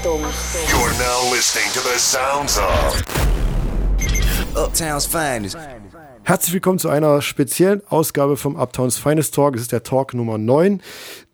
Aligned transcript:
Achtung. 0.00 0.20
You're 0.70 0.98
now 0.98 1.30
listening 1.30 1.70
to 1.72 1.80
the 1.80 1.98
sounds 1.98 2.58
of 2.58 4.56
Uptown's 4.56 5.06
finest. 5.06 5.56
Herzlich 6.22 6.52
willkommen 6.54 6.78
zu 6.78 6.88
einer 6.88 7.22
speziellen 7.22 7.82
Ausgabe 7.88 8.36
vom 8.36 8.54
Uptowns 8.54 8.98
Finest 8.98 9.34
Talk. 9.34 9.56
Es 9.56 9.62
ist 9.62 9.72
der 9.72 9.82
Talk 9.82 10.14
Nummer 10.14 10.38
9. 10.38 10.80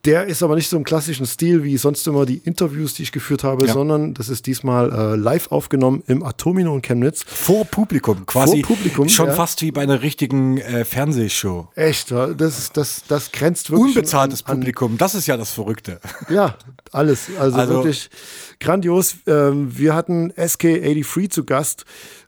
Der 0.06 0.26
ist 0.26 0.42
aber 0.42 0.54
nicht 0.54 0.68
so 0.70 0.76
im 0.76 0.84
klassischen 0.84 1.26
Stil 1.26 1.64
wie 1.64 1.76
sonst 1.76 2.06
immer 2.06 2.24
die 2.24 2.38
Interviews, 2.38 2.94
die 2.94 3.02
ich 3.02 3.12
geführt 3.12 3.44
habe, 3.44 3.66
Ja. 3.66 3.72
sondern 3.74 4.14
das 4.14 4.28
ist 4.30 4.46
diesmal 4.46 4.90
äh, 4.92 5.16
live 5.16 5.50
aufgenommen 5.52 6.02
im 6.06 6.22
Atomino 6.22 6.74
in 6.74 6.80
Chemnitz. 6.80 7.24
Vor 7.26 7.64
Publikum, 7.66 8.24
quasi. 8.24 8.62
Vor 8.62 8.76
Publikum, 8.76 9.08
Schon 9.10 9.26
ja. 9.26 9.34
fast 9.34 9.60
wie 9.62 9.70
bei 9.72 9.82
einer 9.82 10.00
richtigen 10.00 10.56
äh, 10.58 10.84
Fernsehshow. 10.86 11.68
Echt, 11.74 12.12
das, 12.12 12.72
das, 12.72 13.02
das 13.06 13.32
grenzt 13.32 13.70
wirklich 13.70 13.96
Unbezahltes 13.96 14.46
an, 14.46 14.52
an, 14.52 14.58
Publikum, 14.60 14.96
das 14.96 15.14
ist 15.14 15.26
ja 15.26 15.36
das 15.36 15.50
Verrückte. 15.50 16.00
Ja, 16.30 16.56
alles. 16.92 17.28
Also, 17.38 17.58
Also- 17.58 17.74
wirklich 17.74 18.08
grandios. 18.60 19.16
Ähm, 19.26 19.76
wir 19.76 19.94
hatten 19.94 20.32
SK83 20.32 21.28
zu 21.30 21.44
Gast. 21.44 21.84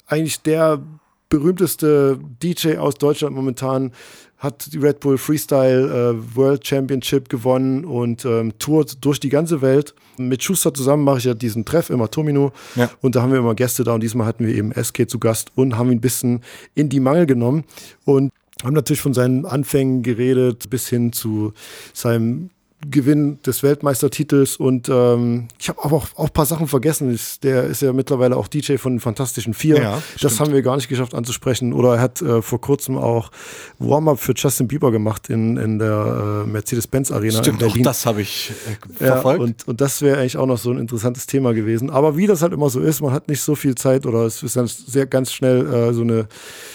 Eigentlich 0.07 0.41
der 0.43 0.81
berühmteste 1.29 2.19
DJ 2.43 2.77
aus 2.77 2.95
Deutschland 2.95 3.35
momentan. 3.35 3.93
Hat 4.39 4.73
die 4.73 4.79
Red 4.79 5.01
Bull 5.01 5.19
Freestyle 5.19 6.15
äh, 6.15 6.37
World 6.37 6.65
Championship 6.65 7.29
gewonnen 7.29 7.85
und 7.85 8.25
ähm, 8.25 8.57
tourt 8.59 9.05
durch 9.05 9.19
die 9.19 9.31
ganze 9.31 9.63
Welt. 9.63 9.95
Mit 10.17 10.45
Schuster 10.45 10.73
zusammen 10.73 11.03
mache 11.03 11.19
ich 11.19 11.25
ja 11.25 11.35
diesen 11.35 11.65
Treff 11.65 11.91
im 11.91 12.01
Atomino. 12.01 12.53
Ja. 12.77 12.89
Und 13.01 13.17
da 13.17 13.23
haben 13.23 13.33
wir 13.33 13.41
immer 13.41 13.57
Gäste 13.57 13.83
da 13.83 13.95
und 13.95 14.01
diesmal 14.01 14.29
hatten 14.29 14.47
wir 14.47 14.55
eben 14.55 14.73
SK 14.73 15.11
zu 15.11 15.19
Gast 15.19 15.51
und 15.57 15.77
haben 15.77 15.91
ihn 15.91 15.99
ein 15.99 16.01
bisschen 16.01 16.43
in 16.77 16.89
die 16.89 17.01
Mangel 17.01 17.27
genommen. 17.27 17.65
Und 18.05 18.31
haben 18.63 18.75
natürlich 18.75 19.01
von 19.01 19.15
seinen 19.15 19.45
Anfängen 19.45 20.03
geredet, 20.03 20.71
bis 20.71 20.89
hin 20.89 21.13
zu 21.13 21.53
seinem 21.93 22.51
Gewinn 22.89 23.39
des 23.45 23.65
Weltmeistertitels 23.65 24.57
und 24.57 24.89
ähm, 24.89 25.49
ich 25.59 25.69
habe 25.69 25.83
auch, 25.83 26.07
auch 26.17 26.27
ein 26.27 26.33
paar 26.33 26.47
Sachen 26.47 26.69
vergessen. 26.69 27.13
Ich, 27.13 27.41
der 27.41 27.65
ist 27.65 27.83
ja 27.83 27.93
mittlerweile 27.93 28.37
auch 28.37 28.47
DJ 28.47 28.77
von 28.77 28.93
den 28.95 29.01
Fantastischen 29.01 29.53
Vier. 29.53 29.83
Ja, 29.83 29.93
das 30.21 30.33
stimmt. 30.33 30.41
haben 30.41 30.53
wir 30.53 30.63
gar 30.63 30.77
nicht 30.77 30.89
geschafft 30.89 31.13
anzusprechen. 31.15 31.73
Oder 31.73 31.97
er 31.97 32.01
hat 32.01 32.23
äh, 32.23 32.41
vor 32.41 32.61
kurzem 32.61 32.97
auch 32.97 33.31
Warm-up 33.81 34.21
für 34.21 34.33
Justin 34.37 34.69
Bieber 34.69 34.93
gemacht 34.93 35.29
in, 35.29 35.57
in 35.57 35.81
der 35.81 36.45
äh, 36.47 36.49
Mercedes-Benz 36.49 37.11
Arena 37.11 37.39
Stimmt, 37.43 37.61
in 37.63 37.67
auch 37.67 37.73
Berlin. 37.73 37.83
das 37.83 38.07
habe 38.07 38.23
ich 38.23 38.53
äh, 39.01 39.05
Ja, 39.05 39.13
verfolgt. 39.15 39.41
und, 39.43 39.67
und 39.69 39.81
das 39.81 40.01
wäre 40.01 40.21
eigentlich 40.21 40.37
auch 40.37 40.47
noch 40.47 40.59
so 40.59 40.71
ein 40.71 40.79
interessantes 40.79 41.27
Thema 41.27 41.55
gewesen. 41.55 41.91
Aber 41.91 42.17
wie 42.17 42.29
das 42.29 42.43
halt 42.43 42.53
immer 42.53 42.71
so 42.71 42.79
ist, 42.81 43.01
man 43.01 43.13
hat 43.13 43.29
nicht 43.29 43.41
so 43.41 43.57
viel 43.57 43.75
Zeit 43.75 44.07
oder 44.07 44.21
es 44.25 44.43
ist 44.45 44.55
dann 44.55 44.69
sehr 44.69 45.07
ganz 45.07 45.33
schnell 45.33 45.67
äh, 45.67 45.93
so 45.93 46.03
eine 46.03 46.29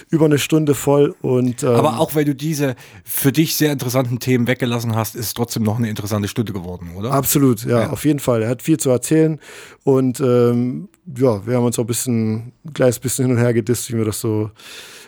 über 0.10 0.26
eine 0.26 0.38
Stunde 0.38 0.76
voll 0.76 1.16
und 1.22 1.64
ähm, 1.64 1.70
aber 1.70 2.00
auch 2.00 2.14
weil 2.14 2.26
du 2.26 2.36
diese 2.36 2.76
für 3.06 3.32
dich 3.32 3.56
sehr 3.56 3.72
interessanten 3.72 4.20
Themen 4.20 4.48
weggelassen 4.48 4.96
hast, 4.96 5.16
ist 5.16 5.28
es 5.28 5.34
trotzdem 5.34 5.64
noch 5.64 5.78
eine 5.78 5.93
interessante 5.94 6.28
Stunde 6.28 6.54
geworden, 6.54 6.92
oder? 6.96 7.12
Absolut, 7.12 7.64
ja, 7.66 7.90
auf 7.90 8.04
jeden 8.06 8.20
Fall. 8.20 8.42
Er 8.42 8.50
hat 8.50 8.62
viel 8.62 8.78
zu 8.78 8.90
erzählen 8.90 9.40
und 9.84 10.20
ähm, 10.20 10.90
ja, 11.16 11.46
wir 11.46 11.56
haben 11.56 11.66
uns 11.66 11.78
auch 11.78 11.84
ein 11.84 11.88
bisschen, 11.88 12.54
ein 12.66 12.74
kleines 12.74 13.00
bisschen 13.00 13.28
hin 13.28 13.36
und 13.36 13.42
her 13.42 13.54
gedisst, 13.54 13.92
wie 13.92 13.96
man 13.96 14.06
das 14.06 14.20
so 14.20 14.50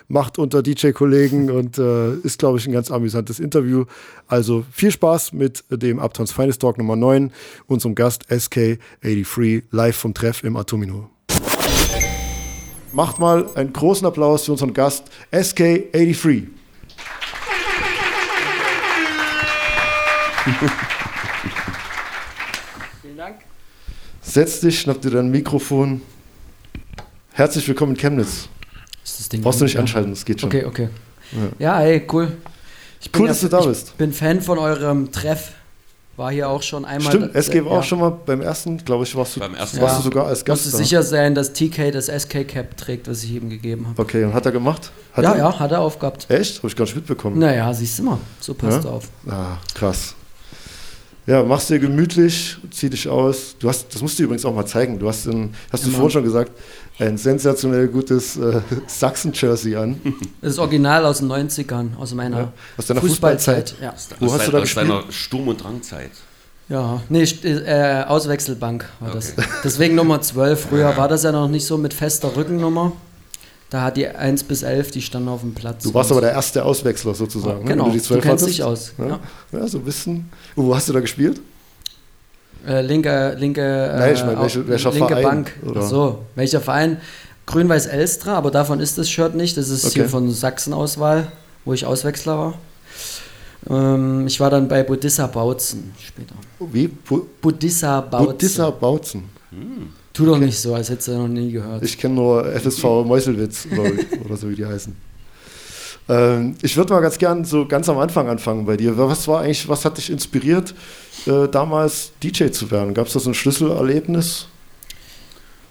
macht 0.08 0.38
unter 0.38 0.62
DJ-Kollegen 0.62 1.50
und 1.50 1.78
äh, 1.78 2.14
ist, 2.18 2.38
glaube 2.38 2.58
ich, 2.58 2.66
ein 2.66 2.72
ganz 2.72 2.90
amüsantes 2.90 3.40
Interview. 3.40 3.84
Also 4.28 4.64
viel 4.70 4.90
Spaß 4.92 5.32
mit 5.32 5.64
dem 5.70 5.98
Uptowns 5.98 6.32
Finest 6.32 6.60
Talk 6.60 6.78
Nummer 6.78 6.96
9, 6.96 7.32
unserem 7.66 7.94
Gast 7.94 8.30
SK83 8.30 9.64
live 9.70 9.96
vom 9.96 10.14
Treff 10.14 10.44
im 10.44 10.56
Atomino. 10.56 11.10
Macht 12.92 13.18
mal 13.18 13.48
einen 13.56 13.72
großen 13.72 14.06
Applaus 14.06 14.44
für 14.44 14.52
unseren 14.52 14.72
Gast 14.72 15.10
SK83. 15.32 16.46
Vielen 23.02 23.16
Dank. 23.16 23.36
Setz 24.22 24.60
dich, 24.60 24.80
schnapp 24.80 25.00
dir 25.00 25.10
dein 25.10 25.28
Mikrofon. 25.30 26.02
Herzlich 27.32 27.66
willkommen 27.66 27.92
in 27.94 27.98
Chemnitz. 27.98 28.48
Ist 29.04 29.20
das 29.20 29.28
Ding 29.28 29.42
Brauchst 29.42 29.60
du 29.60 29.64
nicht 29.64 29.76
an? 29.76 29.82
anschalten, 29.82 30.12
das 30.12 30.24
geht 30.24 30.40
schon. 30.40 30.48
Okay, 30.48 30.64
okay. 30.64 30.88
Ja, 31.58 31.80
ey, 31.82 32.06
cool. 32.12 32.36
Ich 33.00 33.10
Cool, 33.16 33.26
dass 33.28 33.40
du 33.40 33.48
da 33.48 33.58
ich 33.60 33.66
bist. 33.66 33.98
bin 33.98 34.12
Fan 34.12 34.40
von 34.40 34.58
eurem 34.58 35.10
Treff. 35.12 35.52
War 36.16 36.30
hier 36.32 36.48
auch 36.48 36.62
schon 36.62 36.84
einmal. 36.86 37.12
Stimmt, 37.12 37.34
SG 37.34 37.62
war 37.64 37.72
ja. 37.72 37.78
auch 37.80 37.84
schon 37.84 37.98
mal 38.00 38.08
beim 38.10 38.40
ersten, 38.40 38.78
glaube 38.78 39.04
ich, 39.04 39.14
warst 39.14 39.36
du, 39.36 39.40
Beim 39.40 39.54
ersten 39.54 39.80
warst 39.82 39.94
Ja. 39.96 39.98
du 39.98 40.04
sogar 40.04 40.26
als 40.28 40.44
Gast 40.46 40.64
Musste 40.64 40.78
da. 40.78 40.82
sicher 40.84 41.02
sein, 41.02 41.34
dass 41.34 41.52
TK 41.52 41.90
das 41.90 42.06
SK-Cap 42.06 42.74
trägt, 42.78 43.06
was 43.08 43.22
ich 43.22 43.32
ihm 43.32 43.50
gegeben 43.50 43.86
habe. 43.88 44.00
Okay, 44.00 44.24
und 44.24 44.32
hat 44.32 44.46
er 44.46 44.52
gemacht? 44.52 44.92
Hat 45.12 45.24
Ja, 45.24 45.32
er? 45.32 45.38
ja, 45.38 45.58
hat 45.58 45.72
er 45.72 45.80
aufgehabt. 45.82 46.30
Echt? 46.30 46.58
Habe 46.58 46.68
ich 46.68 46.76
gar 46.76 46.84
nicht 46.86 46.96
mitbekommen. 46.96 47.38
Naja, 47.38 47.72
siehst 47.74 47.98
du 47.98 48.04
mal. 48.04 48.18
So 48.40 48.54
passt 48.54 48.76
Ja? 48.76 48.82
du 48.82 48.88
auf. 48.88 49.08
Ah, 49.28 49.58
krass. 49.74 50.14
Ja, 51.26 51.42
machst 51.42 51.70
dir 51.70 51.80
gemütlich, 51.80 52.56
zieh 52.70 52.88
dich 52.88 53.08
aus. 53.08 53.56
Du 53.58 53.68
hast, 53.68 53.92
das 53.92 54.00
musst 54.00 54.16
du 54.18 54.22
übrigens 54.22 54.44
auch 54.44 54.54
mal 54.54 54.64
zeigen. 54.64 54.98
Du 55.00 55.08
hast, 55.08 55.26
ein, 55.26 55.54
hast 55.72 55.84
du 55.84 55.90
vorhin 55.90 56.10
schon 56.10 56.22
gesagt, 56.22 56.52
ein 57.00 57.18
sensationell 57.18 57.88
gutes 57.88 58.36
äh, 58.36 58.60
Sachsen-Jersey 58.86 59.74
an. 59.76 60.00
Das 60.40 60.52
ist 60.52 60.58
original 60.60 61.04
aus 61.04 61.18
den 61.18 61.28
90ern, 61.30 61.96
aus 61.98 62.14
meiner 62.14 62.38
Ja, 62.38 62.52
aus 62.76 62.86
deiner 62.86 63.00
Fußballzeit. 63.00 63.74
Ja. 63.82 63.92
Wo 64.20 64.26
aus 64.26 64.34
hast 64.34 64.46
du 64.46 64.52
dein- 64.52 64.52
da 64.52 64.58
aus 64.58 64.62
gespielt? 64.62 64.88
deiner 64.88 65.12
Sturm- 65.12 65.48
und 65.48 65.62
Drangzeit. 65.64 66.10
ja. 66.68 67.02
Nee, 67.08 67.22
äh, 67.42 68.04
Auswechselbank 68.04 68.88
war 69.00 69.10
das. 69.12 69.32
Okay. 69.36 69.46
Deswegen 69.64 69.94
Nummer 69.96 70.20
12. 70.20 70.66
Früher 70.68 70.96
war 70.96 71.08
das 71.08 71.24
ja 71.24 71.32
noch 71.32 71.48
nicht 71.48 71.66
so 71.66 71.76
mit 71.76 71.92
fester 71.92 72.36
Rückennummer. 72.36 72.92
Da 73.76 73.82
hat 73.82 73.98
die 73.98 74.08
1 74.08 74.44
bis 74.44 74.62
11, 74.62 74.90
die 74.92 75.02
standen 75.02 75.28
auf 75.28 75.42
dem 75.42 75.52
Platz. 75.52 75.82
Du 75.84 75.92
warst 75.92 76.10
aber 76.10 76.22
der 76.22 76.30
erste 76.32 76.64
Auswechsler 76.64 77.14
sozusagen. 77.14 77.58
ne? 77.58 77.64
Genau, 77.72 77.84
Wenn 77.84 77.92
die 77.92 77.98
du 77.98 78.04
12 78.04 78.22
kennst 78.24 78.44
hattest. 78.44 78.58
dich 78.58 78.64
aus. 78.64 78.92
Ja, 78.96 79.06
Ja. 79.06 79.20
ja 79.52 79.68
so 79.68 79.76
ein 79.76 79.84
bisschen. 79.84 80.30
Wo 80.54 80.74
hast 80.74 80.88
du 80.88 80.94
da 80.94 81.00
gespielt? 81.00 81.42
Äh, 82.66 82.80
linke, 82.80 83.36
linke, 83.38 83.60
äh, 83.60 83.98
Nein, 83.98 84.14
ich 84.14 84.24
meine, 84.24 84.40
welche- 84.40 84.66
welcher 84.66 84.90
linke 84.92 85.08
Verein, 85.08 85.22
Bank. 85.22 85.52
oder? 85.66 85.82
So, 85.82 86.20
welcher 86.36 86.62
Verein? 86.62 87.02
Grün-Weiß 87.44 87.84
Elstra, 87.84 88.32
aber 88.38 88.50
davon 88.50 88.80
ist 88.80 88.96
das 88.96 89.10
Shirt 89.10 89.34
nicht. 89.34 89.58
Das 89.58 89.68
ist 89.68 89.84
Okay. 89.84 89.94
hier 89.96 90.08
von 90.08 90.30
Sachsen-Auswahl, 90.32 91.30
wo 91.66 91.74
ich 91.74 91.84
Auswechsler 91.84 92.38
war. 92.38 92.54
Ähm, 93.68 94.26
ich 94.26 94.40
war 94.40 94.48
dann 94.48 94.68
bei 94.68 94.84
Budissa 94.84 95.26
Bautzen 95.26 95.92
später. 96.02 96.34
Wie? 96.60 96.88
Bu 96.88 97.26
Budissa 97.42 98.00
Bautzen. 98.00 98.26
Budissa 98.26 98.70
Bautzen. 98.70 99.24
Tu 100.16 100.24
doch 100.24 100.38
nicht 100.38 100.58
so, 100.58 100.74
als 100.74 100.88
hättest 100.88 101.08
du 101.08 101.12
noch 101.12 101.28
nie 101.28 101.52
gehört. 101.52 101.82
Ich 101.82 101.98
kenne 101.98 102.14
nur 102.14 102.46
FSV 102.46 103.04
Meuselwitz 103.04 103.66
ich, 103.66 103.78
oder 104.24 104.38
so 104.38 104.48
wie 104.48 104.54
die 104.54 104.64
heißen. 104.64 104.96
Ähm, 106.08 106.54
ich 106.62 106.74
würde 106.74 106.94
mal 106.94 107.00
ganz 107.00 107.18
gern 107.18 107.44
so 107.44 107.66
ganz 107.66 107.86
am 107.90 107.98
Anfang 107.98 108.26
anfangen 108.26 108.64
bei 108.64 108.78
dir. 108.78 108.96
Was 108.96 109.28
war 109.28 109.42
eigentlich, 109.42 109.68
was 109.68 109.84
hat 109.84 109.98
dich 109.98 110.08
inspiriert, 110.08 110.74
äh, 111.26 111.48
damals 111.48 112.12
DJ 112.22 112.46
zu 112.46 112.70
werden? 112.70 112.94
Gab 112.94 113.08
es 113.08 113.12
da 113.12 113.20
so 113.20 113.28
ein 113.28 113.34
Schlüsselerlebnis? 113.34 114.46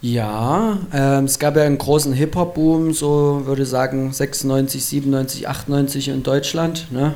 Ja, 0.03 0.77
ähm, 0.93 1.25
es 1.25 1.39
gab 1.39 1.55
ja 1.55 1.63
einen 1.63 1.79
großen 1.79 2.13
Hip-Hop-Boom, 2.13 2.93
so 2.93 3.41
würde 3.45 3.63
ich 3.63 3.69
sagen 3.69 4.13
96, 4.13 4.85
97, 4.85 5.47
98 5.47 6.09
in 6.09 6.21
Deutschland. 6.21 6.91
Ne? 6.91 7.15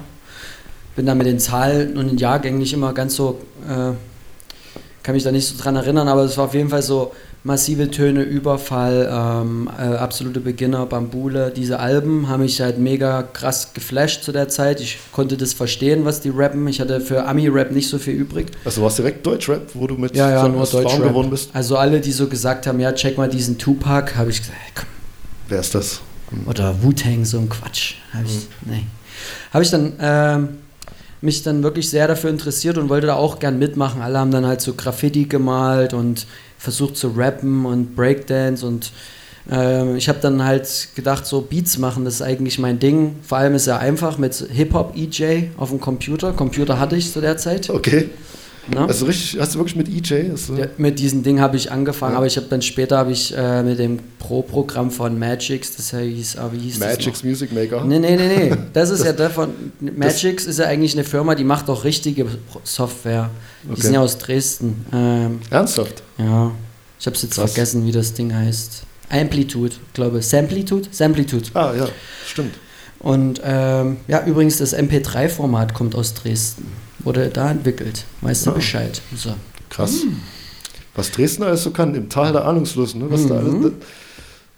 Bin 0.96 1.06
da 1.06 1.14
mit 1.14 1.28
den 1.28 1.38
Zahlen 1.38 1.96
und 1.96 2.08
den 2.08 2.18
Jahrgängen 2.18 2.58
nicht 2.58 2.74
immer 2.74 2.94
ganz 2.94 3.14
so, 3.14 3.40
äh, 3.70 3.92
kann 5.10 5.16
mich 5.16 5.24
da 5.24 5.32
nicht 5.32 5.48
so 5.48 5.56
dran 5.60 5.76
erinnern, 5.76 6.08
aber 6.08 6.22
es 6.24 6.38
war 6.38 6.46
auf 6.46 6.54
jeden 6.54 6.70
Fall 6.70 6.84
so 6.84 7.14
massive 7.44 7.90
Töne, 7.90 8.22
Überfall, 8.22 9.10
ähm, 9.12 9.68
äh, 9.76 9.96
absolute 9.96 10.40
Beginner, 10.40 10.86
Bambule. 10.86 11.50
Diese 11.50 11.80
Alben 11.80 12.28
haben 12.30 12.44
mich 12.44 12.62
halt 12.62 12.78
mega 12.78 13.24
krass 13.24 13.74
geflasht 13.74 14.24
zu 14.24 14.32
der 14.32 14.50
Zeit. 14.50 14.80
Ich 14.82 15.00
konnte 15.12 15.36
das 15.36 15.54
verstehen, 15.54 16.06
was 16.06 16.22
die 16.22 16.30
rappen. 16.30 16.68
Ich 16.68 16.80
hatte 16.80 17.02
für 17.02 17.26
Ami-Rap 17.26 17.72
nicht 17.72 17.90
so 17.90 17.98
viel 17.98 18.14
übrig. 18.14 18.52
Also 18.64 18.84
warst 18.84 19.00
du 19.00 19.02
direkt 19.02 19.26
Deutschrap, 19.26 19.64
wo 19.74 19.88
du 19.88 19.96
mit 19.96 20.16
Ja, 20.16 20.30
ja, 20.30 20.42
so 20.44 20.48
nur 20.50 20.64
Deutschrap. 20.68 21.02
geworden 21.02 21.32
bist? 21.32 21.50
Also 21.54 21.76
alle, 21.76 22.02
die 22.02 22.12
so 22.12 22.28
gesagt 22.28 22.68
haben, 22.68 22.80
ja, 22.80 22.92
check 22.94 23.18
mal 23.18 23.28
diesen 23.30 23.58
Tupac, 23.58 24.16
habe 24.16 24.30
ich 24.30 24.42
gesagt, 24.42 24.60
hey, 24.62 24.72
komm, 24.76 24.86
Wer 25.48 25.60
ist 25.62 25.74
das? 25.74 26.02
oder 26.46 26.84
Wu-Tang, 26.84 27.26
so 27.26 27.40
ein 27.40 27.50
Quatsch. 27.50 27.96
Habe 28.14 28.26
ich, 28.28 28.48
nee. 28.64 28.84
Habe 29.52 29.64
ich 29.64 29.72
dann 29.72 29.94
ähm, 30.00 30.50
mich 31.22 31.44
dann 31.44 31.64
wirklich 31.64 31.90
sehr 31.90 32.08
dafür 32.08 32.30
interessiert 32.30 32.78
und 32.78 32.90
wollte 32.90 33.08
da 33.08 33.16
auch 33.16 33.40
gern 33.40 33.60
mitmachen. 33.60 34.02
Alle 34.02 34.20
haben 34.20 34.32
dann 34.32 34.46
halt 34.46 34.62
so 34.62 34.74
Graffiti 34.74 35.26
gemalt 35.26 35.94
und 35.94 36.28
versucht 36.58 36.98
zu 36.98 37.10
rappen 37.10 37.66
und 37.66 37.96
Breakdance 37.96 38.66
und 38.66 38.92
ähm, 39.52 39.96
ich 39.96 40.08
habe 40.10 40.20
dann 40.20 40.44
halt 40.44 40.90
gedacht, 40.96 41.26
so 41.26 41.42
Beats 41.42 41.78
machen, 41.78 42.06
das 42.06 42.16
ist 42.16 42.22
eigentlich 42.22 42.60
mein 42.60 42.80
Ding. 42.80 43.16
Vor 43.24 43.38
allem 43.38 43.56
ist 43.56 43.68
er 43.68 43.80
einfach 43.80 44.18
mit 44.18 44.36
Hip-Hop-EJ 44.36 45.50
auf 45.58 45.70
dem 45.70 45.80
Computer. 45.80 46.34
Computer 46.34 46.80
hatte 46.80 46.96
ich 46.96 47.12
zu 47.12 47.22
der 47.22 47.38
Zeit. 47.38 47.70
Okay. 47.70 48.10
Ne? 48.74 48.82
Also 48.88 49.06
richtig, 49.06 49.40
hast 49.40 49.56
du 49.56 49.60
wirklich 49.60 49.76
mit 49.76 49.88
EJ? 49.90 50.30
Du, 50.48 50.56
Ja, 50.56 50.68
mit 50.78 51.00
diesem 51.00 51.24
Ding 51.24 51.40
habe 51.40 51.58
ich 51.58 51.72
angefangen, 51.72 52.14
Ja. 52.14 52.18
aber 52.18 52.28
ich 52.28 52.38
habe 52.38 52.48
dann 52.50 52.62
später 52.62 52.98
habe 52.98 53.12
ich 53.12 53.36
äh, 53.36 53.64
mit 53.64 53.80
dem 53.80 54.00
Pro-Programm 54.20 54.92
von 54.92 55.18
Magix, 55.18 55.76
das 55.76 55.92
hieß, 55.92 56.38
aber 56.38 56.54
wie 56.54 56.60
hieß 56.60 56.80
Magic's 56.80 57.06
das 57.20 57.24
Music 57.24 57.52
Maker? 57.54 57.84
Nee, 57.86 58.00
nee, 58.00 58.16
nee, 58.16 58.28
nee. 58.50 58.56
Das 58.74 58.90
ist 58.90 59.04
ja 59.04 59.14
der 59.14 59.30
von 59.30 59.50
Magix 59.80 60.46
ist 60.46 60.60
ja 60.60 60.66
eigentlich 60.66 60.94
eine 60.94 61.04
Firma, 61.04 61.36
die 61.36 61.44
macht 61.44 61.70
auch 61.70 61.84
richtige 61.84 62.26
Software. 62.64 63.30
Die 63.64 63.72
Okay. 63.72 63.82
sind 63.82 63.94
ja 63.96 64.02
aus 64.02 64.18
Dresden. 64.18 64.86
Ähm, 64.94 65.40
Ernsthaft? 65.50 66.04
ja. 66.18 66.52
Ich 67.00 67.06
habe 67.06 67.16
es 67.16 67.22
jetzt 67.24 67.36
Krass. 67.36 67.54
vergessen, 67.54 67.86
wie 67.88 67.94
das 67.94 68.14
Ding 68.14 68.36
heißt. 68.36 68.84
Amplitude, 69.10 69.74
glaube 69.94 70.22
Samplitude? 70.22 70.90
Samplitude. 70.92 71.46
Ah, 71.54 71.74
ja, 71.76 71.88
stimmt. 72.28 72.56
Und 73.00 73.40
ähm, 73.44 73.98
ja, 74.10 74.26
übrigens, 74.26 74.58
das 74.58 74.76
MP3-Format 74.76 75.74
kommt 75.74 75.96
aus 75.96 76.14
Dresden. 76.14 76.68
Wurde 77.00 77.30
da 77.30 77.52
entwickelt. 77.52 78.06
Weißt 78.22 78.46
du 78.46 78.52
Ah. 78.52 78.54
Bescheid. 78.54 79.02
So. 79.16 79.34
Krass. 79.70 80.02
Was 80.96 81.12
Dresden 81.12 81.44
alles 81.44 81.64
so 81.64 81.72
kann, 81.72 81.96
im 81.96 82.10
Tal 82.10 82.32
der 82.34 82.46
Ahnungslosen, 82.46 83.02
ne? 83.02 83.06
Was 83.10 83.26
da 83.28 83.38
alles, 83.38 83.54
ne? 83.54 83.72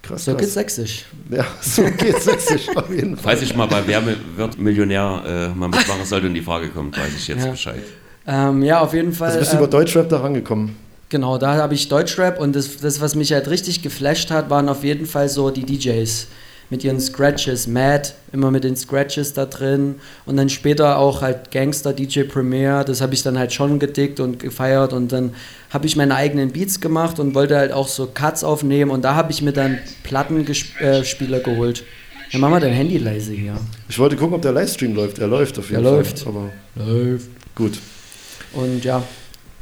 Krass, 0.02 0.24
So 0.24 0.32
krass. 0.32 0.40
geht's 0.40 0.54
sächsisch. 0.54 1.04
Ja, 1.30 1.44
so 1.60 1.82
geht's 1.84 2.24
sächsisch 2.24 2.68
auf 2.74 2.90
jeden 2.90 3.16
Fall. 3.16 3.22
Falls 3.36 3.42
ich 3.42 3.54
mal 3.54 3.66
bei 3.66 3.82
Wer 3.86 4.02
wird 4.36 4.58
Millionär 4.58 5.22
äh, 5.54 5.56
mal 5.58 5.68
mitmachen 5.68 6.04
sollte 6.04 6.26
und 6.26 6.34
die 6.34 6.42
Frage 6.42 6.68
kommt, 6.70 6.98
weiß 6.98 7.12
ich 7.16 7.28
jetzt 7.28 7.44
Ja. 7.44 7.50
Bescheid. 7.52 7.82
Ähm, 8.26 8.62
ja, 8.62 8.80
auf 8.80 8.94
jeden 8.94 9.12
Fall. 9.12 9.28
Also 9.28 9.38
bist 9.40 9.52
du 9.52 9.56
ähm, 9.58 9.62
über 9.62 9.70
Deutschrap 9.70 10.08
da 10.08 10.20
rangekommen. 10.20 10.74
Genau, 11.08 11.38
da 11.38 11.54
habe 11.56 11.74
ich 11.74 11.88
Deutschrap 11.88 12.40
und 12.40 12.56
das, 12.56 12.78
das, 12.78 13.00
was 13.00 13.14
mich 13.14 13.32
halt 13.32 13.46
richtig 13.48 13.82
geflasht 13.82 14.30
hat, 14.30 14.48
waren 14.50 14.68
auf 14.68 14.82
jeden 14.82 15.06
Fall 15.06 15.28
so 15.28 15.50
die 15.50 15.64
DJs 15.64 16.26
mit 16.70 16.84
ihren 16.84 17.00
Scratches. 17.00 17.66
Mad, 17.66 18.10
immer 18.32 18.50
mit 18.50 18.64
den 18.64 18.76
Scratches 18.76 19.32
da 19.34 19.44
drin 19.46 19.96
und 20.26 20.36
dann 20.36 20.48
später 20.48 20.98
auch 20.98 21.20
halt 21.22 21.50
Gangster, 21.50 21.92
DJ 21.92 22.22
Premier, 22.22 22.82
das 22.84 23.00
habe 23.00 23.14
ich 23.14 23.22
dann 23.22 23.38
halt 23.38 23.52
schon 23.52 23.78
gedickt 23.78 24.20
und 24.20 24.38
gefeiert 24.38 24.92
und 24.92 25.12
dann 25.12 25.34
habe 25.70 25.86
ich 25.86 25.96
meine 25.96 26.14
eigenen 26.14 26.50
Beats 26.52 26.80
gemacht 26.80 27.18
und 27.20 27.34
wollte 27.34 27.56
halt 27.56 27.72
auch 27.72 27.88
so 27.88 28.06
Cuts 28.12 28.42
aufnehmen 28.44 28.90
und 28.90 29.02
da 29.02 29.14
habe 29.14 29.32
ich 29.32 29.42
mir 29.42 29.52
dann 29.52 29.78
Plattenspieler 30.02 31.40
geholt. 31.40 31.84
Ja, 32.30 32.38
mach 32.38 32.48
mal 32.48 32.60
dein 32.60 32.72
Handy 32.72 32.96
leise 32.98 33.32
hier. 33.32 33.54
Ich 33.88 33.98
wollte 33.98 34.16
gucken, 34.16 34.34
ob 34.34 34.42
der 34.42 34.52
Livestream 34.52 34.94
läuft. 34.94 35.18
Er 35.18 35.26
läuft 35.26 35.58
auf 35.58 35.68
jeden 35.70 35.84
Er 35.84 35.88
Fall. 35.90 35.98
läuft. 35.98 36.26
Aber 36.26 36.50
Läuft. 36.76 37.26
gut. 37.54 37.78
Und 38.54 38.82
ja, 38.84 39.02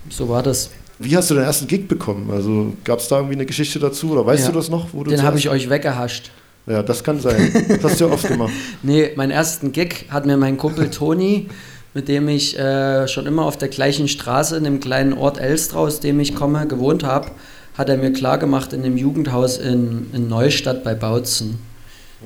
so 0.09 0.29
war 0.29 0.43
das. 0.43 0.71
Wie 1.01 1.17
hast 1.17 1.31
du 1.31 1.35
den 1.35 1.43
ersten 1.45 1.67
Gig 1.67 1.89
bekommen? 1.89 2.31
Also 2.31 2.75
gab 2.85 2.99
es 3.01 3.09
da 3.09 3.17
irgendwie 3.17 3.35
eine 3.35 3.47
Geschichte 3.47 3.79
dazu 3.81 4.13
oder 4.13 4.25
weißt 4.25 4.45
Ja. 4.45 4.51
du 4.53 4.57
das 4.59 4.69
noch? 4.69 4.89
Wo 4.93 5.03
du 5.03 5.11
Den 5.11 5.23
habe 5.23 5.39
ich 5.39 5.49
euch 5.49 5.69
weggehascht. 5.69 6.31
Ja, 6.71 6.85
das 6.85 7.03
kann 7.03 7.19
sein. 7.19 7.53
Das 7.69 7.83
hast 7.83 8.01
du 8.01 8.07
ja 8.07 8.13
oft 8.13 8.29
gemacht. 8.29 8.53
Nee, 8.85 9.11
meinen 9.17 9.33
ersten 9.33 9.73
Gig 9.73 10.07
hat 10.09 10.25
mir 10.25 10.37
mein 10.37 10.57
Kumpel 10.57 10.89
Toni, 10.89 11.49
mit 11.95 12.07
dem 12.07 12.29
ich 12.29 12.57
äh, 12.57 13.09
schon 13.09 13.27
immer 13.27 13.45
auf 13.45 13.57
der 13.57 13.69
gleichen 13.69 14.07
Straße 14.07 14.57
in 14.57 14.63
dem 14.63 14.79
kleinen 14.79 15.13
Ort 15.13 15.39
Elstra, 15.39 15.81
aus 15.81 15.99
dem 15.99 16.21
ich 16.21 16.37
komme, 16.37 16.69
gewohnt 16.69 17.03
habe, 17.03 17.33
hat 17.77 17.89
er 17.89 17.97
mir 17.97 18.13
klargemacht 18.13 18.73
in 18.73 18.85
dem 18.85 18.97
Jugendhaus 18.97 19.59
in, 19.59 20.11
in 20.13 20.29
Neustadt 20.29 20.85
bei 20.85 20.95
Bautzen. 20.95 21.59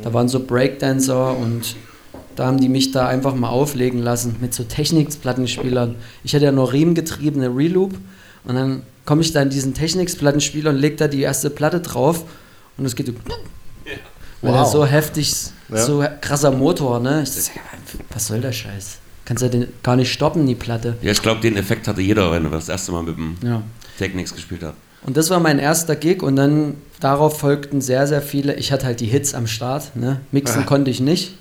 Da 0.03 0.13
waren 0.13 0.29
so 0.29 0.41
Breakdancer 0.41 1.37
und 1.39 1.77
da 2.37 2.47
haben 2.47 2.61
die 2.61 2.69
mich 2.69 2.91
da 2.91 3.07
einfach 3.07 3.35
mal 3.35 3.49
auflegen 3.49 4.03
lassen 4.03 4.37
mit 4.41 4.53
so 4.53 4.65
Technics-Plattenspielern. 4.65 5.95
Ich 6.23 6.35
hatte 6.35 6.45
ja 6.45 6.53
nur 6.53 6.73
riemengetriebene 6.73 7.49
Reloop 7.49 7.95
und 8.45 8.55
dann 8.57 8.83
komme 9.07 9.23
ich 9.23 9.33
da 9.33 9.41
in 9.41 9.51
diesen 9.51 9.73
Technics-Plattenspieler 9.73 10.71
und 10.71 10.77
leg 10.77 10.99
da 10.99 11.09
die 11.09 11.23
erste 11.23 11.49
Platte 11.49 11.81
drauf 11.81 12.25
und 12.77 12.85
es 12.85 12.97
geht 12.97 13.07
so 13.07 13.13
weil 14.45 14.53
Wow. 14.53 14.71
so 14.71 14.85
heftig, 14.87 15.35
Ja. 15.69 15.77
so 15.79 16.05
krasser 16.21 16.51
Motor, 16.51 17.01
ne? 17.01 17.23
Ich 17.23 17.31
sag, 17.33 17.55
was 18.13 18.27
soll 18.27 18.41
der 18.41 18.53
Scheiß? 18.53 18.99
Kannst 19.25 19.43
ja 19.43 19.49
den 19.49 19.69
gar 19.83 19.97
nicht 19.97 20.13
stoppen, 20.13 20.47
die 20.47 20.55
Platte. 20.55 20.97
Ja, 21.03 21.11
ich 21.11 21.23
glaube, 21.23 21.41
den 21.41 21.57
Effekt 21.57 21.89
hatte 21.89 22.03
jeder, 22.03 22.31
wenn 22.31 22.45
er 22.45 22.51
das 22.51 22.69
erste 22.69 22.93
Mal 22.93 23.03
mit 23.03 23.17
dem 23.17 23.37
Ja. 23.43 23.63
Technics 23.99 24.35
gespielt 24.35 24.63
hat. 24.63 24.75
Und 25.07 25.17
das 25.17 25.31
war 25.31 25.41
mein 25.41 25.59
erster 25.59 25.97
Gig 25.97 26.23
und 26.23 26.37
dann 26.37 26.75
darauf 27.01 27.39
folgten 27.39 27.81
sehr, 27.81 28.07
sehr 28.07 28.23
viele. 28.23 28.55
Ich 28.55 28.73
hatte 28.73 28.87
halt 28.87 29.01
die 29.01 29.07
Hits 29.07 29.35
am 29.35 29.47
Start, 29.47 29.97
ne? 29.97 30.21
Mixen 30.33 30.63
Ah. 30.63 30.67
konnte 30.67 30.91
ich 30.91 31.01
nicht. 31.01 31.35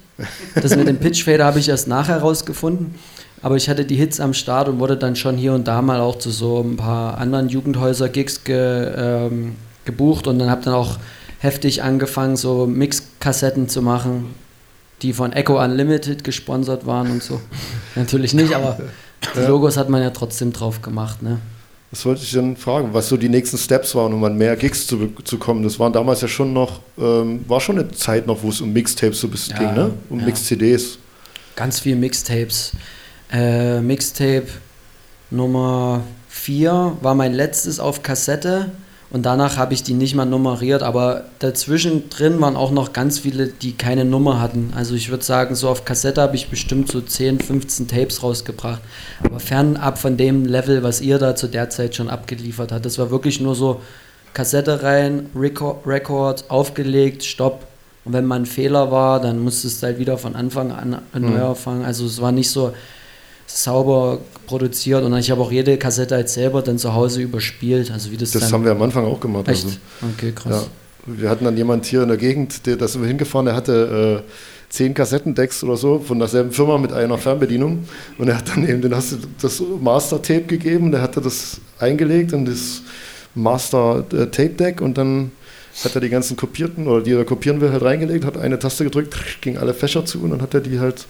Das 0.56 0.76
mit 0.76 0.88
dem 0.88 0.98
Pitchfader 0.98 1.44
habe 1.46 1.60
ich 1.60 1.70
erst 1.70 1.88
nachher 1.88 2.20
rausgefunden. 2.20 2.96
Aber 3.42 3.56
ich 3.58 3.68
hatte 3.68 3.84
die 3.84 3.96
Hits 3.96 4.20
am 4.22 4.34
Start 4.34 4.70
und 4.70 4.80
wurde 4.80 4.96
dann 4.96 5.16
schon 5.18 5.36
hier 5.36 5.54
und 5.54 5.68
da 5.68 5.82
mal 5.82 6.00
auch 6.00 6.18
zu 6.20 6.30
so 6.30 6.62
ein 6.62 6.78
paar 6.78 7.18
anderen 7.18 7.50
Jugendhäuser-Gigs 7.50 8.44
ge, 8.46 8.92
ähm, 8.96 9.56
gebucht 9.86 10.28
und 10.28 10.40
dann 10.40 10.50
habe 10.50 10.62
dann 10.64 10.74
auch 10.76 10.98
heftig 11.44 11.84
angefangen, 11.84 12.38
so 12.38 12.66
Mixkassetten 12.66 13.68
zu 13.68 13.82
machen, 13.82 14.34
die 15.02 15.12
von 15.12 15.34
Echo 15.34 15.62
Unlimited 15.62 16.24
gesponsert 16.24 16.86
waren 16.86 17.12
und 17.12 17.22
so. 17.22 17.42
Natürlich 17.96 18.34
nicht, 18.34 18.54
aber 18.56 18.80
die 19.36 19.42
Logos 19.42 19.76
hat 19.76 19.90
man 19.90 20.02
ja 20.02 20.12
trotzdem 20.12 20.54
drauf 20.54 20.82
gemacht, 20.82 21.22
ne? 21.22 21.40
Das 21.92 22.06
wollte 22.08 22.24
ich 22.24 22.32
dann 22.32 22.58
fragen, 22.58 22.92
was 22.94 23.10
so 23.10 23.18
die 23.18 23.30
nächsten 23.30 23.58
Steps 23.58 23.94
waren, 23.94 24.14
um 24.14 24.24
an 24.24 24.36
mehr 24.36 24.56
Gigs 24.56 24.88
zu, 24.88 25.10
zu 25.26 25.38
kommen. 25.38 25.62
Das 25.62 25.78
waren 25.78 25.94
damals 25.94 26.22
ja 26.22 26.28
schon 26.28 26.52
noch, 26.52 26.80
ähm, 26.98 27.46
war 27.48 27.62
schon 27.62 27.78
eine 27.78 27.92
Zeit 27.92 28.26
noch, 28.26 28.42
wo 28.42 28.50
es 28.50 28.62
um 28.62 28.74
Mixtapes 28.74 29.20
so 29.20 29.28
ein 29.28 29.32
bisschen 29.32 29.56
Ja, 29.58 29.60
ging, 29.60 29.76
ne? 29.76 29.94
Um 30.10 30.20
ja. 30.20 30.26
Mix-CDs. 30.26 30.98
Ganz 31.56 31.82
viel 31.82 31.96
Mixtapes. 31.96 32.72
Äh, 33.32 33.80
Mixtape 33.82 34.48
Nummer 35.30 36.02
4 36.30 36.98
war 37.02 37.14
mein 37.14 37.34
letztes 37.34 37.80
auf 37.80 38.02
Kassette 38.02 38.72
und 39.14 39.28
danach 39.28 39.58
habe 39.58 39.76
ich 39.76 39.84
die 39.84 39.94
nicht 39.94 40.16
mal 40.16 40.26
nummeriert, 40.26 40.82
aber 40.82 41.26
dazwischen 41.38 42.10
drin 42.10 42.42
waren 42.42 42.56
auch 42.56 42.72
noch 42.72 42.94
ganz 42.94 43.20
viele, 43.20 43.46
die 43.46 43.74
keine 43.74 44.06
Nummer 44.06 44.42
hatten. 44.42 44.74
Also 44.76 44.96
ich 44.96 45.12
würde 45.12 45.24
sagen, 45.24 45.54
so 45.54 45.70
auf 45.70 45.86
Kassette 45.86 46.20
habe 46.20 46.36
ich 46.36 46.50
bestimmt 46.50 46.92
so 46.92 47.00
10, 47.00 47.40
15 47.40 47.88
Tapes 47.88 48.24
rausgebracht. 48.24 48.82
Aber 49.24 49.40
fernab 49.40 50.00
von 50.00 50.18
dem 50.18 50.46
Level, 50.46 50.82
was 50.82 51.00
ihr 51.00 51.20
da 51.20 51.36
zu 51.36 51.48
der 51.48 51.70
Zeit 51.70 51.94
schon 51.94 52.10
abgeliefert 52.10 52.72
habt. 52.72 52.86
Das 52.88 52.98
war 52.98 53.12
wirklich 53.12 53.40
nur 53.40 53.54
so 53.54 53.82
Kassette 54.34 54.82
rein, 54.82 55.28
Record, 55.36 55.86
Record 55.86 56.46
aufgelegt, 56.50 57.24
Stopp. 57.24 57.68
Und 58.06 58.14
wenn 58.14 58.26
mal 58.26 58.40
ein 58.40 58.48
Fehler 58.48 58.90
war, 58.90 59.22
dann 59.22 59.44
musstest 59.44 59.84
du 59.84 59.86
halt 59.86 60.00
wieder 60.00 60.18
von 60.18 60.36
Anfang 60.36 60.72
an 60.72 61.04
neu 61.14 61.40
anfangen. 61.40 61.86
Also 61.86 62.08
es 62.08 62.20
war 62.20 62.32
nicht 62.32 62.50
so 62.50 62.74
sauber 63.46 64.20
produziert 64.48 65.04
und 65.04 65.16
ich 65.18 65.32
habe 65.32 65.42
auch 65.42 65.52
jede 65.52 65.78
Kassette 65.78 66.16
halt 66.16 66.30
selber 66.30 66.62
dann 66.62 66.78
zu 66.78 66.94
Hause 66.94 67.22
überspielt. 67.22 67.92
Also 67.92 68.12
wie 68.12 68.18
das, 68.18 68.32
Das 68.32 68.52
haben 68.52 68.64
wir 68.66 68.72
am 68.72 68.82
Anfang 68.82 69.06
auch 69.06 69.20
gemacht. 69.20 69.48
echt. 69.48 69.66
Also, 69.66 69.78
okay, 70.14 70.32
krass. 70.34 70.52
ja. 70.52 70.64
Wir 71.06 71.30
hatten 71.30 71.44
dann 71.44 71.58
jemand 71.58 71.86
hier 71.86 72.04
in 72.04 72.08
der 72.08 72.18
Gegend, 72.18 72.66
der, 72.66 72.78
da 72.78 72.88
sind 72.88 73.02
wir 73.02 73.10
hingefahren, 73.10 73.46
der 73.46 73.56
hatte 73.56 74.24
äh, 74.26 74.32
zehn 74.70 74.94
Kassettendecks 74.94 75.64
oder 75.64 75.76
so 75.76 76.00
von 76.00 76.18
derselben 76.18 76.52
Firma 76.52 76.78
mit 76.78 76.94
einer 76.94 77.18
Fernbedienung. 77.18 77.86
Und 78.18 78.30
er 78.30 78.38
hat 78.38 78.50
dann 78.50 78.68
eben 78.68 78.82
den, 78.82 78.96
hast 78.96 79.12
du 79.12 79.18
das 79.42 79.62
Master-Tape 79.82 80.44
gegeben, 80.44 80.92
der 80.92 81.02
hatte 81.02 81.20
das 81.20 81.60
eingelegt 81.78 82.32
in 82.32 82.46
das 82.46 82.82
Master-Tape-Deck 83.36 84.82
und 84.82 84.98
dann 84.98 85.32
hat 85.84 85.96
er 85.96 86.02
die 86.02 86.10
ganzen 86.10 86.38
kopierten 86.38 86.88
oder 86.88 87.04
die 87.04 87.12
er 87.12 87.26
kopieren 87.26 87.60
will, 87.62 87.72
halt 87.72 87.84
reingelegt, 87.84 88.26
hat 88.26 88.38
eine 88.38 88.60
Taste 88.60 88.84
gedrückt, 88.84 89.16
ging 89.42 89.58
alle 89.58 89.74
Fächer 89.74 90.06
zu 90.06 90.22
und 90.22 90.30
dann 90.32 90.42
hat 90.42 90.54
er 90.54 90.62
die 90.62 90.80
halt 90.80 91.06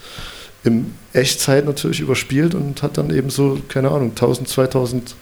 in 0.64 0.94
Echtzeit 1.14 1.66
natürlich 1.66 2.00
überspielt 2.00 2.56
und 2.56 2.82
hat 2.82 2.98
dann 2.98 3.10
eben 3.14 3.30
so, 3.30 3.60
keine 3.68 3.90
Ahnung, 3.90 4.12
1000, 4.12 4.48
2000 4.48 5.16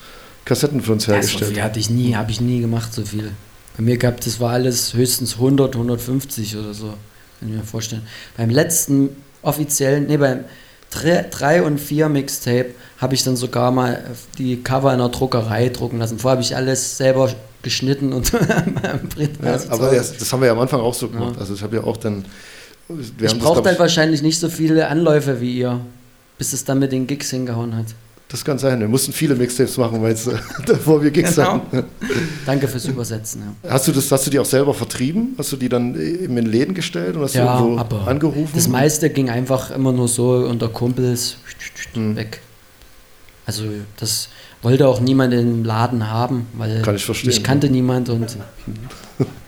Kassetten 0.45 0.81
für 0.81 0.93
uns 0.93 1.05
Ja, 1.05 1.09
so 1.09 1.13
hergestellt. 1.15 1.51
viel 1.53 1.63
hatte 1.63 1.79
ich 1.79 1.89
nie, 1.89 2.15
habe 2.15 2.31
ich 2.31 2.41
nie 2.41 2.61
gemacht, 2.61 2.93
so 2.93 3.03
viel. 3.03 3.31
Bei 3.77 3.83
mir 3.83 3.97
gab 3.97 4.21
das 4.21 4.39
war 4.39 4.51
alles 4.51 4.93
höchstens 4.93 5.35
100, 5.35 5.75
150 5.75 6.57
oder 6.57 6.73
so, 6.73 6.87
kann 7.39 7.49
ich 7.49 7.55
mir 7.55 7.63
vorstellen. 7.63 8.03
Beim 8.37 8.49
letzten 8.49 9.09
offiziellen, 9.41 10.07
nee, 10.07 10.17
beim 10.17 10.45
3 10.91 11.63
und 11.63 11.79
4 11.79 12.09
Mixtape 12.09 12.71
habe 12.97 13.15
ich 13.15 13.23
dann 13.23 13.35
sogar 13.37 13.71
mal 13.71 14.03
die 14.37 14.61
Cover 14.61 14.93
in 14.93 14.99
einer 14.99 15.09
Druckerei 15.09 15.69
drucken 15.69 15.99
lassen. 15.99 16.19
Vorher 16.19 16.35
habe 16.35 16.43
ich 16.43 16.55
alles 16.55 16.97
selber 16.97 17.31
geschnitten 17.61 18.11
und 18.13 18.31
am 18.83 19.07
Print. 19.09 19.39
Ja, 19.43 19.57
aber 19.69 19.91
das, 19.91 20.17
das 20.17 20.31
haben 20.33 20.41
wir 20.41 20.47
ja 20.47 20.51
am 20.53 20.59
Anfang 20.59 20.81
auch 20.81 20.93
so 20.93 21.07
gemacht. 21.07 21.35
Ja. 21.35 21.41
Also 21.41 21.53
ich 21.53 21.63
habe 21.63 21.77
ja 21.77 21.83
auch 21.83 21.97
dann. 21.97 22.25
Wir 23.17 23.27
ich 23.27 23.33
brauchte 23.39 23.53
glaub 23.61 23.65
halt 23.65 23.75
ich, 23.75 23.79
wahrscheinlich 23.79 24.21
nicht 24.21 24.39
so 24.39 24.49
viele 24.49 24.87
Anläufe 24.87 25.39
wie 25.41 25.57
ihr, 25.57 25.79
bis 26.37 26.53
es 26.53 26.63
dann 26.65 26.79
mit 26.79 26.91
den 26.91 27.07
Gigs 27.07 27.29
hingehauen 27.29 27.75
hat. 27.75 27.85
das 28.29 28.43
kann 28.45 28.57
sein. 28.57 28.79
Wir 28.79 28.87
mussten 28.87 29.11
viele 29.13 29.35
Mixtapes 29.35 29.77
machen, 29.77 30.01
weil 30.01 30.13
es, 30.13 30.29
bevor 30.65 31.03
wir 31.03 31.11
Gigs 31.11 31.35
Genau. 31.35 31.55
hatten. 31.55 31.83
Danke 32.45 32.67
fürs 32.67 32.85
Übersetzen. 32.85 33.43
Ja. 33.63 33.71
Hast 33.71 33.87
du, 33.87 33.91
das, 33.91 34.11
hast 34.11 34.25
du 34.25 34.31
die 34.31 34.39
auch 34.39 34.45
selber 34.45 34.73
vertrieben? 34.73 35.35
Hast 35.37 35.51
du 35.51 35.57
die 35.57 35.67
dann 35.69 35.95
eben 35.99 36.37
in 36.37 36.45
Läden 36.45 36.73
gestellt 36.73 37.15
und 37.15 37.23
hast 37.23 37.35
Ja, 37.35 37.57
du 37.57 37.63
irgendwo 37.65 37.79
aber 37.81 38.07
angerufen? 38.07 38.51
Das 38.55 38.67
meiste 38.67 39.09
ging 39.09 39.29
einfach 39.29 39.71
immer 39.71 39.91
nur 39.91 40.07
so 40.07 40.31
unter 40.47 40.69
Kumpels 40.69 41.37
Hm. 41.93 42.15
weg. 42.15 42.39
Also 43.45 43.63
das 43.97 44.29
wollte 44.61 44.87
auch 44.87 45.01
niemand 45.01 45.33
im 45.33 45.63
Laden 45.65 46.09
haben, 46.09 46.45
weil 46.53 46.81
Kann 46.83 46.95
ich 46.95 47.03
verstehen, 47.03 47.27
mich 47.29 47.43
kannte 47.43 47.69
niemand 47.69 48.07
und 48.09 48.37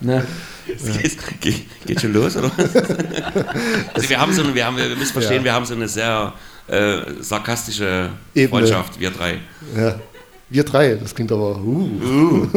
ne, 0.00 0.24
Geht, 0.66 1.40
geht, 1.40 1.66
geht 1.86 2.00
schon 2.00 2.12
los, 2.12 2.36
oder? 2.36 2.50
also 3.94 4.08
wir 4.08 4.20
haben 4.20 4.32
so 4.32 4.42
eine, 4.42 4.54
wir 4.54 4.64
haben, 4.66 4.76
wir 4.76 4.88
müssen 4.96 5.12
verstehen, 5.12 5.38
Ja. 5.38 5.44
wir 5.44 5.52
haben 5.54 5.66
so 5.66 5.74
eine 5.74 5.88
sehr 5.88 6.32
äh, 6.68 7.00
sarkastische 7.20 8.10
Ebene. 8.34 8.48
Freundschaft, 8.60 8.98
wir 8.98 9.10
drei. 9.10 9.38
Ja. 9.76 10.00
Wir 10.48 10.64
drei, 10.64 10.94
das 10.94 11.14
klingt 11.14 11.32
aber. 11.32 11.58
Uh. 11.58 12.46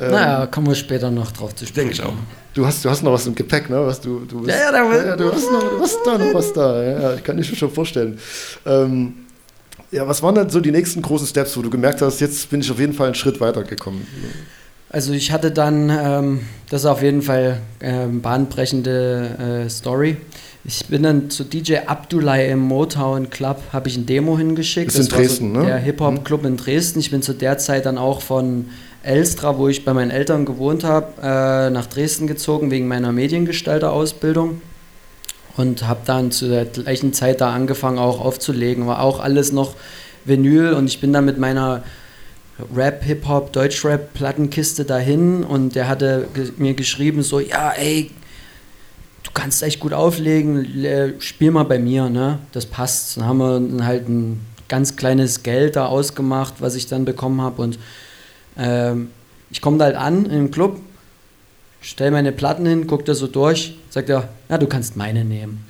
Ähm, 0.00 0.12
naja, 0.12 0.46
kommen 0.46 0.68
wir 0.68 0.76
später 0.76 1.10
noch 1.10 1.32
drauf 1.32 1.56
zu 1.56 1.66
sprechen. 1.66 1.88
Denke 1.88 1.94
ich 1.94 2.08
auch. 2.08 2.14
Du 2.54 2.64
hast, 2.64 2.84
du 2.84 2.88
hast 2.90 3.02
noch 3.02 3.12
was 3.12 3.26
im 3.26 3.34
Gepäck, 3.34 3.68
ne? 3.68 3.84
Was 3.84 4.00
du, 4.00 4.20
du 4.20 4.42
bist, 4.42 4.56
Ja, 4.56 4.66
ja, 4.66 4.72
da- 4.72 5.06
ja, 5.06 5.16
du 5.16 5.32
hast 5.32 5.50
noch, 5.50 5.60
du 5.70 5.80
hast 5.80 5.98
da 6.06 6.18
noch 6.18 6.34
was 6.34 6.52
da. 6.52 6.82
Ja, 6.84 7.14
ich 7.14 7.24
kann 7.24 7.36
dich 7.36 7.58
schon 7.58 7.68
vorstellen. 7.70 8.16
Ähm, 8.64 9.14
ja, 9.90 10.06
was 10.06 10.22
waren 10.22 10.36
dann 10.36 10.50
so 10.50 10.60
die 10.60 10.70
nächsten 10.70 11.02
großen 11.02 11.26
Steps, 11.26 11.56
wo 11.56 11.62
du 11.62 11.70
gemerkt 11.70 12.00
hast, 12.00 12.20
jetzt 12.20 12.48
bin 12.48 12.60
ich 12.60 12.70
auf 12.70 12.78
jeden 12.78 12.92
Fall 12.92 13.06
einen 13.06 13.16
Schritt 13.16 13.40
weitergekommen? 13.40 14.06
Also 14.90 15.12
ich 15.12 15.32
hatte 15.32 15.50
dann, 15.50 15.90
ähm, 15.90 16.40
das 16.70 16.82
ist 16.82 16.86
auf 16.86 17.02
jeden 17.02 17.22
Fall 17.22 17.60
ähm, 17.80 18.22
bahnbrechende 18.22 19.64
äh, 19.66 19.68
Story. 19.70 20.16
Ich 20.64 20.86
bin 20.86 21.02
dann 21.02 21.30
zu 21.30 21.44
DJ 21.44 21.78
Abdullah 21.86 22.36
im 22.42 22.60
Motown 22.60 23.30
Club, 23.30 23.60
habe 23.72 23.88
ich 23.88 23.96
ein 23.96 24.06
Demo 24.06 24.38
hingeschickt. 24.38 24.88
Ist 24.88 24.98
in 24.98 25.12
war 25.12 25.18
Dresden, 25.18 25.54
so 25.54 25.60
ne? 25.60 25.66
Der 25.66 25.78
Hip-Hop-Club 25.78 26.44
in 26.44 26.56
Dresden. 26.56 27.00
Ich 27.00 27.10
bin 27.10 27.22
zu 27.22 27.34
der 27.34 27.58
Zeit 27.58 27.86
dann 27.86 27.98
auch 27.98 28.22
von 28.22 28.66
Elstra, 29.02 29.56
wo 29.58 29.68
ich 29.68 29.84
bei 29.84 29.94
meinen 29.94 30.10
Eltern 30.10 30.44
gewohnt 30.44 30.84
habe, 30.84 31.06
äh, 31.22 31.70
nach 31.70 31.86
Dresden 31.86 32.26
gezogen 32.26 32.70
wegen 32.70 32.88
meiner 32.88 33.12
Mediengestalter-Ausbildung. 33.12 34.62
Und 35.56 35.86
habe 35.86 36.00
dann 36.04 36.30
zu 36.30 36.48
der 36.48 36.64
gleichen 36.66 37.12
Zeit 37.12 37.40
da 37.40 37.52
angefangen 37.52 37.98
auch 37.98 38.20
aufzulegen. 38.20 38.86
War 38.86 39.02
auch 39.02 39.20
alles 39.20 39.52
noch 39.52 39.74
Vinyl 40.24 40.72
und 40.72 40.86
ich 40.86 41.00
bin 41.00 41.12
dann 41.12 41.24
mit 41.24 41.38
meiner 41.38 41.82
Rap, 42.74 43.04
Hip-Hop, 43.04 43.52
Deutschrap-Plattenkiste 43.52 44.84
dahin 44.84 45.44
und 45.44 45.74
der 45.74 45.88
hatte 45.88 46.26
mir 46.56 46.74
geschrieben 46.74 47.22
so, 47.22 47.38
ja, 47.40 47.70
ey, 47.72 48.10
du 49.22 49.30
kannst 49.32 49.62
echt 49.62 49.78
gut 49.80 49.92
auflegen, 49.92 50.64
le- 50.64 51.14
spiel 51.20 51.50
mal 51.52 51.62
bei 51.64 51.78
mir, 51.78 52.08
ne? 52.08 52.38
Das 52.52 52.66
passt. 52.66 53.16
Dann 53.16 53.26
haben 53.26 53.38
wir 53.78 53.84
halt 53.84 54.08
ein 54.08 54.40
ganz 54.68 54.96
kleines 54.96 55.42
Geld 55.42 55.76
da 55.76 55.86
ausgemacht, 55.86 56.54
was 56.58 56.74
ich 56.74 56.86
dann 56.86 57.04
bekommen 57.04 57.40
habe 57.40 57.62
und 57.62 57.78
ähm, 58.58 59.10
ich 59.50 59.60
komme 59.62 59.78
da 59.78 59.84
halt 59.86 59.96
an 59.96 60.26
im 60.26 60.50
Club, 60.50 60.78
stell 61.80 62.10
meine 62.10 62.32
Platten 62.32 62.66
hin, 62.66 62.86
guck 62.86 63.04
da 63.04 63.14
so 63.14 63.28
durch, 63.28 63.78
sagt 63.88 64.10
er, 64.10 64.28
ja, 64.48 64.58
du 64.58 64.66
kannst 64.66 64.96
meine 64.96 65.24
nehmen. 65.24 65.64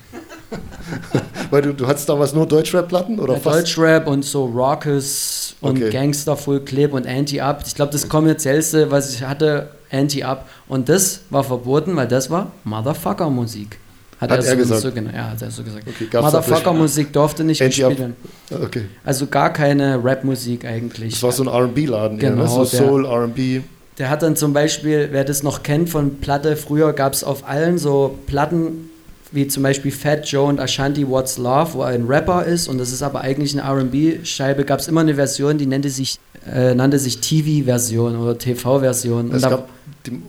Weil 1.50 1.62
du, 1.62 1.72
du 1.74 1.86
hattest 1.86 2.08
damals 2.08 2.32
nur 2.34 2.46
Deutschrap-Platten 2.46 3.18
oder 3.18 3.34
Ja, 3.34 3.40
fast? 3.40 3.58
Deutschrap 3.60 4.06
und 4.06 4.24
so 4.24 4.46
Raucus 4.46 5.54
und 5.60 5.78
Okay. 5.78 5.90
Gangster 5.90 6.36
Full 6.36 6.60
Clip 6.60 6.92
und 6.92 7.06
Anti-Up. 7.06 7.62
Ich 7.66 7.74
glaube, 7.74 7.92
das 7.92 8.08
kommerziellste, 8.08 8.90
was 8.90 9.12
ich 9.14 9.22
hatte, 9.22 9.70
Anti-Up. 9.90 10.46
Und 10.68 10.88
das 10.88 11.20
war 11.30 11.44
verboten, 11.44 11.96
weil 11.96 12.08
das 12.08 12.30
war 12.30 12.52
Motherfucker-Musik. 12.64 13.78
Hat 14.20 14.30
er 14.32 14.42
so, 14.42 14.56
gesagt? 14.56 14.80
So, 14.80 14.90
genau, 14.92 15.10
ja, 15.14 15.30
hat 15.30 15.40
er 15.42 15.50
so 15.50 15.62
gesagt. 15.62 15.86
Okay, 15.86 16.08
Motherfucker-Musik 16.20 17.12
durfte 17.12 17.44
nicht 17.44 17.60
gespielt 17.60 17.98
werden. 17.98 18.16
Ah, 18.50 18.56
Okay. 18.64 18.86
Also 19.04 19.26
gar 19.26 19.52
keine 19.52 20.02
Rap-Musik 20.02 20.64
eigentlich. 20.64 21.12
Das 21.14 21.22
war 21.22 21.32
so 21.32 21.44
ein 21.44 21.48
RB-Laden, 21.48 22.16
ne? 22.16 22.22
Genau, 22.30 22.46
so 22.46 22.64
der- 22.64 22.66
Soul, 22.86 23.06
RB. 23.06 23.62
Der 23.98 24.10
hat 24.10 24.22
dann 24.22 24.36
zum 24.36 24.52
Beispiel, 24.52 25.08
wer 25.12 25.24
das 25.24 25.42
noch 25.42 25.62
kennt 25.64 25.88
von 25.88 26.18
Platte, 26.20 26.56
früher 26.56 26.92
gab 26.92 27.14
es 27.14 27.24
auf 27.24 27.48
allen 27.48 27.78
so 27.78 28.16
Platten, 28.26 28.90
wie 29.32 29.46
zum 29.46 29.62
Beispiel 29.62 29.90
Fat 29.90 30.26
Joe 30.26 30.48
und 30.48 30.60
Ashanti 30.60 31.08
What's 31.08 31.38
Love, 31.38 31.74
wo 31.74 31.82
er 31.82 31.88
ein 31.88 32.06
Rapper 32.06 32.44
ist 32.44 32.68
und 32.68 32.78
das 32.78 32.92
ist 32.92 33.02
aber 33.02 33.20
eigentlich 33.20 33.58
eine 33.58 33.68
RB-Scheibe, 33.68 34.64
gab 34.64 34.80
es 34.80 34.88
immer 34.88 35.00
eine 35.00 35.14
Version, 35.14 35.58
die 35.58 35.66
nannte 35.66 35.90
sich, 35.90 36.18
äh, 36.50 36.74
nannte 36.74 36.98
sich 36.98 37.18
TV-Version 37.20 38.16
oder 38.16 38.38
TV-Version. 38.38 39.32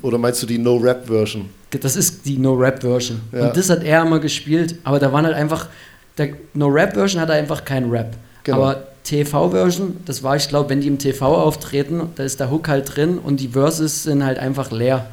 Oder 0.01 0.18
meinst 0.18 0.44
du 0.44 0.48
die 0.48 0.58
No-Rap-Version? 0.58 1.50
das 1.72 1.96
ist 1.96 2.25
die 2.25 2.38
No-Rap-Version. 2.38 3.22
Ja. 3.32 3.48
Und 3.48 3.58
das 3.58 3.70
hat 3.70 3.84
er 3.84 4.01
immer 4.01 4.20
gespielt, 4.20 4.75
aber 4.84 5.00
da 5.00 5.13
waren 5.13 5.25
halt 5.25 5.36
einfach, 5.36 5.68
der 6.18 6.29
No-Rap-Version 6.53 7.22
hat 7.22 7.29
einfach 7.29 7.63
keinen 7.63 7.91
Rap. 7.91 8.15
Genau. 8.44 8.58
Aber 8.58 8.84
TV-Version, 9.03 9.98
das 10.06 10.24
war, 10.24 10.36
ich 10.36 10.50
glaube, 10.50 10.70
wenn 10.70 10.82
die 10.82 10.88
im 10.88 10.98
TV 10.98 11.25
auftreten, 11.25 12.10
da 12.15 12.24
ist 12.24 12.39
der 12.39 12.51
Hook 12.51 12.68
halt 12.68 12.96
drin 12.96 13.18
und 13.18 13.39
die 13.39 13.50
Verses 13.50 14.03
sind 14.03 14.24
halt 14.24 14.39
einfach 14.39 14.72
leer. 14.72 15.08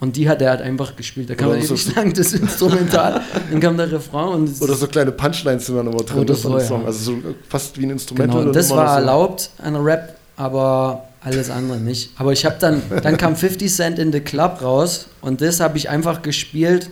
Und 0.00 0.16
die 0.16 0.28
hat 0.28 0.40
er 0.40 0.50
halt 0.50 0.62
einfach 0.62 0.94
gespielt. 0.94 1.28
Da 1.28 1.34
kam 1.34 1.48
Oder 1.48 1.58
man 1.58 1.66
so- 1.66 1.74
ewig 1.74 1.94
lang 1.96 2.12
das 2.12 2.32
Instrumental, 2.32 3.20
dann 3.50 3.58
kam 3.60 3.76
der 3.76 3.90
Refrain 3.90 4.28
und 4.28 4.62
Oder 4.62 4.74
so 4.74 4.86
kleine 4.86 5.10
Punchlines 5.10 5.66
sind 5.66 5.76
dann 5.76 5.88
immer 5.88 5.96
drin 6.04 6.18
Oder 6.20 6.34
so, 6.34 6.58
Song. 6.60 6.82
ja. 6.82 6.86
Also 6.86 7.12
so 7.12 7.18
fast 7.48 7.78
wie 7.80 7.84
ein 7.86 7.90
Instrumental. 7.90 8.36
genau, 8.36 8.48
und 8.48 8.54
das 8.56 8.70
war 8.70 8.88
so. 8.94 9.00
erlaubt 9.00 9.50
an 9.60 9.74
Rap, 9.76 10.14
aber 10.36 11.04
alles 11.20 11.50
andere 11.50 11.78
nicht. 11.78 12.10
Aber 12.16 12.32
ich 12.32 12.44
habe 12.46 12.54
dann, 12.60 12.80
dann 13.02 13.16
kam 13.16 13.34
50 13.36 13.72
Cent 13.74 13.98
in 13.98 14.12
the 14.12 14.20
Club 14.20 14.62
raus 14.62 15.06
und 15.20 15.40
das 15.40 15.58
habe 15.58 15.76
ich 15.78 15.90
einfach 15.90 16.22
gespielt 16.22 16.90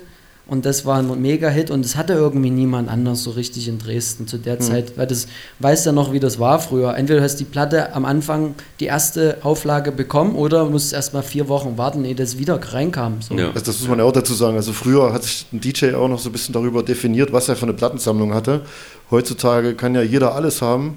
und 0.49 0.65
das 0.65 0.87
war 0.87 0.99
ein 0.99 1.21
Mega-Hit 1.21 1.73
und 1.73 1.85
das 1.85 1.97
hatte 1.97 2.12
irgendwie 2.12 2.50
niemand 2.50 2.88
anders 2.88 3.25
so 3.25 3.33
richtig 3.33 3.67
in 3.67 3.79
Dresden 3.79 4.29
zu 4.29 4.38
der 4.38 4.61
Zeit, 4.61 4.97
weil 4.97 5.09
das 5.09 5.26
weiß 5.59 5.85
ja 5.87 5.93
noch, 5.93 6.12
wie 6.12 6.21
das 6.21 6.38
war 6.38 6.61
früher. 6.61 6.97
Entweder 6.97 7.19
du 7.19 7.25
hast 7.25 7.37
die 7.37 7.45
Platte 7.45 7.93
am 7.95 8.05
Anfang 8.05 8.55
die 8.79 8.85
erste 8.85 9.38
Auflage 9.43 9.91
bekommen 9.91 10.37
oder 10.37 10.67
musst 10.67 10.93
erst 10.93 11.15
mal 11.15 11.23
vier 11.23 11.49
Wochen 11.49 11.76
warten, 11.79 12.05
ehe 12.05 12.15
das 12.15 12.38
wieder 12.38 12.61
reinkam. 12.62 13.23
So. 13.23 13.35
Ja. 13.35 13.49
Also 13.49 13.67
das 13.67 13.81
muss 13.81 13.88
man 13.88 13.99
ja 13.99 14.05
auch 14.05 14.12
dazu 14.12 14.35
sagen. 14.35 14.57
Also 14.57 14.73
früher 14.73 15.12
hat 15.12 15.25
sich 15.25 15.47
ein 15.53 15.61
DJ 15.61 15.95
auch 15.95 16.09
noch 16.09 16.21
so 16.21 16.29
ein 16.29 16.33
bisschen 16.33 16.53
darüber 16.53 16.85
definiert, 16.85 17.33
was 17.33 17.49
er 17.49 17.57
für 17.57 17.65
eine 17.65 17.75
Plattensammlung 17.75 18.33
hatte. 18.33 18.62
Heutzutage 19.11 19.75
kann 19.75 19.97
ja 19.97 20.03
jeder 20.03 20.37
alles 20.37 20.62
haben. 20.62 20.97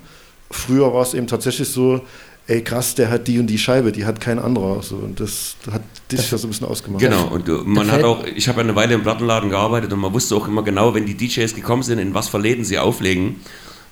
Früher 0.52 0.94
war 0.94 1.02
es 1.02 1.16
eben 1.16 1.26
tatsächlich 1.26 1.70
so, 1.70 2.02
ey 2.50 2.64
krass, 2.64 2.96
der 2.96 3.10
hat 3.10 3.28
die 3.28 3.40
und 3.40 3.48
die 3.48 3.60
Scheibe, 3.60 3.92
die 3.92 4.06
hat 4.06 4.20
kein 4.20 4.40
anderer. 4.40 4.82
So, 4.82 4.96
und 4.96 5.20
das 5.20 5.56
hat 5.72 5.84
dich 6.12 6.32
ja 6.32 6.38
so 6.38 6.48
ein 6.48 6.50
bisschen 6.50 6.68
ausgemacht. 6.68 7.02
Genau, 7.02 7.28
und 7.28 7.48
äh, 7.48 7.52
man 7.64 7.92
hat 7.92 8.04
auch, 8.04 8.26
ich 8.26 8.48
habe 8.48 8.58
ja 8.58 8.64
eine 8.64 8.76
Weile 8.76 8.96
im 8.96 9.04
Plattenladen 9.04 9.50
gearbeitet 9.52 9.94
und 9.94 10.00
man 10.00 10.14
wusste 10.14 10.36
auch 10.36 10.48
immer 10.48 10.64
genau, 10.64 10.96
wenn 10.96 11.06
die 11.06 11.16
DJs 11.16 11.54
gekommen 11.54 11.84
sind, 11.84 12.00
in 12.00 12.14
was 12.14 12.28
für 12.28 12.40
Läden 12.40 12.66
sie 12.66 12.80
auflegen. 12.80 13.38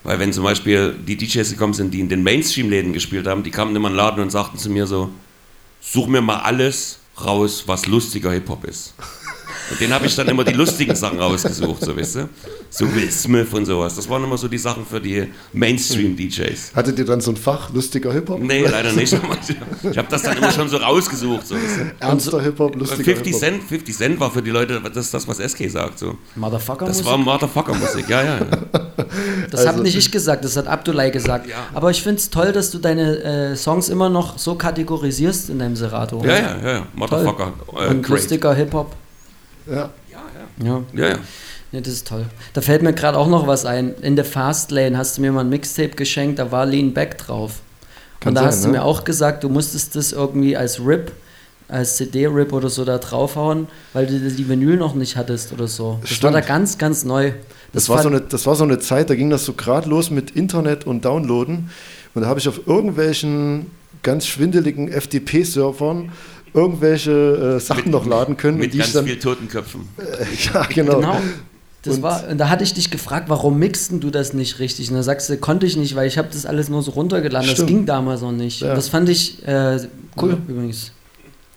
Weil 0.04 0.20
wenn 0.20 0.34
zum 0.34 0.44
Beispiel 0.44 0.96
die 1.08 1.18
DJs 1.18 1.52
gekommen 1.52 1.74
sind, 1.74 1.94
die 1.94 2.00
in 2.00 2.10
den 2.10 2.24
Mainstream-Läden 2.24 2.94
gespielt 2.94 3.28
haben, 3.28 3.44
die 3.44 3.52
kamen 3.52 3.76
immer 3.76 3.90
in 3.90 3.94
den 3.94 3.98
Laden 3.98 4.24
und 4.24 4.32
sagten 4.32 4.58
zu 4.58 4.70
mir 4.70 4.88
so, 4.88 5.10
such 5.82 6.08
mir 6.08 6.22
mal 6.22 6.38
alles 6.38 7.00
raus, 7.24 7.64
was 7.68 7.86
lustiger 7.86 8.32
Hip-Hop 8.32 8.64
ist. 8.64 8.94
Und 9.70 9.80
den 9.82 9.94
habe 9.94 10.06
ich 10.06 10.16
dann 10.16 10.28
immer 10.30 10.44
die 10.44 10.54
lustigen 10.54 10.96
Sachen 10.96 11.20
rausgesucht, 11.20 11.84
so 11.84 11.96
weißt 11.96 12.16
du. 12.16 12.30
So 12.70 12.94
Will 12.96 13.10
Smith 13.12 13.48
und 13.54 13.66
sowas. 13.66 13.96
Das 13.96 14.10
waren 14.10 14.24
immer 14.24 14.38
so 14.38 14.48
die 14.48 14.58
Sachen 14.58 14.86
für 14.86 15.00
die 15.02 15.28
Mainstream-DJs. 15.54 16.72
Hattet 16.76 17.00
ihr 17.00 17.06
dann 17.06 17.22
so 17.22 17.32
ein 17.32 17.38
Fach, 17.38 17.72
lustiger 17.74 18.12
Hip-Hop? 18.14 18.40
Nee, 18.42 18.66
leider 18.66 18.92
nicht. 18.94 19.14
Ich 19.14 19.98
habe 19.98 20.08
das 20.10 20.22
dann 20.24 20.38
immer 20.38 20.52
schon 20.52 20.68
so 20.70 20.78
rausgesucht. 20.78 21.48
So, 21.48 21.56
weißt 21.56 21.64
du. 21.80 22.06
Ernster 22.06 22.42
Hip-Hop, 22.42 22.76
lustiger 22.76 23.04
50 23.04 23.26
Hip-Hop. 23.26 23.40
Cent, 23.40 23.64
50 23.64 23.96
Cent 23.98 24.20
war 24.20 24.32
für 24.32 24.42
die 24.42 24.52
Leute 24.52 24.82
das, 24.82 25.06
ist 25.06 25.14
das 25.14 25.28
was 25.28 25.38
SK 25.38 25.70
sagt. 25.70 26.00
So. 26.00 26.18
Motherfucker 26.36 26.86
Das 26.86 27.04
war 27.06 27.18
Motherfucker-Musik, 27.18 28.10
ja, 28.10 28.24
ja. 28.24 28.40
Das 29.52 29.62
habe 29.62 29.72
Also- 29.72 29.84
nicht 29.84 29.98
ich 29.98 30.12
gesagt, 30.12 30.44
das 30.44 30.58
hat 30.58 30.68
Abdullah 30.68 31.10
gesagt. 31.10 31.48
Ja. 31.48 31.68
Aber 31.74 31.92
ich 31.92 32.02
finde 32.02 32.18
es 32.20 32.30
toll, 32.30 32.52
dass 32.52 32.72
du 32.72 32.80
deine 32.80 33.24
äh, 33.24 33.56
Songs 33.56 33.90
immer 33.90 34.10
noch 34.10 34.38
so 34.38 34.56
kategorisierst 34.56 35.50
in 35.50 35.60
deinem 35.60 35.76
Serato. 35.76 36.22
Ja, 36.26 36.32
ja, 36.38 36.58
ja, 36.62 36.72
ja. 36.72 36.88
Motherfucker. 36.96 37.54
Äh, 37.80 37.90
Und 37.90 38.08
lustiger 38.08 38.54
Hip-Hop. 38.54 38.94
Ja. 39.70 39.90
Ja. 40.64 40.84
Ja, 40.94 41.08
ja. 41.10 41.18
ja, 41.72 41.82
das 41.82 41.94
ist 41.94 42.08
toll. 42.08 42.26
Da 42.54 42.62
fällt 42.62 42.82
mir 42.82 42.94
gerade 42.94 43.18
auch 43.18 43.28
noch 43.28 43.48
was 43.48 43.66
ein. 43.66 43.94
In 44.02 44.16
der 44.16 44.26
Fastlane 44.26 44.98
hast 44.98 45.18
du 45.18 45.22
mir 45.22 45.32
mal 45.32 45.42
ein 45.42 45.50
Mixtape 45.50 45.90
geschenkt, 45.90 46.40
da 46.40 46.52
war 46.52 46.66
Lean 46.66 46.94
Back 46.94 47.18
drauf. 47.18 47.62
Kann 48.20 48.32
Und 48.32 48.36
da 48.36 48.42
sein, 48.42 48.48
hast 48.50 48.64
du 48.64 48.68
ne? 48.70 48.78
mir 48.78 48.84
auch 48.84 49.04
gesagt, 49.04 49.44
du 49.44 49.50
musstest 49.50 49.96
das 49.96 50.12
irgendwie 50.12 50.58
als 50.58 50.80
RIP, 50.80 51.12
als 51.68 51.98
CD-RIP 51.98 52.54
oder 52.54 52.70
so 52.70 52.86
da 52.86 52.98
draufhauen, 52.98 53.68
weil 53.94 54.08
du 54.08 54.20
die 54.20 54.50
Vinyl 54.50 54.78
noch 54.78 54.96
nicht 54.96 55.16
hattest 55.16 55.54
oder 55.54 55.68
so. 55.68 56.00
Das 56.02 56.10
war 56.10 56.16
Stimmt. 56.16 56.36
da 56.36 56.42
ganz, 56.42 56.78
ganz 56.78 57.04
neu. 57.04 57.34
Das 57.74 57.90
war, 57.90 58.02
so 58.02 58.10
eine, 58.10 58.22
das 58.22 58.46
war 58.48 58.56
so 58.56 58.64
eine 58.64 58.80
Zeit, 58.80 59.10
da 59.10 59.16
ging 59.16 59.30
das 59.30 59.46
so 59.46 59.54
gerade 59.54 59.90
los 59.90 60.10
mit 60.10 60.32
Internet 60.32 60.88
und 60.88 61.06
Downloaden. 61.06 61.70
Und 62.16 62.22
da 62.22 62.28
habe 62.28 62.40
ich 62.40 62.48
auf 62.48 62.66
irgendwelchen 62.66 63.68
ganz 64.02 64.26
schwindeligen 64.26 64.90
FTP-Servern 64.90 66.12
irgendwelche 66.58 67.56
äh, 67.58 67.60
Sachen 67.60 67.92
noch 67.92 68.06
laden 68.06 68.36
können. 68.36 68.58
Mit 68.58 68.74
die 68.74 68.78
ich 68.78 68.84
ganz 68.84 68.94
dann, 68.94 69.06
viel 69.06 69.20
Totenköpfen. 69.20 69.82
ja, 70.54 70.64
genau. 70.66 70.96
Genau. 70.96 71.18
Das 71.84 71.98
Und- 71.98 72.02
war, 72.04 72.28
und 72.28 72.38
da 72.40 72.50
hatte 72.50 72.64
ich 72.64 72.74
dich 72.74 72.90
gefragt, 72.92 73.30
warum 73.30 73.60
mixten 73.60 74.00
du 74.02 74.10
das 74.10 74.34
nicht 74.34 74.60
richtig? 74.60 74.90
Und 74.90 74.96
da 74.98 75.04
sagst 75.04 75.30
du, 75.30 75.38
konnte 75.38 75.66
ich 75.66 75.78
nicht, 75.78 75.96
weil 75.96 76.08
ich 76.08 76.18
habe 76.18 76.28
das 76.32 76.46
alles 76.46 76.68
nur 76.68 76.82
so 76.82 76.92
runtergeladen. 76.92 77.48
Stimmt. 77.48 77.60
Das 77.60 77.68
ging 77.68 77.86
damals 77.86 78.22
noch 78.22 78.32
nicht. 78.32 78.62
Ja. 78.62 78.74
Das 78.76 78.90
fand 78.90 79.08
ich 79.08 79.48
äh, 79.48 79.80
cool 80.22 80.38
übrigens. 80.48 80.92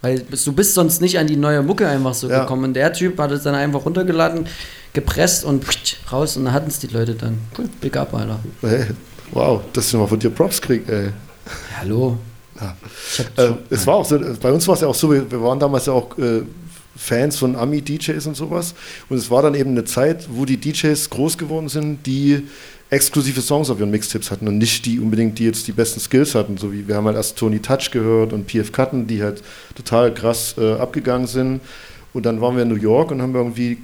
Weil 0.02 0.20
du 0.20 0.52
bist 0.52 0.74
sonst 0.74 1.00
nicht 1.00 1.18
an 1.18 1.26
die 1.26 1.36
neue 1.36 1.62
Mucke 1.62 1.88
einfach 1.88 2.14
so 2.14 2.28
Ja. 2.28 2.40
gekommen. 2.40 2.64
Und 2.64 2.74
der 2.74 2.92
Typ 2.92 3.18
hat 3.18 3.32
es 3.32 3.42
dann 3.42 3.54
einfach 3.54 3.84
runtergeladen, 3.84 4.46
gepresst 4.92 5.44
und 5.44 5.64
raus 6.12 6.36
und 6.36 6.44
da 6.44 6.52
hatten 6.52 6.68
es 6.68 6.78
die 6.78 6.86
Leute 6.86 7.14
dann. 7.14 7.38
Cool, 7.58 7.68
big 7.80 7.96
up, 7.96 8.14
Alter. 8.14 8.38
Hey, 8.62 8.84
wow, 9.32 9.60
dass 9.72 9.88
ich 9.88 9.94
mal 9.94 10.06
von 10.06 10.18
dir 10.18 10.30
Props 10.30 10.60
kriege, 10.60 10.90
ey. 10.92 11.08
Hallo. 11.80 12.16
Ja. 12.60 12.76
Äh, 13.36 13.52
es 13.70 13.86
war 13.86 13.94
auch 13.96 14.04
so, 14.04 14.18
bei 14.40 14.52
uns 14.52 14.66
war 14.68 14.74
es 14.74 14.80
ja 14.82 14.88
auch 14.88 14.94
so, 14.94 15.10
wir, 15.10 15.30
wir 15.30 15.42
waren 15.42 15.58
damals 15.58 15.86
ja 15.86 15.92
auch 15.92 16.16
äh, 16.18 16.42
Fans 16.96 17.38
von 17.38 17.56
Ami-DJs 17.56 18.26
und 18.26 18.36
sowas. 18.36 18.74
Und 19.08 19.16
es 19.16 19.30
war 19.30 19.42
dann 19.42 19.54
eben 19.54 19.70
eine 19.70 19.84
Zeit, 19.84 20.28
wo 20.30 20.44
die 20.44 20.58
DJs 20.58 21.08
groß 21.10 21.38
geworden 21.38 21.68
sind, 21.68 22.06
die 22.06 22.46
exklusive 22.90 23.40
Songs 23.40 23.70
auf 23.70 23.78
ihren 23.78 23.90
Mixtapes 23.90 24.30
hatten 24.30 24.48
und 24.48 24.58
nicht 24.58 24.84
die 24.84 24.98
unbedingt, 24.98 25.38
die 25.38 25.44
jetzt 25.44 25.66
die 25.68 25.72
besten 25.72 26.00
Skills 26.00 26.34
hatten. 26.34 26.58
So 26.58 26.72
wie 26.72 26.86
wir 26.88 26.96
haben 26.96 27.06
halt 27.06 27.16
erst 27.16 27.38
Tony 27.38 27.60
Touch 27.60 27.90
gehört 27.92 28.32
und 28.32 28.46
PF 28.48 28.72
Cutten, 28.72 29.06
die 29.06 29.22
halt 29.22 29.42
total 29.76 30.12
krass 30.12 30.56
äh, 30.58 30.74
abgegangen 30.74 31.26
sind. 31.26 31.60
Und 32.12 32.26
dann 32.26 32.40
waren 32.40 32.56
wir 32.56 32.62
in 32.64 32.68
New 32.68 32.74
York 32.76 33.10
und 33.12 33.22
haben 33.22 33.34
irgendwie 33.34 33.78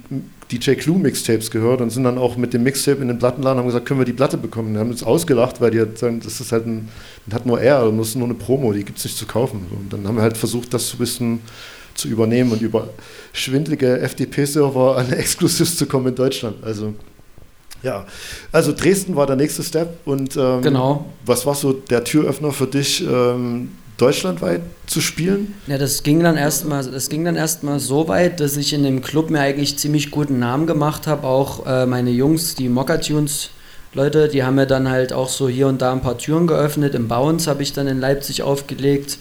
DJ 0.51 0.71
Clue 0.73 0.97
Mixtapes 0.97 1.49
gehört 1.51 1.81
und 1.81 1.89
sind 1.89 2.03
dann 2.03 2.17
auch 2.17 2.37
mit 2.37 2.53
dem 2.53 2.63
Mixtape 2.63 3.01
in 3.01 3.07
den 3.07 3.19
Plattenladen 3.19 3.57
und 3.57 3.63
haben 3.63 3.67
gesagt, 3.67 3.85
können 3.85 3.99
wir 3.99 4.05
die 4.05 4.13
Platte 4.13 4.37
bekommen? 4.37 4.73
Die 4.73 4.79
haben 4.79 4.89
uns 4.91 5.03
ausgelacht, 5.03 5.61
weil 5.61 5.71
die 5.71 5.79
halt 5.79 5.97
sagen, 5.97 6.19
das 6.23 6.39
ist 6.41 6.51
halt 6.51 6.65
ein, 6.65 6.89
hat 7.31 7.45
nur 7.45 7.59
er, 7.61 7.89
das 7.89 8.07
ist 8.09 8.15
nur 8.15 8.25
eine 8.25 8.33
Promo, 8.33 8.73
die 8.73 8.83
gibt 8.83 8.97
es 8.97 9.05
nicht 9.05 9.17
zu 9.17 9.25
kaufen. 9.25 9.65
Und 9.71 9.91
dann 9.93 10.07
haben 10.07 10.15
wir 10.15 10.21
halt 10.23 10.37
versucht, 10.37 10.73
das 10.73 10.89
so 10.89 10.95
ein 10.95 10.99
bisschen 10.99 11.39
zu 11.95 12.07
übernehmen 12.07 12.51
und 12.51 12.61
über 12.61 12.89
schwindelige 13.33 13.97
FTP-Server 14.07 14.97
an 14.97 15.11
Exclusives 15.13 15.77
zu 15.77 15.85
kommen 15.85 16.07
in 16.07 16.15
Deutschland. 16.15 16.63
Also 16.63 16.93
ja, 17.83 18.05
also 18.51 18.73
Dresden 18.73 19.15
war 19.15 19.27
der 19.27 19.35
nächste 19.35 19.63
Step 19.63 19.99
und 20.05 20.35
ähm, 20.35 20.61
Genau. 20.61 21.05
was 21.25 21.45
war 21.45 21.55
so 21.55 21.73
der 21.73 22.03
Türöffner 22.03 22.51
für 22.51 22.67
dich, 22.67 23.05
ähm, 23.07 23.71
deutschlandweit 23.97 24.61
zu 24.85 25.01
spielen? 25.01 25.53
Ja, 25.67 25.77
das 25.77 26.03
ging 26.03 26.21
dann 26.21 26.37
erstmal, 26.37 26.83
das 26.89 27.09
ging 27.09 27.25
dann 27.25 27.35
erstmal 27.35 27.79
so 27.79 28.07
weit, 28.07 28.39
dass 28.39 28.55
ich 28.57 28.73
in 28.73 28.83
dem 28.83 29.01
Club 29.01 29.29
mir 29.29 29.39
eigentlich 29.41 29.77
ziemlich 29.77 30.11
guten 30.11 30.39
Namen 30.39 30.67
gemacht 30.67 31.07
habe. 31.07 31.27
Auch 31.27 31.65
äh, 31.65 31.85
meine 31.85 32.11
Jungs, 32.11 32.55
die 32.55 32.69
Mokka-Tunes 32.69 33.49
Leute, 33.93 34.27
die 34.27 34.43
haben 34.43 34.55
mir 34.55 34.67
dann 34.67 34.89
halt 34.89 35.11
auch 35.13 35.29
so 35.29 35.49
hier 35.49 35.67
und 35.67 35.81
da 35.81 35.91
ein 35.91 36.01
paar 36.01 36.17
Türen 36.17 36.45
geöffnet. 36.45 36.93
Im 36.93 37.07
Bounce 37.07 37.49
habe 37.49 37.63
ich 37.63 37.73
dann 37.73 37.87
in 37.87 37.99
Leipzig 37.99 38.43
aufgelegt, 38.43 39.17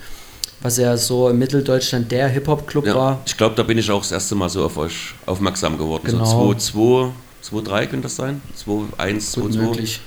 was 0.61 0.77
ja 0.77 0.97
so 0.97 1.29
in 1.31 1.39
Mitteldeutschland 1.39 2.13
der 2.13 2.29
Hip-Hop-Club 2.29 2.87
Ja. 2.87 2.95
war. 2.95 3.21
Ich 3.25 3.37
glaube, 3.37 3.55
da 3.55 3.63
bin 3.63 3.79
ich 3.79 3.91
auch 3.91 4.01
das 4.03 4.13
erste 4.13 4.35
Mal 4.35 4.51
so 4.51 4.65
auf 4.65 4.77
euch 4.77 5.15
aufmerksam 5.25 5.79
geworden. 5.79 6.03
Genau. 6.05 6.25
So 6.25 6.55
2, 6.55 7.11
2, 7.43 7.61
2, 7.61 7.61
3 7.63 7.87
könnte 7.87 8.03
das 8.03 8.17
sein? 8.17 8.43
2, 8.55 8.73
1, 8.99 9.33
2, 9.33 9.41
Gut 9.41 9.53
2. 9.55 9.59
möglich. 9.61 10.01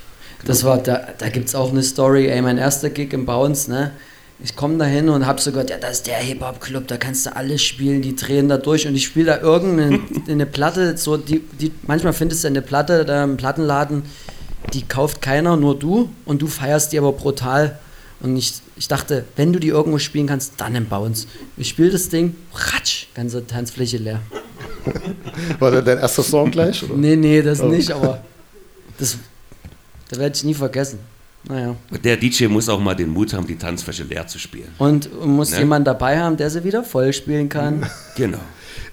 Das 0.45 0.63
war, 0.63 0.77
da, 0.77 1.07
da 1.17 1.29
gibt 1.29 1.47
es 1.47 1.55
auch 1.55 1.71
eine 1.71 1.81
Story, 1.83 2.27
ey, 2.27 2.41
mein 2.41 2.57
erster 2.57 2.89
Gig 2.89 3.11
im 3.13 3.25
Bounce, 3.25 3.69
ne? 3.71 3.91
Ich 4.41 4.55
komme 4.55 4.77
da 4.77 4.85
hin 4.85 5.09
und 5.09 5.25
habe 5.25 5.41
so 5.41 5.51
gehört, 5.51 5.69
ja, 5.69 5.77
das 5.77 5.97
ist 5.97 6.07
der 6.07 6.17
Hip-Hop-Club, 6.17 6.87
da 6.87 6.95
kannst 6.97 7.25
du 7.25 7.35
alles 7.35 7.61
spielen, 7.61 8.01
die 8.01 8.15
drehen 8.15 8.47
da 8.47 8.57
durch 8.57 8.87
und 8.87 8.95
ich 8.95 9.03
spiele 9.05 9.25
da 9.25 9.39
irgendeine 9.41 9.99
eine 10.29 10.45
Platte, 10.57 10.97
so 10.97 11.17
die, 11.17 11.39
die, 11.59 11.73
manchmal 11.87 12.13
findest 12.13 12.43
du 12.45 12.47
eine 12.47 12.61
Platte 12.61 13.03
da 13.03 13.23
im 13.25 13.35
Plattenladen, 13.35 14.03
die 14.73 14.83
kauft 14.83 15.21
keiner, 15.21 15.57
nur 15.57 15.77
du 15.77 16.09
und 16.25 16.41
du 16.41 16.47
feierst 16.47 16.93
die 16.93 16.97
aber 16.99 17.11
brutal. 17.11 17.79
Und 18.21 18.35
ich, 18.37 18.53
ich 18.77 18.87
dachte, 18.87 19.25
wenn 19.35 19.51
du 19.53 19.59
die 19.59 19.69
irgendwo 19.69 19.97
spielen 19.97 20.27
kannst, 20.27 20.53
dann 20.57 20.75
im 20.75 20.87
Bounce. 20.87 21.27
Ich 21.57 21.69
spiele 21.69 21.89
das 21.89 22.09
Ding, 22.09 22.35
ratsch, 22.53 23.07
ganze 23.15 23.45
Tanzfläche 23.45 23.97
leer. 23.97 24.21
War 25.59 25.71
das 25.71 25.83
dein 25.85 25.97
erster 25.99 26.23
Song 26.23 26.51
gleich? 26.51 26.83
Oder? 26.83 26.95
Nee, 26.95 27.15
nee, 27.15 27.41
das 27.41 27.59
Oh. 27.61 27.67
nicht, 27.67 27.91
aber 27.91 28.21
das, 28.97 29.17
das 30.09 30.19
werde 30.19 30.35
ich 30.35 30.43
nie 30.43 30.53
vergessen. 30.53 30.99
Naja. 31.47 31.75
Der 32.03 32.17
DJ 32.17 32.47
muss 32.47 32.67
auch 32.69 32.79
mal 32.79 32.95
den 32.95 33.09
Mut 33.09 33.33
haben, 33.33 33.47
die 33.47 33.55
Tanzfläche 33.55 34.03
leer 34.03 34.27
zu 34.27 34.37
spielen. 34.37 34.67
Und 34.77 35.09
muss 35.25 35.51
Ne? 35.51 35.59
jemand 35.59 35.87
dabei 35.87 36.19
haben, 36.19 36.35
der 36.37 36.49
sie 36.49 36.63
wieder 36.63 36.83
voll 36.83 37.13
spielen 37.13 37.47
kann. 37.49 37.85
Genau. 38.15 38.39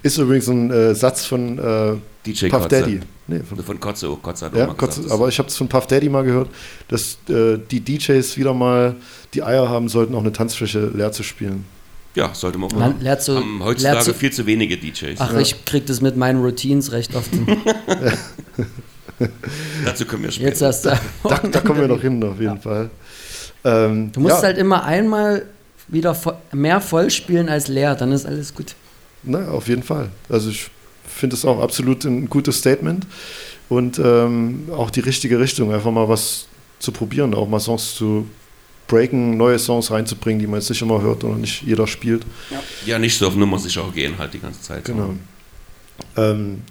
Ist 0.03 0.17
übrigens 0.19 0.47
ein 0.49 0.71
äh, 0.71 0.95
Satz 0.95 1.25
von 1.25 1.59
äh, 1.59 1.95
DJ 2.25 2.49
Puff 2.49 2.63
Kotze. 2.63 2.81
Daddy. 2.81 3.01
Nee, 3.29 3.41
von, 3.41 3.59
Von 3.59 3.81
Kotze, 3.81 4.09
oh, 4.11 4.17
Kotze 4.17 4.47
hat 4.47 4.55
auch 4.55 4.59
ja, 4.59 4.67
mal 4.69 4.75
Gott, 4.75 4.91
gesagt. 4.95 5.11
aber 5.11 5.27
ich 5.29 5.37
habe 5.41 5.49
es 5.49 5.57
von 5.57 5.67
Puff 5.69 5.89
Daddy 5.89 6.09
mal 6.09 6.23
gehört, 6.23 6.49
dass 6.87 7.19
äh, 7.29 7.59
die 7.71 7.81
DJs 7.81 8.37
wieder 8.37 8.55
mal 8.55 8.95
die 9.35 9.43
Eier 9.43 9.69
haben 9.69 9.89
sollten, 9.89 10.15
auch 10.15 10.21
eine 10.21 10.31
Tanzfläche 10.33 10.87
leer 10.95 11.11
zu 11.11 11.25
spielen. 11.25 11.65
ja, 12.15 12.33
sollte 12.33 12.57
man 12.59 12.71
auch 12.71 12.77
Man 12.79 13.03
machen. 13.03 13.17
so- 13.21 13.35
Haben 13.37 13.65
heutzutage 13.65 14.05
so- 14.05 14.13
viel 14.13 14.31
zu 14.33 14.47
wenige 14.47 14.77
DJs. 14.77 15.19
Ach, 15.19 15.35
ich 15.39 15.65
krieg 15.65 15.87
das 15.87 16.01
mit 16.01 16.17
meinen 16.17 16.41
Routines 16.41 16.93
recht 16.93 17.17
oft. 17.17 17.31
Dazu 19.85 20.05
können 20.05 20.25
wir 20.25 20.31
später. 20.31 20.49
Jetzt 20.49 20.63
hast 20.63 20.85
du. 20.87 20.91
Da, 21.25 21.39
da 21.39 21.61
kommen 21.61 21.81
wir 21.81 21.89
noch 21.89 22.01
hin, 22.01 22.23
auf 22.23 22.41
jeden 22.41 22.61
Fall. 22.61 22.91
Ähm, 23.65 24.13
Du 24.13 24.21
musst 24.21 24.37
ja, 24.37 24.43
halt 24.43 24.59
immer 24.59 24.85
einmal 24.85 25.47
wieder 25.89 26.13
vo- 26.13 26.35
mehr 26.53 26.81
voll 26.81 27.11
spielen 27.11 27.49
als 27.49 27.69
leer, 27.69 27.95
dann 27.95 28.13
ist 28.13 28.27
alles 28.27 28.55
gut. 28.55 28.75
Na, 29.23 29.49
auf 29.49 29.69
jeden 29.69 29.83
Fall. 29.83 30.09
Also 30.29 30.51
ich 30.51 30.69
finde 31.07 31.35
es 31.37 31.45
auch 31.45 31.61
absolut 31.61 32.05
ein 32.05 32.29
gutes 32.29 32.59
Statement 32.59 33.07
und 33.69 33.99
ähm, 33.99 34.69
auch 34.77 34.91
die 34.91 35.01
richtige 35.01 35.39
Richtung, 35.41 35.73
einfach 35.73 35.91
mal 35.91 36.09
was 36.09 36.47
zu 36.79 36.93
probieren, 36.93 37.35
auch 37.35 37.49
mal 37.49 37.59
Songs 37.61 37.95
zu 37.95 38.29
breaken, 38.87 39.37
neue 39.37 39.59
Songs 39.59 39.91
reinzubringen, 39.91 40.39
die 40.41 40.47
man 40.47 40.61
jetzt 40.61 40.69
nicht 40.69 40.83
immer 40.83 41.01
hört 41.01 41.25
oder 41.25 41.35
nicht 41.37 41.63
jeder 41.63 41.87
spielt. 41.87 42.25
Ja, 42.85 42.99
nicht 42.99 43.17
so 43.19 43.27
auf 43.27 43.35
Nummer 43.35 43.59
sicher 43.59 43.83
auch 43.83 43.93
gehen 43.95 44.15
halt 44.19 44.35
die 44.35 44.39
ganze 44.41 44.61
Zeit. 44.61 44.85
Genau. 44.85 45.15
Ähm, 46.17 46.63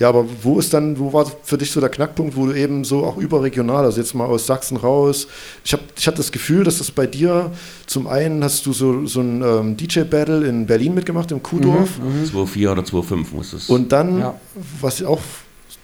ja, 0.00 0.08
aber 0.08 0.24
wo 0.42 0.58
ist 0.58 0.72
dann, 0.74 0.98
wo 0.98 1.12
war 1.12 1.26
für 1.44 1.58
dich 1.58 1.70
so 1.70 1.78
der 1.80 1.90
Knackpunkt, 1.90 2.34
wo 2.34 2.46
du 2.46 2.52
eben 2.54 2.82
so 2.84 3.04
auch 3.04 3.16
überregional, 3.18 3.84
also 3.84 4.00
jetzt 4.00 4.14
mal 4.14 4.24
aus 4.24 4.46
Sachsen 4.46 4.76
raus, 4.78 5.28
ich, 5.64 5.72
hab, 5.74 5.80
ich 5.96 6.06
hatte 6.08 6.16
das 6.16 6.32
Gefühl, 6.32 6.64
dass 6.64 6.78
das 6.78 6.90
bei 6.90 7.06
dir, 7.06 7.52
zum 7.86 8.06
einen 8.08 8.42
hast 8.42 8.64
du 8.66 8.72
so, 8.72 9.06
so 9.06 9.20
ein 9.20 9.42
ähm, 9.42 9.76
DJ-Battle 9.76 10.46
in 10.48 10.66
Berlin 10.66 10.94
mitgemacht, 10.94 11.30
im 11.32 11.42
Kuhdorf, 11.42 11.90
2,4 12.32 12.72
oder 12.72 12.82
2,5 12.82 13.26
muss 13.32 13.52
es. 13.52 13.68
und 13.68 13.92
dann, 13.92 14.18
Ja. 14.18 14.34
was 14.80 15.00
ich 15.00 15.06
auch 15.06 15.20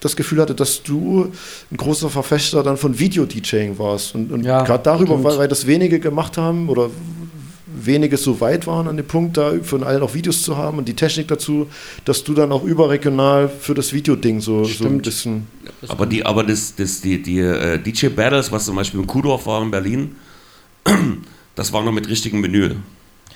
das 0.00 0.14
Gefühl 0.16 0.40
hatte, 0.40 0.54
dass 0.54 0.82
du 0.82 1.30
ein 1.70 1.76
großer 1.76 2.10
Verfechter 2.10 2.62
dann 2.62 2.76
von 2.76 2.98
Video-DJing 2.98 3.78
warst. 3.78 4.14
Und, 4.14 4.30
und 4.30 4.44
Ja, 4.44 4.62
gerade 4.62 4.82
darüber, 4.82 5.22
weil, 5.24 5.38
weil 5.38 5.48
das 5.48 5.66
wenige 5.66 6.00
gemacht 6.00 6.36
haben 6.36 6.68
oder 6.68 6.90
wenige 7.86 8.16
so 8.16 8.40
weit 8.40 8.66
waren 8.66 8.88
an 8.88 8.96
dem 8.96 9.06
Punkt, 9.06 9.36
da 9.36 9.54
von 9.62 9.82
allen 9.82 10.02
auch 10.02 10.14
Videos 10.14 10.42
zu 10.42 10.56
haben 10.56 10.78
und 10.78 10.86
die 10.86 10.94
Technik 10.94 11.28
dazu, 11.28 11.68
dass 12.04 12.24
du 12.24 12.34
dann 12.34 12.52
auch 12.52 12.64
überregional 12.64 13.48
für 13.48 13.74
das 13.74 13.92
Videoding 13.92 14.40
so, 14.40 14.64
so 14.64 14.86
ein 14.86 15.00
bisschen. 15.00 15.46
aber 15.88 16.06
die, 16.06 16.24
aber 16.24 16.44
das, 16.44 16.74
das, 16.74 17.00
die, 17.00 17.22
die 17.22 17.38
äh, 17.38 17.78
DJ 17.78 18.08
Battles, 18.08 18.52
was 18.52 18.64
zum 18.64 18.76
Beispiel 18.76 19.00
im 19.00 19.06
Kuhdorf 19.06 19.46
war 19.46 19.62
in 19.62 19.70
Berlin, 19.70 20.16
das 21.54 21.72
war 21.72 21.82
noch 21.82 21.92
mit 21.92 22.08
richtigem 22.08 22.42
Vinyl, 22.42 22.76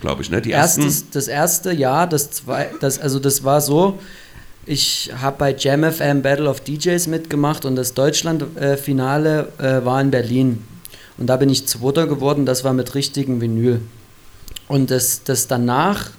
glaube 0.01 0.23
ich, 0.23 0.31
ne? 0.31 0.41
Die 0.43 0.53
ersten. 0.53 0.83
Erstes, 0.83 1.11
das 1.11 1.29
erste 1.29 1.73
Jahr, 1.73 2.07
das 2.07 2.31
zwei, 2.31 2.71
das, 2.81 2.99
also 2.99 3.19
das 3.19 3.45
war 3.45 3.61
so, 3.61 3.99
ich 4.67 5.11
habe 5.21 5.37
bei 5.39 5.55
Jam 5.57 5.85
FM 5.91 6.23
Battle 6.23 6.49
of 6.49 6.61
DJs 6.61 7.07
mitgemacht 7.07 7.65
und 7.65 7.77
das 7.77 7.95
Deutschland-Finale 7.95 9.49
äh, 9.59 9.85
war 9.85 10.01
in 10.01 10.11
Berlin. 10.11 10.63
Und 11.19 11.27
da 11.27 11.37
bin 11.37 11.51
ich 11.51 11.67
Zweiter 11.67 12.07
geworden, 12.07 12.47
das 12.47 12.65
war 12.65 12.73
mit 12.73 12.95
richtigem 12.95 13.41
Vinyl. 13.41 13.81
Und 14.71 14.91
das, 14.91 15.25
das 15.25 15.49
danach, 15.49 16.11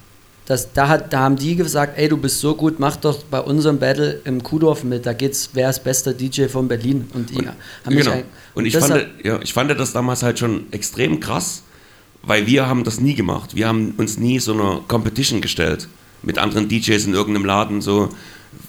das, 0.45 0.73
da, 0.73 0.89
hat, 0.89 1.13
da 1.13 1.19
haben 1.21 1.37
die 1.37 1.55
gesagt, 1.55 1.97
ey, 1.97 2.09
du 2.09 2.17
bist 2.17 2.41
so 2.41 2.53
gut, 2.55 2.79
mach 2.79 2.97
doch 2.97 3.23
bei 3.23 3.39
unserem 3.39 3.79
Battle 3.79 4.19
im 4.25 4.43
Kuhdorf 4.43 4.83
mit, 4.83 5.05
da 5.05 5.13
geht's, 5.13 5.49
wer 5.53 5.69
ist 5.69 5.83
bester 5.85 6.13
DJ 6.13 6.47
von 6.47 6.67
Berlin? 6.67 7.09
Und 7.13 7.29
die 7.29 7.37
haben 7.37 7.95
mich 7.95 8.03
Genau. 8.03 8.17
ein- 8.17 8.23
Und 8.53 8.65
ich 8.65 8.75
fand, 8.75 9.05
ja, 9.23 9.39
ich 9.41 9.53
fand 9.53 9.71
das 9.79 9.93
damals 9.93 10.21
halt 10.23 10.37
schon 10.39 10.65
extrem 10.71 11.21
krass, 11.21 11.63
weil 12.23 12.45
wir 12.45 12.67
haben 12.67 12.83
das 12.83 12.99
nie 12.99 13.13
gemacht. 13.15 13.55
Wir 13.55 13.67
haben 13.69 13.93
uns 13.97 14.17
nie 14.17 14.39
so 14.39 14.51
einer 14.53 14.81
Competition 14.87 15.39
gestellt 15.39 15.87
mit 16.21 16.37
anderen 16.37 16.67
DJs 16.67 17.05
in 17.05 17.13
irgendeinem 17.13 17.45
Laden, 17.45 17.81
so 17.81 18.09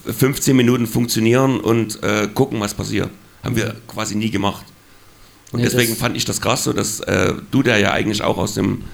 15 0.06 0.54
Minuten 0.56 0.86
funktionieren 0.86 1.58
und 1.60 2.00
äh, 2.04 2.28
gucken, 2.32 2.60
was 2.60 2.74
passiert. 2.74 3.10
Haben 3.42 3.56
wir 3.56 3.74
quasi 3.88 4.14
nie 4.14 4.30
gemacht. 4.30 4.64
Und 5.50 5.58
Nee, 5.58 5.64
deswegen 5.64 5.96
fand 5.96 6.16
ich 6.16 6.24
das 6.24 6.40
krass, 6.40 6.62
so 6.64 6.72
dass 6.72 7.00
äh, 7.00 7.34
du, 7.50 7.64
der 7.64 7.78
ja 7.78 7.90
eigentlich 7.90 8.22
auch 8.22 8.38
aus 8.38 8.54
dem 8.54 8.84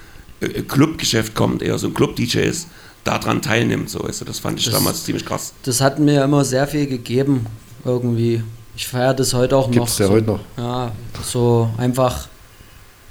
Clubgeschäft 0.67 1.35
kommt, 1.35 1.61
eher 1.61 1.77
so 1.77 1.87
ein 1.87 1.93
Club-DJ 1.93 2.39
ist, 2.39 2.67
daran 3.03 3.41
teilnimmt. 3.41 3.89
So. 3.89 4.01
Also 4.01 4.25
das 4.25 4.39
fand 4.39 4.59
ich 4.59 4.65
Das- 4.65 4.73
damals 4.73 5.03
ziemlich 5.03 5.25
krass. 5.25 5.53
das 5.63 5.81
hat 5.81 5.99
mir 5.99 6.23
immer 6.23 6.45
sehr 6.45 6.67
viel 6.67 6.87
gegeben, 6.87 7.45
irgendwie. 7.85 8.43
Ich 8.75 8.87
feiere 8.87 9.13
das 9.13 9.33
heute 9.33 9.57
auch 9.57 9.69
Gibt's 9.69 9.93
noch. 9.93 9.99
ja 9.99 10.05
so, 10.07 10.13
heute 10.13 10.25
noch. 10.27 10.39
Ja, 10.57 10.91
so 11.23 11.69
einfach 11.77 12.27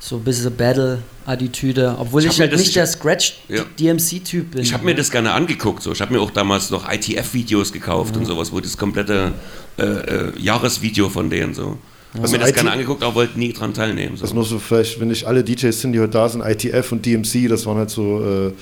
so 0.01 0.17
ein 0.17 0.25
bisschen 0.25 0.57
Battle-Attitüde. 0.57 1.97
Obwohl 1.99 2.25
Ich 2.25 2.31
ich, 2.31 2.41
halt 2.41 2.53
das- 2.53 2.61
nicht 2.61 2.75
der 2.77 2.85
Ja. 2.85 2.87
Scratch-DMC-Typ 2.87 4.53
bin. 4.53 4.63
Ich 4.63 4.73
habe 4.73 4.85
mir 4.85 4.95
das 4.95 5.11
gerne 5.11 5.33
angeguckt. 5.33 5.83
So. 5.83 5.93
Ich 5.93 6.01
habe 6.01 6.15
mir 6.15 6.21
auch 6.21 6.31
damals 6.31 6.71
noch 6.71 6.89
ITF-Videos 6.91 7.73
gekauft 7.73 8.17
und 8.17 8.25
sowas, 8.25 8.53
wo 8.53 8.61
das 8.61 8.77
komplette 8.77 9.33
äh, 9.79 9.83
äh, 9.85 10.33
Jahresvideo 10.41 11.09
von 11.09 11.31
denen 11.31 11.53
so. 11.55 11.77
Ich 12.11 12.15
habe 12.15 12.23
Also 12.23 12.33
mir 12.33 12.39
das 12.41 12.49
IT 12.51 12.55
gerne 12.57 12.71
angeguckt, 12.73 13.03
aber 13.03 13.15
wollte 13.15 13.39
nie 13.39 13.53
dran 13.53 13.75
teilnehmen. 13.75 14.17
So. 14.17 14.23
Das 14.23 14.33
nur 14.35 14.45
so 14.45 14.59
vielleicht, 14.59 14.99
wenn 15.01 15.09
nicht 15.09 15.25
alle 15.27 15.45
DJs 15.45 15.79
sind, 15.81 15.93
die 15.93 16.01
heute 16.01 16.11
da 16.13 16.29
sind, 16.29 16.43
ITF 16.43 16.91
und 16.93 17.05
DMC, 17.05 17.49
das 17.49 17.67
waren 17.67 17.77
halt 17.77 17.91
so 17.91 18.25
äh, 18.25 18.53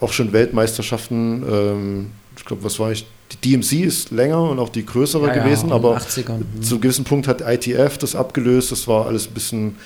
auch 0.00 0.12
schon 0.12 0.32
Weltmeisterschaften. 0.32 1.42
Ähm, 1.50 2.06
ich 2.36 2.44
glaube, 2.44 2.64
was 2.64 2.78
war 2.78 2.92
ich? 2.92 3.04
Die 3.32 3.50
DMC 3.50 3.84
ist 3.86 4.10
länger 4.10 4.42
und 4.50 4.58
auch 4.58 4.68
die 4.68 4.84
größere 4.86 5.26
Ja, 5.26 5.36
ja, 5.36 5.42
gewesen, 5.44 5.66
den 5.68 5.72
aber 5.72 5.96
80ern. 5.96 6.38
Mhm. 6.56 6.62
zu 6.62 6.74
einem 6.74 6.80
gewissen 6.82 7.04
Punkt 7.04 7.26
hat 7.28 7.40
ITF 7.40 7.98
das 7.98 8.14
abgelöst. 8.14 8.72
Das 8.72 8.86
war 8.86 9.06
alles 9.06 9.26
ein 9.26 9.34
bisschen 9.34 9.76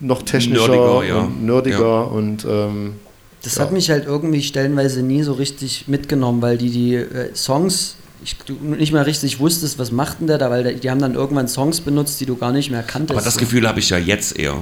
noch 0.00 0.22
technischer 0.22 0.68
Nerdiger, 0.68 1.04
ja. 1.04 1.20
und 1.20 1.44
nerdiger 1.46 1.78
Ja. 1.80 2.00
und 2.02 2.44
ähm, 2.48 2.94
Das 3.42 3.56
Ja. 3.56 3.62
hat 3.62 3.72
mich 3.72 3.90
halt 3.90 4.06
irgendwie 4.06 4.42
stellenweise 4.42 5.02
nie 5.02 5.22
so 5.22 5.32
richtig 5.34 5.84
mitgenommen, 5.88 6.42
weil 6.42 6.58
die 6.58 6.70
die 6.70 6.94
äh, 6.96 7.34
Songs, 7.34 7.96
ich, 8.26 8.36
du 8.38 8.54
nicht 8.54 8.92
mehr 8.92 9.06
richtig 9.06 9.38
wusstest, 9.40 9.78
was 9.78 9.90
macht 9.92 10.20
denn 10.20 10.26
der 10.26 10.38
da, 10.38 10.50
weil 10.50 10.74
die 10.74 10.90
haben 10.90 11.00
dann 11.00 11.14
irgendwann 11.14 11.48
Songs 11.48 11.80
benutzt, 11.80 12.20
die 12.20 12.26
du 12.26 12.36
gar 12.36 12.52
nicht 12.52 12.70
mehr 12.70 12.82
kanntest. 12.82 13.16
aber 13.16 13.24
das 13.24 13.36
Gefühl 13.38 13.66
habe 13.68 13.78
ich 13.80 13.88
ja 13.90 13.98
jetzt 13.98 14.38
eher. 14.38 14.56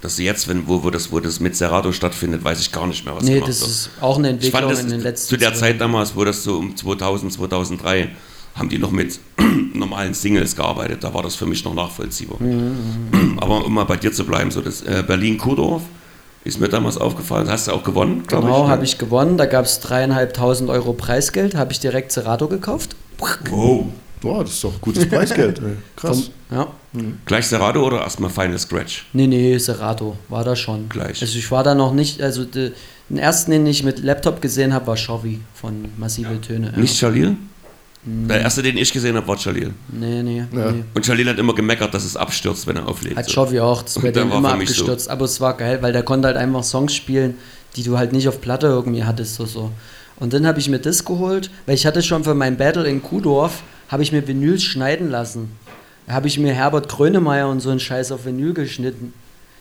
Dass 0.00 0.16
jetzt, 0.18 0.46
wenn, 0.46 0.68
wo, 0.68 0.84
wo, 0.84 0.90
das, 0.90 1.10
wo 1.10 1.18
das 1.18 1.40
mit 1.40 1.56
Serato 1.56 1.90
stattfindet, 1.90 2.44
weiß 2.44 2.60
ich 2.60 2.70
gar 2.70 2.86
nicht 2.86 3.04
mehr, 3.04 3.16
was 3.16 3.24
Nee, 3.24 3.34
gemacht 3.34 3.48
das 3.48 3.60
wird. 3.62 3.70
ist 3.70 3.90
auch 4.00 4.16
eine 4.16 4.28
Ich 4.28 4.34
Entwicklung 4.34 4.62
fand 4.62 4.72
das 4.72 4.80
in 4.84 4.90
den 4.90 5.00
letzten 5.00 5.28
zu 5.30 5.36
der 5.36 5.54
Zeit 5.54 5.80
damals, 5.80 6.14
wo 6.14 6.24
das 6.24 6.44
so 6.44 6.56
um 6.56 6.76
2000, 6.76 7.32
2003, 7.32 8.08
haben 8.54 8.68
die 8.68 8.78
noch 8.78 8.92
mit 8.92 9.18
normalen 9.74 10.14
Singles 10.14 10.54
gearbeitet. 10.54 11.02
Da 11.02 11.12
war 11.12 11.24
das 11.24 11.34
für 11.34 11.46
mich 11.46 11.64
noch 11.64 11.74
nachvollziehbar. 11.74 12.40
Mhm, 12.40 13.38
Aber 13.40 13.64
um 13.66 13.74
mal 13.74 13.84
bei 13.86 13.96
dir 13.96 14.12
zu 14.12 14.24
bleiben, 14.24 14.52
so 14.52 14.60
das 14.60 14.82
äh, 14.82 15.02
Berlin-Kudorf 15.04 15.82
ist 16.44 16.60
mir 16.60 16.68
damals 16.68 16.96
aufgefallen. 16.96 17.46
Das 17.46 17.54
hast 17.54 17.66
du 17.68 17.72
auch 17.72 17.82
gewonnen, 17.82 18.22
glaube 18.24 18.46
Genau, 18.46 18.58
ich. 18.60 18.64
ne? 18.66 18.70
habe 18.70 18.84
ich 18.84 18.98
gewonnen. 18.98 19.36
Da 19.36 19.46
gab 19.46 19.64
es 19.64 19.80
dreieinhalbtausend 19.80 20.70
Euro 20.70 20.92
Preisgeld. 20.92 21.56
Habe 21.56 21.72
ich 21.72 21.80
direkt 21.80 22.12
Serato 22.12 22.46
gekauft. 22.46 22.94
Wow. 23.50 23.86
boah, 24.20 24.42
das 24.44 24.52
ist 24.54 24.64
doch 24.64 24.80
gutes 24.80 25.06
Preisgeld. 25.10 25.58
ey. 25.60 25.76
Krass. 25.96 26.30
Ja. 26.50 26.66
Gleich 27.26 27.46
Serato 27.46 27.86
oder 27.86 28.00
erstmal 28.00 28.30
Final 28.30 28.58
Scratch? 28.58 29.06
Nee, 29.12 29.26
nee, 29.26 29.58
Serato 29.58 30.16
war 30.28 30.44
da 30.44 30.56
schon. 30.56 30.88
Gleich. 30.88 31.20
Also 31.20 31.38
ich 31.38 31.50
war 31.50 31.62
da 31.62 31.74
noch 31.74 31.92
nicht, 31.92 32.22
also 32.22 32.44
de, 32.44 32.72
den 33.10 33.18
ersten, 33.18 33.50
den 33.50 33.66
ich 33.66 33.82
mit 33.84 33.98
Laptop 34.02 34.40
gesehen 34.40 34.72
habe, 34.72 34.86
war 34.86 34.96
Shovi 34.96 35.40
von 35.54 35.86
Massive 35.98 36.40
Töne. 36.40 36.72
Ja. 36.74 36.80
Nicht 36.80 37.00
Jalil? 37.00 37.36
Der 38.04 38.40
erste, 38.40 38.62
den 38.62 38.78
ich 38.78 38.90
gesehen 38.92 39.16
habe, 39.16 39.28
war 39.28 39.36
Jalil. 39.36 39.74
Nee, 39.92 40.22
nee, 40.22 40.38
Ja. 40.52 40.72
nee. 40.72 40.84
Und 40.94 41.06
Jalil 41.06 41.28
hat 41.28 41.38
immer 41.38 41.54
gemeckert, 41.54 41.92
dass 41.92 42.04
es 42.04 42.16
abstürzt, 42.16 42.66
wenn 42.66 42.76
er 42.76 42.88
auflädt. 42.88 43.16
Hat 43.16 43.26
so. 43.26 43.32
Shovi 43.32 43.60
auch, 43.60 43.82
das 43.82 43.96
wäre 44.02 44.12
der 44.12 44.22
dem 44.24 44.30
war 44.30 44.38
immer 44.38 44.56
mich 44.56 44.70
so. 44.70 44.74
abgestürzt. 44.84 45.10
Aber 45.10 45.26
es 45.26 45.40
war 45.42 45.54
geil, 45.56 45.82
weil 45.82 45.92
der 45.92 46.04
konnte 46.04 46.28
halt 46.28 46.38
einfach 46.38 46.62
Songs 46.64 46.94
spielen, 46.94 47.34
die 47.76 47.82
du 47.82 47.98
halt 47.98 48.12
nicht 48.14 48.26
auf 48.28 48.40
Platte 48.40 48.68
irgendwie 48.68 49.04
hattest. 49.04 49.34
So, 49.34 49.44
so. 49.44 49.70
Und 50.20 50.32
dann 50.32 50.46
habe 50.46 50.58
ich 50.58 50.68
mir 50.68 50.78
das 50.80 51.04
geholt, 51.04 51.50
weil 51.66 51.74
ich 51.74 51.86
hatte 51.86 52.02
schon 52.02 52.24
für 52.24 52.34
mein 52.34 52.56
Battle 52.56 52.88
in 52.88 53.02
Kuhdorf, 53.02 53.62
habe 53.88 54.02
ich 54.02 54.12
mir 54.12 54.26
Vinyls 54.26 54.62
schneiden 54.62 55.10
lassen. 55.10 55.52
Da 56.06 56.14
habe 56.14 56.26
ich 56.26 56.38
mir 56.38 56.52
Herbert 56.52 56.88
Grönemeyer 56.88 57.48
und 57.48 57.60
so 57.60 57.70
einen 57.70 57.80
Scheiß 57.80 58.12
auf 58.12 58.24
Vinyl 58.24 58.54
geschnitten. 58.54 59.12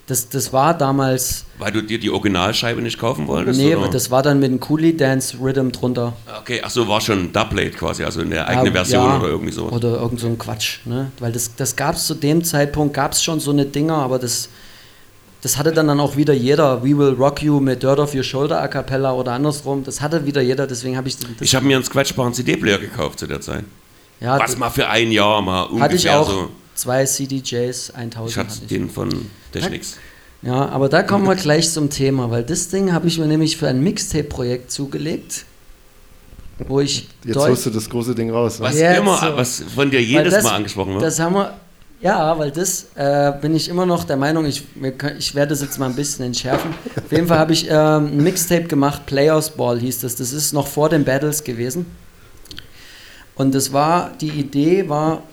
Das, 0.07 0.29
das 0.29 0.53
war 0.53 0.73
damals, 0.77 1.43
Weil 1.59 1.73
du 1.73 1.81
dir 1.83 1.99
die 1.99 2.09
Originalscheibe 2.09 2.81
nicht 2.81 2.97
kaufen 2.97 3.27
wolltest? 3.27 3.59
nee, 3.59 3.75
oder? 3.75 3.89
das 3.89 4.09
war 4.09 4.23
dann 4.23 4.39
mit 4.39 4.49
einem 4.49 4.61
Coolie 4.61 4.93
Dance 4.93 5.35
Rhythm 5.41 5.69
drunter. 5.71 6.13
Okay, 6.39 6.61
achso, 6.61 6.87
war 6.87 7.01
schon 7.01 7.33
Dubplate 7.33 7.71
quasi, 7.71 8.05
also 8.05 8.21
eine 8.21 8.47
eigene 8.47 8.67
Ja, 8.67 8.71
Version 8.71 9.03
ja, 9.03 9.17
oder 9.19 9.27
irgendwie 9.27 9.51
so. 9.51 9.65
Oder 9.65 9.99
irgend 9.99 10.21
so 10.21 10.27
ein 10.27 10.37
Quatsch, 10.37 10.79
ne? 10.85 11.11
Weil 11.19 11.33
das, 11.33 11.53
das 11.57 11.75
gab 11.75 11.95
es 11.95 12.07
zu 12.07 12.15
dem 12.15 12.41
Zeitpunkt, 12.45 12.93
gab 12.93 13.11
es 13.11 13.21
schon 13.21 13.41
so 13.41 13.51
eine 13.51 13.65
Dinger, 13.65 13.95
aber 13.95 14.17
das, 14.17 14.47
das 15.41 15.57
hatte 15.57 15.71
dann, 15.71 15.87
dann 15.87 15.99
auch 15.99 16.15
wieder 16.17 16.33
jeder. 16.33 16.83
We 16.83 16.97
Will 16.97 17.13
Rock 17.13 17.43
You 17.43 17.59
mit 17.59 17.83
Dirt 17.83 17.99
of 17.99 18.13
Your 18.15 18.23
Shoulder 18.23 18.61
a 18.61 18.67
cappella 18.67 19.13
oder 19.13 19.33
andersrum. 19.33 19.83
Das 19.83 20.01
hatte 20.01 20.25
wieder 20.25 20.41
jeder, 20.41 20.65
deswegen 20.67 20.97
habe 20.97 21.07
ich 21.07 21.17
das. 21.17 21.29
Ich 21.41 21.55
habe 21.55 21.65
mir 21.65 21.77
einen 21.77 21.85
quetschbaren 21.85 22.33
CD-Player 22.33 22.79
gekauft 22.79 23.19
zu 23.19 23.27
der 23.27 23.39
Zeit. 23.41 23.63
ja, 24.19 24.39
Was 24.39 24.57
mal 24.57 24.69
für 24.69 24.87
ein 24.89 25.11
Jahr 25.11 25.41
mal 25.41 25.63
ungefähr 25.63 25.83
hatte 25.83 25.95
ich 25.95 26.09
auch 26.09 26.29
so. 26.29 26.49
zwei 26.75 27.05
CDJs 27.05 27.91
1000. 27.91 28.29
Ich 28.31 28.37
hatte 28.37 28.49
hatte 28.49 28.59
ich. 28.63 28.67
den 28.67 28.89
von 28.89 29.09
Technics. 29.51 29.97
Ja, 30.41 30.69
aber 30.69 30.87
da 30.89 31.01
kommen 31.03 31.25
wir 31.27 31.35
gleich 31.35 31.71
zum 31.71 31.89
Thema, 31.89 32.29
weil 32.31 32.43
das 32.43 32.69
Ding 32.69 32.93
habe 32.93 33.07
ich 33.07 33.17
mir 33.17 33.25
nämlich 33.25 33.57
für 33.57 33.67
ein 33.67 33.81
Mixtape-Projekt 33.81 34.71
zugelegt, 34.71 35.45
wo 36.67 36.79
ich 36.79 37.07
Jetzt 37.25 37.37
holst 37.37 37.65
du 37.65 37.69
das 37.71 37.89
große 37.89 38.13
Ding 38.15 38.31
raus. 38.31 38.59
Ne? 38.59 38.65
Was 38.65 38.77
Jetzt 38.79 38.97
immer, 38.99 39.17
so. 39.17 39.35
was 39.37 39.63
von 39.75 39.89
dir 39.91 40.01
jedes 40.01 40.33
das- 40.33 40.43
Mal 40.43 40.53
angesprochen 40.55 40.93
wird. 40.93 41.03
Das 41.03 41.19
haben 41.19 41.35
wir. 41.35 41.53
Ja, 41.99 42.37
weil 42.37 42.51
das 42.51 42.87
äh, 42.95 43.33
bin 43.41 43.55
ich 43.55 43.69
immer 43.69 43.85
noch 43.85 44.03
der 44.03 44.17
Meinung, 44.17 44.45
ich, 44.45 44.63
ich 45.17 45.33
werde 45.33 45.49
das 45.49 45.61
jetzt 45.61 45.79
mal 45.79 45.87
ein 45.87 45.95
bisschen 45.95 46.25
entschärfen. 46.25 46.71
Auf 46.95 47.11
jeden 47.11 47.27
Fall 47.27 47.39
habe 47.39 47.53
ich 47.53 47.67
ähm, 47.69 48.07
ein 48.07 48.23
Mixtape 48.23 48.65
gemacht, 48.65 49.07
Players 49.07 49.49
Ball 49.49 49.79
hieß 49.79 50.01
das. 50.01 50.15
Das 50.15 50.31
ist 50.31 50.53
noch 50.53 50.67
vor 50.67 50.89
den 50.89 51.03
Battles 51.03 51.43
gewesen. 51.43 51.87
Und 53.33 53.55
das 53.55 53.73
war, 53.73 54.11
die 54.21 54.29
Idee 54.29 54.89
war, 54.89 55.23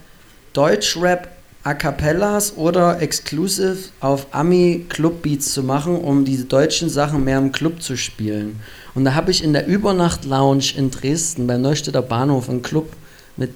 Deutschrap 0.55 1.29
A 1.64 1.74
Cappellas 1.74 2.57
oder 2.57 3.00
Exclusive 3.00 3.88
auf 4.00 4.27
Ami 4.33 4.87
Club 4.88 5.22
Beats 5.22 5.53
zu 5.53 5.62
machen, 5.62 5.96
um 5.96 6.24
diese 6.24 6.44
deutschen 6.44 6.88
Sachen 6.88 7.24
mehr 7.24 7.38
im 7.38 7.53
Club 7.53 7.83
zu 7.83 7.96
spielen. 7.96 8.61
Und 8.94 9.05
da 9.05 9.14
habe 9.14 9.31
ich 9.31 9.42
in 9.42 9.53
der 9.53 9.66
Übernacht 9.66 10.24
Lounge 10.24 10.72
in 10.77 10.90
Dresden 10.90 11.46
beim 11.46 11.62
Neustädter 11.62 12.03
Bahnhof 12.03 12.48
einen 12.48 12.62
Club 12.62 12.90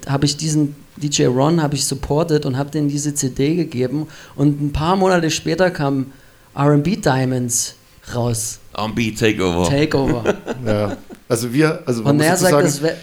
habe 0.07 0.25
ich 0.25 0.37
diesen 0.37 0.75
DJ 1.01 1.25
Ron 1.25 1.61
habe 1.61 1.75
ich 1.75 1.85
supported 1.85 2.45
und 2.45 2.57
habe 2.57 2.71
denen 2.71 2.89
diese 2.89 3.13
CD 3.13 3.55
gegeben 3.55 4.07
und 4.35 4.61
ein 4.61 4.73
paar 4.73 4.95
Monate 4.95 5.29
später 5.31 5.71
kam 5.71 6.07
R&B 6.55 6.97
Diamonds 6.97 7.75
raus. 8.13 8.59
R&B 8.75 9.11
Takeover. 9.11 9.69
Takeover. 9.69 10.23
Ja. 10.65 10.97
Also 11.27 11.53
wir, 11.53 11.83
also 11.85 12.01
man 12.03 12.19
Und 12.19 12.27
muss 12.27 12.39
sagt, 12.39 12.69
sagen, 12.69 12.95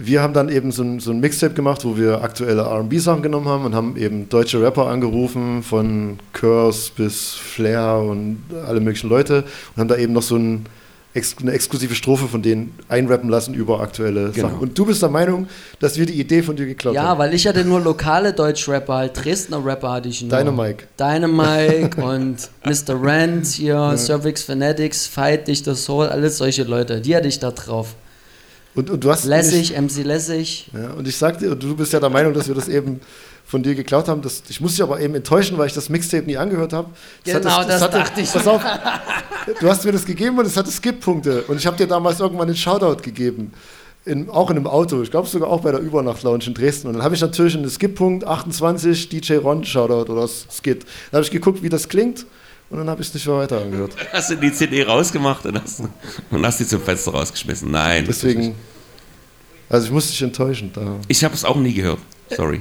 wir 0.00 0.22
haben 0.22 0.32
dann 0.32 0.48
eben 0.48 0.70
so 0.70 0.84
ein, 0.84 1.00
so 1.00 1.10
ein 1.10 1.18
Mixtape 1.18 1.54
gemacht, 1.54 1.84
wo 1.84 1.96
wir 1.96 2.22
aktuelle 2.22 2.62
RB-Sachen 2.62 3.20
genommen 3.20 3.48
haben 3.48 3.64
und 3.64 3.74
haben 3.74 3.96
eben 3.96 4.28
deutsche 4.28 4.62
Rapper 4.62 4.86
angerufen, 4.86 5.62
von 5.64 6.18
Curse 6.32 6.92
bis 6.96 7.34
Flair 7.34 7.96
und 7.98 8.38
alle 8.64 8.80
möglichen 8.80 9.08
Leute 9.08 9.44
und 9.74 9.80
haben 9.80 9.88
da 9.88 9.96
eben 9.96 10.12
noch 10.12 10.22
so 10.22 10.36
ein, 10.36 10.66
ex, 11.14 11.36
eine 11.40 11.52
exklusive 11.52 11.94
Strophe 11.94 12.26
von 12.28 12.42
denen 12.42 12.74
einrappen 12.88 13.28
lassen 13.28 13.54
über 13.54 13.80
aktuelle 13.80 14.30
Genau. 14.30 14.48
Sachen. 14.48 14.60
Und 14.60 14.78
du 14.78 14.86
bist 14.86 15.02
der 15.02 15.08
Meinung, 15.08 15.48
dass 15.80 15.98
wir 15.98 16.06
die 16.06 16.20
Idee 16.20 16.42
von 16.42 16.56
dir 16.56 16.66
geklaut 16.66 16.94
Ja, 16.94 17.02
haben. 17.04 17.18
weil 17.18 17.34
ich 17.34 17.46
hatte 17.46 17.64
nur 17.64 17.80
lokale 17.80 18.32
Deutschrapper, 18.32 18.94
halt 18.94 19.24
Dresdner 19.24 19.64
Rapper 19.64 19.90
hatte 19.92 20.08
ich 20.08 20.22
nur. 20.22 20.30
Dynamike. 20.30 20.84
Dynamike 20.98 21.96
und 22.02 22.36
Mr. 22.64 23.02
Rent 23.02 23.46
hier, 23.46 23.94
Cervix 23.96 24.42
Fanatics, 24.42 25.06
Fight, 25.06 25.48
Dichter 25.48 25.74
Soul, 25.74 26.06
alles 26.06 26.38
solche 26.38 26.64
Leute. 26.64 27.00
Die 27.00 27.16
hatte 27.16 27.28
ich 27.28 27.38
da 27.38 27.50
drauf. 27.50 27.94
Und, 28.74 28.90
und 28.90 29.02
du 29.02 29.10
hast 29.10 29.24
Lässig, 29.24 29.76
MC 29.76 30.04
Lässig. 30.04 30.70
Ja, 30.72 30.90
und 30.92 31.08
ich 31.08 31.16
sagte, 31.16 31.56
du 31.56 31.74
bist 31.74 31.92
ja 31.92 31.98
der 31.98 32.10
Meinung, 32.10 32.32
dass 32.32 32.46
wir 32.46 32.54
das 32.54 32.68
eben 32.68 33.00
von 33.48 33.62
dir 33.62 33.74
geklaut 33.74 34.08
haben. 34.08 34.20
Das, 34.20 34.42
ich 34.48 34.60
muss 34.60 34.72
dich 34.72 34.82
aber 34.82 35.00
eben 35.00 35.14
enttäuschen, 35.14 35.56
weil 35.56 35.66
ich 35.66 35.72
das 35.72 35.88
Mixtape 35.88 36.24
nie 36.24 36.36
angehört 36.36 36.74
habe. 36.74 36.90
Genau, 37.24 37.64
das 37.64 37.80
dachte 37.80 38.20
ich. 38.20 38.30
Pass 38.30 38.46
auf, 38.46 38.62
du 39.58 39.68
hast 39.68 39.86
mir 39.86 39.92
das 39.92 40.04
gegeben 40.04 40.38
und 40.38 40.46
es 40.46 40.54
hatte 40.56 40.70
Skip-Punkte. 40.70 41.44
Und 41.44 41.56
ich 41.56 41.66
habe 41.66 41.76
dir 41.76 41.86
damals 41.86 42.20
irgendwann 42.20 42.48
einen 42.48 42.56
Shoutout 42.56 43.02
gegeben. 43.02 43.52
In, 44.04 44.28
auch 44.28 44.50
in 44.50 44.56
einem 44.56 44.66
Auto. 44.66 45.02
Ich 45.02 45.10
glaube 45.10 45.28
sogar 45.28 45.48
auch 45.48 45.62
bei 45.62 45.70
der 45.72 45.80
Übernacht-Lounge 45.80 46.44
in 46.46 46.54
Dresden. 46.54 46.88
Und 46.88 46.94
dann 46.94 47.02
habe 47.02 47.14
ich 47.14 47.22
natürlich 47.22 47.56
einen 47.56 47.68
Skip-Punkt 47.68 48.26
28 48.26 49.08
DJ 49.08 49.36
Ron 49.36 49.64
Shoutout 49.64 50.12
oder 50.12 50.28
Skit. 50.28 50.84
Dann 51.10 51.18
habe 51.18 51.24
ich 51.24 51.30
geguckt, 51.30 51.62
wie 51.62 51.70
das 51.70 51.88
klingt. 51.88 52.26
Und 52.68 52.76
dann 52.76 52.90
habe 52.90 53.00
ich 53.00 53.08
es 53.08 53.14
nicht 53.14 53.26
mehr 53.26 53.38
weiter 53.38 53.62
angehört. 53.62 53.92
Hast 54.12 54.28
du 54.28 54.36
die 54.36 54.52
CD 54.52 54.82
rausgemacht 54.82 55.46
und 55.46 55.58
hast, 55.58 55.80
und 56.30 56.46
hast 56.46 56.60
die 56.60 56.66
zum 56.66 56.82
Fenster 56.82 57.12
rausgeschmissen? 57.12 57.70
Nein. 57.70 58.04
Deswegen, 58.06 58.54
also 59.70 59.86
ich 59.86 59.92
muss 59.92 60.08
dich 60.08 60.20
enttäuschen. 60.20 60.70
Da. 60.74 60.96
Ich 61.08 61.24
habe 61.24 61.34
es 61.34 61.46
auch 61.46 61.56
nie 61.56 61.72
gehört. 61.72 62.00
Sorry. 62.30 62.60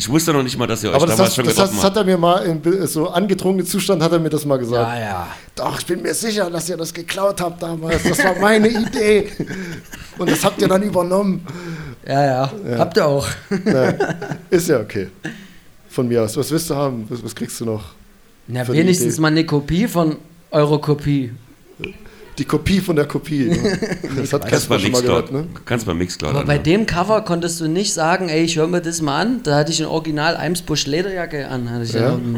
Ich 0.00 0.08
wusste 0.08 0.32
noch 0.32 0.42
nicht 0.42 0.56
mal, 0.56 0.66
dass 0.66 0.82
ihr 0.82 0.88
euch 0.88 0.96
Aber 0.96 1.04
das, 1.06 1.16
damals 1.16 1.28
hast, 1.28 1.36
schon 1.36 1.44
das, 1.44 1.54
getroffen 1.54 1.76
das 1.76 1.84
habt. 1.84 1.94
hat 1.94 2.02
er 2.02 2.04
mir 2.06 2.16
mal 2.16 2.38
in 2.46 2.86
so 2.86 3.10
angetrunkenen 3.10 3.66
Zustand 3.66 4.02
hat 4.02 4.10
er 4.10 4.18
mir 4.18 4.30
das 4.30 4.46
mal 4.46 4.56
gesagt. 4.56 4.96
Ja, 4.96 4.98
ja. 4.98 5.28
Doch, 5.54 5.78
ich 5.78 5.84
bin 5.84 6.00
mir 6.00 6.14
sicher, 6.14 6.48
dass 6.48 6.70
ihr 6.70 6.78
das 6.78 6.94
geklaut 6.94 7.38
habt 7.42 7.62
damals. 7.62 8.02
Das 8.04 8.24
war 8.24 8.34
meine 8.40 8.68
Idee. 8.86 9.30
Und 10.16 10.30
das 10.30 10.42
habt 10.42 10.62
ihr 10.62 10.68
dann 10.68 10.82
übernommen. 10.82 11.46
Ja, 12.08 12.24
ja. 12.24 12.52
Habt 12.78 12.96
ihr 12.96 13.04
auch. 13.04 13.28
Na, 13.66 13.92
ist 14.50 14.70
ja 14.70 14.80
okay. 14.80 15.08
Von 15.90 16.08
mir 16.08 16.22
aus. 16.22 16.34
Was 16.34 16.50
willst 16.50 16.70
du 16.70 16.74
haben? 16.74 17.04
Was, 17.10 17.22
was 17.22 17.34
kriegst 17.34 17.60
du 17.60 17.66
noch? 17.66 17.84
Na, 18.46 18.66
wenigstens 18.68 19.18
mal 19.18 19.28
eine 19.28 19.44
Kopie 19.44 19.86
von 19.86 20.16
eurer 20.50 20.80
Kopie. 20.80 21.30
Die 22.38 22.44
Kopie 22.44 22.80
von 22.80 22.96
der 22.96 23.06
Kopie. 23.06 23.46
Ne? 23.50 23.78
Das 24.16 24.32
hat 24.32 24.42
Kannst 24.42 24.68
Kasper 24.68 24.78
schon 24.78 24.92
mal 24.92 25.02
gehört, 25.02 25.30
ne? 25.32 25.46
Kannst 25.66 25.84
bei 25.86 25.94
Mixcloud. 25.94 26.30
Aber 26.30 26.44
bei 26.44 26.58
anhören. 26.58 26.62
dem 26.64 26.86
Cover 26.86 27.20
konntest 27.22 27.60
du 27.60 27.68
nicht 27.68 27.92
sagen, 27.92 28.28
ey, 28.28 28.42
ich 28.44 28.56
höre 28.56 28.66
mir 28.66 28.80
das 28.80 29.02
mal 29.02 29.20
an. 29.20 29.42
Da 29.42 29.56
hatte 29.56 29.72
ich 29.72 29.80
ein 29.80 29.86
Original 29.86 30.36
Eimsbusch 30.36 30.86
Lederjacke 30.86 31.48
an. 31.48 31.68
Hatte 31.70 31.84
ich 31.84 31.92
ja. 31.92 32.00
Ja? 32.12 32.18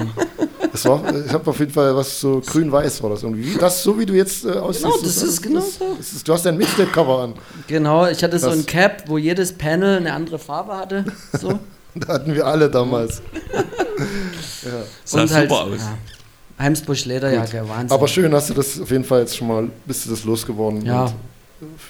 Das 0.72 0.86
war, 0.86 1.02
ich 1.26 1.30
habe 1.30 1.50
auf 1.50 1.58
jeden 1.58 1.70
Fall 1.70 1.94
was 1.94 2.18
so 2.18 2.40
grün-weiß 2.40 3.02
war 3.02 3.10
das 3.10 3.22
irgendwie. 3.24 3.54
Wie- 3.54 3.58
Das, 3.58 3.82
so 3.82 3.98
wie 3.98 4.06
du 4.06 4.14
jetzt 4.14 4.46
äh, 4.46 4.52
aussiehst. 4.52 4.84
Genau, 4.84 4.96
das 5.02 5.22
ist 5.22 5.42
genau 5.42 5.60
so. 5.60 5.96
das 5.98 6.12
ist, 6.14 6.26
Du 6.26 6.32
hast 6.32 6.46
dein 6.46 6.56
Mixtape-Cover 6.56 7.18
an. 7.24 7.34
Genau, 7.66 8.06
ich 8.06 8.24
hatte 8.24 8.38
so 8.38 8.46
Das- 8.48 8.56
ein 8.58 8.64
Cap, 8.64 9.04
wo 9.06 9.18
jedes 9.18 9.52
Panel 9.52 9.98
eine 9.98 10.14
andere 10.14 10.38
Farbe 10.38 10.74
hatte. 10.76 11.04
So. 11.38 11.58
Da 11.94 12.14
hatten 12.14 12.34
wir 12.34 12.46
alle 12.46 12.70
damals. 12.70 13.20
Sah 15.04 15.26
super 15.26 15.34
aus. 15.34 15.34
halt, 15.34 15.50
Ja, 15.50 15.98
Eimsbusch 16.58 17.04
Lederjacke, 17.06 17.68
Wahnsinn. 17.68 17.90
Aber 17.96 18.06
schön 18.08 18.32
hast 18.34 18.50
du 18.50 18.54
das 18.54 18.80
auf 18.80 18.90
jeden 18.90 19.04
Fall 19.04 19.20
jetzt 19.20 19.36
schon 19.36 19.48
mal, 19.48 19.68
bist 19.86 20.06
du 20.06 20.10
das 20.10 20.24
losgeworden. 20.24 20.84
Ja. 20.84 21.04
Und 21.04 21.14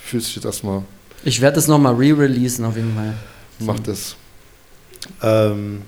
fühlst 0.05 0.29
dich 0.29 0.37
jetzt 0.37 0.44
erstmal, 0.44 0.83
ich 1.25 1.40
werde 1.40 1.57
das 1.57 1.68
nochmal 1.68 1.94
re-releasen 1.94 2.64
auf 2.64 2.77
jeden 2.77 2.94
Fall. 2.94 3.14
mach 3.61 3.79
das. 3.81 4.16
Ähm, 5.22 5.83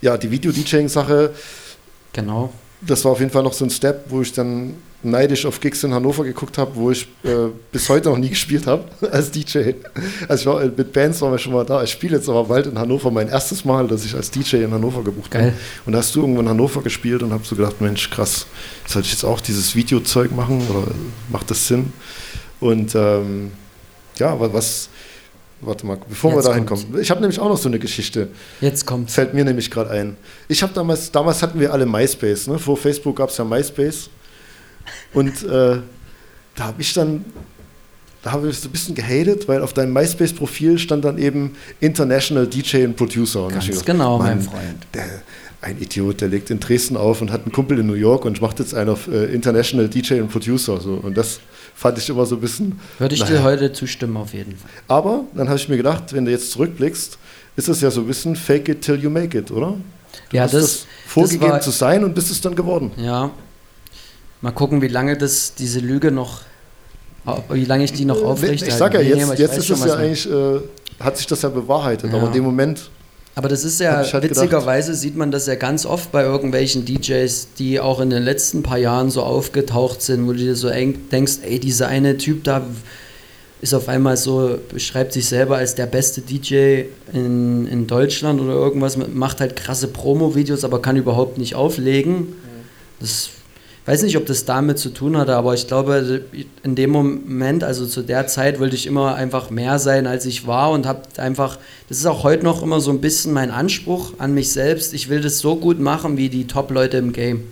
ja, 0.00 0.16
die 0.16 0.30
Video-DJing-Sache, 0.30 1.32
Genau. 2.12 2.52
das 2.80 3.04
war 3.04 3.12
auf 3.12 3.20
jeden 3.20 3.30
Fall 3.30 3.42
noch 3.42 3.52
so 3.52 3.64
ein 3.64 3.70
Step, 3.70 4.04
wo 4.08 4.20
ich 4.22 4.32
dann 4.32 4.74
neidisch 5.02 5.46
auf 5.46 5.60
Gigs 5.60 5.82
in 5.84 5.94
Hannover 5.94 6.24
geguckt 6.24 6.58
habe, 6.58 6.72
wo 6.74 6.90
ich 6.90 7.06
äh, 7.24 7.48
bis 7.72 7.88
heute 7.88 8.10
noch 8.10 8.18
nie 8.18 8.28
gespielt 8.30 8.66
habe 8.66 8.84
als 9.12 9.30
DJ. 9.30 9.72
Also 10.28 10.40
ich 10.40 10.46
war, 10.56 10.62
äh, 10.62 10.70
mit 10.76 10.92
Bands 10.92 11.20
waren 11.22 11.32
wir 11.32 11.38
schon 11.38 11.52
mal 11.52 11.64
da. 11.64 11.82
Ich 11.82 11.90
spiele 11.90 12.16
jetzt 12.16 12.28
aber 12.28 12.44
bald 12.44 12.66
in 12.66 12.78
Hannover 12.78 13.10
mein 13.10 13.28
erstes 13.28 13.64
Mal, 13.64 13.86
dass 13.88 14.04
ich 14.04 14.14
als 14.14 14.30
DJ 14.30 14.56
in 14.56 14.72
Hannover 14.72 15.02
gebucht 15.02 15.30
Geil. 15.30 15.50
bin. 15.50 15.52
Und 15.86 15.92
da 15.92 15.98
hast 15.98 16.14
du 16.14 16.20
irgendwann 16.20 16.44
in 16.46 16.50
Hannover 16.50 16.82
gespielt 16.82 17.22
und 17.22 17.32
hab 17.32 17.46
so 17.46 17.56
gedacht, 17.56 17.80
Mensch, 17.80 18.10
krass, 18.10 18.46
sollte 18.86 19.06
ich 19.06 19.12
jetzt 19.12 19.24
auch 19.24 19.40
dieses 19.40 19.74
Videozeug 19.74 20.34
machen 20.34 20.66
oder 20.68 20.84
macht 21.30 21.50
das 21.50 21.66
Sinn? 21.66 21.92
Und 22.60 22.94
ähm, 22.94 23.52
ja, 24.18 24.38
was, 24.38 24.90
warte 25.62 25.86
mal, 25.86 25.98
bevor 26.08 26.32
Jetzt 26.34 26.44
wir 26.44 26.50
dahin 26.50 26.66
kommt's. 26.66 26.84
kommen. 26.84 27.00
Ich 27.00 27.10
habe 27.10 27.20
nämlich 27.20 27.40
auch 27.40 27.48
noch 27.48 27.56
so 27.56 27.68
eine 27.68 27.78
Geschichte. 27.78 28.28
Jetzt 28.60 28.86
kommt's. 28.86 29.14
Fällt 29.14 29.32
mir 29.32 29.44
nämlich 29.44 29.70
gerade 29.70 29.90
ein. 29.90 30.16
Ich 30.48 30.62
habe 30.62 30.72
damals, 30.74 31.10
damals 31.10 31.42
hatten 31.42 31.58
wir 31.58 31.72
alle 31.72 31.86
MySpace, 31.86 32.48
ne? 32.48 32.58
Vor 32.58 32.76
Facebook 32.76 33.16
gab 33.16 33.30
es 33.30 33.38
ja 33.38 33.44
MySpace. 33.44 34.10
Und 35.14 35.42
äh, 35.44 35.78
da 36.56 36.64
habe 36.64 36.80
ich 36.82 36.92
dann, 36.92 37.24
da 38.22 38.32
habe 38.32 38.48
ich 38.50 38.58
so 38.58 38.68
ein 38.68 38.72
bisschen 38.72 38.94
gehatet, 38.94 39.48
weil 39.48 39.62
auf 39.62 39.72
deinem 39.72 39.92
MySpace-Profil 39.92 40.78
stand 40.78 41.04
dann 41.04 41.18
eben 41.18 41.56
International 41.80 42.46
DJ 42.46 42.84
and 42.84 42.96
Producer. 42.96 43.44
Und 43.46 43.52
Ganz 43.54 43.68
hab 43.76 43.86
genau, 43.86 44.18
mein 44.18 44.38
Mann, 44.38 44.46
Freund. 44.46 44.86
Der, 44.94 45.04
ein 45.62 45.78
Idiot, 45.80 46.22
der 46.22 46.28
legt 46.28 46.48
in 46.50 46.58
Dresden 46.58 46.96
auf 46.96 47.20
und 47.20 47.30
hat 47.30 47.42
einen 47.42 47.52
Kumpel 47.52 47.78
in 47.78 47.86
New 47.86 47.92
York 47.94 48.24
und 48.24 48.40
macht 48.40 48.58
jetzt 48.60 48.74
einen 48.74 48.88
auf 48.90 49.08
äh, 49.08 49.26
International 49.26 49.88
DJ 49.88 50.20
and 50.20 50.30
Producer. 50.30 50.80
So. 50.80 50.94
Und 50.94 51.16
das 51.16 51.38
fand 51.74 51.98
ich 51.98 52.08
immer 52.08 52.24
so 52.24 52.36
ein 52.36 52.40
bisschen. 52.40 52.80
Würde 52.98 53.14
ich 53.14 53.20
naja. 53.20 53.36
dir 53.38 53.42
heute 53.42 53.72
zustimmen, 53.72 54.16
auf 54.16 54.32
jeden 54.32 54.56
Fall. 54.56 54.70
Aber 54.88 55.24
dann 55.34 55.48
habe 55.48 55.58
ich 55.58 55.68
mir 55.68 55.76
gedacht, 55.76 56.12
wenn 56.14 56.24
du 56.24 56.30
jetzt 56.30 56.50
zurückblickst, 56.52 57.18
ist 57.56 57.68
es 57.68 57.80
ja 57.82 57.90
so 57.90 58.00
ein 58.00 58.06
bisschen 58.06 58.36
fake 58.36 58.68
it 58.70 58.80
till 58.80 58.98
you 59.02 59.10
make 59.10 59.36
it, 59.36 59.50
oder? 59.50 59.74
Du 60.30 60.36
Ja, 60.36 60.44
hast 60.44 60.54
das- 60.54 60.62
das 60.62 60.86
vorgegeben 61.06 61.50
war- 61.52 61.60
zu 61.60 61.70
sein 61.70 62.04
und 62.04 62.14
bist 62.14 62.30
es 62.30 62.40
dann 62.40 62.54
geworden. 62.54 62.90
Ja. 62.96 63.30
Mal 64.42 64.52
gucken, 64.52 64.80
wie 64.82 64.88
lange 64.88 65.16
das, 65.16 65.54
diese 65.54 65.80
Lüge 65.80 66.10
noch, 66.10 66.40
wie 67.50 67.64
lange 67.64 67.84
ich 67.84 67.92
die 67.92 68.04
noch 68.04 68.22
aufrechterhalte. 68.22 68.66
ich 68.66 68.74
sag 68.74 68.94
ja, 68.94 69.00
Nee, 69.00 69.08
jetzt, 69.08 69.32
ich 69.34 69.38
jetzt 69.38 69.58
ist 69.58 69.70
es 69.70 69.84
ja 69.84 69.94
eigentlich, 69.94 70.30
äh, 70.30 70.60
hat 70.98 71.16
sich 71.18 71.26
das 71.26 71.42
ja 71.42 71.48
bewahrheitet, 71.50 72.10
Ja. 72.10 72.18
aber 72.18 72.28
in 72.28 72.32
dem 72.32 72.44
Moment, 72.44 72.90
Aber 73.36 73.48
das 73.48 73.64
ist 73.64 73.80
ja, 73.80 73.96
halt 73.98 74.22
witzigerweise 74.22 74.94
sieht 74.94 75.16
man 75.16 75.30
das 75.30 75.46
ja 75.46 75.54
ganz 75.54 75.86
oft 75.86 76.10
bei 76.10 76.22
irgendwelchen 76.22 76.84
DJs, 76.84 77.48
die 77.58 77.78
auch 77.78 78.00
in 78.00 78.10
den 78.10 78.22
letzten 78.22 78.62
paar 78.62 78.78
Jahren 78.78 79.10
so 79.10 79.22
aufgetaucht 79.22 80.02
sind, 80.02 80.26
wo 80.26 80.32
du 80.32 80.38
dir 80.38 80.56
so 80.56 80.68
eng 80.68 81.08
denkst, 81.10 81.38
ey, 81.42 81.60
dieser 81.60 81.88
eine 81.88 82.16
Typ 82.16 82.44
da 82.44 82.62
ist 83.62 83.74
auf 83.74 83.88
einmal 83.88 84.16
so, 84.16 84.58
beschreibt 84.72 85.12
sich 85.12 85.26
selber 85.28 85.58
als 85.58 85.74
der 85.74 85.84
beste 85.86 86.22
DJ 86.22 86.84
in, 87.12 87.66
in 87.66 87.86
Deutschland 87.86 88.40
oder 88.40 88.54
irgendwas, 88.54 88.96
macht 88.96 89.40
halt 89.40 89.54
krasse 89.54 89.88
Promo-Videos, 89.88 90.64
aber 90.64 90.80
kann 90.80 90.96
überhaupt 90.96 91.36
nicht 91.36 91.54
auflegen. 91.54 92.34
Das 93.00 93.28
weiß 93.86 94.02
nicht, 94.02 94.16
ob 94.16 94.26
das 94.26 94.44
damit 94.44 94.78
zu 94.78 94.90
tun 94.90 95.16
hatte, 95.16 95.34
aber 95.36 95.54
ich 95.54 95.66
glaube, 95.66 96.22
in 96.62 96.74
dem 96.74 96.90
Moment, 96.90 97.64
also 97.64 97.86
zu 97.86 98.02
der 98.02 98.26
Zeit, 98.26 98.60
wollte 98.60 98.76
ich 98.76 98.86
immer 98.86 99.14
einfach 99.14 99.50
mehr 99.50 99.78
sein, 99.78 100.06
als 100.06 100.26
ich 100.26 100.46
war 100.46 100.70
und 100.70 100.86
habe 100.86 101.02
einfach, 101.16 101.58
das 101.88 101.98
ist 101.98 102.06
auch 102.06 102.22
heute 102.22 102.44
noch 102.44 102.62
immer 102.62 102.80
so 102.80 102.90
ein 102.90 103.00
bisschen 103.00 103.32
mein 103.32 103.50
Anspruch 103.50 104.12
an 104.18 104.34
mich 104.34 104.52
selbst. 104.52 104.94
Ich 104.94 105.08
will 105.08 105.20
das 105.20 105.38
so 105.38 105.56
gut 105.56 105.80
machen 105.80 106.16
wie 106.16 106.28
die 106.28 106.46
Top-Leute 106.46 106.98
im 106.98 107.12
Game. 107.12 107.44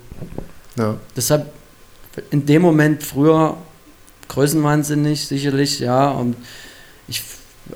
Ja. 0.76 0.96
Deshalb 1.16 1.50
in 2.30 2.46
dem 2.46 2.62
Moment 2.62 3.02
früher 3.02 3.56
größenwahnsinnig, 4.28 5.26
sicherlich, 5.26 5.80
ja. 5.80 6.10
Und 6.10 6.36
ich 7.08 7.22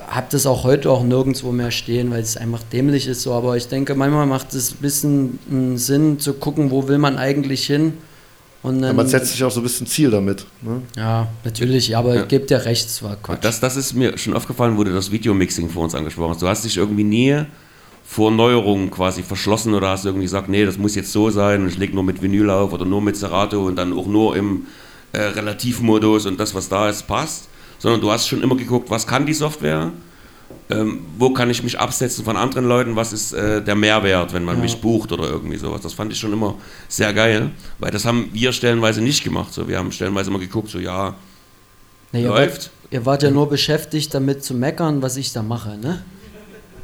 habe 0.06 0.26
das 0.30 0.46
auch 0.46 0.64
heute 0.64 0.90
auch 0.90 1.02
nirgendwo 1.02 1.52
mehr 1.52 1.70
stehen, 1.70 2.10
weil 2.10 2.22
es 2.22 2.36
einfach 2.36 2.62
dämlich 2.72 3.06
ist 3.06 3.22
so. 3.22 3.32
Aber 3.32 3.56
ich 3.56 3.68
denke, 3.68 3.94
manchmal 3.94 4.26
macht 4.26 4.54
es 4.54 4.72
ein 4.72 4.78
bisschen 4.80 5.38
einen 5.50 5.78
Sinn 5.78 6.20
zu 6.20 6.34
gucken, 6.34 6.70
wo 6.70 6.88
will 6.88 6.98
man 6.98 7.16
eigentlich 7.16 7.66
hin. 7.66 7.94
Und 8.62 8.76
Ja, 8.80 8.88
dann, 8.88 8.96
man 8.96 9.06
setzt 9.08 9.32
sich 9.32 9.42
auch 9.42 9.50
so 9.50 9.60
ein 9.60 9.64
bisschen 9.64 9.86
Ziel 9.86 10.10
damit. 10.10 10.46
Ne? 10.62 10.82
ja, 10.96 11.28
natürlich, 11.44 11.88
ja, 11.88 11.98
aber 11.98 12.14
Ja. 12.14 12.22
gebe 12.24 12.46
dir 12.46 12.64
recht, 12.64 12.86
es 12.86 13.02
war 13.02 13.16
Quatsch. 13.16 13.38
Das, 13.42 13.58
das 13.60 13.76
ist 13.76 13.94
mir 13.94 14.16
schon 14.18 14.34
aufgefallen, 14.34 14.76
wo 14.78 14.84
du 14.84 14.92
das 14.92 15.10
Videomixing 15.10 15.68
vor 15.68 15.84
uns 15.84 15.94
angesprochen 15.94 16.30
hast. 16.30 16.42
Du 16.42 16.48
hast 16.48 16.64
dich 16.64 16.76
irgendwie 16.76 17.02
nie 17.04 17.42
vor 18.04 18.30
Neuerungen 18.30 18.90
quasi 18.90 19.22
verschlossen 19.22 19.74
oder 19.74 19.88
hast 19.90 20.04
irgendwie 20.04 20.24
gesagt, 20.26 20.48
nee, 20.48 20.64
das 20.64 20.78
muss 20.78 20.94
jetzt 20.94 21.10
so 21.12 21.30
sein 21.30 21.62
und 21.62 21.68
ich 21.68 21.78
lege 21.78 21.94
nur 21.94 22.04
mit 22.04 22.22
Vinyl 22.22 22.50
auf 22.50 22.72
oder 22.72 22.84
nur 22.84 23.00
mit 23.00 23.16
Serato 23.16 23.66
und 23.66 23.76
dann 23.76 23.92
auch 23.92 24.06
nur 24.06 24.36
im 24.36 24.66
äh, 25.12 25.20
Relativmodus 25.22 26.26
und 26.26 26.38
das, 26.38 26.54
was 26.54 26.68
da 26.68 26.88
ist, 26.88 27.06
passt. 27.06 27.48
Sondern 27.78 28.00
du 28.00 28.12
hast 28.12 28.28
schon 28.28 28.42
immer 28.42 28.54
geguckt, 28.56 28.90
was 28.90 29.06
kann 29.06 29.26
die 29.26 29.34
Software, 29.34 29.90
ähm, 30.72 31.00
wo 31.18 31.30
kann 31.30 31.50
ich 31.50 31.62
mich 31.62 31.78
absetzen 31.78 32.24
von 32.24 32.36
anderen 32.36 32.66
Leuten, 32.66 32.96
was 32.96 33.12
ist 33.12 33.32
äh, 33.32 33.62
der 33.62 33.74
Mehrwert, 33.74 34.32
wenn 34.32 34.44
man 34.44 34.60
mich 34.60 34.80
bucht 34.80 35.12
oder 35.12 35.28
irgendwie 35.28 35.56
sowas. 35.56 35.80
Das 35.82 35.92
fand 35.92 36.12
ich 36.12 36.18
schon 36.18 36.32
immer 36.32 36.56
sehr 36.88 37.12
geil, 37.12 37.50
weil 37.78 37.90
das 37.90 38.04
haben 38.04 38.30
wir 38.32 38.52
stellenweise 38.52 39.00
nicht 39.00 39.24
gemacht. 39.24 39.52
So, 39.52 39.68
wir 39.68 39.78
haben 39.78 39.92
stellenweise 39.92 40.30
immer 40.30 40.38
geguckt, 40.38 40.68
so 40.70 40.78
ja, 40.78 41.14
Nee, 42.12 42.22
ihr, 42.22 42.28
läuft. 42.28 42.52
wart, 42.52 42.70
ihr 42.90 43.06
wart 43.06 43.22
ja 43.22 43.30
nur 43.30 43.48
beschäftigt 43.48 44.12
damit 44.12 44.44
zu 44.44 44.54
meckern, 44.54 45.00
was 45.02 45.16
ich 45.16 45.32
da 45.32 45.42
mache, 45.42 45.78
ne? 45.78 46.04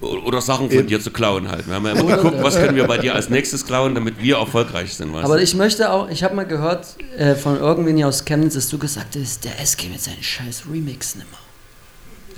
Oder 0.01 0.41
Sachen 0.41 0.71
von 0.71 0.87
dir 0.87 1.01
zu 1.01 1.11
klauen 1.11 1.49
halt. 1.49 1.67
Wir 1.67 1.75
haben 1.75 1.85
ja 1.85 1.93
immer 1.93 2.17
geguckt, 2.17 2.37
was 2.41 2.55
können 2.55 2.77
wir 2.77 2.87
bei 2.87 2.99
dir 2.99 3.17
als 3.17 3.31
nächstes 3.31 3.67
klauen, 3.67 3.97
damit 3.97 4.23
wir 4.23 4.37
erfolgreich 4.37 4.95
sind. 4.95 5.13
Weißt 5.13 5.25
Aber 5.25 5.39
du? 5.39 5.43
ich 5.43 5.57
möchte 5.57 5.91
auch, 5.91 6.09
ich 6.09 6.23
habe 6.23 6.37
mal 6.37 6.47
gehört 6.47 6.87
äh, 7.17 7.35
von 7.35 7.59
irgendwen 7.59 8.03
aus 8.05 8.25
Chemnitz, 8.25 8.55
dass 8.55 8.69
du 8.69 8.79
gesagt 8.79 9.17
hast, 9.21 9.45
der 9.45 9.61
SG 9.61 9.89
mit 9.89 10.01
seinen 10.01 10.23
scheiß 10.23 10.65
Remixen 10.71 11.23
immer. 11.23 11.48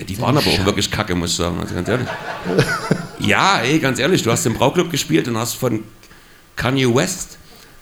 Ja, 0.00 0.06
die 0.06 0.18
waren 0.18 0.36
aber 0.36 0.46
auch 0.46 0.64
wirklich 0.64 0.90
kacke, 0.90 1.14
muss 1.14 1.32
ich 1.32 1.36
sagen. 1.36 1.60
Also 1.60 1.74
ganz 1.74 1.86
ehrlich. 1.88 2.08
ja, 3.18 3.58
ey, 3.58 3.78
ganz 3.78 3.98
ehrlich, 3.98 4.22
du 4.22 4.32
hast 4.32 4.46
im 4.46 4.54
Brauclub 4.54 4.90
gespielt 4.90 5.28
und 5.28 5.36
hast 5.36 5.54
von 5.54 5.84
Kanye 6.56 6.92
West 6.94 7.36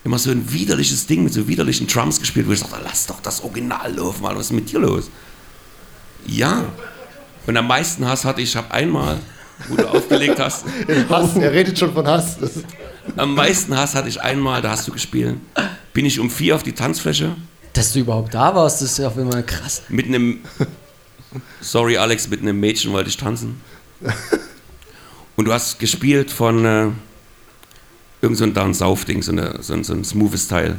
immer 0.05 0.19
so 0.19 0.33
ein 0.33 0.53
widerliches 0.53 1.07
Ding 1.07 1.23
mit 1.23 1.33
so 1.33 1.47
widerlichen 1.47 1.87
Drums 1.87 2.19
gespielt, 2.19 2.49
wo 2.49 2.53
ich 2.53 2.61
dachte, 2.61 2.81
lass 2.83 3.07
doch 3.07 3.21
das 3.21 3.43
Original 3.45 3.95
laufen, 3.95 4.25
Alter, 4.27 4.39
was 4.41 4.47
ist 4.47 4.53
mit 4.53 4.71
dir 4.71 4.81
los? 4.81 5.11
Ja. 6.27 6.65
Und 7.47 7.57
am 7.57 7.69
meisten 7.69 8.05
Hass 8.05 8.25
hatte 8.25 8.41
ich, 8.43 8.51
ich 8.51 8.57
habe 8.57 8.73
einmal, 8.73 9.21
wo 9.69 9.77
du 9.77 9.89
aufgelegt 9.89 10.41
hast, 10.41 10.65
Hass, 11.09 11.37
er 11.37 11.53
redet 11.53 11.79
schon 11.79 11.93
von 11.93 12.07
Hass. 12.07 12.37
Am 13.17 13.35
meisten 13.35 13.77
Hass 13.77 13.95
hatte 13.95 14.09
ich 14.09 14.21
einmal, 14.21 14.61
da 14.61 14.71
hast 14.71 14.89
du 14.89 14.93
gespielt, 14.93 15.37
bin 15.93 16.05
ich 16.05 16.19
um 16.19 16.31
vier 16.31 16.57
auf 16.57 16.65
die 16.65 16.73
Tanzfläche 16.73 17.37
Dass 17.75 17.93
du 17.93 18.01
überhaupt 18.01 18.35
da 18.35 18.55
warst, 18.55 18.83
das 18.83 18.93
ist 18.93 18.99
ja 18.99 19.09
auch 19.09 19.17
immer 19.17 19.43
krass. 19.43 19.83
mit 19.89 20.07
einem, 20.07 20.41
sorry 21.61 21.97
Alex, 21.97 22.29
mit 22.29 22.41
einem 22.41 22.59
Mädchen 22.61 22.93
wollte 22.93 23.11
ich 23.11 23.17
tanzen. 23.17 23.61
Und 25.37 25.45
du 25.45 25.53
hast 25.53 25.79
gespielt 25.79 26.31
von 26.31 26.65
äh, 26.65 26.89
irgend 28.21 28.39
so 28.39 28.45
ein 28.45 28.55
Dan 28.55 28.75
Sauf-Ding, 28.75 29.23
so, 29.23 29.33
eine, 29.33 29.63
so, 29.63 29.75
ein, 29.75 29.85
so 29.85 29.93
ein 29.93 30.05
smoothes 30.05 30.49
Teil. 30.49 30.79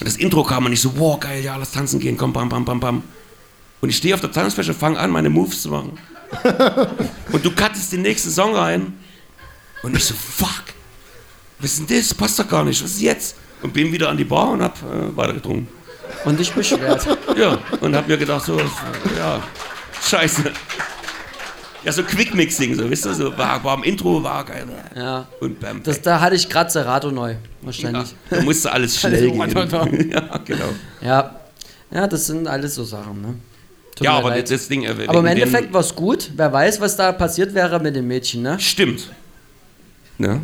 Und 0.00 0.06
das 0.06 0.16
Intro 0.16 0.44
kam 0.44 0.66
und 0.66 0.72
ich 0.72 0.80
so, 0.80 0.98
wow, 0.98 1.18
geil, 1.18 1.42
ja, 1.42 1.56
lass 1.56 1.72
tanzen 1.72 2.00
gehen, 2.00 2.16
komm, 2.16 2.32
bam, 2.32 2.48
bam, 2.48 2.64
bam, 2.64 2.80
bam. 2.80 3.02
Und 3.80 3.88
ich 3.88 3.96
stehe 3.96 4.14
auf 4.14 4.20
der 4.20 4.32
Tanzfläche, 4.32 4.74
fange 4.74 4.98
an, 4.98 5.10
meine 5.10 5.30
Moves 5.30 5.62
zu 5.62 5.70
machen. 5.70 5.98
und 7.32 7.44
du 7.44 7.50
cuttest 7.50 7.92
den 7.92 8.02
nächsten 8.02 8.30
Song 8.30 8.54
rein. 8.54 8.94
Und 9.82 9.96
ich 9.96 10.04
so, 10.04 10.14
fuck, 10.14 10.64
was 11.58 11.72
ist 11.72 11.88
denn 11.88 11.98
das? 11.98 12.14
Passt 12.14 12.38
doch 12.38 12.48
gar 12.48 12.64
nicht, 12.64 12.82
was 12.82 12.92
ist 12.92 13.02
jetzt? 13.02 13.36
Und 13.62 13.72
bin 13.72 13.92
wieder 13.92 14.08
an 14.08 14.16
die 14.16 14.24
Bar 14.24 14.50
und 14.50 14.62
hab 14.62 14.76
äh, 14.82 15.16
weiter 15.16 15.34
getrunken. 15.34 15.68
Und 16.24 16.38
dich 16.38 16.52
beschwert. 16.52 17.06
Ja, 17.36 17.58
und 17.80 17.94
hab 17.94 18.06
mir 18.06 18.16
gedacht, 18.16 18.44
so, 18.44 18.58
ja, 19.16 19.42
scheiße. 20.08 20.52
Ja, 21.84 21.92
so 21.92 22.02
Quick-Mixing, 22.02 22.74
so, 22.76 22.88
wisst 22.88 23.04
ihr, 23.04 23.14
so, 23.14 23.36
war, 23.36 23.62
war 23.62 23.74
am 23.74 23.82
Intro, 23.84 24.22
war 24.22 24.42
geil. 24.44 24.66
ja. 24.96 25.26
Und 25.40 25.60
bam, 25.60 25.82
Das, 25.82 26.00
da 26.00 26.18
hatte 26.18 26.34
ich 26.34 26.48
gerade 26.48 26.70
Serato 26.70 27.10
neu, 27.10 27.32
ja, 27.32 27.36
wahrscheinlich. 27.60 28.14
da 28.30 28.40
musste 28.40 28.72
alles 28.72 28.98
schnell 29.00 29.30
gehen. 29.30 30.10
ja, 30.10 30.38
genau. 30.44 30.68
Ja. 31.02 31.40
ja. 31.90 32.06
das 32.06 32.26
sind 32.26 32.48
alles 32.48 32.74
so 32.74 32.84
Sachen, 32.84 33.20
ne? 33.20 33.34
Tut 33.94 34.06
Ja, 34.06 34.12
aber 34.14 34.30
leid. 34.30 34.50
das 34.50 34.66
Ding... 34.66 34.84
äh, 34.84 34.94
aber 35.06 35.18
im 35.18 35.26
Endeffekt 35.26 35.72
war 35.74 35.82
es 35.82 35.94
gut. 35.94 36.30
Wer 36.34 36.50
weiß, 36.52 36.80
was 36.80 36.96
da 36.96 37.12
passiert 37.12 37.52
wäre 37.54 37.78
mit 37.80 37.94
dem 37.94 38.08
Mädchen, 38.08 38.42
ne? 38.42 38.58
Stimmt. 38.58 39.10
Ne? 40.16 40.40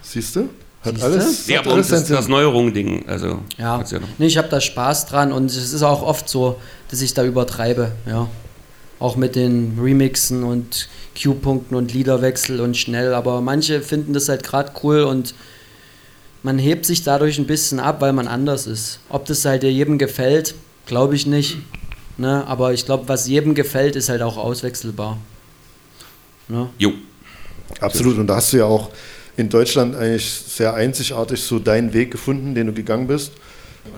siehst 0.00 0.36
du? 0.36 0.48
Hat 0.84 0.94
Siehste? 0.94 1.04
alles, 1.04 1.46
Ja, 1.48 1.60
aber 1.60 1.72
alles 1.74 1.88
das, 1.88 2.06
das 2.06 2.24
Sinn. 2.24 2.30
Neuerungen-Ding, 2.32 3.08
also... 3.08 3.40
Ja, 3.58 3.80
ja 3.82 3.98
nee, 4.18 4.26
ich 4.26 4.38
habe 4.38 4.48
da 4.48 4.60
Spaß 4.60 5.06
dran 5.06 5.32
und 5.32 5.46
es 5.46 5.72
ist 5.72 5.82
auch 5.82 6.02
oft 6.02 6.28
so, 6.28 6.58
dass 6.90 7.02
ich 7.02 7.14
da 7.14 7.24
übertreibe, 7.24 7.92
ja. 8.06 8.28
Auch 9.02 9.16
mit 9.16 9.34
den 9.34 9.78
Remixen 9.80 10.44
und 10.44 10.88
Q-Punkten 11.20 11.74
und 11.74 11.92
Liederwechsel 11.92 12.60
und 12.60 12.76
schnell, 12.76 13.14
aber 13.14 13.40
manche 13.40 13.82
finden 13.82 14.12
das 14.12 14.28
halt 14.28 14.44
gerade 14.44 14.70
cool 14.84 15.00
und 15.00 15.34
man 16.44 16.56
hebt 16.56 16.86
sich 16.86 17.02
dadurch 17.02 17.36
ein 17.38 17.46
bisschen 17.48 17.80
ab, 17.80 18.00
weil 18.00 18.12
man 18.12 18.28
anders 18.28 18.68
ist. 18.68 19.00
Ob 19.08 19.26
das 19.26 19.44
halt 19.44 19.64
jedem 19.64 19.98
gefällt, 19.98 20.54
glaube 20.86 21.16
ich 21.16 21.26
nicht. 21.26 21.58
Ne? 22.16 22.46
Aber 22.46 22.72
ich 22.72 22.86
glaube, 22.86 23.08
was 23.08 23.26
jedem 23.26 23.56
gefällt, 23.56 23.96
ist 23.96 24.08
halt 24.08 24.22
auch 24.22 24.36
auswechselbar. 24.36 25.18
Ne? 26.46 26.68
Jo. 26.78 26.92
Absolut. 27.80 28.18
Und 28.18 28.28
da 28.28 28.36
hast 28.36 28.52
du 28.52 28.58
ja 28.58 28.66
auch 28.66 28.90
in 29.36 29.48
Deutschland 29.48 29.96
eigentlich 29.96 30.30
sehr 30.30 30.74
einzigartig 30.74 31.42
so 31.42 31.58
deinen 31.58 31.92
Weg 31.92 32.12
gefunden, 32.12 32.54
den 32.54 32.68
du 32.68 32.72
gegangen 32.72 33.08
bist. 33.08 33.32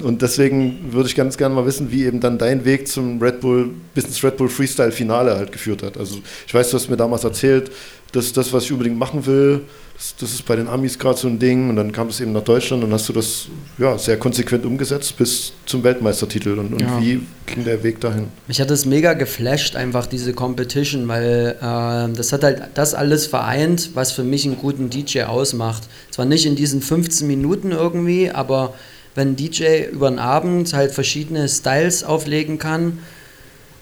Und 0.01 0.23
deswegen 0.23 0.93
würde 0.93 1.09
ich 1.09 1.15
ganz 1.15 1.37
gerne 1.37 1.55
mal 1.55 1.67
wissen, 1.67 1.91
wie 1.91 2.05
eben 2.05 2.21
dann 2.21 2.39
dein 2.39 2.65
Weg 2.65 2.89
zum 2.89 3.21
Red 3.21 3.41
Bull, 3.41 3.71
bis 3.95 4.05
ins 4.05 4.23
Red 4.25 4.37
Bull 4.37 4.49
Freestyle 4.49 4.93
Finale 4.93 5.37
halt 5.37 5.53
geführt 5.53 5.83
hat. 5.83 5.97
Also 5.99 6.19
ich 6.47 6.55
weiß, 6.55 6.71
du 6.71 6.77
hast 6.77 6.89
mir 6.89 6.97
damals 6.97 7.25
erzählt, 7.25 7.71
das 8.13 8.27
ist 8.27 8.37
das, 8.37 8.53
was 8.53 8.65
ich 8.65 8.73
unbedingt 8.73 8.99
machen 8.99 9.27
will. 9.27 9.63
Das, 9.97 10.15
das 10.21 10.33
ist 10.33 10.47
bei 10.47 10.57
den 10.57 10.69
Amis 10.69 10.99
gerade 10.99 11.19
so 11.19 11.27
ein 11.29 11.39
Ding. 11.39 11.69
Und 11.69 11.77
dann 11.77 11.93
kam 11.93 12.09
es 12.09 12.21
eben 12.21 12.33
nach 12.33 12.43
Deutschland 12.43 12.83
und 12.85 12.93
hast 12.93 13.09
du 13.09 13.13
das 13.13 13.47
ja, 13.77 13.99
sehr 13.99 14.17
konsequent 14.19 14.65
umgesetzt 14.65 15.17
bis 15.17 15.53
zum 15.67 15.83
Weltmeistertitel. 15.83 16.59
Und, 16.59 16.73
und 16.75 16.81
Ja. 16.81 17.01
wie 17.01 17.21
ging 17.47 17.65
der 17.65 17.83
Weg 17.83 18.01
dahin? 18.01 18.29
Mich 18.47 18.61
hat 18.61 18.71
das 18.71 18.87
mega 18.87 19.15
geflasht, 19.15 19.75
einfach 19.77 20.07
diese 20.07 20.33
Competition, 20.33 21.09
weil 21.09 21.57
äh, 21.61 22.17
das 22.17 22.33
hat 22.33 22.45
halt 22.45 22.63
das 22.75 22.95
alles 22.95 23.27
vereint, 23.27 23.91
was 23.95 24.13
für 24.13 24.25
mich 24.25 24.45
einen 24.47 24.59
guten 24.59 24.91
DJ 24.91 25.23
ausmacht. 25.23 25.83
Zwar 26.11 26.25
nicht 26.25 26.47
in 26.47 26.55
diesen 26.57 26.83
15 26.83 27.27
Minuten 27.27 27.73
irgendwie, 27.73 28.31
aber 28.31 28.75
wenn 29.15 29.31
ein 29.31 29.37
DJ 29.37 29.85
über 29.93 30.11
den 30.11 30.19
Abend 30.19 30.73
halt 30.73 30.93
verschiedene 30.93 31.49
Styles 31.49 32.05
auflegen 32.05 32.59
kann 32.59 32.99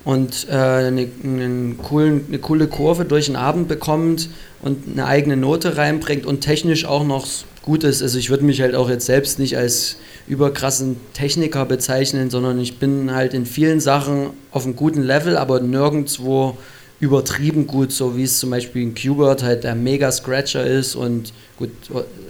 und 0.04 0.46
äh, 0.50 0.54
eine, 0.54 1.08
einen 1.22 1.78
coolen, 1.78 2.26
eine 2.28 2.38
coole 2.38 2.66
Kurve 2.66 3.04
durch 3.04 3.26
den 3.26 3.36
Abend 3.36 3.68
bekommt 3.68 4.28
und 4.60 4.92
eine 4.92 5.06
eigene 5.06 5.36
Note 5.36 5.76
reinbringt 5.76 6.26
und 6.26 6.40
technisch 6.40 6.84
auch 6.84 7.04
noch 7.04 7.26
gut 7.62 7.84
ist. 7.84 8.02
Also 8.02 8.18
ich 8.18 8.30
würde 8.30 8.44
mich 8.44 8.60
halt 8.60 8.74
auch 8.74 8.90
jetzt 8.90 9.06
selbst 9.06 9.38
nicht 9.38 9.56
als 9.56 9.96
überkrassen 10.26 10.96
Techniker 11.14 11.64
bezeichnen, 11.64 12.30
sondern 12.30 12.60
ich 12.60 12.78
bin 12.78 13.12
halt 13.12 13.34
in 13.34 13.46
vielen 13.46 13.80
Sachen 13.80 14.30
auf 14.50 14.64
einem 14.64 14.76
guten 14.76 15.02
Level, 15.02 15.36
aber 15.36 15.60
nirgendwo 15.60 16.56
übertrieben 17.00 17.66
gut, 17.66 17.92
so 17.92 18.16
wie 18.16 18.22
es 18.22 18.38
zum 18.38 18.50
Beispiel 18.50 18.86
ein 18.86 18.94
Qbert 18.94 19.42
halt 19.42 19.64
der 19.64 19.74
mega 19.74 20.12
Scratcher 20.12 20.64
ist 20.64 20.94
und 20.94 21.32
gut 21.56 21.70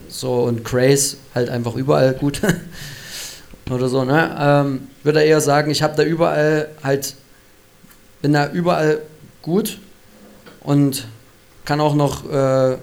so 0.09 0.45
und 0.45 0.65
Craze 0.65 1.17
halt 1.35 1.51
einfach 1.51 1.75
überall 1.75 2.15
gut 2.15 2.41
oder 3.71 3.89
so, 3.89 4.05
ne? 4.05 4.37
Ähm, 4.39 4.89
würde 5.03 5.21
er 5.21 5.27
eher 5.27 5.41
sagen, 5.41 5.71
ich 5.71 5.83
habe 5.83 5.97
da 5.97 6.03
überall 6.03 6.69
halt 6.83 7.15
bin 8.23 8.33
da 8.33 8.51
überall 8.51 9.01
gut 9.43 9.79
und 10.61 11.07
kann 11.65 11.81
auch 11.81 11.95
noch 11.95 12.31
äh, 12.31 12.79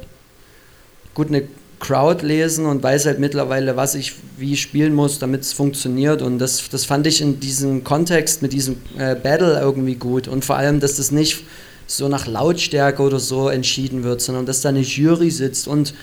gut 1.14 1.30
eine 1.30 1.44
Crowd 1.80 2.26
lesen 2.26 2.66
und 2.66 2.84
weiß 2.84 3.06
halt 3.06 3.20
mittlerweile, 3.20 3.78
was 3.78 3.96
ich 3.96 4.14
wie 4.38 4.58
spielen 4.58 4.94
muss, 4.94 5.18
damit 5.18 5.42
es 5.42 5.54
funktioniert. 5.54 6.22
Und 6.22 6.40
das, 6.40 6.70
das 6.70 6.84
fand 6.84 7.08
ich 7.08 7.22
in 7.22 7.40
diesem 7.40 7.86
Kontext 7.86 8.42
mit 8.42 8.52
diesem 8.52 8.78
äh, 8.98 9.16
Battle 9.16 9.58
irgendwie 9.60 9.96
gut. 9.96 10.28
Und 10.28 10.44
vor 10.44 10.58
allem, 10.58 10.82
dass 10.82 10.98
das 10.98 11.12
nicht 11.12 11.44
so 11.88 12.10
nach 12.10 12.28
Lautstärke 12.28 13.02
oder 13.02 13.20
so 13.20 13.48
entschieden 13.48 14.04
wird, 14.04 14.22
sondern 14.22 14.46
dass 14.46 14.60
da 14.60 14.70
eine 14.70 14.82
Jury 14.82 15.32
sitzt 15.32 15.70
und 15.70 15.94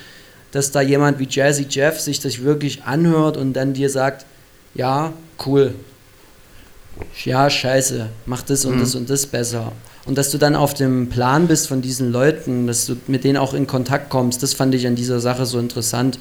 dass 0.51 0.71
da 0.71 0.81
jemand 0.81 1.19
wie 1.19 1.29
Jazzy 1.29 1.67
Jeff 1.69 2.01
sich 2.01 2.21
das 2.21 2.43
wirklich 2.43 2.85
anhört 2.85 3.37
und 3.37 3.53
dann 3.53 3.75
dir 3.75 3.91
sagt, 3.91 4.25
ja, 4.77 5.13
cool, 5.45 5.75
ja, 7.25 7.49
scheiße, 7.51 8.09
mach 8.27 8.43
das 8.43 8.65
und 8.65 8.81
das 8.81 8.95
und 8.95 9.11
das 9.11 9.27
besser. 9.27 9.73
Und 10.07 10.17
dass 10.17 10.31
du 10.31 10.39
dann 10.39 10.55
auf 10.55 10.73
dem 10.73 11.09
Plan 11.09 11.49
bist 11.49 11.69
von 11.69 11.83
diesen 11.83 12.13
Leuten, 12.13 12.67
dass 12.67 12.87
du 12.87 12.97
mit 13.07 13.25
denen 13.25 13.37
auch 13.37 13.55
in 13.55 13.67
Kontakt 13.67 14.09
kommst, 14.09 14.43
das 14.43 14.55
fand 14.55 14.75
ich 14.75 14.87
an 14.87 14.95
dieser 14.95 15.21
Sache 15.21 15.47
so 15.47 15.59
interessant. 15.59 16.19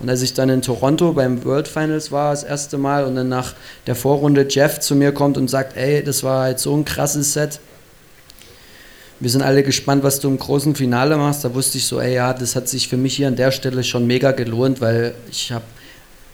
Und 0.00 0.08
als 0.08 0.22
ich 0.22 0.34
dann 0.34 0.48
in 0.48 0.62
Toronto 0.62 1.12
beim 1.12 1.44
World 1.44 1.68
Finals 1.68 2.10
war, 2.10 2.30
das 2.32 2.42
erste 2.42 2.78
Mal, 2.78 3.04
und 3.04 3.14
dann 3.16 3.28
nach 3.28 3.54
der 3.86 3.94
Vorrunde 3.94 4.46
Jeff 4.48 4.80
zu 4.80 4.94
mir 4.96 5.12
kommt 5.12 5.36
und 5.36 5.48
sagt, 5.48 5.76
ey, 5.76 6.02
das 6.02 6.22
war 6.22 6.42
halt 6.42 6.58
so 6.58 6.76
ein 6.76 6.84
krasses 6.84 7.32
Set. 7.32 7.60
Wir 9.20 9.30
sind 9.30 9.42
alle 9.42 9.62
gespannt, 9.62 10.02
was 10.02 10.18
du 10.20 10.28
im 10.28 10.38
großen 10.38 10.74
Finale 10.74 11.16
machst. 11.16 11.44
Da 11.44 11.54
wusste 11.54 11.78
ich 11.78 11.86
so, 11.86 12.00
ey, 12.00 12.14
ja, 12.14 12.32
das 12.34 12.56
hat 12.56 12.68
sich 12.68 12.88
für 12.88 12.96
mich 12.96 13.16
hier 13.16 13.28
an 13.28 13.36
der 13.36 13.52
Stelle 13.52 13.84
schon 13.84 14.06
mega 14.06 14.32
gelohnt, 14.32 14.80
weil 14.80 15.14
ich 15.30 15.52
habe 15.52 15.64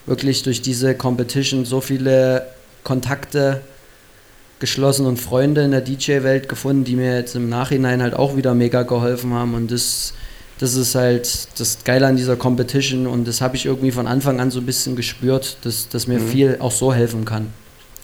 wirklich 0.07 0.43
durch 0.43 0.63
diese 0.63 0.95
Competition 0.95 1.65
so 1.65 1.81
viele 1.81 2.47
Kontakte 2.85 3.61
geschlossen 4.61 5.07
und 5.07 5.19
Freunde 5.19 5.63
in 5.63 5.71
der 5.71 5.81
DJ-Welt 5.81 6.49
gefunden, 6.49 6.85
die 6.85 6.95
mir 6.95 7.17
jetzt 7.17 7.35
im 7.35 7.49
Nachhinein 7.49 8.03
halt 8.03 8.15
auch 8.15 8.37
wieder 8.37 8.55
mega 8.55 8.83
geholfen 8.83 9.33
haben. 9.33 9.55
Und 9.55 9.71
das, 9.71 10.13
das 10.59 10.75
ist 10.75 10.95
halt 10.95 11.49
das 11.59 11.79
Geile 11.85 12.07
an 12.07 12.17
dieser 12.17 12.37
Competition 12.37 13.07
und 13.07 13.27
das 13.27 13.41
habe 13.41 13.57
ich 13.57 13.67
irgendwie 13.67 13.91
von 13.91 14.07
Anfang 14.07 14.39
an 14.39 14.51
so 14.51 14.61
ein 14.61 14.67
bisschen 14.67 14.97
gespürt, 14.97 15.57
dass, 15.63 15.89
dass 15.89 16.07
mir 16.07 16.21
viel 16.21 16.59
auch 16.61 16.73
so 16.73 16.93
helfen 16.93 17.25
kann. 17.25 17.49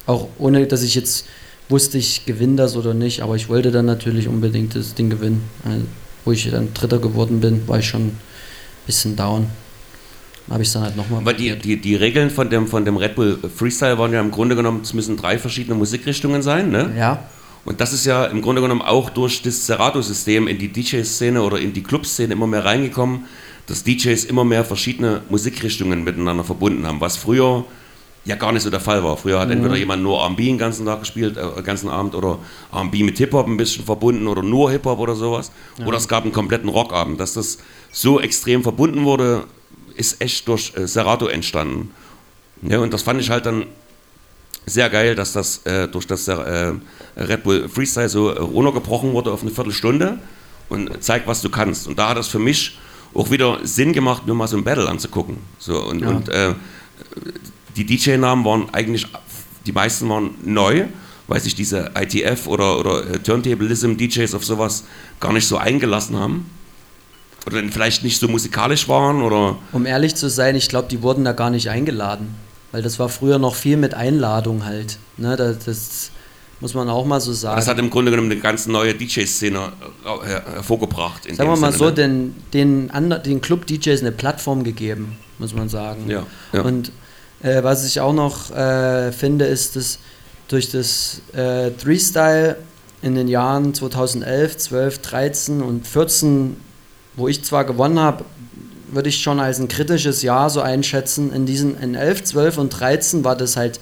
Auch 0.06 0.28
ohne, 0.38 0.66
dass 0.66 0.82
ich 0.82 0.94
jetzt 0.94 1.26
wusste, 1.68 1.98
ich 1.98 2.24
gewinne 2.24 2.56
das 2.56 2.76
oder 2.76 2.94
nicht, 2.94 3.22
aber 3.22 3.36
ich 3.36 3.48
wollte 3.48 3.70
dann 3.70 3.86
natürlich 3.86 4.28
unbedingt 4.28 4.74
das 4.74 4.94
Ding 4.94 5.10
gewinnen. 5.10 5.42
Also, 5.64 5.84
wo 6.24 6.32
ich 6.32 6.50
dann 6.50 6.72
Dritter 6.74 6.98
geworden 6.98 7.40
bin, 7.40 7.68
war 7.68 7.78
ich 7.78 7.86
schon 7.86 8.06
ein 8.06 8.18
bisschen 8.86 9.14
down. 9.14 9.48
Habe 10.48 10.62
ich 10.62 10.68
es 10.68 10.74
dann 10.74 10.82
halt 10.82 10.96
nochmal 10.96 11.20
Aber 11.20 11.32
die, 11.32 11.56
die, 11.58 11.76
die 11.76 11.96
Regeln 11.96 12.30
von 12.30 12.48
dem, 12.48 12.66
von 12.68 12.84
dem 12.84 12.96
Red 12.96 13.16
Bull 13.16 13.38
Freestyle 13.54 13.98
waren 13.98 14.12
ja 14.12 14.20
im 14.20 14.30
Grunde 14.30 14.54
genommen, 14.54 14.80
es 14.82 14.94
müssen 14.94 15.16
drei 15.16 15.38
verschiedene 15.38 15.74
Musikrichtungen 15.74 16.42
sein, 16.42 16.70
ne? 16.70 16.92
Ja, 16.96 17.24
Und 17.64 17.80
das 17.80 17.92
ist 17.92 18.06
ja 18.06 18.26
im 18.26 18.42
Grunde 18.42 18.62
genommen 18.62 18.82
auch 18.82 19.10
durch 19.10 19.42
das 19.42 19.66
Serato-System 19.66 20.46
in 20.46 20.58
die 20.58 20.68
DJ-Szene 20.68 21.42
oder 21.42 21.58
in 21.58 21.72
die 21.72 21.82
Club-Szene 21.82 22.32
immer 22.32 22.46
mehr 22.46 22.64
reingekommen, 22.64 23.24
dass 23.66 23.82
DJs 23.82 24.24
immer 24.24 24.44
mehr 24.44 24.64
verschiedene 24.64 25.22
Musikrichtungen 25.28 26.04
miteinander 26.04 26.44
verbunden 26.44 26.86
haben, 26.86 27.00
was 27.00 27.16
früher 27.16 27.64
ja 28.24 28.34
gar 28.36 28.52
nicht 28.52 28.62
so 28.62 28.70
der 28.70 28.80
Fall 28.80 29.02
war. 29.02 29.16
Früher 29.16 29.38
hat 29.40 29.50
entweder 29.50 29.76
jemand 29.76 30.02
nur 30.02 30.20
R&B 30.20 30.46
den 30.46 30.58
ganzen 30.58 30.84
Tag 30.86 31.00
gespielt, 31.00 31.36
äh, 31.36 31.62
ganzen 31.62 31.88
Abend 31.88 32.14
oder 32.14 32.38
R&B 32.72 33.02
mit 33.02 33.18
Hip-Hop 33.18 33.46
ein 33.46 33.56
bisschen 33.56 33.84
verbunden 33.84 34.26
oder 34.26 34.42
nur 34.42 34.70
Hip-Hop 34.70 34.98
oder 34.98 35.14
sowas. 35.14 35.50
Oder 35.84 35.96
es 35.96 36.08
gab 36.08 36.24
einen 36.24 36.32
kompletten 36.32 36.68
Rockabend. 36.68 37.20
Dass 37.20 37.34
das 37.34 37.58
so 37.92 38.20
extrem 38.20 38.62
verbunden 38.62 39.04
wurde, 39.04 39.44
ist 39.96 40.20
echt 40.20 40.46
durch 40.48 40.72
äh, 40.76 40.86
Serato 40.86 41.26
entstanden. 41.26 41.90
Ja, 42.62 42.78
und 42.78 42.92
das 42.92 43.02
fand 43.02 43.20
ich 43.20 43.30
halt 43.30 43.46
dann 43.46 43.66
sehr 44.64 44.90
geil, 44.90 45.14
dass 45.14 45.32
das 45.32 45.64
äh, 45.66 45.86
durch 45.88 46.06
das 46.06 46.26
äh, 46.28 46.72
Red 47.16 47.42
Bull 47.44 47.68
Freestyle 47.68 48.08
so 48.08 48.30
äh, 48.30 48.38
runtergebrochen 48.38 49.12
wurde 49.12 49.30
auf 49.32 49.42
eine 49.42 49.50
Viertelstunde 49.50 50.18
und 50.68 51.02
zeigt, 51.02 51.26
was 51.26 51.42
du 51.42 51.50
kannst. 51.50 51.86
Und 51.86 51.98
da 51.98 52.08
hat 52.08 52.18
es 52.18 52.28
für 52.28 52.38
mich 52.40 52.78
auch 53.14 53.30
wieder 53.30 53.60
Sinn 53.62 53.92
gemacht, 53.92 54.26
nur 54.26 54.36
mal 54.36 54.48
so 54.48 54.56
ein 54.56 54.64
Battle 54.64 54.88
anzugucken. 54.88 55.38
So, 55.58 55.82
und 55.84 56.00
Ja. 56.00 56.08
und 56.08 56.28
äh, 56.28 56.54
die 57.76 57.84
DJ-Namen 57.84 58.44
waren 58.44 58.68
eigentlich, 58.72 59.06
die 59.66 59.72
meisten 59.72 60.08
waren 60.08 60.30
neu, 60.44 60.86
weil 61.28 61.40
sich 61.40 61.54
diese 61.54 61.92
ITF 61.94 62.46
oder, 62.46 62.78
oder 62.78 63.06
äh, 63.08 63.18
Turntablism-DJs 63.18 64.34
auf 64.34 64.44
sowas 64.44 64.84
gar 65.20 65.32
nicht 65.32 65.46
so 65.46 65.56
eingelassen 65.56 66.16
haben. 66.16 66.50
Oder 67.46 67.56
dann 67.62 67.70
vielleicht 67.70 68.02
nicht 68.02 68.18
so 68.18 68.26
musikalisch 68.28 68.88
waren 68.88 69.22
oder 69.22 69.56
um 69.72 69.86
ehrlich 69.86 70.14
zu 70.16 70.28
sein, 70.28 70.56
ich 70.56 70.68
glaube, 70.68 70.88
die 70.88 71.02
wurden 71.02 71.24
da 71.24 71.32
gar 71.32 71.50
nicht 71.50 71.70
eingeladen. 71.70 72.34
Weil 72.72 72.82
das 72.82 72.98
war 72.98 73.08
früher 73.08 73.38
noch 73.38 73.54
viel 73.54 73.76
mit 73.76 73.94
Einladung 73.94 74.64
halt. 74.64 74.98
Ne, 75.16 75.36
das, 75.36 75.60
das 75.64 76.10
muss 76.60 76.74
man 76.74 76.88
auch 76.88 77.04
mal 77.06 77.20
so 77.20 77.32
sagen. 77.32 77.56
das 77.56 77.68
hat 77.68 77.78
im 77.78 77.88
Grunde 77.90 78.10
genommen 78.10 78.30
eine 78.30 78.40
ganz 78.40 78.66
neue 78.66 78.94
DJ-Szene 78.94 79.58
äh, 80.04 80.26
her- 80.26 80.42
hervorgebracht. 80.54 81.24
in 81.26 81.36
Sagen 81.36 81.48
wir 81.50 81.56
mal 81.56 81.70
Sinne, 81.72 81.78
so, 81.78 81.84
ne? 81.86 81.92
den, 81.94 82.34
den, 82.52 82.90
ander- 82.90 83.18
den 83.20 83.40
Club-DJs 83.40 84.00
eine 84.00 84.10
Plattform 84.12 84.64
gegeben, 84.64 85.16
muss 85.38 85.54
man 85.54 85.68
sagen. 85.68 86.10
Ja, 86.10 86.24
ja. 86.52 86.62
Und 86.62 86.90
äh, 87.42 87.62
was 87.62 87.86
ich 87.86 88.00
auch 88.00 88.12
noch 88.12 88.50
äh, 88.50 89.12
finde, 89.12 89.44
ist, 89.46 89.76
dass 89.76 89.98
durch 90.48 90.70
das 90.70 91.20
äh, 91.34 91.70
Three-Style 91.70 92.56
in 93.02 93.14
den 93.14 93.28
Jahren 93.28 93.72
2011, 93.74 94.56
12, 94.56 94.98
13 95.02 95.62
und 95.62 95.86
14, 95.86 96.56
wo 97.16 97.28
ich 97.28 97.44
zwar 97.44 97.64
gewonnen 97.64 97.98
habe, 97.98 98.24
würde 98.88 99.08
ich 99.08 99.20
schon 99.20 99.40
als 99.40 99.58
ein 99.58 99.68
kritisches 99.68 100.22
Jahr 100.22 100.50
so 100.50 100.60
einschätzen. 100.60 101.32
In 101.32 101.46
diesen 101.46 101.80
in 101.80 101.94
11, 101.94 102.24
12 102.24 102.58
und 102.58 102.70
13 102.70 103.24
war 103.24 103.36
das 103.36 103.56
halt 103.56 103.80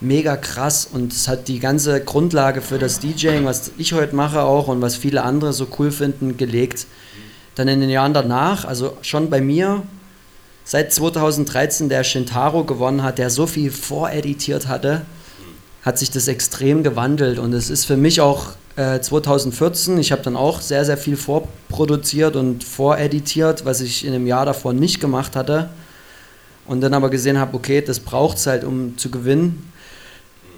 mega 0.00 0.36
krass 0.36 0.88
und 0.90 1.12
es 1.12 1.28
hat 1.28 1.48
die 1.48 1.58
ganze 1.58 2.00
Grundlage 2.00 2.60
für 2.60 2.78
das 2.78 3.00
DJing, 3.00 3.44
was 3.44 3.72
ich 3.78 3.92
heute 3.92 4.14
mache 4.14 4.42
auch 4.42 4.68
und 4.68 4.82
was 4.82 4.96
viele 4.96 5.22
andere 5.22 5.52
so 5.52 5.66
cool 5.78 5.90
finden, 5.90 6.36
gelegt. 6.36 6.86
Dann 7.54 7.68
in 7.68 7.80
den 7.80 7.90
Jahren 7.90 8.12
danach, 8.12 8.64
also 8.64 8.96
schon 9.02 9.30
bei 9.30 9.40
mir, 9.40 9.82
seit 10.64 10.92
2013 10.92 11.88
der 11.88 12.04
Shintaro 12.04 12.64
gewonnen 12.64 13.02
hat, 13.02 13.18
der 13.18 13.30
so 13.30 13.46
viel 13.46 13.70
voreditiert 13.70 14.68
hatte, 14.68 15.02
hat 15.82 15.98
sich 15.98 16.10
das 16.10 16.28
extrem 16.28 16.82
gewandelt 16.82 17.38
und 17.38 17.52
es 17.52 17.70
ist 17.70 17.84
für 17.84 17.96
mich 17.96 18.20
auch 18.20 18.54
äh, 18.76 19.00
2014, 19.00 19.98
ich 19.98 20.10
habe 20.12 20.22
dann 20.22 20.36
auch 20.36 20.60
sehr, 20.60 20.84
sehr 20.84 20.96
viel 20.96 21.16
vorproduziert 21.16 22.36
und 22.36 22.64
voreditiert, 22.64 23.64
was 23.64 23.80
ich 23.80 24.04
in 24.04 24.12
dem 24.12 24.26
Jahr 24.26 24.46
davor 24.46 24.72
nicht 24.72 25.00
gemacht 25.00 25.36
hatte 25.36 25.70
und 26.66 26.80
dann 26.80 26.94
aber 26.94 27.10
gesehen 27.10 27.38
habe, 27.38 27.56
okay, 27.56 27.80
das 27.82 28.00
braucht 28.00 28.38
es 28.38 28.46
halt, 28.46 28.64
um 28.64 28.96
zu 28.98 29.10
gewinnen 29.10 29.70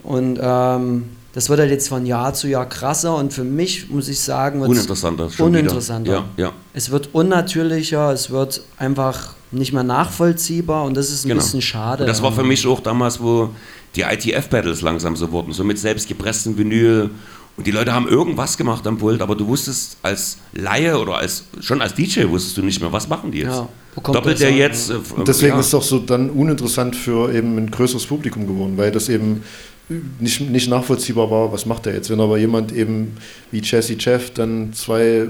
und 0.02 0.38
ähm, 0.40 1.04
das 1.32 1.50
wird 1.50 1.60
halt 1.60 1.70
jetzt 1.70 1.88
von 1.90 2.06
Jahr 2.06 2.32
zu 2.32 2.48
Jahr 2.48 2.66
krasser 2.66 3.14
und 3.16 3.32
für 3.34 3.44
mich, 3.44 3.90
muss 3.90 4.08
ich 4.08 4.18
sagen, 4.20 4.60
wird's 4.60 4.70
Uninteressanter. 4.70 5.28
schon 5.30 5.46
uninteressanter. 5.48 6.12
Ja, 6.12 6.24
ja. 6.44 6.52
Es 6.72 6.90
wird 6.90 7.10
unnatürlicher, 7.12 8.10
es 8.12 8.30
wird 8.30 8.62
einfach 8.78 9.34
nicht 9.50 9.74
mehr 9.74 9.82
nachvollziehbar 9.82 10.84
und 10.84 10.96
das 10.96 11.10
ist 11.10 11.24
ein 11.24 11.28
Genau. 11.28 11.42
bisschen 11.42 11.60
schade. 11.60 12.04
Und 12.04 12.08
das 12.08 12.22
war 12.22 12.32
für 12.32 12.42
mich 12.44 12.66
auch 12.66 12.80
damals, 12.80 13.20
wo 13.20 13.50
die 13.94 14.02
ITF-Battles 14.02 14.80
langsam 14.80 15.14
so 15.16 15.30
wurden, 15.30 15.52
so 15.52 15.62
mit 15.64 15.78
selbstgepresstem 15.78 16.56
Vinyl. 16.56 17.10
Und 17.56 17.66
die 17.66 17.70
Leute 17.70 17.94
haben 17.94 18.06
irgendwas 18.06 18.58
gemacht 18.58 18.86
am 18.86 18.98
Pult, 18.98 19.22
aber 19.22 19.34
du 19.34 19.46
wusstest 19.46 19.96
als 20.02 20.36
Laie 20.52 20.98
oder 20.98 21.16
als 21.16 21.44
schon 21.60 21.80
als 21.80 21.94
DJ 21.94 22.28
wusstest 22.28 22.58
du 22.58 22.62
nicht 22.62 22.80
mehr, 22.80 22.92
was 22.92 23.08
machen 23.08 23.32
die 23.32 23.38
jetzt. 23.38 23.56
Ja, 23.56 23.68
Doppelt 24.12 24.40
der 24.40 24.48
an? 24.48 24.56
jetzt. 24.56 24.90
äh, 24.90 24.94
Und 25.16 25.26
deswegen 25.26 25.54
ja. 25.54 25.60
ist 25.60 25.66
es 25.66 25.72
doch 25.72 25.82
so 25.82 25.98
dann 25.98 26.28
uninteressant 26.30 26.94
für 26.94 27.32
eben 27.32 27.56
ein 27.56 27.70
größeres 27.70 28.04
Publikum 28.06 28.46
geworden, 28.46 28.76
weil 28.76 28.92
das 28.92 29.08
eben 29.08 29.42
nicht, 30.18 30.40
nicht 30.40 30.68
nachvollziehbar 30.68 31.30
war, 31.30 31.52
was 31.52 31.64
macht 31.64 31.86
er 31.86 31.94
jetzt. 31.94 32.10
Wenn 32.10 32.20
aber 32.20 32.36
jemand 32.36 32.72
eben 32.72 33.16
wie 33.50 33.60
Jesse 33.62 33.96
Jeff 33.98 34.32
dann 34.34 34.72
zwei 34.74 35.28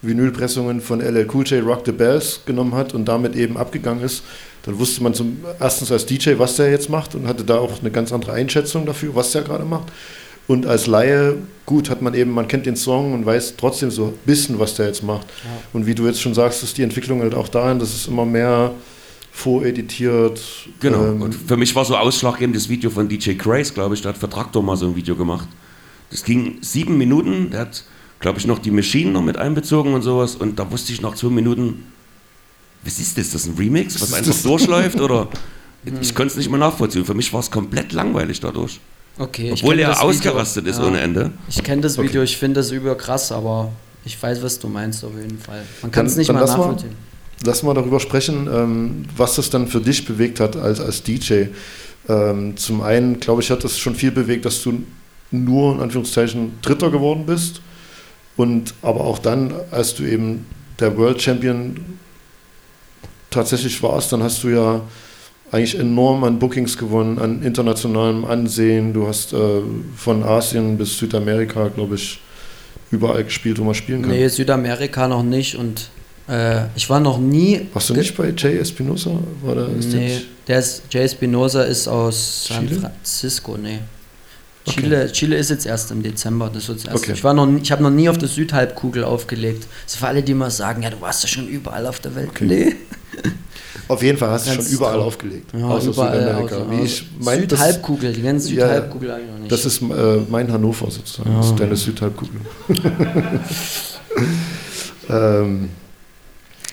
Vinylpressungen 0.00 0.80
von 0.80 1.00
LL 1.00 1.26
Cool 1.32 1.44
J 1.44 1.64
Rock 1.64 1.82
the 1.84 1.92
Bells 1.92 2.40
genommen 2.46 2.74
hat 2.74 2.94
und 2.94 3.06
damit 3.06 3.34
eben 3.34 3.56
abgegangen 3.56 4.02
ist, 4.02 4.22
dann 4.62 4.78
wusste 4.78 5.02
man 5.02 5.14
zum 5.14 5.38
erstens 5.60 5.90
als 5.90 6.06
DJ, 6.06 6.34
was 6.38 6.56
der 6.56 6.70
jetzt 6.70 6.88
macht 6.88 7.14
und 7.14 7.26
hatte 7.26 7.44
da 7.44 7.58
auch 7.58 7.80
eine 7.80 7.90
ganz 7.90 8.12
andere 8.12 8.32
Einschätzung 8.32 8.86
dafür, 8.86 9.14
was 9.14 9.32
der 9.32 9.42
gerade 9.42 9.64
macht. 9.64 9.88
Und 10.48 10.66
als 10.66 10.86
Laie, 10.86 11.36
gut, 11.66 11.90
hat 11.90 12.00
man 12.02 12.14
eben, 12.14 12.32
man 12.32 12.48
kennt 12.48 12.66
den 12.66 12.74
Song 12.74 13.12
und 13.12 13.24
weiß 13.24 13.54
trotzdem 13.58 13.90
so 13.90 14.06
ein 14.06 14.14
bisschen, 14.24 14.58
was 14.58 14.74
der 14.74 14.86
jetzt 14.86 15.02
macht. 15.02 15.26
Und 15.74 15.86
wie 15.86 15.94
du 15.94 16.06
jetzt 16.06 16.20
schon 16.20 16.34
sagst, 16.34 16.62
ist 16.62 16.78
die 16.78 16.82
Entwicklung 16.82 17.20
halt 17.20 17.34
auch 17.34 17.48
dahin, 17.48 17.78
dass 17.78 17.94
es 17.94 18.08
immer 18.08 18.24
mehr 18.24 18.72
voreditiert. 19.30 20.40
Genau. 20.80 21.04
ähm, 21.04 21.22
und 21.22 21.34
für 21.34 21.56
mich 21.58 21.74
war 21.76 21.84
so 21.84 21.94
ausschlaggebend 21.96 22.56
das 22.56 22.68
Video 22.68 22.88
von 22.88 23.08
DJ 23.08 23.34
Craze, 23.34 23.74
glaube 23.74 23.94
ich, 23.94 24.02
der 24.02 24.10
hat 24.10 24.18
für 24.18 24.28
Traktor 24.28 24.62
mal 24.62 24.76
so 24.76 24.86
ein 24.86 24.96
Video 24.96 25.14
gemacht. 25.14 25.46
Das 26.10 26.24
ging 26.24 26.56
sieben 26.62 26.96
Minuten, 26.96 27.50
der 27.50 27.60
hat, 27.60 27.84
glaube 28.18 28.38
ich, 28.38 28.46
noch 28.46 28.58
die 28.58 28.70
Maschinen 28.70 29.12
noch 29.12 29.22
mit 29.22 29.36
einbezogen 29.36 29.92
und 29.92 30.00
sowas. 30.00 30.34
Und 30.34 30.58
da 30.58 30.70
wusste 30.72 30.94
ich 30.94 31.02
nach 31.02 31.14
zwei 31.14 31.28
Minuten, 31.28 31.84
was 32.82 32.98
ist 32.98 33.18
das? 33.18 33.30
Das 33.30 33.42
ist 33.42 33.48
ein 33.48 33.58
Remix, 33.58 34.00
was 34.00 34.14
einfach 34.14 34.42
durchläuft? 34.42 34.98
Oder 35.00 35.28
ich 36.00 36.14
konnte 36.14 36.32
es 36.32 36.36
nicht 36.36 36.48
mehr 36.48 36.58
nachvollziehen. 36.58 37.04
Für 37.04 37.14
mich 37.14 37.30
war 37.32 37.40
es 37.40 37.50
komplett 37.50 37.92
langweilig 37.92 38.40
dadurch. 38.40 38.80
Okay, 39.18 39.52
ich 39.52 39.62
Obwohl 39.62 39.78
er 39.80 39.88
das 39.88 39.98
Video. 39.98 40.08
ausgerastet 40.10 40.66
ist 40.66 40.78
Ja. 40.78 40.86
ohne 40.86 41.00
Ende. 41.00 41.32
Ich 41.48 41.62
kenne 41.62 41.82
das 41.82 41.98
Video, 41.98 42.22
ich 42.22 42.36
finde 42.36 42.60
das 42.60 42.70
überkrass, 42.70 43.32
aber 43.32 43.70
ich 44.04 44.20
weiß, 44.22 44.42
was 44.42 44.58
du 44.58 44.68
meinst 44.68 45.04
auf 45.04 45.12
jeden 45.20 45.38
Fall. 45.38 45.62
Man 45.82 45.90
kann 45.90 46.06
es 46.06 46.16
nicht 46.16 46.28
dann 46.28 46.36
mal 46.36 46.40
lass 46.42 46.50
mal- 46.52 46.58
nachvollziehen. 46.58 47.08
Lass 47.44 47.62
mal 47.62 47.74
darüber 47.74 48.00
sprechen, 48.00 48.48
ähm, 48.52 49.04
was 49.16 49.36
das 49.36 49.48
dann 49.50 49.68
für 49.68 49.80
dich 49.80 50.04
bewegt 50.04 50.40
hat 50.40 50.56
als, 50.56 50.80
als 50.80 51.02
DJ. 51.04 51.44
Ähm, 52.08 52.56
zum 52.56 52.80
einen, 52.82 53.20
glaube 53.20 53.42
ich, 53.42 53.50
hat 53.50 53.62
das 53.62 53.78
schon 53.78 53.94
viel 53.94 54.10
bewegt, 54.10 54.44
dass 54.44 54.60
du 54.62 54.82
nur 55.30 55.74
in 55.76 55.80
Anführungszeichen 55.82 56.58
Dritter 56.62 56.90
geworden 56.90 57.26
bist. 57.26 57.60
Und 58.36 58.74
aber 58.82 59.02
auch 59.02 59.18
dann, 59.18 59.52
als 59.70 59.94
du 59.94 60.04
eben 60.04 60.46
der 60.80 60.96
World 60.96 61.20
Champion 61.22 61.76
tatsächlich 63.30 63.82
warst, 63.82 64.12
dann 64.12 64.22
hast 64.22 64.42
du 64.42 64.48
ja 64.48 64.80
eigentlich 65.50 65.78
enorm 65.78 66.24
an 66.24 66.38
Bookings 66.38 66.76
gewonnen, 66.76 67.18
an 67.18 67.42
internationalem 67.42 68.24
Ansehen. 68.24 68.92
Du 68.92 69.06
hast 69.06 69.32
äh, 69.32 69.36
von 69.96 70.22
Asien 70.22 70.76
bis 70.76 70.98
Südamerika, 70.98 71.68
glaube 71.68 71.94
ich, 71.94 72.20
überall 72.90 73.24
gespielt, 73.24 73.58
wo 73.58 73.64
man 73.64 73.74
spielen 73.74 74.02
kann. 74.02 74.10
Nee, 74.10 74.28
Südamerika 74.28 75.08
noch 75.08 75.22
nicht 75.22 75.56
und 75.56 75.88
äh, 76.28 76.66
ich 76.76 76.88
war 76.90 77.00
noch 77.00 77.18
nie. 77.18 77.66
Warst 77.72 77.90
du 77.90 77.94
nicht 77.94 78.16
bei 78.16 78.32
Jay 78.36 78.58
Espinosa? 78.58 79.10
War 79.42 79.54
da, 79.54 79.66
ist 79.78 79.92
Nee, 79.92 80.20
der 80.46 80.58
ist, 80.58 80.82
Jay 80.90 81.08
Spinoza 81.08 81.62
ist 81.62 81.88
aus 81.88 82.46
San 82.48 82.68
Chile? 82.68 82.80
Francisco, 82.80 83.56
nee. 83.56 83.78
Okay. 84.66 84.82
Chile, 84.82 85.12
Chile 85.12 85.36
ist 85.36 85.48
jetzt 85.48 85.64
erst 85.64 85.90
im 85.92 86.02
Dezember. 86.02 86.50
Das 86.52 86.68
wird 86.68 86.84
erst. 86.84 86.96
Okay. 87.02 87.12
Ich, 87.14 87.24
war 87.24 87.32
noch, 87.32 87.46
nie- 87.46 87.60
ich 87.62 87.72
habe 87.72 87.82
noch 87.82 87.90
nie 87.90 88.06
auf 88.10 88.18
der 88.18 88.28
Südhalbkugel 88.28 89.02
aufgelegt. 89.02 89.66
Das 89.84 89.94
ist 89.94 89.98
für 90.00 90.06
alle, 90.08 90.22
die 90.22 90.34
mal 90.34 90.50
sagen, 90.50 90.82
ja, 90.82 90.90
du 90.90 91.00
warst 91.00 91.22
ja 91.22 91.28
schon 91.28 91.48
überall 91.48 91.86
auf 91.86 92.00
der 92.00 92.14
Welt. 92.14 92.28
Okay. 92.28 92.44
Nee. 92.44 92.76
Auf 93.88 94.02
jeden 94.02 94.18
Fall 94.18 94.28
hast 94.30 94.46
du 94.48 94.52
schon 94.52 94.66
überall 94.66 94.92
traurig. 94.94 95.06
aufgelegt. 95.06 95.50
Ja, 95.52 95.66
außer 95.66 95.88
überall, 95.90 96.18
Südamerika. 96.20 96.56
außer- 96.56 96.70
Wie 96.70 96.80
ich 96.84 97.06
mein, 97.20 97.48
das, 97.48 97.58
Südhalbkugel, 97.58 98.12
die 98.12 98.22
ganze 98.22 98.48
Ja, 98.52 98.66
Südhalbkugel 98.66 99.10
habe 99.12 99.20
ich 99.22 99.30
noch 99.30 99.38
nicht. 99.38 99.52
das 99.52 99.64
ist 99.64 99.82
äh, 99.82 99.84
mein 100.28 100.52
Hannover 100.52 100.90
sozusagen. 100.90 101.34
Das 101.36 101.46
ist 101.46 101.58
deine 101.58 101.74
Südhalbkugel. 101.76 102.40
ähm, 105.10 105.70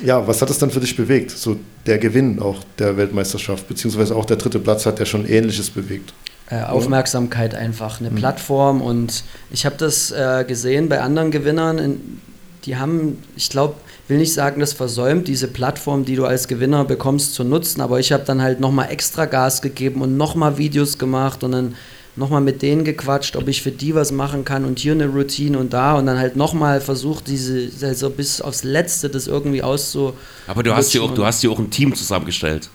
Ja, 0.04 0.28
was 0.28 0.42
hat 0.42 0.50
es 0.50 0.58
dann 0.58 0.72
für 0.72 0.82
dich 0.82 0.96
bewegt? 0.98 1.32
So 1.32 1.56
der 1.86 1.98
Gewinn 2.00 2.40
auch 2.42 2.58
der 2.80 2.98
Weltmeisterschaft, 2.98 3.68
beziehungsweise 3.68 4.14
auch 4.16 4.26
der 4.26 4.36
dritte 4.38 4.60
Platz 4.60 4.86
hat 4.86 5.00
ja 5.00 5.06
schon 5.06 5.26
Ähnliches 5.26 5.70
bewegt. 5.70 6.14
Äh, 6.50 6.64
Aufmerksamkeit 6.64 7.56
einfach, 7.56 8.02
eine 8.02 8.12
Plattform 8.12 8.82
und 8.82 9.24
ich 9.52 9.66
habe 9.66 9.78
das 9.78 10.12
äh, 10.12 10.44
gesehen 10.48 10.90
bei 10.90 11.00
anderen 11.02 11.32
Gewinnern, 11.32 11.78
in, 11.80 12.22
die 12.66 12.76
haben, 12.76 13.24
ich 13.38 13.50
glaube, 13.50 13.76
will 14.08 14.18
nicht 14.18 14.34
sagen, 14.34 14.60
das 14.60 14.74
versäumt, 14.74 15.28
diese 15.28 15.48
Plattform, 15.48 16.06
die 16.06 16.16
du 16.16 16.26
als 16.26 16.48
Gewinner 16.48 16.86
bekommst, 16.86 17.34
zu 17.34 17.44
nutzen, 17.44 17.82
aber 17.82 18.00
ich 18.00 18.12
habe 18.12 18.24
dann 18.24 18.42
halt 18.42 18.60
nochmal 18.60 18.92
extra 18.92 19.26
Gas 19.26 19.62
gegeben 19.62 20.02
und 20.02 20.18
nochmal 20.18 20.58
Videos 20.58 20.98
gemacht 20.98 21.44
und 21.44 21.52
dann 21.52 21.76
nochmal 22.16 22.42
mit 22.42 22.62
denen 22.62 22.86
gequatscht, 22.86 23.36
ob 23.36 23.48
ich 23.48 23.62
für 23.62 23.72
die 23.72 23.96
was 23.96 24.12
machen 24.12 24.46
kann 24.46 24.64
und 24.64 24.80
hier 24.80 24.94
eine 24.94 25.08
Routine 25.08 25.58
und 25.58 25.74
da 25.74 25.96
und 25.96 26.06
dann 26.06 26.18
halt 26.18 26.36
nochmal 26.36 26.82
versucht, 26.82 27.28
diese, 27.28 27.70
also 27.86 28.10
bis 28.10 28.42
aufs 28.42 28.64
Letzte 28.64 29.10
das 29.10 29.28
irgendwie 29.28 29.64
auszu. 29.64 30.14
Aber 30.48 30.64
du 30.64 30.74
hast, 30.74 30.94
ja 30.94 31.02
auch, 31.02 31.14
du 31.14 31.26
hast 31.26 31.44
ja 31.44 31.50
auch 31.50 31.60
ein 31.60 31.72
Team 31.72 31.94
zusammengestellt 31.94 32.70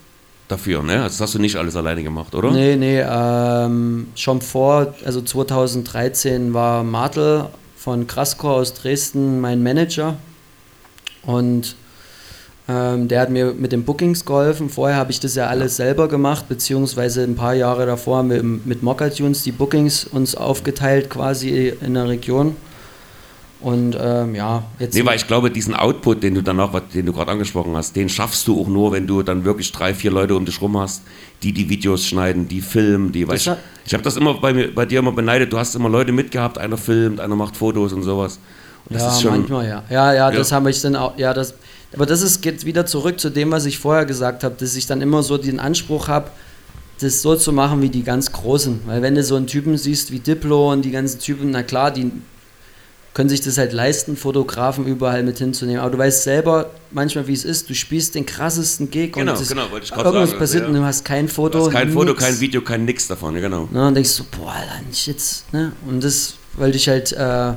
dafür, 0.48 0.82
ne? 0.82 1.02
Also 1.02 1.14
das 1.14 1.20
hast 1.20 1.34
du 1.34 1.38
nicht 1.38 1.56
alles 1.56 1.76
alleine 1.76 2.02
gemacht, 2.02 2.34
oder? 2.34 2.50
Nee, 2.50 2.76
nee, 2.76 3.00
ähm, 3.00 4.08
schon 4.14 4.42
vor, 4.42 4.94
also 5.04 5.22
2013 5.22 6.52
war 6.52 6.82
Martel 6.82 7.46
von 7.76 8.06
Kraskor 8.06 8.54
aus 8.54 8.74
Dresden 8.74 9.40
mein 9.40 9.62
Manager 9.62 10.18
und 11.24 11.76
ähm, 12.68 13.08
der 13.08 13.20
hat 13.22 13.30
mir 13.30 13.52
mit 13.52 13.72
den 13.72 13.84
Bookings 13.84 14.24
geholfen. 14.24 14.68
Vorher 14.70 14.96
habe 14.96 15.10
ich 15.10 15.18
das 15.20 15.34
ja 15.34 15.46
alles 15.48 15.76
selber 15.76 16.08
gemacht, 16.08 16.48
beziehungsweise 16.48 17.22
ein 17.24 17.34
paar 17.34 17.54
Jahre 17.54 17.84
davor 17.86 18.22
mit, 18.22 18.66
mit 18.66 18.82
Mokka-Tunes 18.82 19.42
die 19.42 19.52
Bookings 19.52 20.04
uns 20.04 20.34
aufgeteilt 20.36 21.10
quasi 21.10 21.72
in 21.80 21.94
der 21.94 22.08
Region. 22.08 22.54
Und 23.60 23.94
ähm, 24.00 24.34
ja, 24.34 24.62
jetzt. 24.78 24.94
Nee, 24.94 25.04
weil 25.04 25.16
ich 25.16 25.26
glaube, 25.26 25.50
diesen 25.50 25.74
Output, 25.74 26.22
den 26.22 26.34
du 26.34 26.42
dann 26.42 26.56
noch, 26.56 26.78
den 26.94 27.04
du 27.04 27.12
gerade 27.12 27.30
angesprochen 27.32 27.76
hast, 27.76 27.94
den 27.94 28.08
schaffst 28.08 28.48
du 28.48 28.58
auch 28.58 28.68
nur, 28.68 28.92
wenn 28.92 29.06
du 29.06 29.22
dann 29.22 29.44
wirklich 29.44 29.70
drei, 29.70 29.92
vier 29.92 30.10
Leute 30.10 30.34
um 30.34 30.46
dich 30.46 30.62
rum 30.62 30.78
hast, 30.78 31.02
die 31.42 31.52
die 31.52 31.68
Videos 31.68 32.06
schneiden, 32.06 32.48
die 32.48 32.62
filmen, 32.62 33.12
die, 33.12 33.28
weißt, 33.28 33.48
hat- 33.48 33.58
ich 33.84 33.92
habe 33.92 34.02
das 34.02 34.16
immer 34.16 34.32
bei, 34.40 34.54
mir, 34.54 34.74
bei 34.74 34.86
dir 34.86 35.00
immer 35.00 35.12
beneidet, 35.12 35.52
du 35.52 35.58
hast 35.58 35.74
immer 35.74 35.90
Leute 35.90 36.10
mitgehabt, 36.12 36.56
einer 36.56 36.78
filmt, 36.78 37.20
einer 37.20 37.36
macht 37.36 37.54
Fotos 37.54 37.92
und 37.92 38.02
sowas. 38.02 38.38
Das 38.90 39.02
ja, 39.02 39.08
ist 39.12 39.22
schon, 39.22 39.30
manchmal 39.32 39.68
ja. 39.68 39.84
Ja, 39.88 40.12
ja, 40.12 40.30
das 40.30 40.50
Ja. 40.50 40.56
habe 40.56 40.70
ich 40.70 40.80
dann 40.82 40.96
auch. 40.96 41.16
Ja, 41.16 41.32
das, 41.32 41.54
aber 41.94 42.06
das 42.06 42.22
ist, 42.22 42.42
geht 42.42 42.64
wieder 42.64 42.86
zurück 42.86 43.20
zu 43.20 43.30
dem, 43.30 43.50
was 43.50 43.64
ich 43.64 43.78
vorher 43.78 44.04
gesagt 44.04 44.44
habe, 44.44 44.56
dass 44.58 44.74
ich 44.74 44.86
dann 44.86 45.00
immer 45.00 45.22
so 45.22 45.38
den 45.38 45.60
Anspruch 45.60 46.08
habe, 46.08 46.30
das 47.00 47.22
so 47.22 47.34
zu 47.36 47.52
machen 47.52 47.80
wie 47.82 47.88
die 47.88 48.02
ganz 48.02 48.32
Großen. 48.32 48.80
Weil 48.86 49.00
wenn 49.02 49.14
du 49.14 49.22
so 49.22 49.36
einen 49.36 49.46
Typen 49.46 49.76
siehst 49.78 50.10
wie 50.12 50.18
Diplo 50.18 50.72
und 50.72 50.82
die 50.82 50.90
ganzen 50.90 51.18
Typen, 51.20 51.50
na 51.50 51.62
klar, 51.62 51.90
die 51.90 52.10
können 53.14 53.28
sich 53.28 53.40
das 53.40 53.58
halt 53.58 53.72
leisten, 53.72 54.16
Fotografen 54.16 54.86
überall 54.86 55.22
mit 55.22 55.38
hinzunehmen. 55.38 55.80
Aber 55.80 55.90
du 55.90 55.98
weißt 55.98 56.22
selber 56.22 56.70
manchmal, 56.90 57.26
wie 57.26 57.32
es 57.32 57.44
ist. 57.44 57.68
Du 57.68 57.74
spielst 57.74 58.14
den 58.14 58.24
krassesten 58.26 58.90
Gig 58.90 59.12
Genau, 59.12 59.36
und 59.36 59.48
genau, 59.48 59.70
wollte 59.70 59.86
ich 59.86 59.92
irgendwas 59.92 60.28
sagen, 60.30 60.38
passiert 60.38 60.62
ja. 60.62 60.68
und 60.68 60.74
du 60.74 60.84
hast 60.84 61.04
kein 61.04 61.28
Foto. 61.28 61.58
du 61.58 61.64
hast 61.66 61.72
kein 61.72 61.90
Foto, 61.92 62.10
nix. 62.12 62.22
kein 62.24 62.40
Video, 62.40 62.60
kein 62.60 62.84
nix 62.84 63.08
davon, 63.08 63.34
genau. 63.34 63.68
Ne, 63.72 63.88
und 63.88 63.94
denkst 63.94 64.10
so, 64.10 64.24
boah, 64.30 64.54
nicht 64.88 65.06
jetzt, 65.06 65.52
ne? 65.52 65.72
Und 65.88 66.04
das 66.04 66.34
wollte 66.54 66.76
ich 66.76 66.88
halt, 66.88 67.12
äh, 67.12 67.54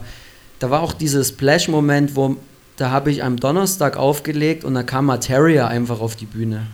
da 0.63 0.69
war 0.69 0.81
auch 0.81 0.93
dieser 0.93 1.25
Splash-Moment, 1.25 2.15
wo, 2.15 2.37
da 2.77 2.89
habe 2.89 3.11
ich 3.11 3.21
am 3.21 3.35
Donnerstag 3.35 3.97
aufgelegt 3.97 4.63
und 4.63 4.75
da 4.75 4.83
kam 4.83 5.05
Materia 5.07 5.67
einfach 5.67 5.99
auf 5.99 6.15
die 6.15 6.25
Bühne. 6.25 6.67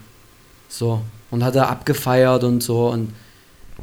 So. 0.68 1.02
Und 1.32 1.44
hat 1.44 1.56
er 1.56 1.70
abgefeiert 1.70 2.44
und 2.44 2.62
so 2.62 2.90
und 2.90 3.12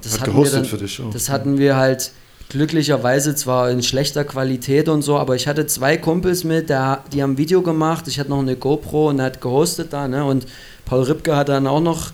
das 0.00 0.12
Hat 0.12 0.20
hatten 0.20 0.30
gehostet 0.30 0.54
wir 0.54 0.60
dann, 0.60 0.70
für 0.70 0.78
dich 0.78 1.02
auch. 1.02 1.10
Das 1.10 1.28
hatten 1.28 1.58
wir 1.58 1.74
halt 1.74 2.12
glücklicherweise 2.50 3.34
zwar 3.34 3.68
in 3.68 3.82
schlechter 3.82 4.22
Qualität 4.24 4.88
und 4.88 5.02
so, 5.02 5.18
aber 5.18 5.34
ich 5.34 5.48
hatte 5.48 5.66
zwei 5.66 5.96
Kumpels 5.96 6.44
mit, 6.44 6.70
der, 6.70 7.02
die 7.12 7.20
haben 7.20 7.32
ein 7.32 7.38
Video 7.38 7.62
gemacht, 7.62 8.06
ich 8.06 8.20
hatte 8.20 8.30
noch 8.30 8.38
eine 8.38 8.54
GoPro 8.54 9.08
und 9.08 9.18
er 9.18 9.24
hat 9.24 9.40
gehostet 9.40 9.92
da, 9.92 10.06
ne? 10.06 10.24
Und 10.24 10.46
Paul 10.84 11.02
Ripke 11.02 11.34
hat 11.34 11.48
dann 11.48 11.66
auch 11.66 11.80
noch 11.80 12.12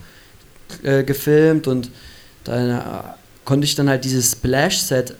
äh, 0.83 1.05
gefilmt 1.05 1.69
und 1.69 1.91
dann 2.45 2.71
äh, 2.71 2.81
konnte 3.45 3.67
ich 3.67 3.75
dann 3.75 3.91
halt 3.91 4.07
dieses 4.07 4.33
Splash-Set 4.33 5.15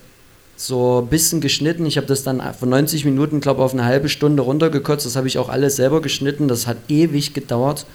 so 0.55 1.01
ein 1.01 1.07
bisschen 1.07 1.41
geschnitten. 1.41 1.85
Ich 1.85 1.97
habe 1.97 2.07
das 2.07 2.23
dann 2.23 2.41
von 2.53 2.69
90 2.69 3.05
Minuten, 3.05 3.41
glaube 3.41 3.63
auf 3.63 3.73
eine 3.73 3.85
halbe 3.85 4.09
Stunde 4.09 4.43
runtergekürzt. 4.43 5.05
Das 5.05 5.15
habe 5.15 5.27
ich 5.27 5.37
auch 5.37 5.49
alles 5.49 5.75
selber 5.75 6.01
geschnitten. 6.01 6.47
Das 6.47 6.67
hat 6.67 6.77
ewig 6.87 7.33
gedauert, 7.33 7.85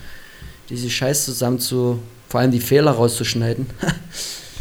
diese 0.68 0.90
Scheiß 0.90 1.24
zusammen 1.24 1.60
zu, 1.60 2.00
vor 2.28 2.40
allem 2.40 2.50
die 2.50 2.60
Fehler 2.60 2.92
rauszuschneiden. 2.92 3.66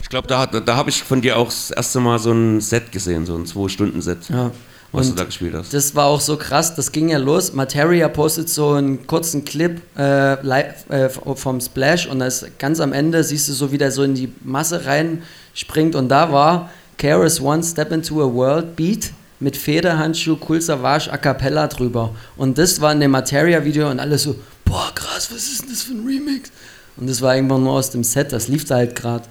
Ich 0.08 0.10
glaube, 0.10 0.30
da, 0.30 0.46
da 0.46 0.78
habe 0.78 0.90
ich 0.90 1.04
von 1.04 1.22
dir 1.22 1.38
auch 1.38 1.48
das 1.48 1.70
erste 1.70 2.00
Mal 2.00 2.18
so 2.18 2.32
ein 2.32 2.62
Set 2.62 2.94
gesehen, 2.94 3.26
so 3.26 3.36
ein 3.36 3.46
Zwei-Stunden-Set, 3.46 4.30
ja. 4.30 4.52
was 4.94 5.08
Und 5.08 5.12
du 5.12 5.18
da 5.18 5.26
gespielt 5.26 5.54
hast. 5.54 5.74
Das 5.74 5.96
war 5.96 6.06
auch 6.06 6.22
so 6.22 6.38
krass, 6.38 6.76
das 6.76 6.94
ging 6.94 7.10
ja 7.10 7.18
los. 7.18 7.52
Materia 7.52 8.08
postet 8.08 8.48
so 8.48 8.72
einen 8.72 9.06
kurzen 9.06 9.44
Clip 9.44 9.82
äh, 9.98 10.42
live, 10.42 10.90
äh, 10.90 11.10
vom 11.10 11.60
Splash 11.60 12.08
und 12.08 12.20
das 12.20 12.46
ganz 12.58 12.80
am 12.80 12.94
Ende 12.94 13.22
siehst 13.22 13.50
du 13.50 13.52
so, 13.52 13.74
wie 13.74 13.78
der 13.78 13.92
so 13.92 14.04
in 14.04 14.16
die 14.16 14.32
Masse 14.46 14.86
reinspringt 14.86 15.94
und 15.94 16.08
da 16.08 16.32
war 16.32 16.70
Keras 16.98 17.40
One 17.40 17.64
Step 17.64 17.92
into 17.92 18.22
a 18.22 18.34
World 18.34 18.76
Beat 18.76 19.12
mit 19.40 19.56
Federhandschuh, 19.56 20.38
Cool 20.48 20.62
Savage, 20.62 21.12
A 21.12 21.18
Cappella 21.18 21.68
drüber. 21.68 22.14
Und 22.38 22.58
das 22.58 22.82
war 22.82 22.92
in 22.92 23.00
dem 23.00 23.12
Materia-Video 23.12 23.90
und 23.90 24.00
alle 24.00 24.18
so, 24.18 24.36
boah 24.66 24.92
krass, 24.96 25.30
was 25.32 25.48
ist 25.48 25.62
denn 25.64 25.70
das 25.70 25.84
für 25.84 25.94
ein 25.94 26.06
Remix? 26.06 26.52
Und 26.98 27.08
das 27.08 27.22
war 27.22 27.36
irgendwann 27.36 27.64
nur 27.64 27.74
aus 27.74 27.92
dem 27.92 28.04
Set, 28.04 28.34
das 28.34 28.48
lief 28.48 28.66
da 28.66 28.76
halt 28.78 28.96
gerade. 28.96 29.26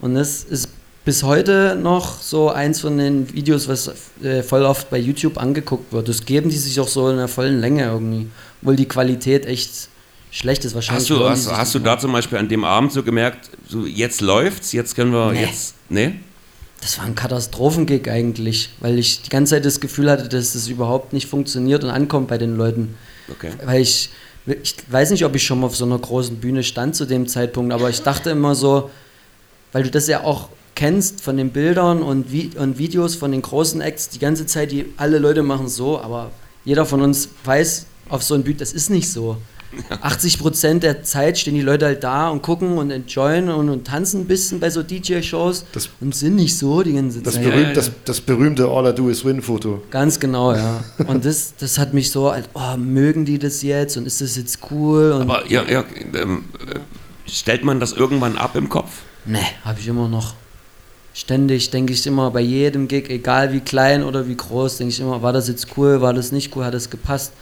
Und 0.00 0.14
das 0.14 0.44
ist 0.44 0.68
bis 1.04 1.24
heute 1.24 1.76
noch 1.80 2.20
so 2.22 2.50
eins 2.50 2.80
von 2.80 2.98
den 2.98 3.32
Videos, 3.32 3.66
was 3.66 3.90
äh, 4.22 4.42
voll 4.44 4.62
oft 4.62 4.88
bei 4.90 4.98
YouTube 4.98 5.38
angeguckt 5.38 5.92
wird. 5.92 6.08
Das 6.08 6.24
geben 6.24 6.50
die 6.50 6.56
sich 6.56 6.78
auch 6.78 6.86
so 6.86 7.08
in 7.10 7.16
der 7.16 7.26
vollen 7.28 7.60
Länge 7.60 7.84
irgendwie. 7.84 8.28
Obwohl 8.62 8.76
die 8.76 8.86
Qualität 8.86 9.46
echt 9.46 9.88
schlecht 10.30 10.64
ist 10.64 10.74
wahrscheinlich. 10.76 11.10
Hast 11.10 11.10
du, 11.10 11.28
hast, 11.28 11.50
hast 11.50 11.74
du 11.74 11.78
da 11.80 11.98
zum 11.98 12.12
Beispiel 12.12 12.38
an 12.38 12.48
dem 12.48 12.62
Abend 12.62 12.92
so 12.92 13.02
gemerkt, 13.02 13.50
so 13.66 13.86
jetzt 13.86 14.20
läuft's, 14.20 14.70
jetzt 14.72 14.94
können 14.94 15.12
wir, 15.12 15.32
Nee. 15.32 15.46
jetzt, 15.46 15.74
ne? 15.88 16.14
Das 16.80 16.98
war 16.98 17.04
ein 17.04 17.14
Katastrophengig 17.14 18.08
eigentlich, 18.08 18.70
weil 18.80 18.98
ich 18.98 19.22
die 19.22 19.30
ganze 19.30 19.56
Zeit 19.56 19.64
das 19.64 19.80
Gefühl 19.80 20.10
hatte, 20.10 20.28
dass 20.28 20.52
das 20.52 20.68
überhaupt 20.68 21.12
nicht 21.12 21.26
funktioniert 21.26 21.82
und 21.84 21.90
ankommt 21.90 22.28
bei 22.28 22.38
den 22.38 22.56
Leuten. 22.56 22.96
Okay. 23.30 23.50
Weil 23.64 23.82
ich, 23.82 24.10
ich 24.46 24.76
weiß 24.88 25.10
nicht, 25.10 25.24
ob 25.24 25.34
ich 25.34 25.44
schon 25.44 25.60
mal 25.60 25.66
auf 25.66 25.76
so 25.76 25.84
einer 25.84 25.98
großen 25.98 26.36
Bühne 26.36 26.62
stand 26.62 26.94
zu 26.94 27.04
dem 27.04 27.26
Zeitpunkt, 27.26 27.72
aber 27.72 27.90
ich 27.90 28.02
dachte 28.02 28.30
immer 28.30 28.54
so, 28.54 28.90
weil 29.72 29.82
du 29.82 29.90
das 29.90 30.06
ja 30.06 30.22
auch 30.22 30.48
kennst 30.74 31.20
von 31.20 31.36
den 31.36 31.50
Bildern 31.50 32.02
und, 32.02 32.30
Vi 32.30 32.52
und 32.56 32.78
Videos 32.78 33.16
von 33.16 33.32
den 33.32 33.42
großen 33.42 33.80
Acts, 33.80 34.08
die 34.10 34.20
ganze 34.20 34.46
Zeit, 34.46 34.70
die 34.70 34.86
alle 34.96 35.18
Leute 35.18 35.42
machen 35.42 35.68
so, 35.68 36.00
aber 36.00 36.30
jeder 36.64 36.86
von 36.86 37.02
uns 37.02 37.28
weiß 37.44 37.86
auf 38.08 38.22
so 38.22 38.34
ein 38.34 38.44
Bühne, 38.44 38.58
das 38.58 38.72
ist 38.72 38.88
nicht 38.88 39.10
so. 39.10 39.36
80% 40.02 40.78
der 40.80 41.02
Zeit 41.02 41.38
stehen 41.38 41.54
die 41.54 41.60
Leute 41.60 41.86
halt 41.86 42.02
da 42.02 42.30
und 42.30 42.42
gucken 42.42 42.78
und 42.78 42.90
enjoyen 42.90 43.48
und, 43.50 43.68
und 43.68 43.86
tanzen 43.86 44.22
ein 44.22 44.26
bisschen 44.26 44.60
bei 44.60 44.70
so 44.70 44.82
DJ-Shows 44.82 45.64
und 46.00 46.14
sind 46.14 46.36
nicht 46.36 46.56
so 46.56 46.82
die 46.82 46.94
ganze 46.94 47.20
Das, 47.20 47.34
Zeit. 47.34 47.44
berühmt, 47.44 47.76
das, 47.76 47.90
das 48.04 48.20
berühmte 48.20 48.66
All 48.66 48.90
I 48.90 48.94
Do 48.94 49.08
Is 49.08 49.24
Win 49.24 49.42
Foto. 49.42 49.82
Ganz 49.90 50.18
genau, 50.18 50.54
ja. 50.54 50.82
Und 51.06 51.24
das, 51.24 51.54
das 51.58 51.78
hat 51.78 51.92
mich 51.94 52.10
so, 52.10 52.28
als, 52.30 52.48
oh, 52.54 52.76
mögen 52.76 53.24
die 53.24 53.38
das 53.38 53.62
jetzt 53.62 53.96
und 53.96 54.06
ist 54.06 54.20
das 54.20 54.36
jetzt 54.36 54.60
cool? 54.70 55.12
Und 55.12 55.22
Aber 55.22 55.46
ja, 55.50 55.62
ja 55.68 55.84
ähm, 56.14 56.44
äh, 56.66 56.78
stellt 57.30 57.64
man 57.64 57.78
das 57.80 57.92
irgendwann 57.92 58.36
ab 58.38 58.56
im 58.56 58.68
Kopf? 58.68 58.90
Ne, 59.26 59.40
habe 59.64 59.78
ich 59.80 59.88
immer 59.88 60.08
noch. 60.08 60.34
Ständig 61.14 61.70
denke 61.70 61.92
ich 61.92 62.06
immer 62.06 62.30
bei 62.30 62.40
jedem 62.40 62.86
Gig, 62.86 63.10
egal 63.10 63.52
wie 63.52 63.60
klein 63.60 64.04
oder 64.04 64.28
wie 64.28 64.36
groß, 64.36 64.76
denke 64.78 64.92
ich 64.92 65.00
immer, 65.00 65.20
war 65.20 65.32
das 65.32 65.48
jetzt 65.48 65.66
cool, 65.76 66.00
war 66.00 66.14
das 66.14 66.30
nicht 66.32 66.54
cool, 66.54 66.64
hat 66.64 66.74
das 66.74 66.90
gepasst? 66.90 67.32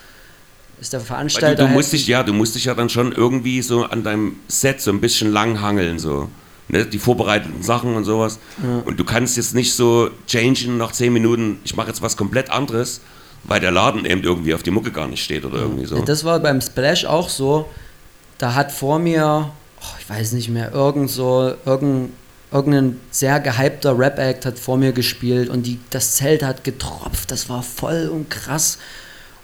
Ist 0.81 0.93
der 0.93 1.01
Weil 1.01 1.07
Veranstalter. 1.07 1.63
du, 1.63 1.69
du 1.69 1.75
musst 1.75 1.89
happy? 1.89 1.99
dich 1.99 2.07
ja, 2.09 2.23
du 2.23 2.33
musst 2.33 2.55
dich 2.55 2.67
ja 2.67 2.75
dann 2.75 2.89
schon 2.89 3.13
irgendwie 3.13 3.63
so 3.63 3.85
an 3.85 4.03
deinem 4.03 4.37
Set 4.49 4.81
so 4.81 4.91
ein 4.91 5.01
bisschen 5.01 5.33
langhangeln, 5.33 5.99
so. 5.99 6.29
Ne, 6.69 6.85
die 6.85 6.99
vorbereiteten 6.99 7.63
Sachen 7.63 7.95
und 7.95 8.03
sowas. 8.05 8.41
Und 8.85 8.99
du 8.99 9.05
kannst 9.05 9.37
jetzt 9.37 9.55
nicht 9.55 9.73
so 9.73 10.11
changen 10.27 10.79
nach 10.79 10.91
10 10.91 11.13
Minuten, 11.13 11.61
ich 11.65 11.77
mache 11.77 11.87
jetzt 11.87 12.03
was 12.03 12.17
komplett 12.17 12.51
anderes, 12.51 13.01
weil 13.45 13.61
der 13.61 13.71
Laden 13.71 14.05
eben 14.05 14.25
irgendwie 14.25 14.53
auf 14.53 14.65
die 14.65 14.73
Mucke 14.73 14.91
gar 14.91 15.07
nicht 15.07 15.23
steht 15.23 15.45
oder 15.45 15.59
irgendwie 15.59 15.87
so. 15.87 15.97
Ja, 15.97 16.03
Das 16.05 16.25
war 16.25 16.41
beim 16.41 16.61
Splash 16.61 17.05
auch 17.05 17.29
so. 17.29 17.69
Da 18.39 18.55
hat 18.55 18.73
vor 18.73 18.99
mir, 18.99 19.49
oh, 19.81 19.85
ich 20.01 20.11
weiß 20.11 20.33
nicht 20.33 20.49
mehr, 20.49 20.73
irgend 20.73 21.09
so, 21.09 21.55
irgendein, 21.65 22.13
irgendein 22.51 23.01
sehr 23.13 23.39
gehypter 23.39 23.97
Rap-Act 23.97 24.45
hat 24.45 24.59
vor 24.59 24.77
mir 24.77 24.91
gespielt 24.91 25.49
und 25.49 25.63
die, 25.63 25.79
das 25.91 26.17
Zelt 26.17 26.43
hat 26.43 26.65
getropft. 26.65 27.31
Das 27.31 27.49
war 27.49 27.63
voll 27.63 28.11
und 28.13 28.29
krass. 28.29 28.79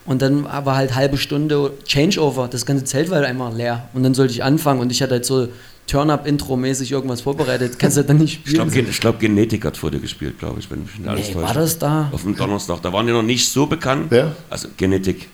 Und 0.05 0.21
dann 0.21 0.45
war 0.45 0.75
halt 0.77 0.95
halbe 0.95 1.17
Stunde 1.17 1.73
Changeover. 1.87 2.49
Das 2.49 2.67
ganze 2.67 2.85
Zelt 2.85 3.09
war 3.11 3.19
halt 3.19 3.27
einmal 3.27 3.55
leer. 3.55 3.89
Und 3.95 4.03
dann 4.03 4.15
sollte 4.15 4.33
ich 4.33 4.43
anfangen 4.43 4.81
und 4.81 4.91
ich 4.91 5.01
hatte 5.03 5.13
halt 5.13 5.25
so 5.25 5.49
Turn-Up-Intro-mäßig 5.87 6.91
irgendwas 6.93 7.21
vorbereitet. 7.21 7.79
Kannst 7.79 7.97
du 7.97 8.05
dann 8.05 8.19
nicht 8.19 8.41
Ich 8.47 8.55
glaube, 8.55 8.71
spielen. 8.71 8.87
Gen 8.87 8.95
glaub, 9.01 9.21
Genetik 9.21 9.65
hat 9.65 9.77
vor 9.77 9.91
dir 9.91 10.01
gespielt, 10.01 10.39
glaube 10.39 10.59
ich, 10.61 10.71
wenn 10.71 10.83
mich 10.83 10.97
nicht 10.99 11.09
alles 11.09 11.29
Nee, 11.29 11.35
täuscht. 11.35 11.47
war 11.47 11.55
das 11.55 11.79
da? 11.79 12.09
Auf 12.13 12.23
dem 12.23 12.35
Donnerstag. 12.37 12.81
Da 12.83 12.93
waren 12.93 13.07
die 13.07 13.13
noch 13.13 13.23
nicht 13.23 13.49
so 13.49 13.67
bekannt. 13.67 14.07
Wer? 14.11 14.35
Also 14.51 14.69
Genetik. 14.77 15.29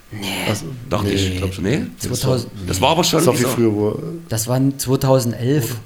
Also, 0.48 0.66
Dachte 0.90 1.06
nee, 1.08 1.12
ich. 1.14 1.36
glaub 1.38 1.52
schon. 1.54 1.64
nee? 1.64 1.82
2000, 1.98 2.50
Das 2.66 2.80
war 2.80 2.90
aber 2.90 3.04
schon. 3.04 3.18
Das 3.20 3.26
war 3.26 3.34
wie 3.34 3.38
dieser- 3.38 3.48
früher, 3.50 3.72
wo. 3.74 3.98
das 4.28 4.48
war 4.48 4.60
2011. 4.76 5.76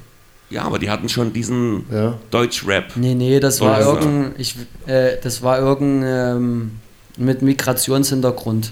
Ja, 0.49 0.63
aber 0.63 0.77
die 0.79 0.89
hatten 0.89 1.09
schon 1.09 1.33
diesen 1.33 1.83
Ja. 1.91 2.17
Deutsch-Rap. 2.31 2.93
Nee, 2.95 3.15
nee, 3.15 3.39
das 3.39 3.59
war 3.61 3.79
irgendein, 3.81 4.33
ich, 4.37 4.55
äh, 4.87 5.17
das 5.23 5.41
war 5.41 5.57
irgendein 5.59 6.37
ähm, 6.37 6.71
mit 7.17 7.41
Migrationshintergrund. 7.41 8.71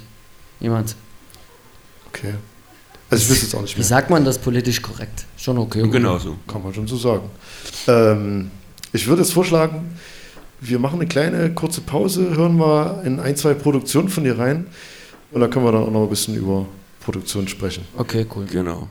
Jemand. 0.60 0.96
Okay. 2.08 2.34
Also 3.10 3.24
ich 3.24 3.30
wüsste 3.30 3.46
jetzt 3.46 3.56
auch 3.56 3.62
nicht 3.62 3.76
Wie 3.76 3.80
mehr. 3.80 3.88
sagt 3.88 4.10
man 4.10 4.24
das 4.24 4.38
politisch 4.38 4.82
korrekt? 4.82 5.26
Schon 5.38 5.58
okay. 5.58 5.88
Genau 5.90 6.18
so. 6.18 6.38
Kann 6.48 6.64
man 6.64 6.74
schon 6.74 6.88
so 6.88 6.98
sagen. 6.98 7.30
Ähm, 7.88 8.52
ich 8.94 9.08
würde 9.08 9.22
jetzt 9.22 9.34
vorschlagen, 9.34 9.98
wir 10.60 10.80
machen 10.80 11.00
eine 11.00 11.08
kleine 11.08 11.54
kurze 11.54 11.82
Pause, 11.82 12.36
hören 12.36 12.56
mal 12.56 13.02
in 13.06 13.20
ein, 13.20 13.36
zwei 13.36 13.54
Produktionen 13.54 14.10
von 14.10 14.24
dir 14.24 14.38
rein 14.38 14.68
und 15.32 15.42
dann 15.42 15.50
können 15.50 15.66
wir 15.66 15.72
dann 15.72 15.84
auch 15.84 15.92
noch 15.92 16.04
ein 16.04 16.10
bisschen 16.10 16.36
über 16.36 16.68
Produktion 17.04 17.48
sprechen. 17.48 17.86
Okay, 17.98 18.26
cool. 18.36 18.46
Genau. 18.46 18.88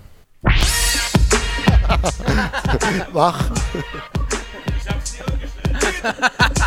Wach! 3.12 3.50
Turn 6.02 6.59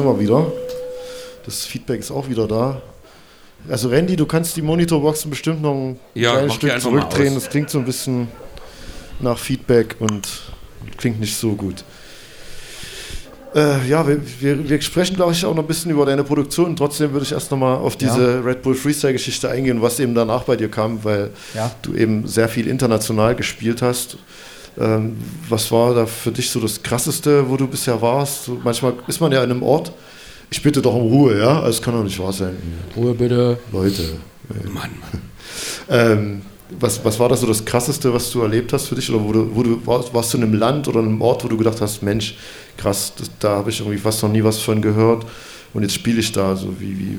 sind 0.00 0.08
wir 0.08 0.18
wieder. 0.20 0.50
Das 1.44 1.64
Feedback 1.64 2.00
ist 2.00 2.10
auch 2.10 2.28
wieder 2.28 2.46
da. 2.48 2.80
Also 3.68 3.88
Randy, 3.88 4.16
du 4.16 4.24
kannst 4.26 4.56
die 4.56 4.62
Monitorboxen 4.62 5.30
bestimmt 5.30 5.60
noch 5.62 5.74
ein 5.74 5.98
Ja, 6.14 6.32
kleines 6.32 6.54
Stück 6.54 6.80
zurückdrehen. 6.80 7.34
Das 7.34 7.50
klingt 7.50 7.68
so 7.70 7.78
ein 7.78 7.84
bisschen 7.84 8.28
nach 9.20 9.38
Feedback 9.38 9.96
und 10.00 10.26
klingt 10.96 11.20
nicht 11.20 11.36
so 11.36 11.52
gut. 11.52 11.84
Äh, 13.54 13.86
ja, 13.88 14.06
wir, 14.06 14.20
wir, 14.40 14.68
wir 14.68 14.80
sprechen, 14.80 15.16
glaube 15.16 15.32
ich, 15.32 15.44
auch 15.44 15.54
noch 15.54 15.64
ein 15.64 15.66
bisschen 15.66 15.90
über 15.90 16.06
deine 16.06 16.22
Produktion. 16.24 16.76
Trotzdem 16.76 17.12
würde 17.12 17.26
ich 17.26 17.32
erst 17.32 17.50
nochmal 17.50 17.76
auf 17.78 17.96
diese 17.96 18.42
Red 18.44 18.62
Bull 18.62 18.74
Freestyle-Geschichte 18.76 19.50
eingehen, 19.50 19.82
was 19.82 19.98
eben 19.98 20.14
danach 20.14 20.44
bei 20.44 20.54
dir 20.56 20.70
kam, 20.70 21.02
weil 21.04 21.30
Ja. 21.54 21.70
du 21.82 21.94
eben 21.94 22.26
sehr 22.28 22.48
viel 22.48 22.68
international 22.68 23.34
gespielt 23.34 23.82
hast. 23.82 24.16
Ähm, 24.78 25.16
was 25.48 25.70
war 25.72 25.94
da 25.94 26.06
für 26.06 26.32
dich 26.32 26.50
so 26.50 26.60
das 26.60 26.82
Krasseste, 26.82 27.48
wo 27.48 27.56
du 27.56 27.66
bisher 27.66 28.00
warst? 28.00 28.44
So, 28.44 28.60
manchmal 28.62 28.94
ist 29.06 29.20
man 29.20 29.32
ja 29.32 29.42
in 29.42 29.50
einem 29.50 29.62
Ort. 29.62 29.92
Ich 30.50 30.62
bitte 30.62 30.82
doch 30.82 30.94
um 30.94 31.02
Ruhe, 31.02 31.38
ja? 31.38 31.66
Es 31.68 31.80
kann 31.80 31.94
doch 31.94 32.02
nicht 32.02 32.18
wahr 32.18 32.32
sein. 32.32 32.56
Ruhe 32.96 33.14
bitte. 33.14 33.58
Leute. 33.72 34.02
Mann, 34.48 34.74
Mann. 34.74 35.22
Ähm, 35.88 36.42
was, 36.78 37.04
was 37.04 37.18
war 37.18 37.28
das 37.28 37.40
so 37.40 37.46
das 37.46 37.64
Krasseste, 37.64 38.12
was 38.12 38.30
du 38.30 38.42
erlebt 38.42 38.72
hast 38.72 38.86
für 38.86 38.94
dich? 38.94 39.10
Oder 39.10 39.24
wo 39.24 39.32
du, 39.32 39.56
wo 39.56 39.62
du 39.62 39.86
warst, 39.86 40.14
warst 40.14 40.32
du 40.32 40.38
in 40.38 40.44
einem 40.44 40.54
Land 40.54 40.86
oder 40.86 41.00
in 41.00 41.06
einem 41.06 41.22
Ort, 41.22 41.42
wo 41.42 41.48
du 41.48 41.56
gedacht 41.56 41.80
hast, 41.80 42.02
Mensch, 42.02 42.36
krass, 42.76 43.12
das, 43.16 43.30
da 43.40 43.56
habe 43.56 43.70
ich 43.70 43.80
irgendwie 43.80 43.98
fast 43.98 44.22
noch 44.22 44.30
nie 44.30 44.44
was 44.44 44.58
von 44.60 44.80
gehört 44.80 45.26
und 45.74 45.82
jetzt 45.82 45.94
spiele 45.94 46.20
ich 46.20 46.30
da. 46.30 46.54
So 46.54 46.78
wie, 46.80 46.98
wie 46.98 47.18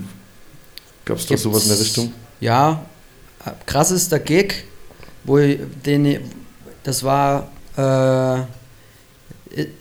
gab 1.04 1.18
es 1.18 1.26
da 1.26 1.36
sowas 1.36 1.64
in 1.64 1.70
der 1.70 1.80
Richtung? 1.80 2.14
Ja, 2.39 2.86
äh, 3.45 3.52
krassester 3.66 4.20
Gig, 4.20 4.64
wo 5.24 5.38
ich, 5.38 5.60
den, 5.86 6.20
das 6.84 7.03
war, 7.03 7.49
äh, 7.77 8.41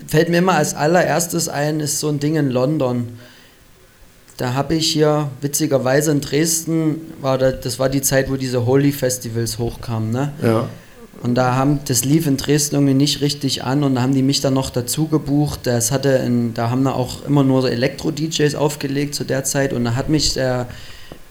fällt 0.06 0.28
mir 0.28 0.38
immer 0.38 0.54
als 0.54 0.74
allererstes 0.74 1.48
ein, 1.48 1.80
ist 1.80 2.00
so 2.00 2.08
ein 2.08 2.20
Ding 2.20 2.36
in 2.36 2.50
London. 2.50 3.18
Da 4.36 4.54
habe 4.54 4.74
ich 4.74 4.90
hier, 4.90 5.28
witzigerweise 5.40 6.12
in 6.12 6.20
Dresden, 6.20 7.12
war 7.20 7.36
da, 7.36 7.52
das 7.52 7.78
war 7.78 7.88
die 7.88 8.00
Zeit, 8.00 8.30
wo 8.30 8.36
diese 8.36 8.64
Holy 8.64 8.92
Festivals 8.92 9.58
hochkamen, 9.58 10.10
ne? 10.10 10.32
Ja. 10.42 10.68
Und 11.22 11.34
da 11.34 11.54
haben, 11.54 11.80
das 11.84 12.04
lief 12.04 12.26
in 12.26 12.38
Dresden 12.38 12.76
irgendwie 12.76 12.94
nicht 12.94 13.20
richtig 13.20 13.62
an 13.62 13.84
und 13.84 13.96
da 13.96 14.02
haben 14.02 14.14
die 14.14 14.22
mich 14.22 14.40
dann 14.40 14.54
noch 14.54 14.70
dazu 14.70 15.06
gebucht. 15.06 15.60
Das 15.64 15.92
hatte 15.92 16.08
in, 16.08 16.54
da 16.54 16.70
haben 16.70 16.84
da 16.84 16.92
auch 16.92 17.26
immer 17.26 17.44
nur 17.44 17.60
so 17.60 17.68
Elektro-DJs 17.68 18.54
aufgelegt 18.54 19.14
zu 19.14 19.24
der 19.24 19.44
Zeit 19.44 19.74
und 19.74 19.84
da 19.84 19.96
hat 19.96 20.08
mich 20.08 20.32
der 20.32 20.66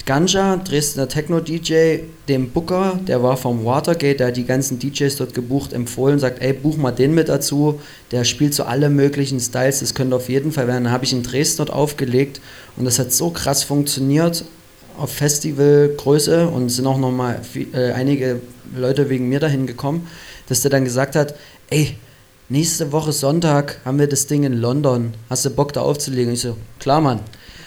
Ganja, 0.10 0.58
Dresdner 0.58 1.08
Techno-DJ, 1.08 2.00
dem 2.28 2.50
Booker, 2.50 3.00
der 3.08 3.22
war 3.22 3.38
vom 3.38 3.64
Watergate, 3.64 4.18
der 4.18 4.28
hat 4.30 4.38
die 4.38 4.44
ganzen 4.44 4.80
DJs 4.80 5.18
dort 5.18 5.36
gebucht, 5.36 5.72
empfohlen, 5.72 6.18
sagt, 6.18 6.42
ey, 6.42 6.52
buch 6.52 6.78
mal 6.78 6.90
den 6.90 7.14
mit 7.14 7.30
dazu, 7.30 7.80
der 8.10 8.24
spielt 8.24 8.56
so 8.56 8.64
alle 8.64 8.90
möglichen 8.90 9.40
Styles, 9.40 9.82
das 9.82 9.94
könnte 9.94 10.16
auf 10.16 10.28
jeden 10.28 10.52
Fall 10.52 10.66
werden. 10.66 10.86
Dann 10.86 10.94
habe 10.94 11.06
ich 11.06 11.14
in 11.14 11.22
Dresden 11.22 11.58
dort 11.58 11.70
aufgelegt 11.70 12.42
und 12.76 12.86
das 12.86 12.98
hat 12.98 13.14
so 13.14 13.30
krass 13.30 13.62
funktioniert 13.64 14.46
auf 14.98 15.12
Festivalgröße 15.12 16.48
und 16.48 16.70
sind 16.70 16.88
auch 16.88 16.98
nochmal 16.98 17.42
äh, 17.76 17.92
einige 17.92 18.42
Leute 18.76 19.12
wegen 19.12 19.30
mir 19.30 19.40
dahin 19.40 19.68
gekommen, 19.68 20.08
dass 20.48 20.62
der 20.62 20.72
dann 20.72 20.86
gesagt 20.86 21.16
hat, 21.16 21.36
ey, 21.70 21.98
nächste 22.50 22.92
Woche 22.92 23.12
Sonntag 23.12 23.80
haben 23.86 24.00
wir 24.00 24.08
das 24.08 24.26
Ding 24.26 24.44
in 24.44 24.54
London, 24.54 25.14
hast 25.30 25.46
du 25.46 25.52
Bock 25.52 25.72
da 25.72 25.82
aufzulegen? 25.82 26.34
Ich 26.34 26.42
so, 26.42 26.58
klar, 26.80 27.00
Mann. 27.00 27.20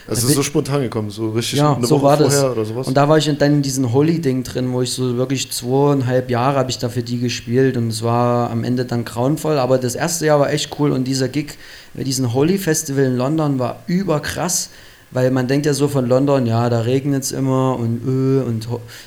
Es 0.09 0.15
Da 0.19 0.23
ist 0.23 0.27
bin- 0.27 0.35
so 0.37 0.43
spontan 0.43 0.83
gekommen, 0.83 1.11
so 1.11 1.31
richtig 1.31 1.59
Ja, 1.61 1.75
eine 1.77 1.87
so 1.87 1.97
Woche 1.97 2.03
war 2.05 2.17
das. 2.17 2.35
vorher 2.35 2.53
oder 2.53 2.65
sowas. 2.65 2.89
Und 2.89 2.95
da 2.97 3.09
war 3.09 3.19
ich 3.19 3.27
dann 3.39 3.53
in 3.55 3.63
diesem 3.63 3.93
Holy-Ding 3.93 4.43
drin, 4.43 4.73
wo 4.73 4.83
ich 4.83 4.91
so 4.93 5.17
wirklich 5.17 5.51
zweieinhalb 5.53 6.29
Jahre 6.31 6.59
habe 6.59 6.71
ich 6.71 6.79
da 6.79 6.89
für 6.89 7.03
die 7.03 7.19
gespielt 7.21 7.77
und 7.77 7.89
es 7.89 8.03
war 8.03 8.51
am 8.51 8.65
Ende 8.65 8.85
dann 8.85 9.05
grauenvoll, 9.05 9.59
aber 9.59 9.79
das 9.79 9.95
erste 9.95 10.27
Jahr 10.27 10.41
war 10.41 10.53
echt 10.53 10.71
cool 10.81 10.91
und 10.93 11.05
dieser 11.05 11.29
Gig 11.29 11.57
bei 11.95 12.03
diesem 12.05 12.33
Holy-Festival 12.35 13.05
in 13.05 13.17
London 13.17 13.59
war 13.61 13.83
überkrass, 13.87 14.71
weil 15.13 15.31
man 15.31 15.47
denkt 15.47 15.67
ja 15.67 15.75
so 15.75 15.87
von 15.89 16.07
London, 16.09 16.47
ja, 16.47 16.69
da 16.69 16.81
regnet 16.81 17.23
es 17.23 17.31
immer 17.33 17.79
und 17.79 18.01
öh 18.07 18.41
und 18.43 18.67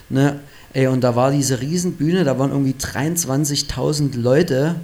ne, 0.10 0.40
ey, 0.74 0.88
und 0.88 1.02
da 1.04 1.16
war 1.16 1.32
diese 1.32 1.60
Riesenbühne, 1.62 2.24
da 2.24 2.40
waren 2.40 2.52
irgendwie 2.52 2.76
23.000 2.80 4.16
Leute, 4.18 4.76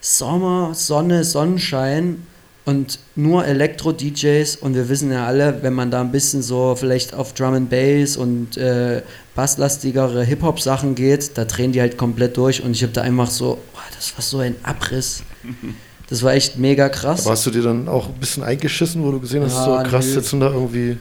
Sommer, 0.00 0.74
Sonne, 0.74 1.22
Sonnenschein 1.24 2.26
und 2.64 2.98
nur 3.16 3.44
Elektro-DJs 3.44 4.56
und 4.56 4.74
wir 4.74 4.88
wissen 4.88 5.10
ja 5.10 5.26
alle, 5.26 5.62
wenn 5.62 5.72
man 5.72 5.90
da 5.90 6.00
ein 6.00 6.12
bisschen 6.12 6.42
so 6.42 6.76
vielleicht 6.76 7.12
auf 7.12 7.34
Drum 7.34 7.54
and 7.54 7.70
Bass 7.70 8.16
und 8.16 8.56
äh, 8.56 9.02
basslastigere 9.34 10.22
Hip-Hop-Sachen 10.24 10.94
geht, 10.94 11.36
da 11.36 11.44
drehen 11.44 11.72
die 11.72 11.80
halt 11.80 11.98
komplett 11.98 12.36
durch 12.36 12.62
und 12.62 12.72
ich 12.72 12.82
habe 12.82 12.92
da 12.92 13.02
einfach 13.02 13.30
so, 13.30 13.58
boah, 13.72 13.82
das 13.96 14.14
war 14.14 14.22
so 14.22 14.38
ein 14.38 14.56
Abriss. 14.62 15.22
Das 16.08 16.22
war 16.22 16.34
echt 16.34 16.58
mega 16.58 16.90
krass. 16.90 17.22
Aber 17.22 17.30
hast 17.30 17.46
du 17.46 17.50
dir 17.50 17.62
dann 17.62 17.88
auch 17.88 18.08
ein 18.08 18.20
bisschen 18.20 18.42
eingeschissen, 18.42 19.02
wo 19.02 19.12
du 19.12 19.20
gesehen 19.20 19.42
hast, 19.44 19.54
Ja, 19.54 19.82
so 19.82 19.88
krass 19.88 20.04
nö. 20.04 20.12
sitzen 20.12 20.40
da 20.40 20.52
irgendwie 20.52 20.98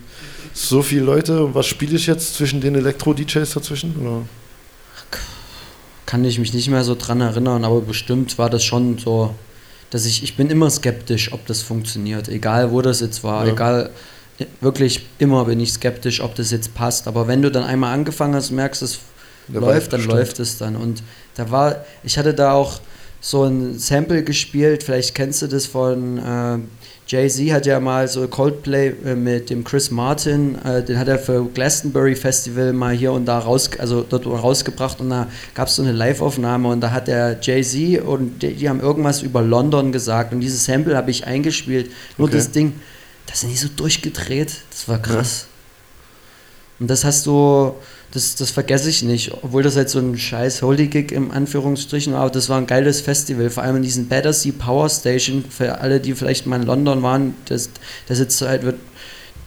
so 0.53 0.81
viele 0.81 1.01
Leute 1.01 1.43
und 1.43 1.53
was 1.53 1.65
spiele 1.65 1.97
ich 1.97 2.07
jetzt 2.07 2.35
zwischen 2.35 2.61
den 2.61 2.75
Elektro-DJs 2.75 3.51
dazwischen? 3.51 3.93
Oder? 3.99 4.21
kann 6.05 6.25
ich 6.25 6.39
mich 6.39 6.53
nicht 6.53 6.69
mehr 6.69 6.83
so 6.83 6.95
dran 6.95 7.21
erinnern, 7.21 7.63
aber 7.63 7.79
bestimmt 7.81 8.37
war 8.37 8.49
das 8.49 8.63
schon 8.63 8.97
so, 8.97 9.33
dass 9.91 10.05
ich, 10.05 10.23
ich 10.23 10.35
bin 10.35 10.49
immer 10.49 10.69
skeptisch, 10.69 11.31
ob 11.33 11.45
das 11.45 11.61
funktioniert, 11.61 12.27
egal 12.29 12.71
wo 12.71 12.81
das 12.81 12.99
jetzt 13.01 13.23
war, 13.23 13.45
Ja. 13.45 13.53
egal, 13.53 13.89
äh, 14.39 14.45
wirklich 14.59 15.05
immer 15.19 15.45
bin 15.45 15.59
ich 15.59 15.71
skeptisch, 15.73 16.21
ob 16.21 16.33
das 16.35 16.49
jetzt 16.51 16.73
passt, 16.73 17.07
aber 17.07 17.27
wenn 17.27 17.41
du 17.41 17.51
dann 17.51 17.63
einmal 17.63 17.93
angefangen 17.93 18.33
hast, 18.33 18.51
merkst, 18.51 18.81
es 18.81 18.99
Der 19.47 19.61
läuft, 19.61 19.93
dann 19.93 20.01
stimmt. 20.01 20.13
läuft 20.15 20.39
es 20.39 20.57
dann 20.57 20.75
und 20.75 21.03
da 21.35 21.51
war, 21.51 21.85
ich 22.03 22.17
hatte 22.17 22.33
da 22.33 22.53
auch 22.53 22.79
so 23.19 23.43
ein 23.43 23.77
Sample 23.77 24.23
gespielt, 24.23 24.81
vielleicht 24.83 25.13
kennst 25.13 25.41
du 25.43 25.47
das 25.47 25.67
von 25.67 26.17
äh, 26.17 26.57
Jay-Z 27.07 27.51
hat 27.51 27.65
ja 27.65 27.79
mal 27.81 28.07
so 28.07 28.25
Coldplay 28.27 28.93
äh, 29.05 29.15
mit 29.15 29.49
dem 29.49 29.63
Chris 29.65 29.91
Martin, 29.91 30.55
äh, 30.63 30.81
den 30.83 30.97
hat 30.97 31.07
er 31.09 31.19
für 31.19 31.43
Glastonbury 31.45 32.15
Festival 32.15 32.71
mal 32.71 32.93
hier 32.95 33.11
und 33.11 33.25
da 33.25 33.39
raus, 33.39 33.69
also 33.77 34.05
dort 34.07 34.25
rausgebracht 34.25 35.01
und 35.01 35.09
da 35.09 35.27
gab 35.53 35.67
es 35.67 35.75
so 35.75 35.81
eine 35.81 35.91
Live-Aufnahme 35.91 36.69
und 36.69 36.79
da 36.79 36.91
hat 36.91 37.07
der 37.07 37.37
Jay-Z 37.41 38.01
und 38.01 38.41
die, 38.41 38.53
die 38.53 38.69
haben 38.69 38.79
irgendwas 38.79 39.21
über 39.23 39.41
London 39.41 39.91
gesagt 39.91 40.31
und 40.33 40.39
dieses 40.39 40.63
Sample 40.63 40.95
habe 40.95 41.11
ich 41.11 41.25
eingespielt. 41.27 41.91
Nur 42.17 42.29
Okay. 42.29 42.37
das 42.37 42.51
Ding, 42.51 42.73
da 43.25 43.35
sind 43.35 43.49
die 43.49 43.57
so 43.57 43.67
durchgedreht, 43.75 44.53
das 44.69 44.87
war 44.87 45.01
krass. 45.01 45.47
Und 46.79 46.87
das 46.89 47.03
hast 47.03 47.25
du, 47.25 47.75
das, 48.11 48.35
das 48.35 48.51
vergesse 48.51 48.89
ich 48.89 49.03
nicht, 49.03 49.33
obwohl 49.41 49.63
das 49.63 49.75
halt 49.75 49.89
so 49.89 49.99
ein 49.99 50.17
scheiß 50.17 50.61
Holy 50.61 50.87
Gig 50.87 51.11
im 51.11 51.31
Anführungsstrichen 51.31 52.13
war, 52.13 52.21
aber 52.21 52.31
das 52.31 52.49
war 52.49 52.57
ein 52.57 52.67
geiles 52.67 53.01
Festival, 53.01 53.49
vor 53.49 53.63
allem 53.63 53.77
in 53.77 53.83
diesen 53.83 54.07
Battersea 54.07 54.53
Power 54.57 54.89
Station, 54.89 55.45
für 55.49 55.79
alle, 55.79 55.99
die 55.99 56.13
vielleicht 56.13 56.45
mal 56.45 56.59
in 56.59 56.67
London 56.67 57.01
waren, 57.03 57.35
das, 57.45 57.69
das 58.07 58.19
jetzt 58.19 58.41
halt 58.41 58.63
wird, 58.63 58.75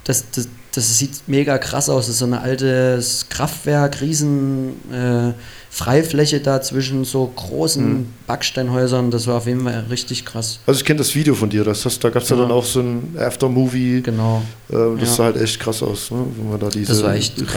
das, 0.04 0.24
das, 0.34 0.48
das 0.72 0.98
sieht 0.98 1.28
mega 1.28 1.58
krass 1.58 1.88
aus, 1.88 2.06
das 2.06 2.14
ist 2.14 2.18
so 2.20 2.26
ein 2.26 2.34
altes 2.34 3.28
Kraftwerk, 3.28 4.00
riesen 4.00 4.74
äh, 4.92 5.32
Freifläche 5.78 6.38
da 6.38 6.62
zwischen 6.62 7.04
so 7.04 7.26
großen 7.34 7.84
Mhm. 7.94 8.06
Backsteinhäusern, 8.28 9.10
das 9.10 9.26
war 9.26 9.38
auf 9.38 9.48
jeden 9.48 9.64
Fall 9.64 9.86
richtig 9.90 10.24
krass. 10.24 10.60
Also 10.68 10.78
ich 10.78 10.84
kenne 10.84 10.98
das 10.98 11.12
Video 11.16 11.34
von 11.34 11.50
dir, 11.50 11.64
das 11.64 11.84
hast, 11.84 12.04
da 12.04 12.10
gab 12.10 12.22
es 12.22 12.28
ja 12.28 12.36
Genau. 12.36 12.46
dann 12.48 12.56
auch 12.56 12.64
so 12.64 12.78
ein 12.78 13.16
Aftermovie. 13.18 14.00
Genau. 14.00 14.42
Äh, 14.68 14.74
das 15.00 15.08
Ja. 15.08 15.14
sah 15.16 15.24
halt 15.24 15.36
echt 15.36 15.58
krass 15.58 15.82
aus, 15.82 16.12
ne? 16.12 16.18
wenn 16.36 16.48
man 16.50 16.60
da 16.60 16.68
diese 16.68 17.04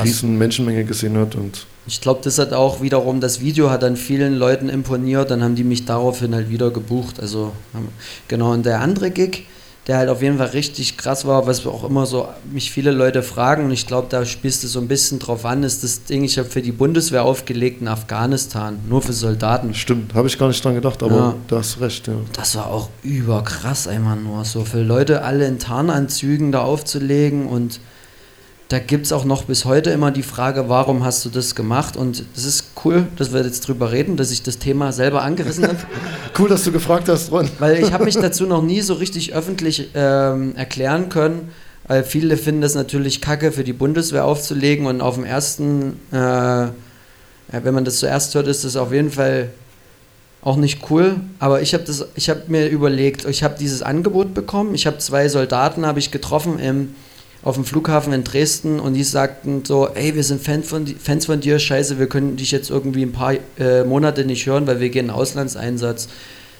riesen 0.03 0.35
Menschenmenge 0.35 0.83
gesehen 0.83 1.15
hat. 1.15 1.35
Und 1.35 1.67
Ich 1.85 2.01
glaube, 2.01 2.21
das 2.23 2.39
hat 2.39 2.53
auch 2.53 2.81
wiederum, 2.81 3.21
das 3.21 3.39
Video 3.39 3.69
hat 3.69 3.83
dann 3.83 3.95
vielen 3.95 4.33
Leuten 4.33 4.67
imponiert, 4.67 5.29
dann 5.29 5.43
haben 5.43 5.53
die 5.53 5.63
mich 5.63 5.85
daraufhin 5.85 6.33
halt 6.33 6.49
wieder 6.49 6.71
gebucht. 6.71 7.19
Also, 7.19 7.51
haben- 7.75 7.89
genau, 8.27 8.51
und 8.51 8.65
der 8.65 8.81
andere 8.81 9.11
Gig, 9.11 9.45
der 9.87 9.97
halt 9.97 10.09
auf 10.09 10.21
jeden 10.21 10.37
Fall 10.37 10.47
richtig 10.47 10.97
krass 10.97 11.25
war, 11.25 11.47
was 11.47 11.65
auch 11.65 11.83
immer 11.85 12.05
so 12.05 12.27
mich 12.51 12.71
viele 12.71 12.91
Leute 12.91 13.23
fragen, 13.23 13.65
und 13.65 13.71
ich 13.71 13.87
glaube, 13.87 14.07
da 14.09 14.25
spielst 14.25 14.63
du 14.63 14.67
so 14.67 14.79
ein 14.79 14.87
bisschen 14.87 15.19
drauf 15.19 15.45
an, 15.45 15.63
ist 15.63 15.83
das 15.83 16.03
Ding, 16.03 16.23
ich 16.25 16.37
habe 16.37 16.49
für 16.49 16.61
die 16.61 16.73
Bundeswehr 16.73 17.23
aufgelegt 17.23 17.81
in 17.81 17.87
Afghanistan, 17.87 18.79
nur 18.89 19.01
für 19.01 19.13
Soldaten. 19.13 19.73
stimmt, 19.73 20.13
habe 20.13 20.27
ich 20.27 20.37
gar 20.37 20.49
nicht 20.49 20.63
dran 20.63 20.75
gedacht, 20.75 21.01
aber 21.03 21.15
Ja. 21.15 21.35
da 21.47 21.57
hast 21.59 21.77
du 21.77 21.79
recht, 21.81 22.07
ja. 22.07 22.15
Das 22.33 22.55
war 22.55 22.67
auch 22.67 22.89
überkrass 23.03 23.87
einfach 23.87 24.15
nur, 24.17 24.43
so 24.45 24.65
für 24.65 24.81
Leute 24.81 25.23
alle 25.23 25.47
in 25.47 25.57
Tarnanzügen 25.57 26.51
da 26.51 26.61
aufzulegen 26.61 27.47
und 27.47 27.79
da 28.69 28.79
gibt 28.79 29.05
es 29.05 29.13
auch 29.13 29.23
noch 29.23 29.45
bis 29.45 29.63
heute 29.63 29.91
immer 29.91 30.11
die 30.11 30.23
Frage, 30.23 30.67
warum 30.67 31.05
hast 31.05 31.23
du 31.23 31.29
das 31.29 31.55
gemacht? 31.55 31.95
Und 31.95 32.25
das 32.35 32.43
ist 32.43 32.71
cool, 32.83 33.07
dass 33.15 33.31
wir 33.31 33.41
jetzt 33.41 33.61
drüber 33.61 33.93
reden, 33.93 34.17
dass 34.17 34.29
ich 34.29 34.43
das 34.43 34.57
Thema 34.57 34.91
selber 34.91 35.21
angerissen 35.21 35.65
habe, 35.65 35.77
Cool, 36.37 36.49
dass 36.49 36.65
du 36.65 36.71
gefragt 36.71 37.07
hast, 37.07 37.31
Ron. 37.31 37.49
weil 37.59 37.81
ich 37.81 37.93
habe 37.93 38.03
mich 38.03 38.15
dazu 38.15 38.45
noch 38.45 38.61
nie 38.61 38.81
so 38.81 38.95
richtig 38.95 39.33
öffentlich 39.33 39.89
ähm, 39.95 40.53
erklären 40.55 41.07
können, 41.07 41.49
weil 41.87 42.03
viele 42.03 42.35
finden 42.35 42.61
das 42.61 42.75
natürlich 42.75 43.21
kacke, 43.21 43.53
für 43.53 43.63
die 43.63 43.73
Bundeswehr 43.73 44.25
aufzulegen 44.25 44.85
und 44.85 44.99
auf 44.99 45.15
dem 45.15 45.23
ersten, 45.23 45.99
äh, 46.11 46.67
wenn 47.51 47.73
man 47.73 47.85
das 47.85 47.99
zuerst 47.99 48.35
hört, 48.35 48.47
ist 48.47 48.65
das 48.65 48.75
auf 48.75 48.91
jeden 48.91 49.11
Fall 49.11 49.49
auch 50.41 50.57
nicht 50.57 50.89
cool, 50.89 51.15
aber 51.39 51.61
ich 51.61 51.73
habe 51.73 51.85
das, 51.85 52.05
ich 52.15 52.29
habe 52.29 52.43
mir 52.47 52.67
überlegt, 52.67 53.25
ich 53.25 53.43
habe 53.43 53.55
dieses 53.57 53.81
Angebot 53.81 54.33
bekommen, 54.33 54.75
ich 54.75 54.85
habe 54.85 54.97
zwei 54.97 55.29
Soldaten 55.29 55.85
habe 55.85 55.99
ich 55.99 56.11
getroffen 56.11 56.59
im, 56.59 56.95
auf 57.47 57.55
dem 57.55 57.63
Flughafen 57.63 58.11
in 58.11 58.25
Dresden 58.25 58.77
und 58.77 58.93
die 58.93 59.05
sagten 59.05 59.63
so, 59.63 59.87
ey, 59.87 60.15
wir 60.15 60.23
sind 60.23 60.41
Fan 60.41 60.63
von, 60.63 60.85
Fans 60.85 61.27
von 61.27 61.39
dir, 61.39 61.59
scheiße, 61.59 61.97
wir 61.97 62.07
können 62.07 62.35
dich 62.35 62.51
jetzt 62.51 62.69
irgendwie 62.69 63.03
ein 63.03 63.13
paar 63.13 63.35
äh, 63.57 63.85
Monate 63.85 64.25
nicht 64.25 64.45
hören, 64.45 64.67
weil 64.67 64.81
wir 64.81 64.89
gehen 64.89 65.05
in 65.05 65.11
Auslandseinsatz. 65.11 66.09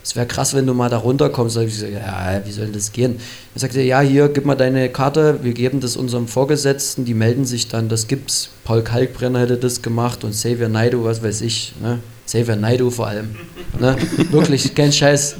Es 0.02 0.16
wäre 0.16 0.24
krass, 0.24 0.54
wenn 0.54 0.66
du 0.66 0.72
mal 0.72 0.88
da 0.88 0.96
runterkommst. 0.96 1.56
Da 1.56 1.60
ich 1.60 1.74
gesagt, 1.74 1.92
ja, 1.92 2.40
wie 2.42 2.50
soll 2.50 2.64
denn 2.64 2.72
das 2.72 2.92
gehen? 2.92 3.20
Er 3.54 3.60
sagte, 3.60 3.82
ja, 3.82 4.00
hier, 4.00 4.30
gib 4.30 4.46
mal 4.46 4.54
deine 4.54 4.88
Karte, 4.88 5.40
wir 5.42 5.52
geben 5.52 5.80
das 5.80 5.94
unserem 5.94 6.26
Vorgesetzten, 6.26 7.04
die 7.04 7.12
melden 7.12 7.44
sich 7.44 7.68
dann, 7.68 7.90
das 7.90 8.06
gibt's. 8.06 8.48
Paul 8.64 8.80
Kalkbrenner 8.80 9.40
hätte 9.40 9.58
das 9.58 9.82
gemacht 9.82 10.24
und 10.24 10.30
Xavier 10.30 10.70
Naidu, 10.70 11.04
was 11.04 11.22
weiß 11.22 11.42
ich, 11.42 11.74
ne? 11.82 11.98
Xavier 12.24 12.56
Naidu 12.56 12.88
vor 12.88 13.08
allem. 13.08 13.36
Ne? 13.78 13.94
Wirklich, 14.30 14.74
kein 14.74 14.90
Scheiß. 14.90 15.36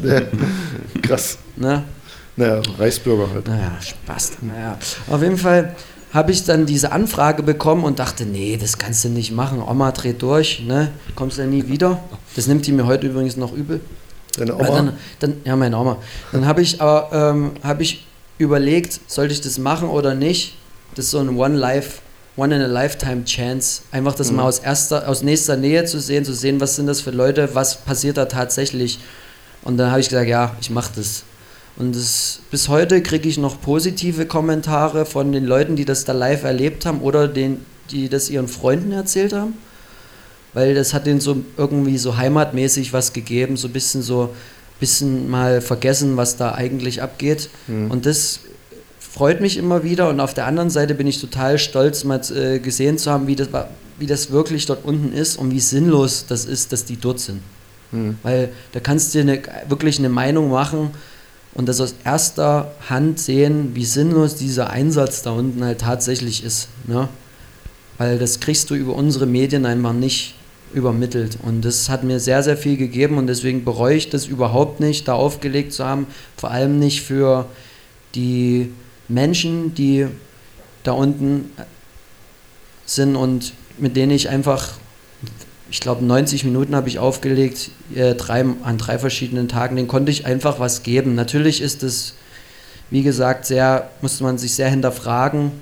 Krass. 1.00 1.38
Ne? 1.56 1.84
Naja, 2.38 2.62
Reichsbürger 2.78 3.28
halt. 3.34 3.48
Naja, 3.48 3.72
Spaß. 3.80 4.38
Naja. 4.42 4.78
Auf 5.10 5.22
jeden 5.22 5.38
Fall 5.38 5.74
habe 6.12 6.30
ich 6.30 6.44
dann 6.44 6.66
diese 6.66 6.92
Anfrage 6.92 7.42
bekommen 7.42 7.84
und 7.84 7.98
dachte, 7.98 8.24
nee, 8.24 8.56
das 8.56 8.78
kannst 8.78 9.04
du 9.04 9.08
nicht 9.08 9.32
machen. 9.32 9.60
Oma 9.60 9.90
dreht 9.92 10.22
durch, 10.22 10.62
ne? 10.64 10.92
Kommst 11.16 11.38
du 11.38 11.46
nie 11.46 11.66
wieder. 11.68 12.00
Das 12.36 12.46
nimmt 12.46 12.66
die 12.66 12.72
mir 12.72 12.86
heute 12.86 13.08
übrigens 13.08 13.36
noch 13.36 13.52
übel. 13.52 13.80
Deine 14.36 14.54
Oma. 14.54 14.68
dann, 14.68 14.92
dann, 15.18 15.34
ja, 15.44 15.56
meine 15.56 15.76
Oma. 15.76 15.98
Dann 16.30 16.46
habe 16.46 16.62
ich 16.62 16.80
aber 16.80 17.32
ähm, 17.32 17.52
habe 17.62 17.82
ich 17.82 18.06
überlegt, 18.38 19.00
sollte 19.08 19.34
ich 19.34 19.40
das 19.40 19.58
machen 19.58 19.88
oder 19.88 20.14
nicht. 20.14 20.56
Das 20.94 21.06
ist 21.06 21.10
so 21.10 21.18
ein 21.18 21.36
One 21.36 21.56
Life, 21.56 21.98
One 22.36 22.54
in 22.54 22.62
a 22.62 22.66
Lifetime 22.66 23.24
Chance. 23.24 23.82
Einfach 23.90 24.14
das 24.14 24.30
mal 24.30 24.44
aus 24.44 24.60
erster, 24.60 25.08
aus 25.08 25.22
nächster 25.22 25.56
Nähe 25.56 25.84
zu 25.84 26.00
sehen, 26.00 26.24
zu 26.24 26.32
sehen, 26.32 26.60
was 26.60 26.76
sind 26.76 26.86
das 26.86 27.00
für 27.00 27.10
Leute, 27.10 27.50
was 27.54 27.78
passiert 27.78 28.16
da 28.16 28.26
tatsächlich. 28.26 29.00
Und 29.62 29.76
dann 29.76 29.90
habe 29.90 30.00
ich 30.00 30.08
gesagt, 30.08 30.28
ja, 30.28 30.54
ich 30.60 30.70
mache 30.70 30.92
das. 30.94 31.24
Und 31.78 31.94
das, 31.94 32.40
bis 32.50 32.68
heute 32.68 33.02
kriege 33.02 33.28
ich 33.28 33.38
noch 33.38 33.60
positive 33.60 34.26
Kommentare 34.26 35.06
von 35.06 35.32
den 35.32 35.44
Leuten, 35.44 35.76
die 35.76 35.84
das 35.84 36.04
da 36.04 36.12
live 36.12 36.42
erlebt 36.42 36.84
haben 36.84 37.00
oder 37.00 37.28
den, 37.28 37.64
die 37.90 38.08
das 38.08 38.28
ihren 38.28 38.48
Freunden 38.48 38.92
erzählt 38.92 39.32
haben 39.32 39.54
weil 40.54 40.74
das 40.74 40.94
hat 40.94 41.06
denen 41.06 41.20
so 41.20 41.36
irgendwie 41.56 41.98
so 41.98 42.16
heimatmäßig 42.16 42.92
was 42.92 43.12
gegeben, 43.12 43.56
so 43.56 43.68
ein 43.68 43.72
bisschen 43.72 44.02
so 44.02 44.34
bisschen 44.80 45.28
mal 45.28 45.60
vergessen, 45.60 46.16
was 46.16 46.36
da 46.36 46.54
eigentlich 46.54 47.02
abgeht. 47.02 47.50
Und 47.88 48.06
das 48.06 48.40
freut 49.00 49.40
mich 49.40 49.56
immer 49.56 49.82
wieder 49.82 50.08
und 50.08 50.20
auf 50.20 50.34
der 50.34 50.46
anderen 50.46 50.70
Seite 50.70 50.94
bin 50.94 51.08
ich 51.08 51.20
total 51.20 51.58
stolz, 51.58 52.04
mal 52.04 52.20
äh, 52.32 52.60
gesehen 52.60 52.96
zu 52.96 53.10
haben, 53.10 53.26
wie 53.26 53.34
das, 53.34 53.48
wie 53.98 54.06
das 54.06 54.30
wirklich 54.30 54.66
dort 54.66 54.84
unten 54.84 55.12
ist 55.12 55.36
und 55.36 55.50
wie 55.50 55.58
sinnlos 55.58 56.26
das 56.28 56.44
ist, 56.44 56.72
dass 56.72 56.84
die 56.84 56.96
dort 56.96 57.18
sind. 57.18 57.40
Weil 58.22 58.50
da 58.72 58.80
kannst 58.80 59.14
du 59.14 59.22
dir 59.22 59.32
eine, 59.32 59.42
wirklich 59.68 59.98
eine 59.98 60.10
Meinung 60.10 60.50
machen 60.50 60.90
und 61.54 61.68
das 61.68 61.80
aus 61.80 61.94
erster 62.04 62.72
Hand 62.88 63.18
sehen, 63.18 63.74
wie 63.74 63.84
sinnlos 63.84 64.36
dieser 64.36 64.70
Einsatz 64.70 65.22
da 65.22 65.32
unten 65.32 65.64
halt 65.64 65.80
tatsächlich 65.80 66.44
ist. 66.44 66.68
Ne? 66.86 67.08
Weil 67.96 68.18
das 68.18 68.40
kriegst 68.40 68.70
du 68.70 68.74
über 68.74 68.94
unsere 68.94 69.26
Medien 69.26 69.66
einfach 69.66 69.92
nicht 69.92 70.34
übermittelt. 70.72 71.38
Und 71.42 71.64
das 71.64 71.88
hat 71.88 72.04
mir 72.04 72.20
sehr, 72.20 72.42
sehr 72.42 72.56
viel 72.56 72.76
gegeben 72.76 73.18
und 73.18 73.26
deswegen 73.26 73.64
bereue 73.64 73.96
ich 73.96 74.10
das 74.10 74.26
überhaupt 74.26 74.80
nicht, 74.80 75.08
da 75.08 75.14
aufgelegt 75.14 75.72
zu 75.72 75.84
haben. 75.84 76.06
Vor 76.36 76.50
allem 76.50 76.78
nicht 76.78 77.02
für 77.02 77.46
die 78.14 78.70
Menschen, 79.08 79.74
die 79.74 80.06
da 80.84 80.92
unten 80.92 81.50
sind 82.84 83.16
und 83.16 83.52
mit 83.78 83.96
denen 83.96 84.12
ich 84.12 84.28
einfach, 84.28 84.78
ich 85.70 85.80
glaube 85.80 86.04
90 86.04 86.44
Minuten 86.44 86.74
habe 86.74 86.88
ich 86.88 86.98
aufgelegt, 86.98 87.70
äh, 87.94 88.14
drei, 88.14 88.44
an 88.62 88.78
drei 88.78 88.98
verschiedenen 88.98 89.48
Tagen, 89.48 89.76
denen 89.76 89.88
konnte 89.88 90.10
ich 90.10 90.26
einfach 90.26 90.60
was 90.60 90.82
geben. 90.82 91.14
Natürlich 91.14 91.60
ist 91.60 91.82
es, 91.82 92.14
wie 92.90 93.02
gesagt, 93.02 93.46
sehr, 93.46 93.90
musste 94.00 94.24
man 94.24 94.38
sich 94.38 94.54
sehr 94.54 94.70
hinterfragen, 94.70 95.52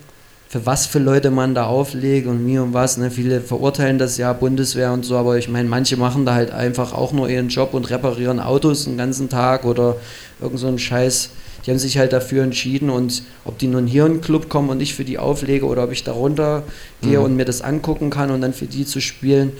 für 0.49 0.65
was 0.65 0.87
für 0.87 1.01
Leute 1.01 1.31
man 1.31 1.57
da 1.57 1.67
auflegt 1.67 2.29
und 2.29 2.47
wie 2.47 2.59
und 2.59 2.73
was. 2.73 2.99
Ne? 2.99 3.11
Viele 3.11 3.41
verurteilen 3.41 3.99
das 3.99 4.17
ja, 4.17 4.33
Bundeswehr 4.33 4.93
und 4.93 5.05
so, 5.05 5.17
aber 5.17 5.39
ich 5.39 5.49
meine, 5.49 5.69
manche 5.69 5.97
machen 5.97 6.25
da 6.25 6.35
halt 6.35 6.53
einfach 6.53 6.93
auch 6.93 7.13
nur 7.13 7.29
ihren 7.29 7.49
Job 7.49 7.75
und 7.75 7.91
reparieren 7.91 8.39
Autos 8.39 8.85
den 8.85 8.97
ganzen 8.97 9.29
Tag 9.29 9.65
oder 9.65 9.97
irgend 10.41 10.61
so 10.61 10.69
einen 10.69 10.79
Scheiß. 10.79 11.31
Die 11.65 11.73
haben 11.73 11.81
sich 11.81 11.99
halt 11.99 12.13
dafür 12.13 12.45
entschieden 12.45 12.91
und 12.91 13.25
ob 13.45 13.59
die 13.59 13.67
nun 13.67 13.89
hier 13.89 14.07
in 14.07 14.15
den 14.15 14.21
Club 14.21 14.49
kommen 14.49 14.69
und 14.71 14.81
ich 14.81 14.95
für 14.95 15.05
die 15.05 15.19
auflege 15.19 15.67
oder 15.67 15.83
ob 15.83 15.91
ich 15.91 16.05
da 16.05 16.13
runter 16.13 16.63
gehe 17.03 17.21
und 17.21 17.35
mir 17.35 17.45
das 17.45 17.61
angucken 17.61 18.11
kann 18.11 18.31
und 18.31 18.41
dann 18.41 18.53
für 18.53 18.67
die 18.67 18.87
zu 18.87 19.01
spielen, 19.01 19.51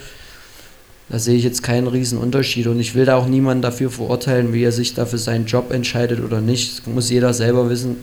da 1.09 1.19
sehe 1.19 1.37
ich 1.37 1.43
jetzt 1.43 1.63
keinen 1.63 1.87
riesen 1.87 2.17
Unterschied 2.17 2.67
und 2.67 2.79
ich 2.79 2.93
will 2.93 3.05
da 3.05 3.15
auch 3.15 3.27
niemanden 3.27 3.61
dafür 3.61 3.89
verurteilen, 3.89 4.51
wie 4.51 4.63
er 4.63 4.73
sich 4.73 4.93
da 4.93 5.05
für 5.05 5.17
seinen 5.17 5.45
Job 5.45 5.71
entscheidet 5.71 6.19
oder 6.19 6.41
nicht. 6.41 6.79
Das 6.79 6.87
muss 6.87 7.09
jeder 7.09 7.33
selber 7.33 7.69
wissen. 7.69 7.95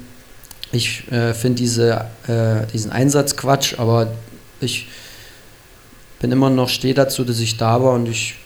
Ich 0.73 1.11
äh, 1.13 1.35
finde 1.35 1.57
diese, 1.57 2.07
äh, 2.27 2.67
diesen 2.73 2.91
Einsatz 2.91 3.37
Quatsch, 3.37 3.79
aber 3.79 4.13
ich 4.61 4.89
bin 6.21 6.33
immer 6.33 6.49
noch, 6.49 6.71
stehe 6.71 6.95
dazu, 6.95 7.25
dass 7.25 7.41
ich 7.41 7.59
da 7.59 7.83
war 7.83 7.93
und 7.93 8.09
ich 8.09 8.37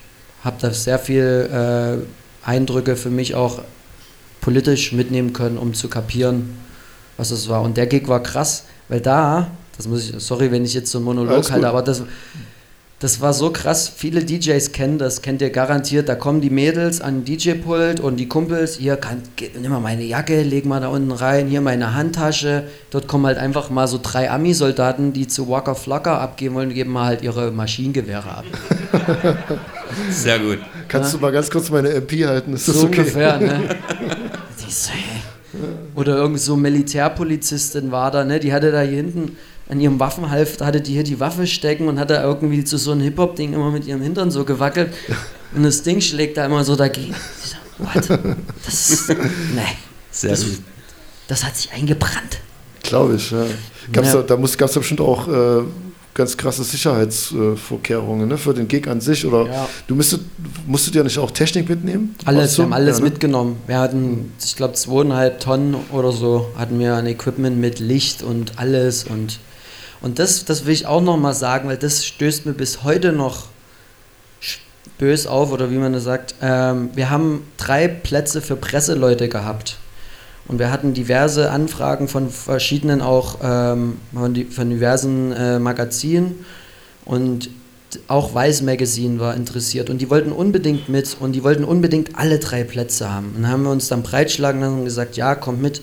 habe 0.43 0.57
da 0.61 0.73
sehr 0.73 0.99
viel 0.99 2.03
äh, 2.45 2.47
Eindrücke 2.49 2.97
für 2.97 3.11
mich 3.11 3.37
auch 3.37 3.63
politisch 4.41 4.93
mitnehmen 4.93 5.33
können, 5.33 5.57
um 5.57 5.75
zu 5.75 5.89
kapieren, 5.89 6.59
was 7.17 7.31
es 7.31 7.49
war. 7.49 7.63
Und 7.63 7.77
der 7.77 7.87
Gig 7.87 8.09
war 8.09 8.23
krass, 8.23 8.65
weil 8.89 9.01
da, 9.01 9.51
das 9.77 9.87
muss 9.87 10.09
ich, 10.09 10.15
sorry, 10.19 10.51
wenn 10.51 10.65
ich 10.65 10.75
jetzt 10.75 10.91
so 10.91 10.99
einen 10.99 11.05
Monolog 11.05 11.51
halte, 11.51 11.69
aber 11.69 11.83
das, 11.83 12.03
das 13.01 13.21
war 13.21 13.33
so 13.33 13.51
krass. 13.51 13.93
Viele 13.95 14.25
DJs 14.25 14.73
kennen 14.73 14.99
das, 14.99 15.23
kennt 15.23 15.41
ihr 15.41 15.51
garantiert. 15.51 16.09
Da 16.09 16.17
kommen 16.17 16.41
die 16.41 16.51
Mädels 16.51 17.01
an 17.01 17.25
den 17.25 17.39
DJ-Pult 17.39 18.01
und 18.01 18.17
die 18.17 18.27
Kumpels, 18.27 18.77
hier, 18.77 18.97
kann, 18.97 19.23
nimm 19.61 19.71
mal 19.71 19.79
meine 19.79 20.03
Jacke, 20.03 20.43
leg 20.43 20.67
mal 20.67 20.81
da 20.81 20.89
unten 20.89 21.13
rein, 21.13 21.47
hier 21.47 21.61
meine 21.61 21.95
Handtasche. 21.95 22.65
Dort 22.91 23.07
kommen 23.07 23.27
halt 23.27 23.39
einfach 23.39 23.71
mal 23.71 23.87
so 23.87 24.01
drei 24.03 24.29
Ami-Soldaten, 24.31 25.13
die 25.13 25.29
zu 25.29 25.49
Walker 25.49 25.77
Flocker 25.77 26.21
abgeben 26.21 26.57
wollen, 26.57 26.75
geben 26.75 26.91
mal 26.91 27.07
halt 27.07 27.23
ihre 27.23 27.53
Maschinengewehre 27.53 28.29
ab. 28.29 28.45
Sehr 30.11 30.41
gut. 30.41 30.59
Kannst 30.89 31.15
du 31.15 31.19
mal 31.19 31.31
ganz 31.31 31.51
kurz 31.51 31.71
meine 31.71 31.91
MP 31.91 32.27
halten? 32.27 32.55
Ist 32.55 32.67
das 32.67 32.77
so 32.77 32.87
okay? 32.87 33.01
ungefähr, 33.01 33.39
ne? 33.39 33.61
Oder 35.95 36.17
irgend 36.17 36.41
so 36.41 36.57
Militärpolizistin 36.57 37.91
war 37.91 38.11
da, 38.11 38.25
ne? 38.25 38.41
Die 38.41 38.53
hatte 38.53 38.71
da 38.71 38.83
hier 38.83 38.97
hinten 38.97 39.37
an 39.69 39.81
ihrem 39.81 40.01
Waffenhalfter, 40.01 40.65
hatte 40.67 40.81
die 40.81 40.93
hier 40.93 41.03
die 41.05 41.21
Waffe 41.21 41.47
stecken 41.47 41.89
und 41.89 41.99
hat 41.99 42.11
da 42.11 42.23
irgendwie 42.23 42.65
zu 42.65 42.79
so 42.79 42.93
einem 42.93 43.03
Hip-Hop-Ding 43.03 43.53
immer 43.53 43.71
mit 43.71 43.87
ihrem 43.87 44.01
Hintern 44.01 44.31
so 44.31 44.45
gewackelt. 44.45 44.93
Und 45.55 45.63
das 45.63 45.83
Ding 45.83 46.01
schlägt 46.01 46.37
da 46.37 46.47
immer 46.47 46.65
so 46.65 46.75
dagegen. 46.77 47.15
Ich 47.45 47.51
so, 47.51 47.57
what? 47.79 48.19
Das 48.65 48.91
ist, 48.91 49.09
ne, 49.11 49.17
Sehr 50.11 50.31
das, 50.31 50.45
gut. 50.45 50.59
das 51.29 51.45
hat 51.45 51.57
sich 51.57 51.71
eingebrannt. 51.73 52.41
Glaube 52.83 53.17
ich, 53.17 53.31
ja. 53.31 53.45
Gab's 53.93 54.09
Ja. 54.09 54.23
Da, 54.23 54.37
da 54.37 54.37
gab 54.37 54.69
es 54.69 54.75
bestimmt 54.75 55.01
auch 55.01 55.29
äh, 55.29 55.63
ganz 56.15 56.37
krasse 56.37 56.65
Sicherheitsvorkehrungen 56.65 58.29
ne, 58.29 58.39
für 58.39 58.55
den 58.55 58.69
Gig 58.69 58.89
an 58.89 59.01
sich. 59.01 59.25
Oder 59.27 59.47
Ja. 59.47 59.69
du 59.87 59.95
müsstet, 59.95 60.23
musstet 60.67 60.95
ja 60.95 61.03
nicht 61.03 61.19
auch 61.19 61.31
Technik 61.31 61.69
mitnehmen? 61.69 62.15
Alles, 62.25 62.57
wir 62.59 62.65
haben 62.65 62.73
alles 62.73 62.99
ja, 62.99 63.05
ne? 63.05 63.11
mitgenommen. 63.11 63.57
Wir 63.67 63.79
hatten, 63.79 64.33
ich 64.43 64.57
glaube, 64.57 64.75
zweieinhalb 64.75 65.41
Tonnen 65.41 65.77
oder 65.93 66.13
so 66.13 66.49
hatten 66.57 66.79
wir 66.79 66.95
an 66.95 67.07
Equipment 67.07 67.59
mit 67.59 67.79
Licht 67.79 68.23
und 68.23 68.59
alles. 68.59 69.05
Und, 69.05 69.39
und 70.01 70.19
das, 70.19 70.45
das 70.45 70.65
will 70.65 70.73
ich 70.73 70.87
auch 70.87 71.01
nochmal 71.01 71.35
sagen, 71.35 71.69
weil 71.69 71.77
das 71.77 72.05
stößt 72.05 72.47
mir 72.47 72.53
bis 72.53 72.83
heute 72.85 73.13
noch 73.13 73.47
bös 74.99 75.27
auf, 75.27 75.53
oder 75.53 75.71
wie 75.71 75.77
man 75.77 75.93
das 75.93 76.05
sagt. 76.05 76.35
Ähm, 76.41 76.91
wir 76.95 77.11
haben 77.11 77.45
drei 77.57 77.89
Plätze 77.89 78.41
für 78.41 78.57
Presseleute 78.57 79.29
gehabt. 79.29 79.79
Und 80.47 80.59
wir 80.59 80.71
hatten 80.71 80.95
diverse 80.95 81.51
Anfragen 81.51 82.09
von 82.09 82.31
verschiedenen 82.31 83.03
auch, 83.03 83.39
ähm, 83.43 83.99
von, 84.15 84.33
die, 84.33 84.45
von 84.47 84.71
diversen 84.71 85.33
äh, 85.33 85.59
Magazinen. 85.59 86.45
Und 87.05 87.51
auch 88.07 88.35
Weiß 88.35 88.63
Magazine 88.63 89.19
war 89.19 89.35
interessiert 89.35 89.89
und 89.89 89.99
die 89.99 90.11
wollten 90.11 90.31
unbedingt 90.31 90.91
mit 90.91 91.17
und 91.21 91.33
die 91.33 91.43
wollten 91.43 91.65
unbedingt 91.65 92.19
alle 92.19 92.39
drei 92.39 92.65
Plätze 92.65 93.11
haben. 93.11 93.33
Und 93.35 93.43
dann 93.43 93.51
haben 93.51 93.63
wir 93.63 93.71
uns 93.71 93.89
dann 93.89 94.03
breitschlagen 94.03 94.61
lassen 94.61 94.79
und 94.81 94.85
gesagt, 94.85 95.17
ja, 95.17 95.35
kommt 95.35 95.63
mit. 95.63 95.81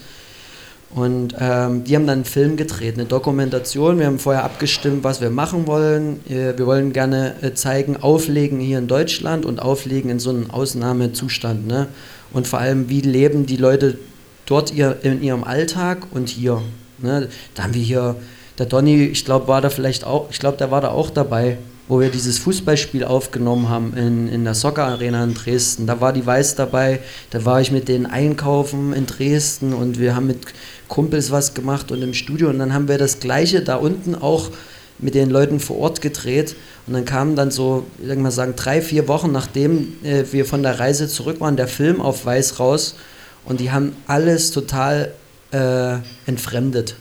Und 0.96 1.36
ähm, 1.38 1.84
die 1.84 1.93
haben 1.93 2.08
dann 2.08 2.20
einen 2.20 2.26
Film 2.26 2.56
gedreht, 2.56 2.93
eine 2.93 3.04
Dokumentation. 3.04 4.00
Wir 4.00 4.06
haben 4.06 4.18
vorher 4.18 4.46
abgestimmt, 4.46 5.04
was 5.04 5.20
wir 5.20 5.30
machen 5.30 5.68
wollen. 5.68 6.22
Äh, 6.30 6.58
wir 6.58 6.66
wollen 6.66 6.93
gerne 6.93 7.36
äh, 7.41 7.54
zeigen, 7.54 7.98
auflegen 7.98 8.62
hier 8.62 8.78
in 8.78 8.88
Deutschland 8.88 9.46
und 9.46 9.62
auflegen 9.62 10.10
in 10.10 10.20
so 10.20 10.30
einem 10.30 10.50
Ausnahmezustand. 10.50 11.68
Ne? 11.68 11.88
Und 12.32 12.48
vor 12.48 12.60
allem, 12.60 12.88
wie 12.88 13.02
leben 13.02 13.46
die 13.46 13.58
Leute 13.58 13.98
dort 14.46 14.74
ihr, 14.74 14.98
in 15.02 15.22
ihrem 15.22 15.43
Alltag 15.43 16.08
und 16.12 16.30
hier. 16.30 16.62
Ne? 17.00 17.28
Da 17.56 17.64
haben 17.64 17.74
wir 17.74 17.82
hier, 17.82 18.16
der 18.58 18.66
Donny, 18.66 19.04
ich 19.04 19.26
glaube, 19.26 19.50
war 19.50 19.60
da 19.60 19.70
vielleicht 19.70 20.06
auch, 20.06 20.30
ich 20.32 20.39
glaube, 20.39 20.58
der 20.58 20.72
war 20.72 20.80
da 20.80 20.91
auch 20.91 21.10
dabei, 21.10 21.58
wo 21.88 22.00
wir 22.00 22.10
dieses 22.10 22.40
Fußballspiel 22.40 23.04
aufgenommen 23.04 23.70
haben 23.70 23.96
in, 23.96 24.28
in 24.28 24.44
der 24.44 24.56
Soccer 24.56 24.86
Arena 24.86 25.24
in 25.24 25.34
Dresden. 25.36 25.86
Da 25.86 26.02
war 26.02 26.14
die 26.14 26.26
Weiß 26.26 26.56
dabei, 26.56 27.00
da 27.30 27.46
war 27.46 27.62
ich 27.62 27.72
mit 27.72 27.88
denen 27.88 28.06
einkaufen 28.06 28.94
in 28.94 29.06
Dresden 29.06 29.74
und 29.74 30.00
wir 30.00 30.16
haben 30.16 30.28
mit 30.28 30.40
Kumpels 30.88 31.32
was 31.32 31.54
gemacht 31.54 31.92
und 31.92 32.02
im 32.02 32.14
Studio 32.14 32.50
und 32.50 32.60
dann 32.60 32.74
haben 32.74 32.88
wir 32.88 32.98
das 32.98 33.20
gleiche 33.20 33.62
da 33.62 33.76
unten 33.76 34.16
auch 34.16 34.50
mit 34.98 35.14
den 35.14 35.30
Leuten 35.30 35.60
vor 35.60 35.78
Ort 35.78 36.02
gedreht 36.02 36.56
und 36.88 36.94
dann 36.94 37.06
kam 37.06 37.36
dann 37.36 37.52
so, 37.52 37.86
ich 38.02 38.08
sag 38.08 38.18
mal 38.18 38.32
sagen, 38.32 38.54
drei, 38.56 38.82
vier 38.82 39.08
Wochen 39.08 39.32
nachdem 39.32 39.94
äh, 40.04 40.24
wir 40.32 40.46
von 40.46 40.64
der 40.64 40.80
Reise 40.80 41.08
zurück 41.08 41.40
waren, 41.40 41.58
der 41.58 41.68
Film 41.68 42.02
auf 42.02 42.26
Weiß 42.26 42.60
raus 42.60 42.96
und 43.44 43.60
die 43.60 43.72
haben 43.72 43.96
alles 44.08 44.52
total 44.52 45.12
äh, 45.52 45.98
entfremdet. 46.26 46.96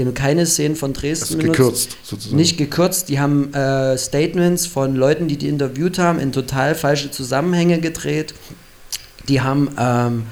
Die 0.00 0.06
haben 0.06 0.14
keine 0.14 0.46
Szenen 0.46 0.76
von 0.76 0.94
Dresden 0.94 1.36
benutzt. 1.36 1.58
gekürzt, 1.58 1.96
sozusagen. 2.04 2.36
Nicht 2.36 2.56
gekürzt, 2.56 3.10
die 3.10 3.20
haben 3.20 3.52
äh, 3.52 3.98
Statements 3.98 4.64
von 4.66 4.96
Leuten, 4.96 5.28
die 5.28 5.36
die 5.36 5.46
interviewt 5.46 5.98
haben, 5.98 6.18
in 6.18 6.32
total 6.32 6.74
falsche 6.74 7.10
Zusammenhänge 7.10 7.80
gedreht. 7.80 8.32
Die 9.28 9.42
haben, 9.42 9.68
ähm, 9.78 10.22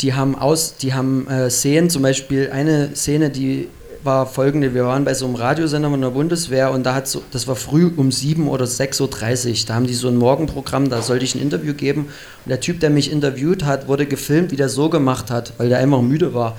die 0.00 0.14
haben 0.14 0.36
aus, 0.36 0.76
die 0.76 0.94
haben 0.94 1.26
äh, 1.26 1.50
Szenen, 1.50 1.90
zum 1.90 2.02
Beispiel 2.02 2.50
eine 2.52 2.94
Szene, 2.94 3.30
die 3.30 3.66
war 4.04 4.26
folgende, 4.26 4.74
wir 4.74 4.84
waren 4.84 5.04
bei 5.04 5.14
so 5.14 5.26
einem 5.26 5.34
Radiosender 5.34 5.90
von 5.90 6.00
der 6.00 6.10
Bundeswehr 6.10 6.70
und 6.70 6.84
da 6.86 6.94
hat 6.94 7.08
so, 7.08 7.20
das 7.32 7.48
war 7.48 7.56
früh 7.56 7.90
um 7.96 8.12
7 8.12 8.46
oder 8.46 8.66
6.30 8.66 9.00
Uhr, 9.50 9.56
da 9.66 9.74
haben 9.74 9.88
die 9.88 9.94
so 9.94 10.06
ein 10.06 10.16
Morgenprogramm, 10.16 10.88
da 10.88 11.02
sollte 11.02 11.24
ich 11.24 11.34
ein 11.34 11.42
Interview 11.42 11.74
geben 11.74 12.02
und 12.44 12.48
der 12.48 12.60
Typ, 12.60 12.78
der 12.78 12.90
mich 12.90 13.10
interviewt 13.10 13.64
hat, 13.64 13.88
wurde 13.88 14.06
gefilmt, 14.06 14.52
wie 14.52 14.56
der 14.56 14.68
so 14.68 14.88
gemacht 14.88 15.32
hat, 15.32 15.52
weil 15.58 15.68
der 15.68 15.78
einfach 15.78 16.00
müde 16.00 16.32
war. 16.32 16.56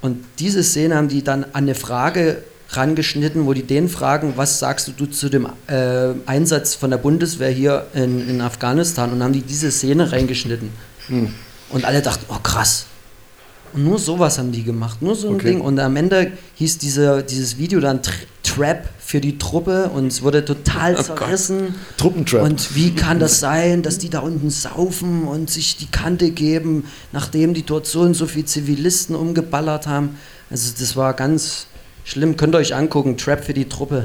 Und 0.00 0.24
diese 0.38 0.62
Szene 0.62 0.96
haben 0.96 1.08
die 1.08 1.22
dann 1.24 1.44
an 1.44 1.50
eine 1.54 1.74
Frage 1.74 2.42
rangeschnitten, 2.70 3.46
wo 3.46 3.52
die 3.54 3.62
den 3.62 3.88
fragen, 3.88 4.34
was 4.36 4.58
sagst 4.58 4.92
du 4.96 5.06
zu 5.06 5.28
dem 5.28 5.48
äh, 5.68 6.10
Einsatz 6.26 6.74
von 6.74 6.90
der 6.90 6.98
Bundeswehr 6.98 7.50
hier 7.50 7.86
in, 7.94 8.28
in 8.28 8.40
Afghanistan 8.40 9.10
und 9.12 9.22
haben 9.22 9.32
die 9.32 9.40
diese 9.42 9.70
Szene 9.70 10.12
reingeschnitten. 10.12 10.70
Und 11.70 11.84
alle 11.84 12.02
dachten, 12.02 12.26
oh 12.28 12.38
krass. 12.42 12.86
Und 13.72 13.84
nur 13.84 13.98
sowas 13.98 14.38
haben 14.38 14.52
die 14.52 14.62
gemacht, 14.64 15.00
nur 15.02 15.14
so 15.14 15.28
ein 15.28 15.34
Okay. 15.36 15.48
Ding. 15.52 15.60
Und 15.60 15.78
am 15.78 15.96
Ende 15.96 16.32
hieß 16.56 16.78
diese, 16.78 17.22
dieses 17.22 17.58
Video 17.58 17.80
dann 17.80 18.02
Tr 18.02 18.12
Trap 18.42 18.88
für 19.08 19.22
die 19.22 19.38
Truppe 19.38 19.88
und 19.88 20.08
es 20.08 20.20
wurde 20.20 20.44
total 20.44 20.94
zerrissen. 21.02 21.74
Truppentrap. 21.96 22.42
Und 22.42 22.74
wie 22.74 22.94
kann 22.94 23.18
das 23.18 23.40
sein, 23.40 23.82
dass 23.82 23.96
die 23.96 24.10
da 24.10 24.18
unten 24.18 24.50
saufen 24.50 25.24
und 25.24 25.48
sich 25.48 25.78
die 25.78 25.86
Kante 25.86 26.30
geben, 26.30 26.84
nachdem 27.12 27.54
die 27.54 27.62
dort 27.62 27.86
so 27.86 28.02
und 28.02 28.12
so 28.12 28.26
viele 28.26 28.44
Zivilisten 28.44 29.16
umgeballert 29.16 29.86
haben? 29.86 30.18
Also 30.50 30.74
das 30.78 30.94
war 30.94 31.14
ganz 31.14 31.68
schlimm. 32.04 32.36
Könnt 32.36 32.54
ihr 32.54 32.58
euch 32.58 32.74
angucken, 32.74 33.16
Trap 33.16 33.42
für 33.44 33.54
die 33.54 33.66
Truppe. 33.66 34.04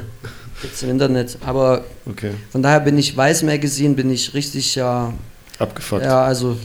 Gibt's 0.62 0.82
im 0.82 0.88
Internet. 0.88 1.36
Aber 1.44 1.84
Okay, 2.06 2.30
von 2.50 2.62
daher 2.62 2.80
bin 2.80 2.96
ich 2.96 3.14
Weiß 3.14 3.42
Magazine, 3.42 3.92
bin 3.94 4.08
ich 4.10 4.32
richtig 4.32 4.74
ja, 4.74 5.12
abgefuckt. 5.58 6.02
ja 6.02 6.24
also 6.24 6.56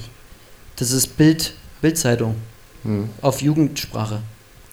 das 0.78 0.92
ist 0.92 1.18
Bild, 1.18 1.54
Bildzeitung 1.82 2.36
Hm. 2.84 3.10
auf 3.22 3.42
Jugendsprache. 3.42 4.22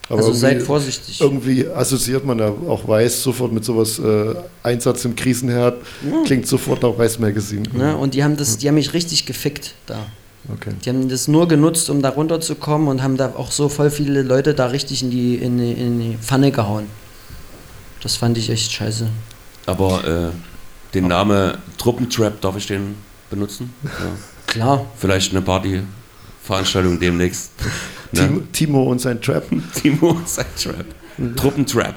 Aber 0.09 0.19
also 0.19 0.31
seid 0.33 0.53
irgendwie- 0.53 0.65
vorsichtig. 0.65 1.19
Irgendwie 1.21 1.67
assoziiert 1.67 2.25
man 2.25 2.39
ja 2.39 2.47
auch 2.49 2.87
Weiß 2.87 3.23
sofort 3.23 3.51
mit 3.51 3.65
sowas, 3.65 3.99
äh, 3.99 4.35
Einsatz 4.63 5.03
im 5.05 5.15
Krisenherd, 5.15 5.81
klingt 6.25 6.47
sofort 6.47 6.81
nach 6.81 6.97
Weiß 6.97 7.19
Magazine. 7.19 7.63
Ne? 7.73 7.95
Und 7.97 8.13
die 8.13 8.23
haben 8.23 8.37
das, 8.37 8.57
die 8.57 8.67
haben 8.67 8.75
mich 8.75 8.93
richtig 8.93 9.25
gefickt 9.25 9.73
da. 9.85 10.05
Okay. 10.53 10.71
Die 10.85 10.89
haben 10.89 11.09
das 11.09 11.27
nur 11.27 11.47
genutzt, 11.49 11.89
um 11.89 12.01
da 12.01 12.07
runterzukommen 12.09 12.87
und 12.87 13.03
haben 13.03 13.17
da 13.17 13.33
auch 13.35 13.51
so 13.51 13.67
voll 13.67 13.89
viele 13.91 14.21
Leute 14.21 14.53
da 14.53 14.67
richtig 14.67 15.03
in 15.03 15.11
die, 15.11 15.35
in 15.35 15.57
die, 15.57 15.73
in 15.73 15.99
die 15.99 16.17
Pfanne 16.21 16.51
gehauen. 16.51 16.85
Das 18.01 18.15
fand 18.15 18.37
ich 18.37 18.49
echt 18.49 18.71
scheiße. 18.71 19.09
Aber 19.65 20.31
äh, 20.31 20.93
den 20.93 21.07
Namen 21.09 21.57
Truppentrap, 21.77 22.39
darf 22.39 22.55
ich 22.55 22.67
den 22.67 22.95
benutzen? 23.29 23.73
Ja. 23.83 23.89
Klar. 24.45 24.85
Vielleicht 24.97 25.31
eine 25.31 25.41
Partyveranstaltung 26.47 26.99
demnächst. 26.99 27.51
Timo, 28.13 28.27
Ne? 28.27 28.41
Timo 28.53 28.83
und 28.83 29.01
sein 29.01 29.21
Trap. 29.21 29.45
Timo 29.81 30.11
und 30.11 30.29
sein 30.29 30.45
Trap. 30.57 30.85
Truppentrap. 31.35 31.95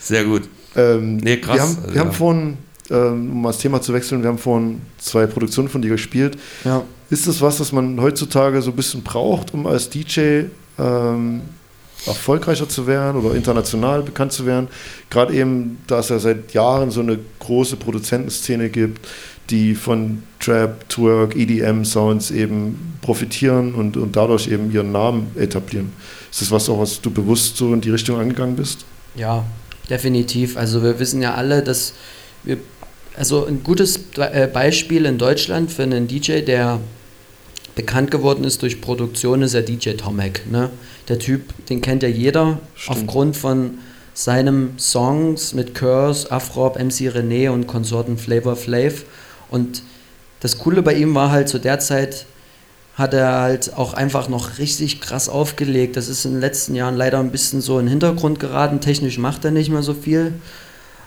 Sehr 0.00 0.24
gut. 0.24 0.42
Ähm, 0.74 1.18
Nee, 1.18 1.36
krass. 1.36 1.56
Wir 1.56 1.62
haben, 1.62 1.94
wir 1.94 2.00
haben 2.00 2.08
ja. 2.08 2.12
vorhin, 2.12 2.56
ähm, 2.90 3.30
um 3.30 3.42
mal 3.42 3.50
das 3.50 3.58
Thema 3.58 3.80
zu 3.82 3.92
wechseln, 3.92 4.22
wir 4.22 4.28
haben 4.28 4.38
vorhin 4.38 4.80
zwei 4.98 5.26
Produktionen 5.26 5.68
von 5.68 5.82
dir 5.82 5.90
gespielt. 5.90 6.38
Ja. 6.64 6.82
Ist 7.10 7.26
das 7.26 7.40
was, 7.40 7.58
das 7.58 7.72
man 7.72 8.00
heutzutage 8.00 8.62
so 8.62 8.70
ein 8.70 8.76
bisschen 8.76 9.02
braucht, 9.02 9.52
um 9.52 9.66
als 9.66 9.90
DJ 9.90 10.44
ähm, 10.78 11.42
erfolgreicher 12.06 12.68
zu 12.68 12.86
werden 12.86 13.22
oder 13.22 13.34
international 13.34 14.02
bekannt 14.02 14.32
zu 14.32 14.46
werden? 14.46 14.68
Gerade 15.10 15.34
eben, 15.34 15.78
da 15.86 15.98
es 15.98 16.08
ja 16.08 16.18
seit 16.18 16.54
Jahren 16.54 16.90
so 16.90 17.00
eine 17.00 17.18
große 17.38 17.76
Produzentenszene 17.76 18.70
gibt, 18.70 19.06
die 19.50 19.74
von 19.74 20.22
Trap, 20.40 20.88
Twerk, 20.88 21.36
EDM-Sounds 21.36 22.30
eben 22.30 22.96
profitieren 23.02 23.74
und, 23.74 23.96
und 23.96 24.16
dadurch 24.16 24.48
eben 24.48 24.72
ihren 24.72 24.92
Namen 24.92 25.30
etablieren. 25.36 25.92
Ist 26.30 26.40
das 26.40 26.50
was 26.50 26.68
auch, 26.68 26.80
was 26.80 27.00
du 27.00 27.10
bewusst 27.10 27.56
so 27.56 27.72
in 27.72 27.80
die 27.80 27.90
Richtung 27.90 28.18
angegangen 28.18 28.56
bist? 28.56 28.84
Ja, 29.14 29.44
definitiv. 29.90 30.56
Also 30.56 30.82
wir 30.82 30.98
wissen 30.98 31.20
ja 31.22 31.34
alle, 31.34 31.62
dass 31.62 31.92
wir, 32.42 32.58
also 33.16 33.46
ein 33.46 33.62
gutes 33.62 34.00
äh, 34.16 34.48
Beispiel 34.48 35.06
in 35.06 35.18
Deutschland 35.18 35.70
für 35.70 35.82
einen 35.82 36.08
DJ, 36.08 36.40
der 36.40 36.80
bekannt 37.74 38.10
geworden 38.10 38.44
ist 38.44 38.62
durch 38.62 38.80
Produktion, 38.80 39.42
ist 39.42 39.54
der 39.54 39.62
DJ 39.62 39.90
Tomek. 39.90 40.50
Ne? 40.50 40.70
Der 41.08 41.18
Typ, 41.18 41.42
den 41.66 41.80
kennt 41.80 42.02
ja 42.02 42.08
jeder 42.08 42.58
Stimmt. 42.74 42.98
aufgrund 42.98 43.36
von 43.36 43.78
seinem 44.14 44.78
Songs 44.78 45.54
mit 45.54 45.74
Curse, 45.74 46.30
Afrop, 46.30 46.78
MC 46.78 47.10
René 47.10 47.50
und 47.50 47.66
Konsorten 47.66 48.16
Flavor 48.16 48.56
Flav. 48.56 49.04
Und 49.50 49.82
das 50.40 50.58
Coole 50.58 50.82
bei 50.82 50.94
ihm 50.94 51.14
war 51.14 51.30
halt 51.30 51.48
zu 51.48 51.58
der 51.58 51.78
Zeit, 51.78 52.26
hat 52.96 53.12
er 53.12 53.40
halt 53.40 53.76
auch 53.76 53.94
einfach 53.94 54.28
noch 54.28 54.58
richtig 54.58 55.00
krass 55.00 55.28
aufgelegt. 55.28 55.96
Das 55.96 56.08
ist 56.08 56.24
in 56.24 56.32
den 56.32 56.40
letzten 56.40 56.74
Jahren 56.74 56.96
leider 56.96 57.18
ein 57.18 57.30
bisschen 57.30 57.60
so 57.60 57.78
in 57.78 57.86
den 57.86 57.90
Hintergrund 57.90 58.38
geraten. 58.40 58.80
Technisch 58.80 59.18
macht 59.18 59.44
er 59.44 59.50
nicht 59.50 59.70
mehr 59.70 59.82
so 59.82 59.94
viel. 59.94 60.34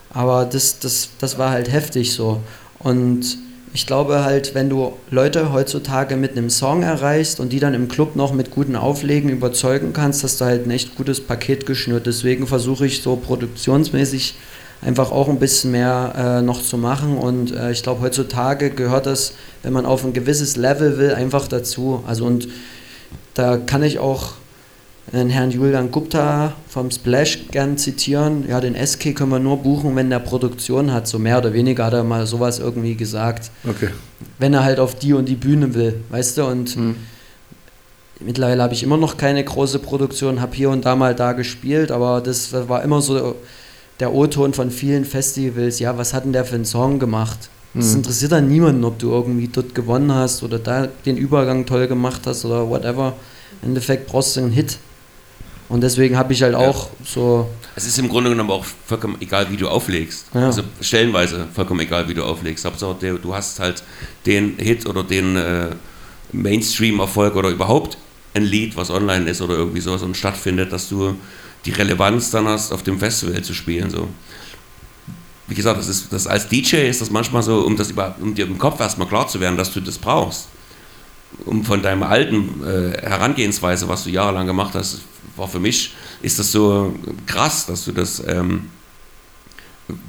Aber 0.10 0.46
das, 0.46 0.80
das, 0.80 1.10
das 1.20 1.38
war 1.38 1.52
halt 1.52 1.72
heftig 1.72 2.14
so. 2.14 2.42
Und 2.80 3.38
ich 3.74 3.86
glaube 3.86 4.24
halt, 4.24 4.56
wenn 4.56 4.70
du 4.70 4.94
Leute 5.12 5.54
heutzutage 5.54 6.16
mit 6.16 6.32
einem 6.32 6.50
Song 6.50 6.84
erreichst 6.84 7.40
und 7.40 7.54
die 7.54 7.60
dann 7.60 7.74
im 7.74 7.88
Club 7.88 8.16
noch 8.16 8.34
mit 8.34 8.52
guten 8.52 8.76
Auflegen 8.76 9.30
überzeugen 9.30 9.94
kannst, 9.94 10.24
hast 10.24 10.42
du 10.42 10.46
halt 10.46 10.66
ein 10.66 10.72
echt 10.72 10.96
gutes 10.96 11.22
Paket 11.22 11.66
geschnürt. 11.66 12.06
Deswegen 12.06 12.48
versuche 12.48 12.86
ich 12.88 13.02
so 13.02 13.16
produktionsmäßig 13.16 14.36
einfach 14.82 15.12
auch 15.12 15.28
ein 15.30 15.40
bisschen 15.40 15.72
mehr 15.72 16.14
äh, 16.16 16.42
noch 16.42 16.62
zu 16.62 16.78
machen. 16.78 17.18
Und 17.18 17.54
äh, 17.54 17.72
ich 17.72 17.84
glaube, 17.84 18.02
heutzutage 18.02 18.70
gehört 18.70 19.06
das, 19.06 19.34
wenn 19.64 19.74
man 19.74 19.86
auf 19.86 20.04
ein 20.04 20.14
gewisses 20.14 20.56
Level 20.56 20.98
will, 20.98 21.14
einfach 21.14 21.48
dazu. 21.48 22.04
Also 22.08 22.26
und 22.26 22.48
da 23.34 23.58
kann 23.58 23.84
ich 23.84 24.00
auch 24.00 24.34
den 25.14 25.30
Herrn 25.30 25.52
Julian 25.52 25.90
Gupta 25.90 26.54
vom 26.68 26.92
Splash 26.92 27.48
gern 27.52 27.78
zitieren. 27.78 28.46
Ja, 28.48 28.60
den 28.60 28.76
SK 28.76 29.16
können 29.16 29.30
wir 29.30 29.40
nur 29.40 29.58
buchen, 29.58 29.96
wenn 29.96 30.10
der 30.10 30.20
Produktion 30.20 30.92
hat. 30.92 31.08
So 31.08 31.18
mehr 31.18 31.38
oder 31.38 31.54
weniger 31.54 31.86
hat 31.86 31.94
er 31.94 32.04
mal 32.04 32.28
sowas 32.28 32.60
irgendwie 32.60 32.96
gesagt. 32.96 33.52
Okay. 33.68 33.90
Wenn 34.38 34.54
er 34.54 34.64
halt 34.64 34.80
auf 34.80 34.96
die 34.96 35.14
und 35.14 35.26
die 35.26 35.36
Bühne 35.36 35.74
will, 35.74 36.02
weißt 36.10 36.38
du? 36.38 36.46
Und 36.46 36.76
mittlerweile 38.20 38.62
habe 38.62 38.74
ich 38.74 38.84
immer 38.84 38.98
noch 38.98 39.16
keine 39.16 39.44
große 39.44 39.80
Produktion, 39.80 40.42
habe 40.42 40.56
hier 40.56 40.70
und 40.70 40.86
da 40.86 40.96
mal 40.96 41.16
da 41.16 41.34
gespielt, 41.34 41.92
aber 41.92 42.20
das 42.20 42.52
war 42.68 42.84
immer 42.84 43.02
so 43.02 43.36
der 44.00 44.14
O-Ton 44.14 44.54
von 44.54 44.72
vielen 44.72 45.06
Festivals. 45.06 45.80
Ja, 45.80 45.98
was 45.98 46.14
hat 46.14 46.26
denn 46.26 46.34
der 46.34 46.46
für 46.46 46.56
einen 46.56 46.66
Song 46.66 47.00
gemacht? 47.00 47.50
Das 47.74 47.94
interessiert 47.94 48.32
dann 48.32 48.48
niemanden, 48.48 48.84
ob 48.86 48.98
du 48.98 49.12
irgendwie 49.12 49.48
dort 49.48 49.76
gewonnen 49.76 50.12
hast 50.12 50.42
oder 50.42 50.58
da 50.58 50.88
den 51.06 51.16
Übergang 51.16 51.66
toll 51.66 51.88
gemacht 51.88 52.22
hast 52.26 52.44
oder 52.44 52.68
whatever. 52.68 53.14
Im 53.62 53.70
Endeffekt 53.70 54.08
brauchst 54.08 54.36
du 54.36 54.42
einen 54.42 54.52
Hit. 54.52 54.78
Und 55.70 55.82
deswegen 55.82 56.18
habe 56.18 56.32
ich 56.34 56.42
halt 56.42 56.56
auch 56.56 56.90
so, 57.04 57.48
Es 57.76 57.86
ist 57.86 58.00
im 58.00 58.08
Grunde 58.08 58.30
genommen 58.30 58.52
auch 58.52 58.66
vollkommen 58.86 59.18
egal, 59.20 59.52
wie 59.52 59.58
du 59.58 59.68
auflegst. 59.68 60.28
Ja. 60.34 60.46
Also 60.46 60.64
stellenweise 60.80 61.46
vollkommen 61.54 61.82
egal, 61.82 62.08
wie 62.08 62.14
du 62.14 62.24
auflegst. 62.24 62.66
Hauptsache, 62.66 62.96
du 63.22 63.36
hast 63.36 63.60
halt 63.60 63.84
den 64.26 64.56
Hit 64.58 64.86
oder 64.86 65.04
den 65.04 65.36
äh, 65.36 65.68
Mainstream-Erfolg 66.32 67.36
oder 67.36 67.50
überhaupt 67.50 67.98
ein 68.34 68.44
Lied, 68.44 68.78
was 68.78 68.90
online 68.90 69.30
ist 69.30 69.42
oder 69.42 69.56
irgendwie 69.56 69.82
sowas 69.82 70.04
und 70.04 70.16
stattfindet, 70.16 70.72
dass 70.72 70.88
du 70.88 71.16
die 71.66 71.72
Relevanz 71.72 72.32
dann 72.32 72.48
hast, 72.48 72.72
auf 72.72 72.84
dem 72.84 73.00
Festival 73.00 73.42
zu 73.42 73.54
spielen. 73.54 73.90
So. 73.90 74.08
Wie 75.48 75.56
gesagt, 75.56 75.80
das 75.80 75.88
ist, 75.88 76.12
das 76.12 76.28
als 76.28 76.48
DJ 76.48 76.88
ist 76.88 77.02
das 77.02 77.10
manchmal 77.10 77.44
so, 77.44 77.62
um 77.62 77.76
das 77.78 77.90
über, 77.90 78.16
um 78.20 78.36
dir 78.36 78.46
im 78.46 78.58
Kopf 78.58 78.80
erstmal 78.80 79.08
klar 79.08 79.28
zu 79.28 79.40
werden, 79.40 79.58
dass 79.58 79.72
du 79.72 79.80
das 79.80 79.98
brauchst. 79.98 80.48
Um 81.46 81.64
von 81.64 81.82
deinem 81.82 82.04
alten 82.04 82.64
äh, 82.66 83.02
Herangehensweise, 83.02 83.88
was 83.88 84.04
du 84.04 84.10
jahrelang 84.10 84.48
gemacht 84.48 84.74
hast, 84.76 85.02
war 85.36 85.48
für 85.48 85.60
mich, 85.60 85.94
ist 86.22 86.40
das 86.40 86.52
so 86.52 86.96
krass, 87.26 87.66
dass 87.66 87.86
du 87.86 87.92
das 87.92 88.24
ähm, 88.26 88.70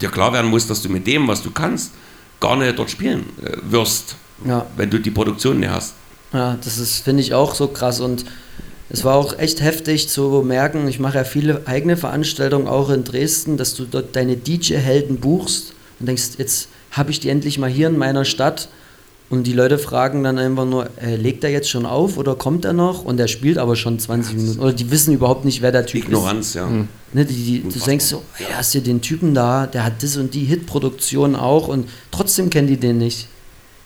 dir 0.00 0.10
klar 0.10 0.32
werden 0.32 0.50
musst, 0.50 0.70
dass 0.70 0.82
du 0.82 0.88
mit 0.88 1.06
dem, 1.06 1.28
was 1.28 1.42
du 1.42 1.50
kannst, 1.50 1.92
gar 2.40 2.56
nicht 2.56 2.78
dort 2.78 2.90
spielen 2.90 3.26
äh, 3.42 3.56
wirst, 3.62 4.16
ja, 4.44 4.66
wenn 4.76 4.90
du 4.90 4.98
die 4.98 5.10
Produktion 5.10 5.60
nicht 5.60 5.70
hast. 5.70 5.94
Ja, 6.32 6.56
das 6.62 6.78
ist, 6.78 7.00
finde 7.00 7.22
ich, 7.22 7.34
auch 7.34 7.54
so 7.54 7.68
krass 7.68 8.00
und 8.00 8.24
es 8.90 9.04
war 9.04 9.16
auch 9.16 9.38
echt 9.38 9.60
heftig 9.60 10.08
zu 10.08 10.42
merken, 10.42 10.88
ich 10.88 10.98
mache 10.98 11.18
ja 11.18 11.24
viele 11.24 11.66
eigene 11.66 11.96
Veranstaltungen 11.96 12.68
auch 12.68 12.90
in 12.90 13.04
Dresden, 13.04 13.56
dass 13.56 13.74
du 13.74 13.84
dort 13.84 14.16
deine 14.16 14.36
DJ-Helden 14.36 15.18
buchst 15.18 15.74
und 16.00 16.06
denkst, 16.06 16.30
jetzt 16.38 16.68
habe 16.90 17.10
ich 17.10 17.20
die 17.20 17.28
endlich 17.28 17.58
mal 17.58 17.68
hier 17.68 17.88
in 17.88 17.98
meiner 17.98 18.24
Stadt 18.24 18.68
und 19.30 19.46
die 19.46 19.52
Leute 19.52 19.78
fragen 19.78 20.24
dann 20.24 20.38
einfach 20.38 20.64
nur, 20.64 20.88
äh, 21.02 21.16
legt 21.16 21.44
er 21.44 21.50
jetzt 21.50 21.68
schon 21.68 21.84
auf 21.84 22.16
oder 22.16 22.34
kommt 22.34 22.64
er 22.64 22.72
noch? 22.72 23.04
Und 23.04 23.20
er 23.20 23.28
spielt 23.28 23.58
aber 23.58 23.76
schon 23.76 23.98
20 23.98 24.36
Minuten 24.36 24.58
oder 24.58 24.72
die 24.72 24.90
wissen 24.90 25.12
überhaupt 25.12 25.44
nicht, 25.44 25.60
wer 25.60 25.70
der 25.70 25.84
Typ 25.84 26.04
ist. 26.04 26.08
Ignoranz, 26.08 26.54
ja. 26.54 26.66
Ne, 26.66 27.24
die, 27.26 27.34
die, 27.34 27.68
du 27.68 27.78
denkst 27.78 28.06
so, 28.06 28.22
ey, 28.38 28.46
hast 28.54 28.74
du 28.74 28.80
den 28.80 29.02
Typen 29.02 29.34
da, 29.34 29.66
der 29.66 29.84
hat 29.84 30.02
das 30.02 30.16
und 30.16 30.32
die 30.32 30.44
Hitproduktion 30.44 31.36
auch 31.36 31.68
und 31.68 31.90
trotzdem 32.10 32.48
kennen 32.48 32.68
die 32.68 32.78
den 32.78 32.96
nicht. 32.96 33.28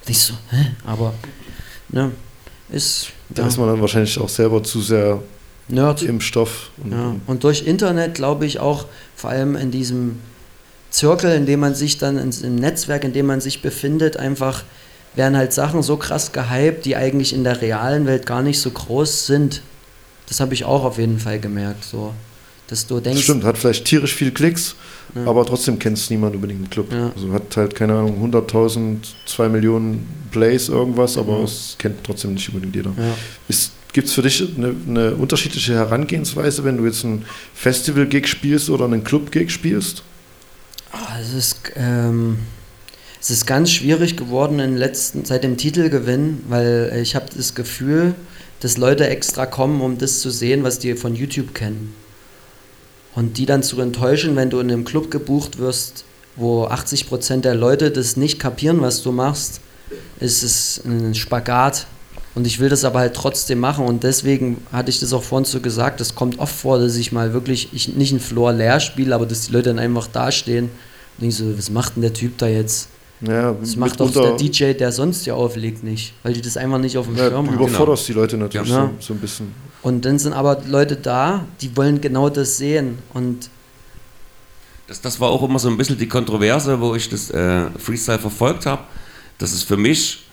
Da 0.03 0.07
denkst 0.07 0.29
du, 0.29 0.57
hä? 0.57 0.67
Aber, 0.87 1.13
ne, 1.89 2.13
ist. 2.73 3.09
Da 3.31 3.47
ist 3.47 3.59
man 3.59 3.69
dann 3.69 3.81
wahrscheinlich 3.81 4.19
auch 4.19 4.29
selber 4.29 4.63
zu 4.63 4.81
sehr 4.81 5.23
Nerd. 5.69 6.03
im 6.03 6.21
Stoff. 6.21 6.71
Und, 6.83 6.93
Ja. 6.93 7.15
Und 7.27 7.45
durch 7.45 7.67
Internet 7.67 8.15
glaube 8.15 8.47
ich 8.47 8.59
auch, 8.59 8.87
vor 9.17 9.31
allem 9.31 9.57
in 9.57 9.71
diesem 9.71 10.19
Zirkel, 10.91 11.33
in 11.33 11.47
dem 11.47 11.61
man 11.61 11.75
sich 11.75 11.99
dann, 11.99 12.19
im 12.19 12.55
Netzwerk, 12.57 13.05
in 13.05 13.13
dem 13.13 13.27
man 13.27 13.41
sich 13.41 13.63
befindet, 13.63 14.17
einfach 14.17 14.65
werden 15.15 15.37
halt 15.37 15.53
Sachen 15.53 15.83
so 15.83 15.97
krass 15.97 16.33
gehypt, 16.33 16.85
die 16.85 16.97
eigentlich 16.97 17.35
in 17.35 17.45
der 17.45 17.61
realen 17.61 18.07
Welt 18.07 18.27
gar 18.27 18.43
nicht 18.43 18.61
so 18.61 18.71
groß 18.71 19.27
sind. 19.27 19.63
Das 20.29 20.41
habe 20.41 20.55
ich 20.55 20.65
auch 20.65 20.85
auf 20.85 20.99
jeden 20.99 21.19
Fall 21.19 21.39
gemerkt, 21.39 21.85
so. 21.85 22.15
Dass 22.69 22.87
du 22.87 22.95
Das 22.95 23.03
denkst, 23.05 23.23
stimmt, 23.25 23.45
hat 23.45 23.59
vielleicht 23.59 23.85
tierisch 23.85 24.15
viel 24.15 24.31
Klicks, 24.31 24.75
Ja. 25.15 25.27
aber 25.27 25.45
trotzdem 25.45 25.79
kennt 25.79 25.99
es 25.99 26.09
niemand 26.09 26.35
unbedingt 26.35 26.61
im 26.61 26.71
Club. 26.71 26.91
Ja. 26.93 27.13
Also 27.15 27.33
hat 27.33 27.55
halt, 27.57 27.75
keine 27.75 27.95
Ahnung, 27.95 28.17
100.000, 28.23 28.99
2 29.27 29.49
Millionen 29.51 30.07
Plays, 30.31 30.69
irgendwas, 30.69 31.19
aber 31.19 31.43
es 31.45 31.77
kennt 31.79 32.03
trotzdem 32.05 32.35
nicht 32.35 32.49
unbedingt 32.49 32.75
jeder. 32.75 32.93
ja. 32.97 33.15
Gibt 33.95 34.09
es 34.09 34.15
für 34.15 34.23
dich 34.23 34.43
eine, 34.57 34.75
eine 34.89 35.15
unterschiedliche 35.17 35.75
Herangehensweise, 35.75 36.65
wenn 36.65 36.79
du 36.79 36.87
jetzt 36.87 37.05
ein 37.05 37.27
Festival-Gig 37.53 38.27
spielst 38.27 38.71
oder 38.71 38.87
einen 38.87 39.05
Club-Gig 39.05 39.51
spielst? 39.51 40.03
Ah, 40.93 41.19
Es 41.21 41.35
ist, 41.35 41.57
ähm, 41.77 42.39
es 43.21 43.29
ist 43.29 43.47
ganz 43.47 43.71
schwierig 43.71 44.17
geworden 44.17 44.61
in 44.61 44.71
den 44.71 44.77
letzten, 44.79 45.27
seit 45.27 45.45
dem 45.45 45.59
Titelgewinn, 45.59 46.39
weil 46.49 46.99
ich 47.03 47.15
habe 47.15 47.27
das 47.37 47.55
Gefühl, 47.55 48.15
dass 48.61 48.79
Leute 48.79 49.07
extra 49.09 49.45
kommen, 49.45 49.83
um 49.83 49.99
das 49.99 50.21
zu 50.21 50.31
sehen, 50.31 50.63
was 50.65 50.79
die 50.79 50.95
von 50.95 51.15
YouTube 51.15 51.53
kennen. 51.55 51.95
Und 53.15 53.37
die 53.39 53.47
dann 53.47 53.63
zu 53.63 53.81
enttäuschen, 53.81 54.37
wenn 54.37 54.49
du 54.51 54.59
in 54.61 54.71
einem 54.71 54.85
Club 54.85 55.11
gebucht 55.11 55.59
wirst, 55.59 56.05
wo 56.37 56.65
80% 56.67 57.41
der 57.43 57.55
Leute 57.55 57.91
das 57.91 58.17
nicht 58.17 58.39
kapieren, 58.39 58.81
was 58.81 59.03
du 59.03 59.13
machst, 59.13 59.61
ist 60.21 60.43
es 60.43 60.81
ein 60.87 61.15
Spagat. 61.15 61.87
Und 62.35 62.47
ich 62.47 62.59
will 62.61 62.71
das 62.71 62.85
aber 62.87 63.01
halt 63.01 63.13
trotzdem 63.13 63.61
machen 63.61 63.85
und 63.85 64.05
deswegen 64.05 64.57
hatte 64.73 64.89
ich 64.89 64.99
das 64.99 65.13
auch 65.13 65.23
vorhin 65.23 65.45
so 65.45 65.61
gesagt, 65.61 66.01
es 66.01 66.15
kommt 66.15 66.39
oft 66.39 66.55
vor, 66.55 66.79
dass 66.79 66.97
ich 66.97 67.13
mal 67.13 67.35
wirklich, 67.35 67.69
ich 67.75 67.89
nicht 67.95 68.11
einen 68.13 68.21
Floor 68.21 68.55
leer 68.55 68.81
spiele, 68.81 69.15
aber 69.15 69.27
dass 69.27 69.43
die 69.43 69.53
Leute 69.53 69.69
dann 69.69 69.79
einfach 69.79 70.07
dastehen 70.07 70.71
und 71.19 71.29
ich 71.29 71.35
so, 71.37 71.59
was 71.59 71.69
macht 71.69 71.97
denn 71.97 72.01
der 72.01 72.15
Typ 72.15 72.39
da 72.39 72.47
jetzt? 72.49 72.89
Ja, 73.21 73.53
Das 73.53 73.77
macht 73.77 74.01
doch 74.01 74.11
der 74.11 74.33
DJ, 74.37 74.73
der 74.73 74.93
sonst 74.93 75.27
ja 75.27 75.35
auflegt, 75.35 75.85
nicht, 75.85 76.15
weil 76.23 76.33
die 76.33 76.41
das 76.41 76.57
einfach 76.57 76.79
nicht 76.79 76.97
auf 76.97 77.05
dem 77.05 77.17
Ja, 77.19 77.29
Schirm 77.29 77.45
du 77.45 77.53
haben. 77.53 77.59
überforderst 77.61 78.09
die 78.09 78.15
Leute 78.15 78.39
natürlich 78.39 78.71
Ja. 78.71 78.91
so, 78.99 79.09
so 79.09 79.13
ein 79.13 79.19
bisschen. 79.21 79.55
Und 79.83 80.05
dann 80.05 80.19
sind 80.19 80.33
aber 80.33 80.63
Leute 80.67 80.97
da, 80.97 81.45
die 81.61 81.77
wollen 81.77 82.01
genau 82.01 82.29
das 82.29 82.57
sehen 82.57 82.99
und 83.15 83.51
Das, 84.87 85.01
das 85.01 85.19
war 85.21 85.31
auch 85.31 85.43
immer 85.43 85.59
so 85.59 85.69
ein 85.69 85.77
bisschen 85.77 85.99
die 85.99 86.09
Kontroverse, 86.09 86.81
wo 86.81 86.95
ich 86.95 87.09
das 87.09 87.31
äh, 87.31 87.71
Freestyle 87.79 88.19
verfolgt 88.19 88.67
habe, 88.67 88.83
dass 89.39 89.53
es 89.53 89.63
für 89.63 89.77
mich 89.77 90.25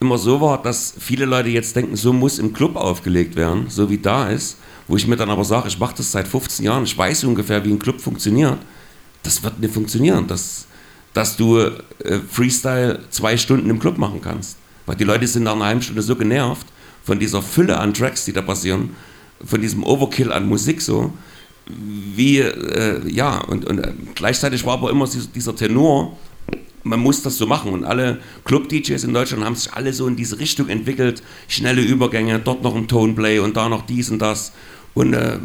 immer 0.00 0.18
so 0.18 0.40
war, 0.40 0.62
dass 0.62 0.94
viele 0.98 1.24
Leute 1.24 1.48
jetzt 1.48 1.74
denken, 1.74 1.96
so 1.96 2.12
muss 2.12 2.38
im 2.38 2.52
Club 2.52 2.76
aufgelegt 2.76 3.36
werden, 3.36 3.66
so 3.68 3.88
wie 3.88 3.98
da 3.98 4.28
ist, 4.28 4.58
wo 4.86 4.96
ich 4.96 5.06
mir 5.06 5.16
dann 5.16 5.30
aber 5.30 5.44
sage, 5.44 5.68
ich 5.68 5.78
mache 5.78 5.94
das 5.96 6.12
seit 6.12 6.28
15 6.28 6.64
Jahren, 6.64 6.84
ich 6.84 6.96
weiß 6.96 7.24
ungefähr, 7.24 7.64
wie 7.64 7.72
ein 7.72 7.78
Club 7.78 8.00
funktioniert. 8.00 8.58
Das 9.22 9.42
wird 9.42 9.58
nicht 9.58 9.72
funktionieren, 9.72 10.26
dass, 10.26 10.66
dass 11.14 11.36
du 11.36 11.58
äh, 11.58 11.72
Freestyle 12.30 13.00
zwei 13.10 13.36
Stunden 13.38 13.70
im 13.70 13.78
Club 13.78 13.96
machen 13.96 14.20
kannst. 14.20 14.58
Weil 14.84 14.96
die 14.96 15.04
Leute 15.04 15.26
sind 15.26 15.44
nach 15.44 15.54
einer 15.54 15.64
halben 15.64 15.82
Stunde 15.82 16.02
so 16.02 16.14
genervt 16.14 16.66
von 17.04 17.18
dieser 17.18 17.42
Fülle 17.42 17.78
an 17.78 17.94
Tracks, 17.94 18.24
die 18.24 18.32
da 18.32 18.42
passieren, 18.42 18.96
von 19.44 19.60
diesem 19.60 19.84
Overkill 19.84 20.32
an 20.32 20.46
Musik 20.48 20.80
so, 20.80 21.12
wie, 21.66 22.38
äh, 22.40 23.00
ja, 23.10 23.38
und, 23.38 23.64
und 23.64 23.78
äh, 23.78 23.92
gleichzeitig 24.14 24.64
war 24.66 24.74
aber 24.74 24.90
immer 24.90 25.06
dieser- 25.34 25.56
Tenor, 25.56 26.16
man 26.82 27.00
muss 27.00 27.22
das 27.22 27.38
so 27.38 27.46
machen. 27.46 27.72
Und 27.72 27.84
alle 27.84 28.20
Club-DJs 28.44 29.04
in 29.04 29.14
Deutschland 29.14 29.44
haben 29.44 29.54
sich 29.54 29.72
alle 29.72 29.92
so 29.94 30.06
in 30.06 30.16
diese 30.16 30.38
Richtung 30.38 30.68
entwickelt. 30.68 31.22
Schnelle 31.48 31.80
Übergänge, 31.80 32.38
dort 32.38 32.62
noch 32.62 32.74
ein 32.74 32.86
Toneplay 32.88 33.38
und 33.38 33.56
da 33.56 33.68
noch 33.70 33.86
dies 33.86 34.10
und 34.10 34.18
das. 34.18 34.52
Und 34.92 35.14
äh, 35.14 35.38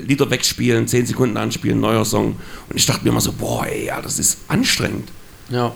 Lieder 0.00 0.30
wegspielen, 0.30 0.86
10 0.88 1.06
Sekunden 1.06 1.36
anspielen, 1.36 1.80
neuer 1.80 2.04
Song. 2.06 2.36
Und 2.70 2.76
ich 2.76 2.86
dachte 2.86 3.04
mir 3.04 3.10
immer 3.10 3.20
so, 3.20 3.32
boah, 3.32 3.66
ey, 3.66 3.86
ja, 3.86 4.00
das 4.00 4.18
ist 4.18 4.38
anstrengend. 4.48 5.10
ja, 5.50 5.72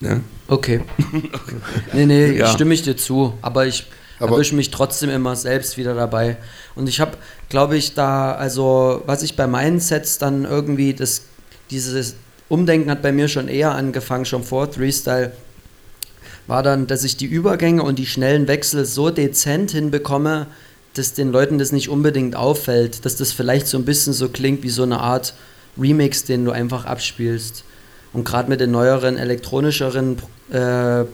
Ne? 0.00 0.20
okay. 0.46 0.80
nee, 1.92 2.06
nee, 2.06 2.32
Ja. 2.36 2.52
stimme 2.52 2.72
ich 2.74 2.82
dir 2.82 2.96
zu, 2.96 3.34
aber 3.42 3.66
ich 3.66 3.86
erwische 4.20 4.54
mich 4.54 4.70
trotzdem 4.70 5.10
immer 5.10 5.36
selbst 5.36 5.76
wieder 5.76 5.94
dabei. 5.94 6.36
Und 6.74 6.88
ich 6.88 7.00
habe, 7.00 7.12
glaube 7.48 7.76
ich, 7.76 7.94
da, 7.94 8.32
also 8.32 9.02
was 9.06 9.22
ich 9.22 9.36
bei 9.36 9.46
meinen 9.46 9.80
Sets 9.80 10.18
dann 10.18 10.44
irgendwie, 10.44 10.94
das, 10.94 11.22
dieses 11.70 12.16
Umdenken 12.48 12.90
hat 12.90 13.02
bei 13.02 13.12
mir 13.12 13.28
schon 13.28 13.48
eher 13.48 13.72
angefangen, 13.72 14.24
schon 14.24 14.42
vor 14.42 14.72
Freestyle, 14.72 15.32
war 16.46 16.62
dann, 16.62 16.86
dass 16.86 17.04
ich 17.04 17.16
die 17.16 17.26
Übergänge 17.26 17.82
und 17.82 17.98
die 17.98 18.06
schnellen 18.06 18.48
Wechsel 18.48 18.84
so 18.86 19.10
dezent 19.10 19.70
hinbekomme, 19.70 20.46
dass 20.94 21.12
den 21.12 21.30
Leuten 21.30 21.58
das 21.58 21.72
nicht 21.72 21.90
unbedingt 21.90 22.34
auffällt, 22.34 23.04
dass 23.04 23.16
das 23.16 23.32
vielleicht 23.32 23.66
so 23.66 23.76
ein 23.78 23.84
bisschen 23.84 24.14
so 24.14 24.30
klingt 24.30 24.62
wie 24.62 24.70
so 24.70 24.82
eine 24.82 24.98
Art 24.98 25.34
Remix, 25.78 26.24
den 26.24 26.44
du 26.44 26.50
einfach 26.50 26.86
abspielst. 26.86 27.64
Und 28.12 28.24
gerade 28.24 28.48
mit 28.48 28.60
den 28.60 28.70
neueren, 28.70 29.18
elektronischeren 29.18 30.18
äh, 30.50 31.04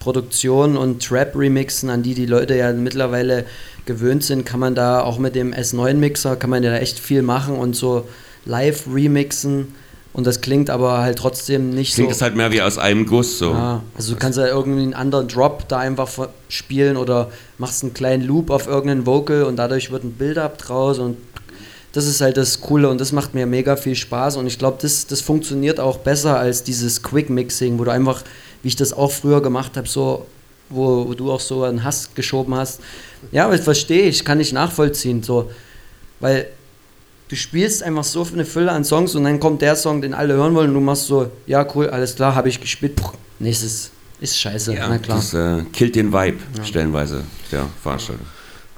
Produktion 0.00 0.76
und 0.76 1.04
Trap-Remixen, 1.04 1.90
an 1.90 2.02
die 2.02 2.14
die 2.14 2.26
Leute 2.26 2.56
ja 2.56 2.72
mittlerweile 2.72 3.44
gewöhnt 3.86 4.24
sind, 4.24 4.44
kann 4.44 4.58
man 4.58 4.74
da 4.74 5.02
auch 5.02 5.18
mit 5.18 5.34
dem 5.36 5.52
S9-Mixer, 5.52 6.36
kann 6.36 6.50
man 6.50 6.64
ja 6.64 6.74
echt 6.76 6.98
viel 6.98 7.22
machen 7.22 7.56
und 7.56 7.76
so 7.76 8.08
live 8.44 8.84
remixen. 8.92 9.68
Und 10.12 10.26
das 10.26 10.40
klingt 10.40 10.70
aber 10.70 10.98
halt 10.98 11.18
trotzdem 11.18 11.70
nicht 11.70 11.94
Klingt 11.94 12.10
so. 12.10 12.16
es 12.16 12.22
halt 12.22 12.34
mehr 12.34 12.50
wie 12.50 12.60
aus 12.62 12.78
einem 12.78 13.06
Guss 13.06 13.38
so. 13.38 13.52
Ja, 13.52 13.82
also 13.96 14.14
du 14.14 14.18
kannst 14.18 14.38
ja 14.38 14.46
irgendwie 14.46 14.82
einen 14.82 14.94
anderen 14.94 15.28
Drop 15.28 15.68
da 15.68 15.78
einfach 15.78 16.28
spielen 16.48 16.96
oder 16.96 17.30
machst 17.58 17.84
einen 17.84 17.94
kleinen 17.94 18.24
Loop 18.24 18.50
auf 18.50 18.66
irgendeinen 18.66 19.06
Vocal 19.06 19.44
und 19.44 19.54
dadurch 19.56 19.92
wird 19.92 20.02
ein 20.02 20.14
Build-up 20.14 20.58
draus 20.58 20.98
und 20.98 21.16
das 21.92 22.06
ist 22.06 22.20
halt 22.20 22.36
das 22.36 22.60
Coole 22.60 22.88
und 22.88 23.00
das 23.00 23.12
macht 23.12 23.34
mir 23.34 23.46
mega 23.46 23.76
viel 23.76 23.94
Spaß 23.94 24.36
und 24.36 24.46
ich 24.46 24.58
glaube, 24.58 24.78
das, 24.80 25.06
das 25.06 25.20
funktioniert 25.20 25.78
auch 25.80 25.98
besser 25.98 26.38
als 26.38 26.62
dieses 26.64 27.02
Quick-Mixing, 27.02 27.78
wo 27.78 27.84
du 27.84 27.92
einfach, 27.92 28.22
wie 28.62 28.68
ich 28.68 28.76
das 28.76 28.92
auch 28.92 29.10
früher 29.10 29.40
gemacht 29.42 29.76
habe, 29.76 29.88
so, 29.88 30.26
wo, 30.68 31.08
wo 31.08 31.14
du 31.14 31.30
auch 31.32 31.40
so 31.40 31.64
einen 31.64 31.84
Hass 31.84 32.10
geschoben 32.14 32.54
hast. 32.54 32.80
Ja, 33.32 33.46
aber 33.46 33.54
ich 33.54 33.62
verstehe 33.62 34.08
ich, 34.08 34.24
kann 34.24 34.40
ich 34.40 34.52
nachvollziehen, 34.52 35.22
so, 35.22 35.50
weil 36.20 36.46
du 37.28 37.36
spielst 37.36 37.82
einfach 37.82 38.04
so 38.04 38.26
eine 38.32 38.44
Fülle 38.44 38.72
an 38.72 38.84
Songs 38.84 39.14
und 39.14 39.24
dann 39.24 39.40
kommt 39.40 39.62
der 39.62 39.76
Song, 39.76 40.02
den 40.02 40.14
alle 40.14 40.34
hören 40.34 40.54
wollen 40.54 40.68
und 40.68 40.74
du 40.74 40.80
machst 40.80 41.06
so, 41.06 41.30
ja 41.46 41.66
cool, 41.74 41.88
alles 41.88 42.16
klar, 42.16 42.34
habe 42.34 42.48
ich 42.48 42.60
gespielt. 42.60 42.96
Puh, 42.96 43.12
nächstes 43.38 43.90
ist 44.20 44.38
scheiße, 44.38 44.74
na 44.76 44.98
klar. 44.98 45.18
Das 45.18 45.34
äh, 45.34 45.62
killt 45.72 45.96
den 45.96 46.12
Vibe 46.12 46.38
stellenweise 46.64 47.24
der 47.50 47.66
Veranstaltung. 47.82 48.26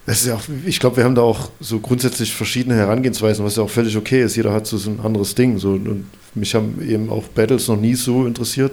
Es 0.04 0.22
ist 0.22 0.26
ja 0.26 0.34
auch, 0.34 0.42
ich 0.66 0.80
glaube, 0.80 0.96
wir 0.96 1.04
haben 1.04 1.14
da 1.14 1.22
auch 1.22 1.50
so 1.60 1.78
grundsätzlich 1.78 2.34
verschiedene 2.34 2.74
Herangehensweisen, 2.74 3.44
was 3.44 3.54
ja 3.56 3.62
auch 3.62 3.70
völlig 3.70 3.96
okay 3.96 4.22
ist. 4.22 4.34
Jeder 4.34 4.52
hat 4.52 4.66
so, 4.66 4.76
so 4.76 4.90
ein 4.90 4.98
anderes 4.98 5.34
Ding. 5.36 5.58
So, 5.58 5.70
und 5.70 6.06
mich 6.34 6.54
haben 6.56 6.82
eben 6.86 7.08
auch 7.08 7.22
Battles 7.28 7.68
noch 7.68 7.76
nie 7.76 7.94
so 7.94 8.26
interessiert. 8.26 8.72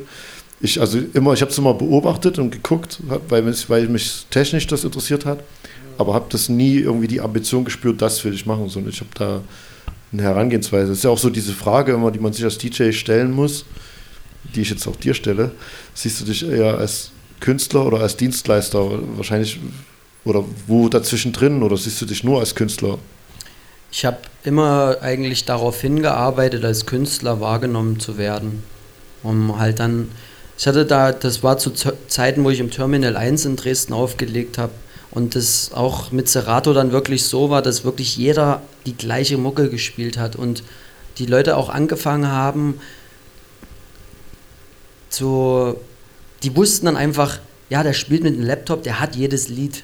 Ich, 0.61 0.79
also 0.79 0.99
immer, 1.13 1.33
ich 1.33 1.41
habe 1.41 1.51
es 1.51 1.57
immer 1.57 1.73
beobachtet 1.73 2.37
und 2.37 2.51
geguckt, 2.51 2.99
weil, 3.29 3.41
mich, 3.43 3.69
weil 3.69 3.87
mich 3.87 4.25
technisch 4.29 4.67
das 4.67 4.83
interessiert 4.83 5.25
hat, 5.25 5.43
aber 5.97 6.13
habe 6.13 6.25
das 6.29 6.49
nie 6.49 6.79
irgendwie 6.79 7.07
die 7.07 7.21
Ambition 7.21 7.63
gespürt, 7.63 8.01
das 8.01 8.23
will 8.25 8.33
ich 8.33 8.45
machen, 8.45 8.67
sondern 8.67 8.91
ich 8.91 8.99
habe 8.99 9.11
da 9.13 9.41
eine 10.11 10.23
Herangehensweise. 10.23 10.91
Es 10.91 10.99
ist 10.99 11.03
ja 11.03 11.09
auch 11.09 11.17
so 11.17 11.29
diese 11.29 11.53
Frage 11.53 11.93
immer, 11.93 12.11
die 12.11 12.19
man 12.19 12.33
sich 12.33 12.43
als 12.43 12.57
DJ 12.57 12.91
stellen 12.91 13.31
muss, 13.31 13.65
die 14.55 14.61
ich 14.61 14.69
jetzt 14.69 14.87
auch 14.87 14.95
dir 14.95 15.13
stelle. 15.13 15.51
Siehst 15.93 16.19
du 16.21 16.25
dich 16.25 16.47
eher 16.47 16.77
als 16.77 17.11
Künstler 17.39 17.85
oder 17.85 17.99
als 17.99 18.17
Dienstleister? 18.17 18.99
Wahrscheinlich 19.15 19.59
oder 20.25 20.43
wo 20.67 20.89
dazwischen 20.89 21.31
drin 21.31 21.63
oder 21.63 21.77
siehst 21.77 22.01
du 22.01 22.05
dich 22.05 22.23
nur 22.23 22.39
als 22.39 22.55
Künstler? 22.55 22.97
Ich 23.91 24.05
habe 24.05 24.17
immer 24.43 24.97
eigentlich 25.01 25.45
darauf 25.45 25.81
hingearbeitet, 25.81 26.63
als 26.63 26.85
Künstler 26.85 27.39
wahrgenommen 27.39 27.99
zu 27.99 28.17
werden. 28.17 28.63
Um 29.23 29.59
halt 29.59 29.79
dann, 29.79 30.09
ich 30.59 30.67
hatte 30.67 30.85
da, 30.85 31.13
das 31.13 31.41
war 31.41 31.57
zu 31.57 31.71
Ze- 31.71 31.95
Zeiten, 32.09 32.43
wo 32.43 32.49
ich 32.49 32.59
im 32.59 32.69
Terminal 32.69 33.15
1 33.15 33.45
in 33.45 33.55
Dresden 33.55 33.93
aufgelegt 33.93 34.57
habe. 34.57 34.73
Und 35.09 35.33
das 35.35 35.71
auch 35.73 36.11
mit 36.11 36.27
Serato 36.27 36.73
dann 36.73 36.91
wirklich 36.91 37.23
so 37.23 37.49
war, 37.49 37.61
dass 37.61 37.85
wirklich 37.85 38.17
jeder 38.17 38.61
die 38.85 38.95
gleiche 38.95 39.37
Mucke 39.37 39.69
gespielt 39.69 40.17
hat 40.17 40.35
und 40.35 40.61
die 41.17 41.25
Leute 41.25 41.55
auch 41.57 41.69
angefangen 41.69 42.27
haben 42.27 42.79
zu, 45.09 45.75
die 46.43 46.55
wussten 46.55 46.85
dann 46.85 46.97
einfach, 46.97 47.39
ja, 47.69 47.81
der 47.81 47.93
spielt 47.93 48.23
mit 48.23 48.35
einem 48.35 48.45
Laptop, 48.45 48.83
der 48.83 48.99
hat 48.99 49.15
jedes 49.15 49.47
Lied. 49.49 49.83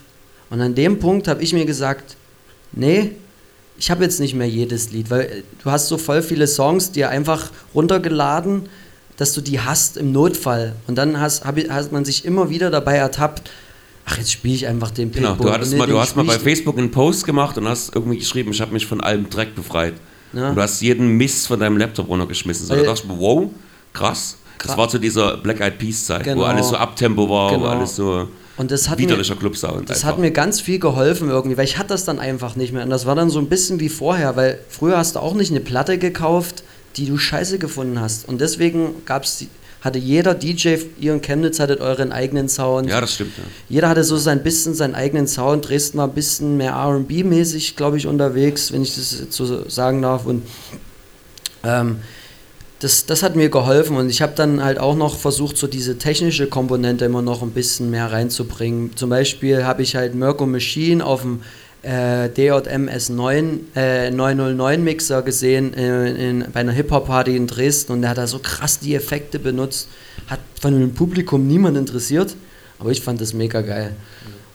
Und 0.50 0.62
an 0.62 0.76
dem 0.76 1.00
Punkt 1.00 1.28
habe 1.28 1.42
ich 1.42 1.54
mir 1.54 1.66
gesagt, 1.66 2.18
nee, 2.74 3.14
ich 3.78 3.90
habe 3.92 4.04
jetzt 4.04 4.20
nicht 4.20 4.36
mehr 4.36 4.48
jedes 4.48 4.92
Lied, 4.92 5.10
weil 5.10 5.44
du 5.64 5.72
hast 5.72 5.88
so 5.88 5.98
voll 5.98 6.22
viele 6.22 6.48
Songs, 6.48 6.92
die 6.92 7.04
einfach 7.06 7.50
runtergeladen, 7.74 8.70
dass 9.18 9.34
du 9.34 9.42
die 9.42 9.60
hast 9.60 9.98
im 9.98 10.12
Notfall. 10.12 10.76
Und 10.88 10.96
dann 10.96 11.20
hast, 11.20 11.46
hab, 11.46 11.58
hat 11.58 11.92
man 11.92 12.06
sich 12.06 12.26
immer 12.26 12.50
wieder 12.50 12.70
dabei 12.70 12.96
ertappt, 12.98 13.50
ach, 14.06 14.18
jetzt 14.18 14.32
spiele 14.32 14.56
ich 14.56 14.68
einfach 14.68 14.92
den 14.92 15.12
Genau, 15.12 15.30
Pitbull. 15.30 15.48
du, 15.48 15.54
hattest 15.54 15.72
Und 15.74 15.80
mal, 15.80 15.88
du 15.88 16.00
hast 16.00 16.16
mal 16.16 16.26
bei 16.26 16.38
Facebook 16.40 16.78
einen 16.78 16.92
Post 16.92 17.26
gemacht 17.26 17.58
und 17.58 17.68
hast 17.68 17.96
irgendwie 17.96 18.18
geschrieben, 18.18 18.52
ich 18.52 18.62
habe 18.62 18.74
mich 18.74 18.86
von 18.86 19.02
allem 19.02 19.30
Dreck 19.30 19.56
befreit. 19.56 19.94
Ja. 20.34 20.50
Und 20.50 20.56
du 20.56 20.62
hast 20.62 20.82
jeden 20.82 21.10
Mist 21.18 21.48
von 21.48 21.60
deinem 21.60 21.78
Laptop 21.78 22.10
runtergeschmissen. 22.10 22.66
So, 22.68 22.74
da 22.74 22.80
Weil- 22.82 22.86
dachte 22.88 23.02
ich 23.04 23.10
mir, 23.10 23.20
wow, 23.20 23.50
krass. 23.94 24.38
Das 24.60 24.78
war 24.78 24.90
zu 24.90 24.98
dieser 25.00 25.38
Black 25.38 25.60
Eyed 25.62 25.78
Peas 25.78 26.06
Zeit, 26.06 26.22
wo 26.26 26.30
Genau. 26.32 26.44
alles 26.44 26.70
so 26.70 26.76
Abtempo 26.76 27.30
war, 27.30 27.52
wo 27.52 27.56
Genau. 27.58 27.68
alles 27.70 27.96
so 27.96 28.28
Und 28.58 28.72
das 28.72 28.90
hat 28.90 28.98
mir, 28.98 29.04
widerlicher 29.06 29.36
Clubsound. 29.36 29.90
Das 29.90 29.98
einfach. 29.98 30.10
hat 30.14 30.20
mir 30.20 30.32
ganz 30.32 30.60
viel 30.62 30.80
geholfen 30.80 31.30
irgendwie, 31.30 31.58
weil 31.58 31.66
ich 31.66 31.78
hatte 31.78 31.90
das 31.90 32.04
dann 32.06 32.20
einfach 32.20 32.56
nicht 32.56 32.74
mehr. 32.74 32.84
Und 32.84 32.90
das 32.90 33.06
war 33.06 33.16
dann 33.16 33.30
so 33.30 33.38
ein 33.40 33.48
bisschen 33.48 33.80
wie 33.80 33.90
vorher, 33.90 34.36
weil 34.36 34.60
früher 34.70 34.98
hast 34.98 35.16
du 35.16 35.20
auch 35.20 35.34
nicht 35.36 35.52
eine 35.52 35.60
Platte 35.60 35.98
gekauft, 35.98 36.64
die 36.98 37.06
du 37.06 37.18
scheiße 37.18 37.60
gefunden 37.60 38.00
hast. 38.00 38.28
Und 38.28 38.42
deswegen 38.42 39.06
gab's 39.06 39.40
die, 39.40 39.50
hatte 39.82 40.00
jeder 40.00 40.34
DJ, 40.34 40.78
ihr 41.00 41.14
in 41.14 41.22
Chemnitz 41.22 41.60
hattet 41.60 41.80
euren 41.80 42.12
eigenen 42.12 42.50
Sound. 42.50 42.90
Ja, 42.90 43.00
das 43.00 43.14
stimmt. 43.14 43.38
Ja. 43.38 43.44
Jeder 43.70 43.90
hatte 43.90 44.04
so 44.04 44.18
sein 44.18 44.42
bisschen 44.42 44.74
seinen 44.74 44.96
eigenen 44.96 45.28
Sound. 45.28 45.70
Dresden 45.70 46.00
war 46.00 46.08
ein 46.08 46.14
bisschen 46.14 46.58
mehr 46.58 46.74
RB-mäßig, 46.74 47.76
glaube 47.76 47.98
ich, 47.98 48.08
unterwegs, 48.08 48.74
wenn 48.74 48.82
ich 48.82 48.96
das 48.96 49.20
jetzt 49.20 49.34
so 49.34 49.70
sagen 49.70 50.02
darf. 50.02 50.26
Und 50.26 50.44
ähm, 51.64 51.98
das, 52.80 53.06
das 53.06 53.24
hat 53.24 53.36
mir 53.36 53.50
geholfen 53.50 53.96
und 53.96 54.10
ich 54.10 54.22
habe 54.22 54.34
dann 54.36 54.64
halt 54.64 54.80
auch 54.80 54.96
noch 54.96 55.18
versucht, 55.18 55.58
so 55.58 55.66
diese 55.66 55.98
technische 55.98 56.48
Komponente 56.48 57.06
immer 57.06 57.22
noch 57.22 57.42
ein 57.42 57.52
bisschen 57.52 57.90
mehr 57.90 58.12
reinzubringen. 58.12 58.96
Zum 58.96 59.10
Beispiel 59.10 59.64
habe 59.64 59.82
ich 59.82 59.96
halt 59.96 60.14
Mirko 60.14 60.46
Machine 60.46 61.06
auf 61.06 61.22
dem 61.22 61.42
äh, 61.86 62.30
DJM 62.30 62.90
S9 62.90 63.60
äh, 63.76 64.12
909 64.12 64.84
Mixer 64.84 65.22
gesehen 65.22 65.74
äh, 65.76 66.30
in, 66.30 66.46
bei 66.52 66.62
einer 66.62 66.72
Hip-Hop-Party 66.72 67.36
in 67.36 67.48
Dresden 67.48 67.94
und 67.94 68.02
der 68.02 68.12
hat 68.12 68.18
da 68.18 68.28
so 68.28 68.40
krass 68.40 68.80
die 68.80 68.96
Effekte 68.96 69.38
benutzt. 69.40 69.88
Hat 70.28 70.40
von 70.60 70.78
dem 70.78 70.94
Publikum 70.94 71.48
niemand 71.48 71.78
interessiert, 71.78 72.36
aber 72.80 72.90
ich 72.90 73.02
fand 73.02 73.22
das 73.22 73.34
mega 73.34 73.62
geil. 73.62 73.96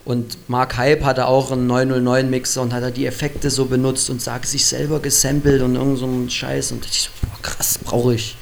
Und 0.05 0.39
Mark 0.49 0.77
Hype 0.77 1.05
hatte 1.05 1.27
auch 1.27 1.53
einen 1.53 1.69
909 1.69 2.29
Mixer 2.29 2.63
und 2.63 2.73
hat 2.73 2.83
da 2.83 2.91
die 2.91 3.07
Effekte 3.07 3.49
so 3.51 3.67
benutzt 3.67 4.11
und 4.11 4.21
sag 4.21 4.45
sich 4.47 4.67
selber 4.67 4.99
gesampelt 4.99 5.63
und 5.63 5.77
irgend 5.77 5.99
so 5.99 6.07
einen 6.07 6.29
Scheiß. 6.29 6.73
Und 6.73 6.85
ich 6.85 7.11
boah, 7.23 7.43
krass, 7.43 7.79
brauche 7.79 8.15
ich. 8.15 8.37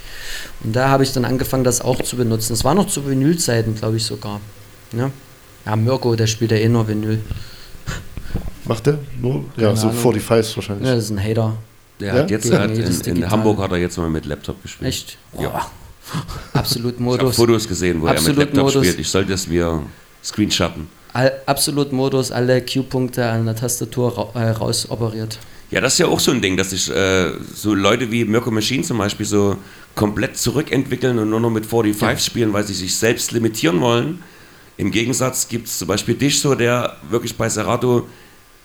Und 0.63 0.75
da 0.75 0.89
habe 0.89 1.03
ich 1.03 1.13
dann 1.13 1.25
angefangen, 1.25 1.63
das 1.63 1.81
auch 1.81 2.01
zu 2.01 2.15
benutzen. 2.15 2.53
Das 2.53 2.63
war 2.63 2.73
noch 2.73 2.87
zu 2.87 3.07
Vinylzeiten, 3.07 3.75
glaube 3.75 3.97
ich 3.97 4.05
sogar. 4.05 4.41
Ja, 4.93 5.11
ja 5.65 5.75
Mirko, 5.75 6.15
der 6.15 6.27
spielt 6.27 6.51
ja 6.51 6.57
eh 6.57 6.69
nur 6.69 6.87
Vinyl. 6.87 7.19
Macht 8.69 8.85
der? 8.85 8.99
Nur? 9.19 9.45
Ja, 9.57 9.63
Keine 9.65 9.77
so 9.77 9.87
Ahnung. 9.87 9.99
45 9.99 10.55
wahrscheinlich. 10.57 10.87
Ja, 10.87 10.93
das 10.95 11.05
ist 11.05 11.09
ein 11.09 11.23
Hater. 11.23 11.55
Der 11.99 12.07
Ja? 12.15 12.21
hat 12.21 12.29
jetzt 12.29 12.51
hat 12.53 12.69
in, 12.69 12.77
in 12.83 12.85
Digital. 13.01 13.31
Hamburg 13.31 13.57
hat 13.59 13.71
er 13.71 13.77
jetzt 13.77 13.97
mal 13.97 14.09
mit 14.11 14.25
Laptop 14.25 14.61
gespielt. 14.61 14.87
Echt? 14.87 15.17
Ja. 15.41 15.65
Absolut 16.53 16.93
Ich 16.93 16.99
habe 16.99 17.03
Modus. 17.03 17.35
Fotos 17.35 17.67
gesehen, 17.67 17.99
wo 17.99 18.05
er 18.05 18.11
mit 18.11 18.19
Absolut 18.19 18.37
Laptop 18.39 18.63
Modus. 18.65 18.83
spielt. 18.85 18.99
Ich 18.99 19.09
sollte 19.09 19.33
es 19.33 19.47
mir 19.47 19.81
screenshotten. 20.23 20.87
All, 21.13 21.31
absolut 21.47 21.91
Modus, 21.91 22.31
alle 22.31 22.61
Q-Punkte 22.63 23.25
an 23.27 23.45
der 23.47 23.55
Tastatur 23.55 24.15
ra 24.35 24.39
äh, 24.39 24.51
rausoperiert. 24.51 25.39
Ja, 25.71 25.81
das 25.81 25.93
ist 25.93 25.99
ja 25.99 26.05
auch 26.07 26.19
so 26.19 26.29
ein 26.29 26.39
Ding, 26.41 26.55
dass 26.55 26.69
sich 26.69 26.89
äh, 26.91 27.31
so 27.55 27.73
Leute 27.73 28.11
wie 28.11 28.23
Mirko 28.23 28.51
Machine 28.51 28.83
zum 28.83 28.99
Beispiel 28.99 29.25
so 29.25 29.57
komplett 29.95 30.37
zurückentwickeln 30.37 31.17
und 31.17 31.31
nur 31.31 31.39
noch 31.39 31.49
mit 31.49 31.65
45 31.65 32.23
spielen, 32.23 32.53
weil 32.53 32.63
sie 32.65 32.73
sich 32.75 32.95
selbst 32.95 33.31
limitieren 33.31 33.81
wollen. 33.81 34.21
Im 34.77 34.91
Gegensatz 34.91 35.47
gibt 35.47 35.67
es 35.67 35.79
zum 35.79 35.87
Beispiel 35.87 36.13
dich 36.15 36.39
so, 36.39 36.53
der 36.55 36.95
wirklich 37.09 37.35
bei 37.35 37.49
Serato 37.49 38.07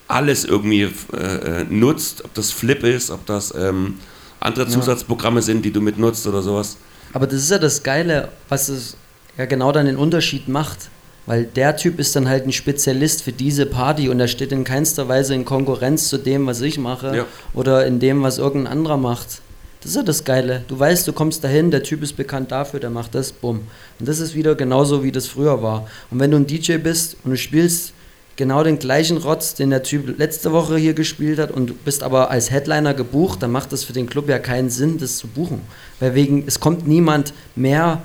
alles 0.09 0.45
irgendwie 0.45 0.83
äh, 1.13 1.17
äh, 1.17 1.65
nutzt, 1.69 2.25
ob 2.25 2.35
das 2.35 2.51
Flip 2.51 2.83
ist, 2.85 3.11
ob 3.11 3.25
das 3.27 3.55
ähm, 3.57 3.99
andere 4.41 4.69
Zusatzprogramme 4.69 5.41
sind, 5.43 5.65
die 5.65 5.71
du 5.73 5.81
mit 5.81 5.99
nutzt 5.99 6.27
oder 6.27 6.43
sowas. 6.43 6.77
Aber 7.13 7.27
das 7.27 7.37
ist 7.37 7.51
ja 7.51 7.59
das 7.59 7.83
Geile, 7.83 8.29
was 8.49 8.69
es 8.69 8.97
ja 9.39 9.47
genau 9.47 9.73
dann 9.73 9.87
den 9.87 9.97
Unterschied 9.97 10.49
macht. 10.49 10.91
Weil 11.27 11.45
der 11.45 11.75
Typ 11.77 11.99
ist 11.99 12.15
dann 12.17 12.29
halt 12.29 12.47
ein 12.47 12.53
Spezialist 12.53 13.23
für 13.23 13.33
diese 13.33 13.65
Party 13.65 14.11
und 14.11 14.21
er 14.21 14.29
steht 14.29 14.53
in 14.53 14.63
keinster 14.63 15.09
Weise 15.09 15.35
in 15.35 15.47
Konkurrenz 15.47 16.09
zu 16.09 16.19
dem, 16.19 16.47
was 16.47 16.61
ich 16.61 16.79
mache 16.79 17.17
Ja. 17.17 17.27
oder 17.55 17.87
in 17.87 17.99
dem, 17.99 18.23
was 18.23 18.37
irgendein 18.37 18.73
anderer 18.73 18.99
macht. 18.99 19.41
Das 19.81 19.91
ist 19.93 19.97
ja 19.97 20.03
das 20.03 20.25
Geile. 20.25 20.65
Du 20.69 20.79
weißt, 20.79 21.09
du 21.09 21.15
kommst 21.15 21.43
dahin, 21.43 21.71
der 21.71 21.83
Typ 21.83 22.03
ist 22.03 22.15
bekannt 22.17 22.53
dafür, 22.53 22.79
der 22.79 22.91
macht 22.91 23.15
das, 23.15 23.33
bumm. 23.33 23.61
Und 24.01 24.09
das 24.09 24.19
ist 24.19 24.35
wieder 24.35 24.55
genauso, 24.55 25.03
wie 25.03 25.13
das 25.13 25.27
früher 25.27 25.63
war. 25.63 25.87
Und 26.11 26.21
wenn 26.21 26.31
du 26.31 26.37
ein 26.37 26.47
DJ 26.47 26.77
bist 26.77 27.17
und 27.25 27.31
du 27.31 27.37
spielst 27.39 27.95
genau 28.37 28.65
den 28.65 28.79
gleichen 28.79 29.17
Rotz, 29.17 29.55
den 29.55 29.71
der 29.71 29.83
Typ 29.83 30.19
letzte 30.19 30.53
Woche 30.53 30.77
hier 30.77 30.95
gespielt 30.95 31.39
hat 31.39 31.51
und 31.51 31.69
du 31.69 31.75
bist 31.75 32.03
aber 32.03 32.31
als 32.31 32.51
Headliner 32.51 32.95
gebucht, 32.95 33.43
dann 33.43 33.53
macht 33.53 33.73
das 33.73 33.85
für 33.85 33.93
den 33.93 34.09
Club 34.09 34.29
ja 34.29 34.39
keinen 34.39 34.71
Sinn, 34.71 34.99
das 34.99 35.17
zu 35.17 35.29
buchen. 35.29 35.61
Weil 36.01 36.15
wegen, 36.15 36.45
es 36.47 36.61
kommt 36.61 36.87
niemand 36.87 37.33
mehr 37.55 38.03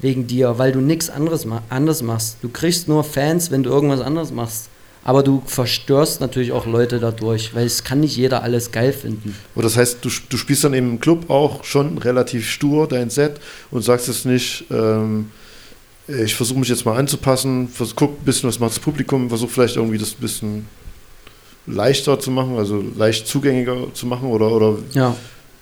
wegen 0.00 0.26
dir, 0.26 0.58
weil 0.58 0.72
du 0.72 0.80
nichts 0.80 1.10
anderes 1.10 1.44
ma 1.44 1.62
anders 1.70 2.02
machst. 2.02 2.38
Du 2.42 2.48
kriegst 2.48 2.88
nur 2.88 3.04
Fans, 3.04 3.50
wenn 3.50 3.62
du 3.62 3.70
irgendwas 3.70 4.00
anderes 4.00 4.30
machst. 4.30 4.68
Aber 5.06 5.22
du 5.22 5.42
verstörst 5.44 6.22
natürlich 6.22 6.52
auch 6.52 6.64
Leute 6.64 6.98
dadurch, 6.98 7.54
weil 7.54 7.66
es 7.66 7.84
kann 7.84 8.00
nicht 8.00 8.16
jeder 8.16 8.42
alles 8.42 8.72
geil 8.72 8.90
finden. 8.90 9.36
Aber 9.54 9.62
das 9.62 9.76
heißt, 9.76 10.02
du, 10.02 10.08
du 10.30 10.36
spielst 10.38 10.64
dann 10.64 10.72
im 10.72 10.98
Club 10.98 11.28
auch 11.28 11.62
schon 11.62 11.98
relativ 11.98 12.48
stur 12.48 12.88
dein 12.88 13.10
Set 13.10 13.38
und 13.70 13.82
sagst 13.82 14.08
es 14.08 14.24
nicht, 14.24 14.64
ähm, 14.70 15.30
ich 16.08 16.34
versuche 16.34 16.58
mich 16.58 16.68
jetzt 16.68 16.84
mal 16.84 16.96
anzupassen, 16.98 17.68
vers- 17.68 17.94
guck 17.96 18.20
ein 18.20 18.24
bisschen, 18.24 18.48
was 18.48 18.58
macht 18.58 18.72
das 18.72 18.78
Publikum, 18.80 19.28
versuche 19.28 19.50
vielleicht 19.50 19.76
irgendwie 19.76 19.98
das 19.98 20.10
ein 20.12 20.20
bisschen 20.20 20.66
leichter 21.66 22.18
zu 22.20 22.30
machen, 22.30 22.56
also 22.58 22.82
leicht 22.96 23.26
zugänglicher 23.26 23.92
zu 23.94 24.06
machen 24.06 24.28
oder, 24.28 24.50
oder 24.52 24.78
Ja, 24.92 25.16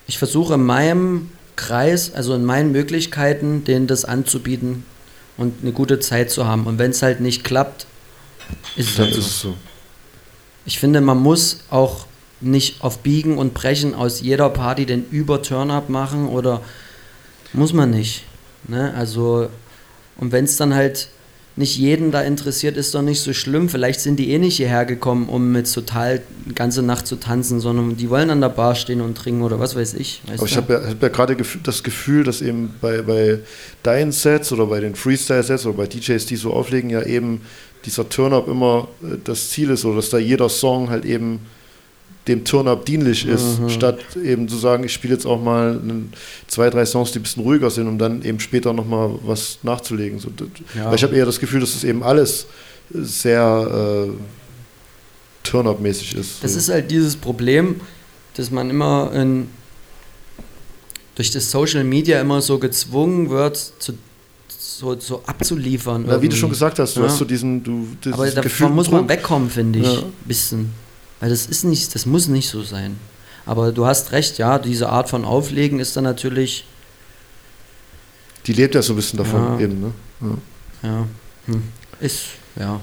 ich 0.09 0.18
versuche 0.18 0.55
in 0.55 0.64
meinem 0.64 1.30
Kreis, 1.55 2.12
also 2.12 2.34
in 2.34 2.45
meinen 2.45 2.72
Möglichkeiten, 2.72 3.62
denen 3.64 3.86
das 3.86 4.05
anzubieten. 4.05 4.84
und 5.38 5.62
eine 5.62 5.72
gute 5.72 5.99
Zeit 6.01 6.30
zu 6.30 6.47
haben. 6.47 6.66
Und 6.66 6.78
wenn 6.78 6.90
es 6.90 7.03
halt 7.03 7.20
nicht 7.20 7.43
klappt, 7.45 7.86
ist 8.76 8.90
es 8.90 8.99
halt 8.99 9.11
ist 9.11 9.16
so. 9.16 9.20
es 9.22 9.40
so. 9.40 9.55
Ich 10.66 10.78
finde, 10.78 11.01
man 11.01 11.18
muss 11.18 11.61
auch 11.70 12.07
nicht 12.40 12.82
auf 12.82 12.99
Biegen 12.99 13.38
und 13.38 13.55
Brechen 13.55 13.95
aus 13.95 14.20
jeder 14.20 14.51
Party 14.51 14.84
den 14.86 15.09
Über-Turn-Up 15.11 15.88
machen 15.88 16.28
oder 16.28 16.61
muss 17.55 17.72
man 17.72 17.90
nicht. 17.90 18.24
Ne? 18.68 18.93
Also, 18.95 19.49
und 20.16 20.32
wenn 20.32 20.44
es 20.44 20.56
dann 20.56 20.74
halt 20.74 21.08
nicht 21.54 21.76
jeden 21.76 22.10
da 22.10 22.22
interessiert, 22.22 22.78
ist 22.78 22.94
doch 22.94 23.02
nicht 23.02 23.20
so 23.20 23.34
schlimm. 23.34 23.68
Vielleicht 23.68 24.00
sind 24.00 24.18
die 24.18 24.30
eh 24.30 24.38
nicht 24.38 24.56
hierher 24.56 24.86
gekommen, 24.86 25.28
um 25.28 25.52
mit 25.52 25.70
total 25.70 26.22
die 26.46 26.54
ganze 26.54 26.82
Nacht 26.82 27.06
zu 27.06 27.16
tanzen, 27.16 27.60
sondern 27.60 27.96
die 27.96 28.08
wollen 28.08 28.30
an 28.30 28.40
der 28.40 28.48
Bar 28.48 28.74
stehen 28.74 29.02
und 29.02 29.18
trinken 29.18 29.42
oder 29.42 29.60
was 29.60 29.76
weiß 29.76 29.94
ich. 29.94 30.22
Weißt 30.26 30.38
Aber 30.38 30.48
ich 30.48 30.56
habe 30.56 30.72
ja, 30.72 30.90
hab 30.90 31.02
ja 31.02 31.08
gerade 31.08 31.36
das 31.62 31.82
Gefühl, 31.82 32.24
dass 32.24 32.40
eben 32.40 32.74
bei, 32.80 33.02
bei 33.02 33.40
deinen 33.82 34.12
Sets 34.12 34.50
oder 34.52 34.66
bei 34.66 34.80
den 34.80 34.94
Freestyle-Sets 34.94 35.66
oder 35.66 35.76
bei 35.76 35.86
DJs, 35.86 36.24
die 36.24 36.36
so 36.36 36.54
auflegen, 36.54 36.88
ja 36.88 37.02
eben 37.02 37.42
dieser 37.84 38.08
Turn-Up 38.08 38.48
immer 38.48 38.88
äh, 39.02 39.16
das 39.22 39.50
Ziel 39.50 39.70
ist 39.70 39.84
oder 39.84 39.96
dass 39.96 40.08
da 40.08 40.18
jeder 40.18 40.48
Song 40.48 40.88
halt 40.88 41.04
eben 41.04 41.40
dem 42.28 42.44
Turn-Up 42.44 42.84
dienlich 42.86 43.26
ist, 43.26 43.58
Mhm. 43.58 43.68
statt 43.68 43.98
eben 44.22 44.48
zu 44.48 44.56
sagen, 44.56 44.84
ich 44.84 44.92
spiele 44.92 45.14
jetzt 45.14 45.26
auch 45.26 45.42
mal 45.42 45.80
zwei, 46.46 46.70
drei 46.70 46.86
Songs, 46.86 47.10
die 47.12 47.18
ein 47.18 47.22
bisschen 47.22 47.42
ruhiger 47.42 47.68
sind, 47.70 47.88
um 47.88 47.98
dann 47.98 48.22
eben 48.22 48.38
später 48.38 48.72
nochmal 48.72 49.10
was 49.24 49.58
nachzulegen. 49.64 50.18
So, 50.20 50.28
Ja. 50.76 50.86
Weil 50.86 50.94
ich 50.94 51.02
habe 51.02 51.16
eher 51.16 51.26
das 51.26 51.40
Gefühl, 51.40 51.60
dass 51.60 51.72
das 51.72 51.82
eben 51.84 52.02
alles 52.04 52.46
sehr 52.92 54.06
äh, 54.06 54.10
Turn-Up-mäßig 55.42 56.14
ist. 56.14 56.44
Das 56.44 56.52
so. 56.52 56.58
ist 56.58 56.68
halt 56.68 56.90
dieses 56.90 57.16
Problem, 57.16 57.80
dass 58.36 58.50
man 58.50 58.70
immer 58.70 59.10
in, 59.14 59.48
durch 61.16 61.30
das 61.30 61.50
Social 61.50 61.84
Media 61.84 62.20
immer 62.20 62.40
so 62.40 62.58
gezwungen 62.58 63.30
wird, 63.30 63.56
zu, 63.78 63.94
so, 64.48 64.98
so 64.98 65.22
abzuliefern. 65.26 66.06
ja, 66.08 66.22
wie 66.22 66.28
du 66.28 66.36
schon 66.36 66.50
gesagt 66.50 66.78
hast, 66.78 66.96
du 66.96 67.00
Ja. 67.00 67.08
hast 67.08 67.18
so 67.18 67.24
diesen, 67.24 67.62
du, 67.64 67.86
Aber 68.12 68.26
davon 68.26 68.42
Gefühl 68.42 68.68
muss 68.70 68.90
man 68.90 69.08
wegkommen, 69.08 69.50
finde 69.50 69.80
ich. 69.80 69.92
Ja. 69.92 70.02
Bisschen. 70.24 70.70
Weil 71.22 71.30
das 71.30 71.46
ist 71.46 71.62
nicht, 71.62 71.94
das 71.94 72.04
muss 72.04 72.26
nicht 72.26 72.48
so 72.48 72.64
sein. 72.64 72.98
Aber 73.46 73.70
du 73.70 73.86
hast 73.86 74.10
recht, 74.10 74.38
ja, 74.38 74.58
diese 74.58 74.88
Art 74.88 75.08
von 75.08 75.24
Auflegen 75.24 75.78
ist 75.78 75.96
dann 75.96 76.02
natürlich, 76.02 76.64
Die 78.48 78.52
lebt 78.52 78.74
ja 78.74 78.82
so 78.82 78.92
ein 78.94 78.96
bisschen 78.96 79.18
davon 79.18 79.40
Ja. 79.40 79.60
eben, 79.60 79.80
ne? 79.80 79.92
Ja. 80.20 80.88
ja, 80.88 81.06
hm, 81.46 81.62
ist, 82.00 82.22
ja, 82.56 82.80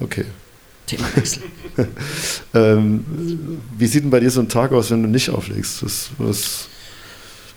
Okay. 0.00 0.24
Themawechsel. 0.86 1.42
Ähm, 2.54 3.04
wie 3.76 3.86
sieht 3.86 4.02
denn 4.02 4.10
bei 4.10 4.18
dir 4.18 4.30
so 4.32 4.40
ein 4.40 4.48
Tag 4.48 4.72
aus, 4.72 4.90
wenn 4.90 5.02
du 5.04 5.08
nicht 5.08 5.30
auflegst? 5.30 5.84
Was, 5.84 6.10
was, 6.18 6.66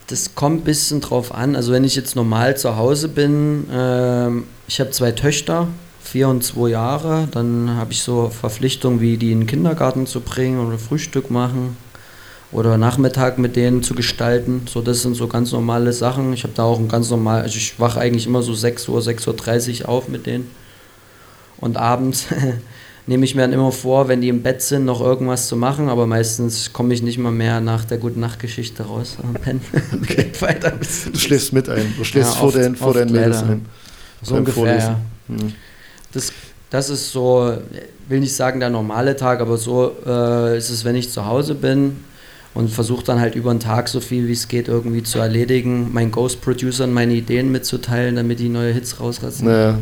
Das 0.05 0.36
kommt 0.36 0.61
ein 0.61 0.63
bisschen 0.63 1.01
drauf 1.01 1.34
an. 1.34 1.55
Also 1.55 1.71
wenn 1.71 1.84
ich 1.84 1.95
jetzt 1.95 2.15
normal 2.15 2.55
zu 2.55 2.75
Hause 2.75 3.07
bin, 3.07 3.65
ähm, 3.71 4.43
ich 4.67 4.79
habe 4.79 4.91
zwei 4.91 5.11
Töchter, 5.11 5.69
vier 6.12 6.28
und 6.28 6.43
zwei 6.43 6.70
Jahre, 6.70 7.28
dann 7.32 7.72
habe 7.78 7.93
ich 7.93 8.01
so 8.01 8.30
Verpflichtungen 8.30 8.99
wie 8.99 9.16
die 9.18 9.32
in 9.32 9.41
den 9.41 9.47
Kindergarten 9.47 10.05
zu 10.07 10.20
bringen 10.20 10.59
oder 10.66 10.78
Frühstück 10.78 11.32
machen 11.32 11.78
oder 12.51 12.78
Nachmittag 12.78 13.38
mit 13.38 13.55
denen 13.55 13.82
zu 13.82 13.95
gestalten. 13.95 14.64
So, 14.70 14.82
das 14.82 15.03
sind 15.03 15.16
so 15.16 15.28
ganz 15.28 15.53
normale 15.53 15.93
Sachen. 15.93 16.34
Ich 16.34 16.43
habe 16.43 16.53
da 16.53 16.64
auch 16.64 16.80
ein 16.80 16.89
ganz 16.89 17.09
normal, 17.09 17.43
also 17.43 17.55
ich 17.55 17.80
wache 17.80 17.99
eigentlich 18.01 18.28
immer 18.28 18.41
so 18.43 18.53
6 18.53 18.89
Uhr, 18.89 18.99
6.30 18.99 19.84
Uhr 19.84 19.89
auf 19.89 20.09
mit 20.09 20.26
denen. 20.26 20.51
Und 21.59 21.78
abends 21.78 22.26
nehme 23.07 23.24
ich 23.24 23.34
mir 23.36 23.43
dann 23.43 23.53
immer 23.53 23.72
vor, 23.72 24.09
wenn 24.09 24.20
die 24.20 24.28
im 24.28 24.43
Bett 24.43 24.62
sind, 24.62 24.84
noch 24.84 24.99
irgendwas 24.99 25.47
zu 25.47 25.55
machen, 25.55 25.88
aber 25.88 26.07
meistens 26.07 26.74
komme 26.74 26.93
ich 26.93 27.01
nicht 27.01 27.20
mal 27.20 27.32
mehr 27.32 27.62
nach 27.62 27.86
der 27.86 27.99
guten 27.99 28.20
Nachtgeschichte 28.20 28.84
raus. 28.84 29.18
weiter. 30.41 30.72
bis- 30.72 31.05
du 31.09 31.18
schläfst 31.18 31.53
mit 31.53 31.70
ein, 31.70 31.93
du 31.97 32.03
schläfst 32.03 32.34
Ja, 32.34 32.38
vor, 32.39 32.47
oft- 32.49 32.57
den, 32.57 32.76
vor 32.76 32.93
deinen 32.93 33.12
Mädels 33.14 33.43
ein. 33.43 33.66
So 34.22 34.36
ungefähr, 34.36 34.78
ja. 34.78 34.99
Hm. 35.30 35.53
Das, 36.12 36.32
das 36.70 36.89
ist 36.89 37.12
so, 37.12 37.57
will 38.07 38.20
nicht 38.20 38.36
sagen 38.36 38.59
der 38.59 38.70
normale 38.70 39.16
Tag, 39.16 39.41
aber 39.41 39.57
so 39.57 39.95
äh, 40.05 40.57
ist 40.57 40.70
es, 40.70 40.86
wenn 40.86 40.95
ich 40.95 41.09
zu 41.09 41.26
Hause 41.26 41.55
bin 41.55 41.97
und 42.53 42.70
versuche 42.70 43.03
dann 43.05 43.20
halt 43.20 43.36
über 43.36 43.53
den 43.53 43.59
Tag 43.59 43.88
so 43.88 43.99
viel 43.99 44.28
wie 44.28 44.34
es 44.34 44.47
geht 44.47 44.68
irgendwie 44.68 45.03
zu 45.03 45.20
erledigen, 45.20 45.93
meinen 45.93 46.12
Ghost-Producern 46.12 46.93
meine 46.93 47.14
Ideen 47.14 47.51
mitzuteilen, 47.51 48.16
damit 48.16 48.39
die 48.39 48.49
neue 48.49 48.74
Hits 48.74 48.99
rausratzen. 48.99 49.47
Naja. 49.47 49.80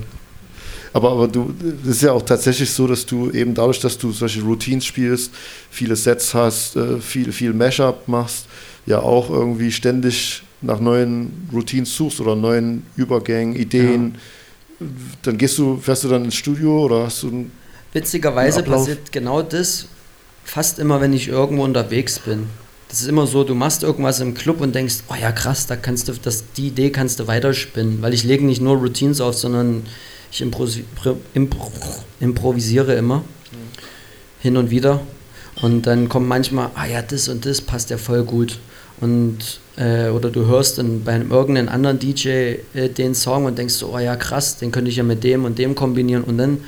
Aber, 0.92 1.12
aber 1.12 1.28
du, 1.28 1.54
es 1.84 1.98
ist 1.98 2.02
ja 2.02 2.14
auch 2.14 2.24
tatsächlich 2.24 2.72
so, 2.72 2.88
dass 2.88 3.06
du 3.06 3.30
eben 3.30 3.54
dadurch, 3.54 3.80
dass 3.80 3.98
du 3.98 4.12
solche 4.12 4.42
Routines 4.42 4.86
spielst, 4.86 5.32
viele 5.70 5.96
Sets 5.96 6.34
hast, 6.34 6.76
äh, 6.76 7.00
viel, 7.00 7.32
viel 7.32 7.54
Mashup 7.54 8.08
machst, 8.08 8.48
ja 8.86 9.00
auch 9.00 9.30
irgendwie 9.30 9.72
ständig 9.72 10.42
nach 10.62 10.80
neuen 10.80 11.48
Routines 11.54 11.96
suchst 11.96 12.20
oder 12.20 12.36
neuen 12.36 12.84
Übergängen, 12.96 13.56
Ideen. 13.56 14.16
Dann 15.24 15.38
gehst 15.38 15.58
du, 15.58 15.78
fährst 15.78 16.04
du 16.04 16.08
dann 16.08 16.26
ins 16.26 16.36
Studio 16.36 16.86
oder 16.86 17.06
hast 17.06 17.24
du 17.24 17.28
ein, 17.30 17.52
Witzigerweise 17.92 18.60
Ein 18.60 18.66
Ablauf. 18.66 18.82
passiert 18.82 19.12
genau 19.12 19.42
das 19.42 19.88
fast 20.44 20.80
immer, 20.80 21.02
wenn 21.02 21.12
ich 21.14 21.28
irgendwo 21.28 21.64
unterwegs 21.64 22.20
bin. 22.20 22.48
Das 22.88 23.02
ist 23.02 23.08
immer 23.08 23.28
so, 23.28 23.44
du 23.44 23.56
machst 23.56 23.84
irgendwas 23.84 24.20
im 24.20 24.34
Club 24.36 24.62
und 24.62 24.74
denkst, 24.74 24.98
oh 25.10 25.16
ja 25.20 25.32
krass, 25.32 25.68
da 25.68 25.76
kannst 25.76 26.08
du, 26.08 26.14
das, 26.14 26.44
die 26.56 26.68
Idee 26.68 26.92
kannst 26.92 27.20
du 27.20 27.28
weiterspinnen, 27.28 28.02
weil 28.02 28.14
ich 28.14 28.24
lege 28.24 28.46
nicht 28.46 28.62
nur 28.62 28.78
Routines 28.78 29.22
auf, 29.22 29.36
sondern 29.36 29.84
ich 30.32 30.42
improsi- 30.44 30.84
pro- 30.96 31.18
impro 31.34 31.72
improvisiere 32.20 32.94
immer 32.96 33.24
hin 34.40 34.56
und 34.58 34.70
wieder 34.70 35.02
und 35.62 35.84
dann 35.88 36.10
kommt 36.10 36.28
manchmal, 36.28 36.70
ah 36.76 36.86
ja, 36.86 37.02
das 37.02 37.28
und 37.28 37.46
das 37.46 37.62
passt 37.62 37.90
ja 37.90 37.98
voll 37.98 38.24
gut 38.24 38.60
und 39.02 39.38
äh, 39.80 40.10
oder 40.10 40.30
du 40.30 40.46
hörst 40.46 40.78
dann 40.78 41.04
bei 41.04 41.14
einem 41.14 41.32
irgendeinem 41.32 41.70
anderen 41.70 41.98
DJ 41.98 42.28
äh, 42.74 42.90
den 42.90 43.16
Song 43.16 43.46
und 43.46 43.58
denkst 43.58 43.74
so, 43.74 43.94
oh 43.94 44.00
ja 44.00 44.16
krass, 44.16 44.58
den 44.58 44.72
könnte 44.72 44.92
ich 44.92 44.98
ja 44.98 45.04
mit 45.04 45.24
dem 45.24 45.46
und 45.46 45.58
dem 45.58 45.74
kombinieren 45.74 46.24
und 46.24 46.38
dann 46.38 46.60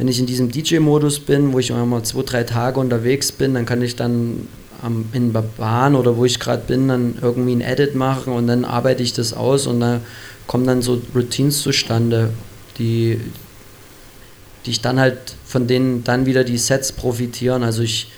wenn 0.00 0.08
ich 0.08 0.18
in 0.18 0.24
diesem 0.24 0.50
DJ-Modus 0.50 1.20
bin, 1.20 1.52
wo 1.52 1.58
ich 1.58 1.68
immer 1.68 1.84
mal 1.84 2.02
zwei, 2.02 2.22
drei 2.22 2.44
Tage 2.44 2.80
unterwegs 2.80 3.32
bin, 3.32 3.52
dann 3.52 3.66
kann 3.66 3.82
ich 3.82 3.96
dann 3.96 4.48
am, 4.80 5.04
in 5.12 5.34
der 5.34 5.42
Bahn 5.42 5.94
oder 5.94 6.16
wo 6.16 6.24
ich 6.24 6.40
gerade 6.40 6.62
bin, 6.66 6.88
dann 6.88 7.18
irgendwie 7.20 7.54
ein 7.54 7.60
Edit 7.60 7.94
machen 7.94 8.32
und 8.32 8.46
dann 8.46 8.64
arbeite 8.64 9.02
ich 9.02 9.12
das 9.12 9.34
aus 9.34 9.66
und 9.66 9.80
da 9.80 10.00
kommen 10.46 10.66
dann 10.66 10.80
so 10.80 11.02
Routines 11.14 11.60
zustande, 11.60 12.30
die, 12.78 13.20
die 14.64 14.70
ich 14.70 14.80
dann 14.80 14.98
halt, 14.98 15.18
von 15.44 15.66
denen 15.66 16.02
dann 16.02 16.24
wieder 16.24 16.44
die 16.44 16.56
Sets 16.56 16.92
profitieren. 16.92 17.62
Also 17.62 17.82
ich 17.82 18.10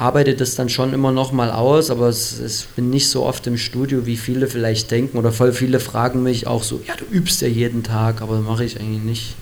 arbeite 0.00 0.34
das 0.34 0.54
dann 0.54 0.70
schon 0.70 0.94
immer 0.94 1.12
noch 1.12 1.30
mal 1.30 1.50
aus, 1.50 1.90
aber 1.90 2.08
es, 2.08 2.40
es 2.40 2.62
bin 2.62 2.88
nicht 2.88 3.10
so 3.10 3.26
oft 3.26 3.46
im 3.46 3.58
Studio, 3.58 4.06
wie 4.06 4.16
viele 4.16 4.46
vielleicht 4.46 4.90
denken 4.90 5.18
oder 5.18 5.30
voll 5.30 5.52
viele 5.52 5.78
fragen 5.78 6.22
mich 6.22 6.46
auch 6.46 6.62
so, 6.62 6.80
ja, 6.86 6.94
du 6.96 7.04
übst 7.04 7.42
ja 7.42 7.48
jeden 7.48 7.82
Tag, 7.82 8.22
aber 8.22 8.40
mache 8.40 8.64
ich 8.64 8.80
eigentlich 8.80 9.02
nicht. 9.02 9.34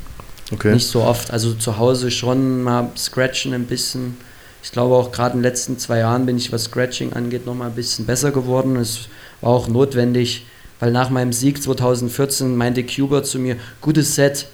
okay. 0.51 0.75
Nicht 0.75 0.89
so 0.89 1.03
oft. 1.03 1.31
Also 1.31 1.55
zu 1.55 1.79
Hause 1.79 2.11
schon 2.11 2.65
mal 2.65 2.91
scratchen 2.97 3.55
ein 3.55 3.67
bisschen. 3.67 4.17
Ich 4.61 4.73
glaube 4.73 4.97
auch 4.97 5.13
gerade 5.13 5.35
in 5.35 5.39
den 5.39 5.45
letzten 5.45 5.79
zwei 5.79 5.99
Jahren 5.99 6.27
bin 6.27 6.37
ich, 6.37 6.51
was 6.51 6.65
Scratching 6.65 7.13
angeht, 7.13 7.47
noch 7.47 7.55
mal 7.55 7.67
ein 7.67 7.77
bisschen 7.77 8.05
besser 8.05 8.33
geworden. 8.33 8.75
Es 8.75 9.09
war 9.41 9.51
auch 9.51 9.69
notwendig, 9.69 10.45
weil 10.81 10.91
nach 10.91 11.09
meinem 11.09 11.33
Sieg 11.33 11.63
2014 11.63 12.57
meinte 12.57 12.83
Cuba 12.83 13.23
zu 13.23 13.39
mir, 13.39 13.59
gutes 13.81 14.17
Set, 14.17 14.47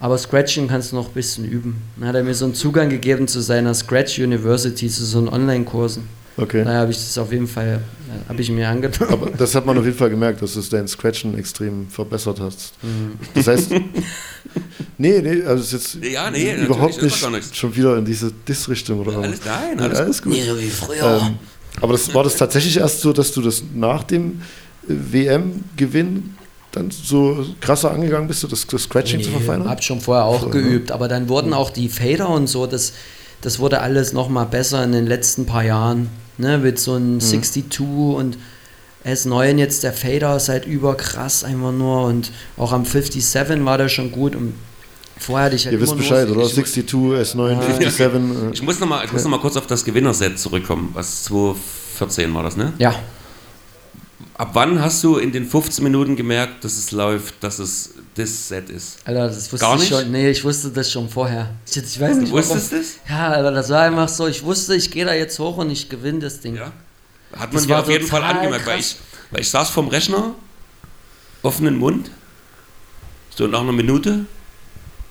aber 0.00 0.16
Scratching 0.18 0.68
kannst 0.68 0.92
du 0.92 0.96
noch 0.96 1.08
ein 1.08 1.14
bisschen 1.14 1.44
üben. 1.44 1.82
Dann 1.96 2.08
hat 2.08 2.14
er 2.16 2.22
mir 2.24 2.34
so 2.34 2.44
einen 2.44 2.54
Zugang 2.54 2.88
gegeben 2.88 3.26
zu 3.28 3.40
seiner 3.40 3.74
Scratch 3.74 4.18
University, 4.18 4.88
zu 4.88 5.04
so 5.04 5.18
einen 5.18 5.28
Online-Kursen. 5.28 6.04
okay. 6.36 6.62
Daher 6.64 6.80
habe 6.80 6.90
ich 6.92 6.98
das 6.98 7.18
auf 7.18 7.32
jeden 7.32 7.48
Fall, 7.48 7.80
äh, 8.08 8.28
habe 8.28 8.40
ich 8.40 8.50
mir 8.50 8.68
angetan. 8.68 9.08
Aber 9.08 9.30
das 9.30 9.54
hat 9.54 9.66
man 9.66 9.76
auf 9.76 9.84
jeden 9.84 9.96
Fall 9.96 10.10
gemerkt, 10.10 10.40
dass 10.40 10.54
du 10.54 10.60
dein 10.70 10.86
Scratchen 10.86 11.36
extrem 11.36 11.88
verbessert 11.88 12.38
hast. 12.40 12.72
Das 13.34 13.48
heißt, 13.48 13.70
nee, 14.98 15.20
nee, 15.20 15.42
also 15.42 15.62
es 15.62 15.72
ist 15.72 15.94
jetzt 15.94 16.04
Ja, 16.12 16.30
nee, 16.30 16.54
überhaupt 16.64 17.02
nicht 17.02 17.20
gar 17.20 17.30
nichts. 17.30 17.56
schon 17.56 17.74
wieder 17.74 17.96
in 17.98 18.04
diese 18.04 18.30
Diss-Richtung 18.46 19.00
oder 19.00 19.18
Alles 19.18 19.40
nein, 19.44 19.80
alles, 19.80 19.98
alles 19.98 20.22
gut. 20.22 20.32
Nee, 20.32 20.44
so 20.44 20.58
wie 20.60 20.68
früher. 20.70 21.20
Ähm, 21.26 21.34
aber 21.80 21.92
das 21.92 22.12
war 22.14 22.24
das 22.24 22.36
tatsächlich 22.36 22.76
erst 22.78 23.00
so, 23.00 23.12
dass 23.12 23.32
du 23.32 23.42
das 23.42 23.62
nach 23.74 24.02
dem 24.04 24.42
äh, 24.88 24.94
WM-Gewinn 25.12 26.34
dann 26.78 26.90
so 26.90 27.44
krasser 27.60 27.90
angegangen 27.90 28.28
bist, 28.28 28.40
so 28.40 28.48
das, 28.48 28.66
das 28.66 28.82
Scratching 28.84 29.22
zu 29.22 29.30
verfeinern? 29.30 29.68
Hab 29.68 29.82
schon 29.84 30.00
vorher 30.00 30.24
auch 30.24 30.40
Vorher, 30.42 30.60
ne? 30.62 30.68
geübt, 30.68 30.90
aber 30.92 31.08
dann 31.08 31.28
wurden 31.28 31.52
auch 31.52 31.70
die 31.70 31.88
Fader 31.88 32.28
und 32.30 32.46
so, 32.46 32.66
das, 32.66 32.92
das 33.42 33.58
wurde 33.58 33.80
alles 33.80 34.12
noch 34.12 34.28
mal 34.28 34.44
besser 34.44 34.82
in 34.84 34.92
den 34.92 35.06
letzten 35.06 35.46
paar 35.46 35.64
Jahren. 35.64 36.08
Ne, 36.40 36.56
mit 36.56 36.78
so 36.78 36.92
Mhm. 36.92 36.96
einem 37.18 37.20
62 37.20 37.80
und 37.80 38.38
S9 39.04 39.56
jetzt 39.58 39.82
der 39.82 39.92
Fader 39.92 40.36
ist 40.36 40.48
halt 40.48 40.66
überkrass 40.66 41.42
einfach 41.42 41.72
nur 41.72 42.04
und 42.04 42.30
auch 42.56 42.72
am 42.72 42.84
57 42.84 43.64
war 43.64 43.76
der 43.76 43.88
schon 43.88 44.12
gut 44.12 44.36
und 44.36 44.54
vorher 45.18 45.46
hatte 45.46 45.56
ich 45.56 45.64
halt 45.64 45.72
Ihr 45.72 45.80
wisst 45.80 45.96
Bescheid, 45.96 46.28
oder? 46.30 46.42
Ich, 46.42 46.54
62, 46.54 46.84
S9, 46.92 47.60
57. 47.60 48.00
äh, 48.00 48.50
Ich 48.52 48.62
muss 48.62 48.78
noch 48.78 48.86
mal, 48.88 49.04
ich 49.04 49.12
muss 49.12 49.24
noch 49.24 49.30
mal 49.32 49.40
kurz 49.40 49.56
auf 49.56 49.66
das 49.66 49.84
Gewinnerset 49.84 50.38
zurückkommen, 50.38 50.90
was 50.92 51.24
2014 51.24 52.32
war 52.34 52.44
das, 52.44 52.56
ne? 52.56 52.72
ja, 52.78 52.94
Ab 54.38 54.50
wann 54.52 54.80
hast 54.80 55.02
du 55.02 55.16
in 55.16 55.32
den 55.32 55.44
15 55.48 55.82
Minuten 55.82 56.14
gemerkt, 56.14 56.62
dass 56.64 56.78
es 56.78 56.92
läuft, 56.92 57.42
dass 57.42 57.58
es 57.58 57.90
das 58.14 58.48
Set 58.48 58.70
ist? 58.70 58.98
Alter, 59.04 59.26
das 59.26 59.52
wusste 59.52 59.58
Gar 59.66 59.74
ich 59.74 59.80
nicht? 59.80 59.88
schon. 59.90 60.12
Nee, 60.12 60.30
ich 60.30 60.44
wusste 60.44 60.70
das 60.70 60.90
schon 60.92 61.08
vorher. 61.08 61.50
Ich, 61.68 61.76
ich 61.76 61.98
weiß 62.00 62.18
nicht, 62.18 62.30
Du 62.30 62.36
wusstest 62.36 62.70
warum. 62.70 62.84
das? 62.84 63.10
Ja, 63.10 63.28
Alter, 63.30 63.50
das 63.50 63.68
war 63.68 63.82
einfach 63.82 64.08
so. 64.08 64.28
Ich 64.28 64.44
wusste, 64.44 64.76
ich 64.76 64.90
gehe 64.92 65.04
da 65.04 65.12
jetzt 65.12 65.38
hoch 65.40 65.56
und 65.56 65.70
ich 65.70 65.88
gewinne 65.88 66.20
das 66.20 66.38
Ding. 66.40 66.54
Ja. 66.54 66.72
Hat 67.32 67.52
man 67.52 67.54
Das 67.54 67.66
dir 67.66 67.78
auf 67.80 67.88
jeden 67.90 68.06
Fall 68.06 68.22
angemerkt, 68.22 68.64
weil 68.66 68.78
ich, 68.78 68.96
weil 69.32 69.40
ich 69.40 69.50
saß 69.50 69.70
vorm 69.70 69.88
Rechner 69.88 70.34
offenen 71.42 71.76
Mund, 71.76 72.10
so 73.34 73.46
nach 73.48 73.60
einer 73.60 73.72
Minute 73.72 74.24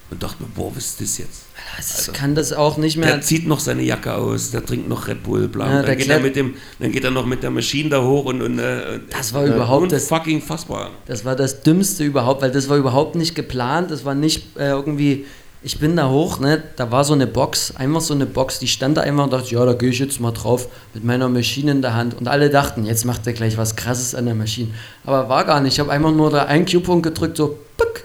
und 0.09 0.23
dachte 0.23 0.41
mir, 0.41 0.49
boah, 0.55 0.73
was 0.73 0.85
ist 0.85 1.01
das 1.01 1.17
jetzt? 1.17 1.41
Das 1.75 2.11
kann 2.13 2.33
das 2.33 2.53
auch 2.53 2.77
nicht 2.77 2.97
mehr. 2.97 3.07
Der 3.07 3.21
zieht 3.21 3.47
noch 3.47 3.59
seine 3.59 3.83
Jacke 3.83 4.13
aus, 4.15 4.51
der 4.51 4.65
trinkt 4.65 4.87
noch 4.89 5.07
Red 5.07 5.23
Bull, 5.23 5.47
bla. 5.47 5.69
Ja, 5.69 5.81
dann, 5.83 5.97
geht 5.97 6.09
er 6.09 6.19
mit 6.19 6.35
dem, 6.35 6.53
dann 6.79 6.91
geht 6.91 7.03
er 7.03 7.11
noch 7.11 7.25
mit 7.25 7.43
der 7.43 7.51
Maschine 7.51 7.89
da 7.89 8.01
hoch 8.03 8.25
und. 8.25 8.41
und 8.41 8.59
äh, 8.59 8.99
Das 9.09 9.33
war 9.33 9.45
überhaupt 9.45 9.91
das- 9.91 10.07
fucking 10.07 10.41
fassbar. 10.41 10.91
Das 11.05 11.25
war 11.25 11.35
das 11.35 11.61
Dümmste 11.61 12.03
überhaupt, 12.03 12.41
weil 12.41 12.51
das 12.51 12.69
war 12.69 12.77
überhaupt 12.77 13.15
nicht 13.15 13.35
geplant. 13.35 13.91
Das 13.91 14.05
war 14.05 14.15
nicht 14.15 14.57
äh, 14.57 14.69
irgendwie. 14.69 15.25
Ich 15.63 15.79
bin 15.79 15.95
da 15.95 16.07
hoch, 16.09 16.39
ne? 16.39 16.63
Da 16.77 16.91
war 16.91 17.03
so 17.03 17.13
eine 17.13 17.27
Box, 17.27 17.73
einfach 17.75 17.99
so 17.99 18.13
eine 18.13 18.25
Box, 18.27 18.59
die 18.59 18.67
stand 18.67 18.95
da 18.95 19.01
einfach 19.01 19.23
und 19.25 19.33
dachte, 19.33 19.53
ja, 19.53 19.65
da 19.65 19.73
gehe 19.73 19.89
ich 19.89 19.99
jetzt 19.99 20.19
mal 20.19 20.31
drauf 20.31 20.67
mit 20.93 21.03
meiner 21.03 21.27
Maschine 21.29 21.71
in 21.71 21.81
der 21.81 21.93
Hand. 21.95 22.13
Und 22.13 22.27
alle 22.27 22.49
dachten, 22.49 22.85
jetzt 22.85 23.05
macht 23.05 23.25
er 23.27 23.33
gleich 23.33 23.57
was 23.57 23.75
krasses 23.75 24.13
an 24.15 24.25
der 24.25 24.35
Maschine. 24.35 24.69
Aber 25.03 25.27
war 25.29 25.43
gar 25.45 25.59
nicht. 25.59 25.73
Ich 25.73 25.79
habe 25.79 25.91
einfach 25.91 26.11
nur 26.11 26.29
da 26.29 26.45
einen 26.45 26.65
Q-Punkt 26.65 27.03
gedrückt, 27.03 27.37
so 27.37 27.57
puck. 27.75 28.03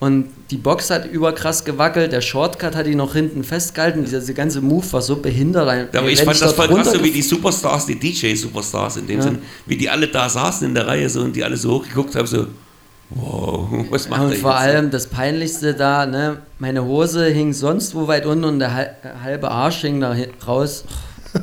Und 0.00 0.26
die 0.50 0.56
Box 0.56 0.90
hat 0.90 1.06
überkrass 1.10 1.64
gewackelt, 1.64 2.12
der 2.12 2.20
Shortcut 2.20 2.74
hat 2.74 2.86
ihn 2.86 2.98
noch 2.98 3.14
hinten 3.14 3.42
festgehalten. 3.44 4.04
Dieser 4.04 4.20
diese 4.20 4.34
ganze 4.34 4.60
Move 4.60 4.84
war 4.92 5.00
so 5.00 5.16
behindert. 5.16 5.88
Ja, 5.94 6.00
aber 6.00 6.10
ich 6.10 6.20
fand 6.22 6.40
das 6.40 6.52
voll 6.52 6.68
krass, 6.68 6.92
so 6.92 7.02
wie 7.02 7.10
die 7.10 7.22
Superstars, 7.22 7.86
die 7.86 7.98
DJ-Superstars 7.98 8.98
in 8.98 9.06
dem 9.06 9.18
Ja. 9.18 9.22
Sinn, 9.22 9.38
wie 9.66 9.76
die 9.76 9.88
alle 9.88 10.08
da 10.08 10.28
saßen 10.28 10.66
in 10.68 10.74
der 10.74 10.86
Reihe 10.86 11.08
so 11.08 11.20
und 11.20 11.34
die 11.34 11.42
alle 11.44 11.56
so 11.56 11.74
hochgeguckt 11.74 12.16
haben, 12.16 12.26
so, 12.26 12.48
wow, 13.10 13.68
was 13.90 14.08
macht 14.08 14.20
Ja, 14.20 14.26
und 14.26 14.34
vor 14.36 14.50
jetzt? 14.52 14.60
allem 14.60 14.90
das 14.90 15.06
Peinlichste 15.06 15.72
da, 15.74 16.04
ne, 16.06 16.38
meine 16.58 16.84
Hose 16.84 17.26
hing 17.28 17.52
sonst 17.54 17.94
wo 17.94 18.06
weit 18.08 18.26
unten 18.26 18.44
und 18.44 18.58
der 18.58 18.74
hal- 18.74 18.96
halbe 19.22 19.50
Arsch 19.50 19.82
hing 19.82 20.00
da 20.00 20.14
raus. 20.46 20.84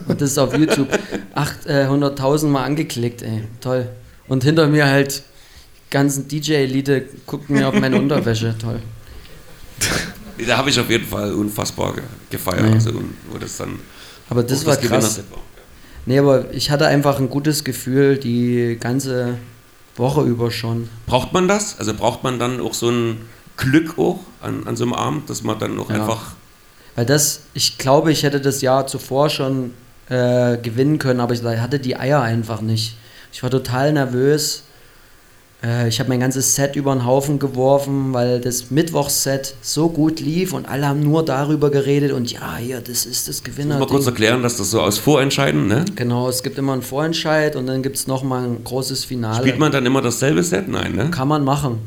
Und 0.08 0.22
das 0.22 0.32
ist 0.32 0.38
auf 0.38 0.56
YouTube 0.56 0.88
800.000 1.36 2.48
Mal 2.48 2.64
angeklickt, 2.64 3.22
ey. 3.24 3.44
Toll. 3.60 3.88
Und 4.28 4.44
hinter 4.44 4.68
mir 4.68 4.88
halt 4.88 5.24
ganzen 5.92 6.28
DJ-Elite 6.28 7.06
guckten 7.28 7.56
mir 7.56 7.68
auf 7.68 7.76
meine 7.80 7.98
Unterwäsche. 7.98 8.56
Toll. 8.62 8.80
Da 10.48 10.58
habe 10.58 10.70
ich 10.70 10.80
auf 10.80 10.90
jeden 10.90 11.06
Fall 11.06 11.34
unfassbar 11.34 11.94
ge- 11.94 12.04
gefeiert, 12.30 12.64
Nee. 12.66 12.74
also, 12.74 12.92
wo 13.30 13.38
das 13.38 13.58
dann 13.58 13.80
Aber 14.30 14.42
das 14.44 14.66
war 14.66 14.76
krass. 14.76 14.84
Gewinnerset 14.88 15.32
war. 15.32 15.40
Nee, 16.08 16.18
aber 16.18 16.52
ich 16.52 16.72
hatte 16.72 16.88
einfach 16.88 17.20
ein 17.20 17.30
gutes 17.30 17.64
Gefühl 17.64 18.18
die 18.18 18.78
ganze 18.80 19.36
Woche 19.98 20.24
über 20.24 20.50
schon. 20.50 20.90
Braucht 21.06 21.32
man 21.34 21.48
das? 21.48 21.78
Also 21.78 21.94
braucht 21.94 22.24
man 22.24 22.40
dann 22.40 22.60
auch 22.60 22.74
so 22.74 22.90
ein 22.90 23.18
Glück 23.58 24.00
auch 24.00 24.20
an, 24.42 24.66
an 24.66 24.76
so 24.76 24.84
einem 24.86 24.94
Abend, 24.94 25.30
dass 25.30 25.44
man 25.44 25.60
dann 25.60 25.78
auch 25.80 25.90
Ja. 25.90 25.98
einfach 25.98 26.32
Weil 26.96 27.06
das, 27.06 27.42
ich 27.54 27.78
glaube, 27.78 28.12
ich 28.12 28.24
hätte 28.24 28.42
das 28.42 28.62
Jahr 28.62 28.88
zuvor 28.88 29.30
schon 29.30 29.74
äh, 30.10 30.58
gewinnen 30.58 30.98
können, 30.98 31.20
aber 31.20 31.34
ich 31.36 31.44
hatte 31.44 31.80
die 31.80 31.96
Eier 31.98 32.22
einfach 32.22 32.62
nicht. 32.62 32.96
Ich 33.32 33.44
war 33.44 33.52
total 33.52 33.94
nervös. 33.94 34.64
Äh, 35.64 35.88
ich 35.90 36.00
habe 36.00 36.10
mein 36.10 36.20
ganzes 36.20 36.56
Set 36.56 36.76
über 36.76 36.94
den 36.94 37.06
Haufen 37.06 37.38
geworfen, 37.40 38.14
weil 38.14 38.40
das 38.42 38.72
Mittwochsset 38.72 39.54
so 39.62 39.90
gut 39.90 40.20
lief 40.20 40.54
und 40.54 40.68
alle 40.68 40.88
haben 40.88 41.02
nur 41.02 41.24
darüber 41.24 41.70
geredet 41.70 42.12
und 42.14 42.32
ja, 42.32 42.58
hier, 42.58 42.82
das 42.82 43.06
ist 43.06 43.28
das 43.28 43.44
Gewinner. 43.44 43.78
mal 43.78 43.86
kurz 43.88 44.06
erklären, 44.08 44.42
dass 44.42 44.58
das 44.58 44.72
so 44.72 44.82
aus 44.82 44.98
Vorentscheiden, 44.98 45.68
ne? 45.68 45.86
Genau, 45.96 46.28
es 46.30 46.42
gibt 46.42 46.58
immer 46.58 46.74
einen 46.74 46.82
Vorentscheid 46.82 47.56
und 47.56 47.68
dann 47.68 47.84
gibt 47.84 47.96
es 47.96 48.08
nochmal 48.08 48.44
ein 48.46 48.64
großes 48.64 49.06
Finale. 49.06 49.38
Spielt 49.40 49.60
man 49.60 49.72
dann 49.72 49.86
immer 49.86 50.02
dasselbe 50.02 50.42
Set? 50.44 50.68
Nein, 50.68 50.96
ne? 50.96 51.12
Kann 51.12 51.28
man 51.28 51.44
machen. 51.44 51.78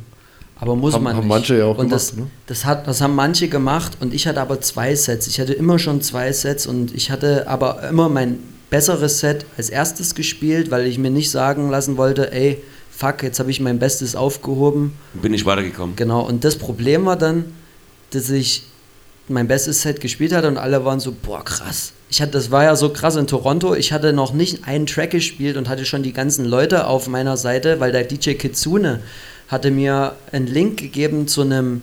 Aber 0.61 0.77
muss 0.77 0.95
Haben- 0.95 1.03
man 1.03 1.15
haben 1.17 1.25
nicht. 1.25 1.29
manche 1.35 1.59
ja 1.59 1.65
auch 1.65 1.71
und 1.79 1.89
gemacht, 1.89 1.93
das, 1.95 2.15
ne? 2.17 2.29
das, 2.47 2.65
hat, 2.65 2.87
das 2.87 3.01
haben 3.01 3.17
manche 3.17 3.49
gemacht 3.49 3.97
und 4.01 4.15
ich 4.15 4.29
hatte 4.29 4.41
aber 4.41 4.61
zwei 4.61 4.95
Sets. 4.95 5.27
Ich 5.27 5.41
hatte 5.41 5.53
immer 5.53 5.81
schon 5.81 6.01
zwei 6.01 6.33
Sets 6.33 6.69
und 6.69 6.95
ich 6.95 7.11
hatte 7.11 7.49
aber 7.49 7.83
immer 7.91 8.09
mein 8.09 8.39
besseres 8.71 9.19
Set 9.19 9.47
als 9.57 9.69
erstes 9.69 10.15
gespielt, 10.15 10.71
weil 10.71 10.87
ich 10.87 10.97
mir 10.97 11.11
nicht 11.11 11.31
sagen 11.31 11.71
lassen 11.71 11.97
wollte, 11.97 12.33
ey, 12.33 12.63
fuck, 12.97 13.23
jetzt 13.23 13.39
habe 13.39 13.51
ich 13.51 13.61
mein 13.61 13.79
Bestes 13.79 14.15
aufgehoben. 14.15 14.93
Bin 15.15 15.35
ich 15.35 15.45
weitergekommen. 15.45 15.97
Genau, 15.97 16.21
und 16.21 16.45
das 16.45 16.57
Problem 16.57 17.05
war 17.07 17.17
dann, 17.17 17.47
dass 18.11 18.31
ich 18.31 18.65
mein 19.29 19.49
bestes 19.49 19.83
Set 19.83 20.01
gespielt 20.01 20.33
hatte 20.33 20.49
und 20.49 20.59
alle 20.59 20.85
waren 20.85 21.01
so, 21.01 21.13
boah, 21.13 21.43
krass. 21.45 21.93
Ich 22.11 22.21
hatte, 22.21 22.33
das 22.33 22.51
war 22.51 22.63
ja 22.63 22.77
so 22.77 22.91
krass 22.91 23.17
in 23.17 23.27
Toronto, 23.27 23.75
ich 23.75 23.93
hatte 23.93 24.13
noch 24.13 24.33
nicht 24.33 24.69
einen 24.69 24.87
Track 24.87 25.11
gespielt 25.11 25.57
und 25.57 25.69
hatte 25.69 25.85
schon 25.85 26.03
die 26.03 26.13
ganzen 26.13 26.45
Leute 26.45 26.87
auf 26.87 27.09
meiner 27.09 27.37
Seite, 27.37 27.81
weil 27.81 27.91
der 27.91 28.05
DJ 28.05 28.35
Kitsune 28.35 29.01
hatte 29.49 29.71
mir 29.71 30.15
einen 30.31 30.47
Link 30.47 30.79
gegeben 30.79 31.27
zu 31.27 31.41
einem 31.41 31.83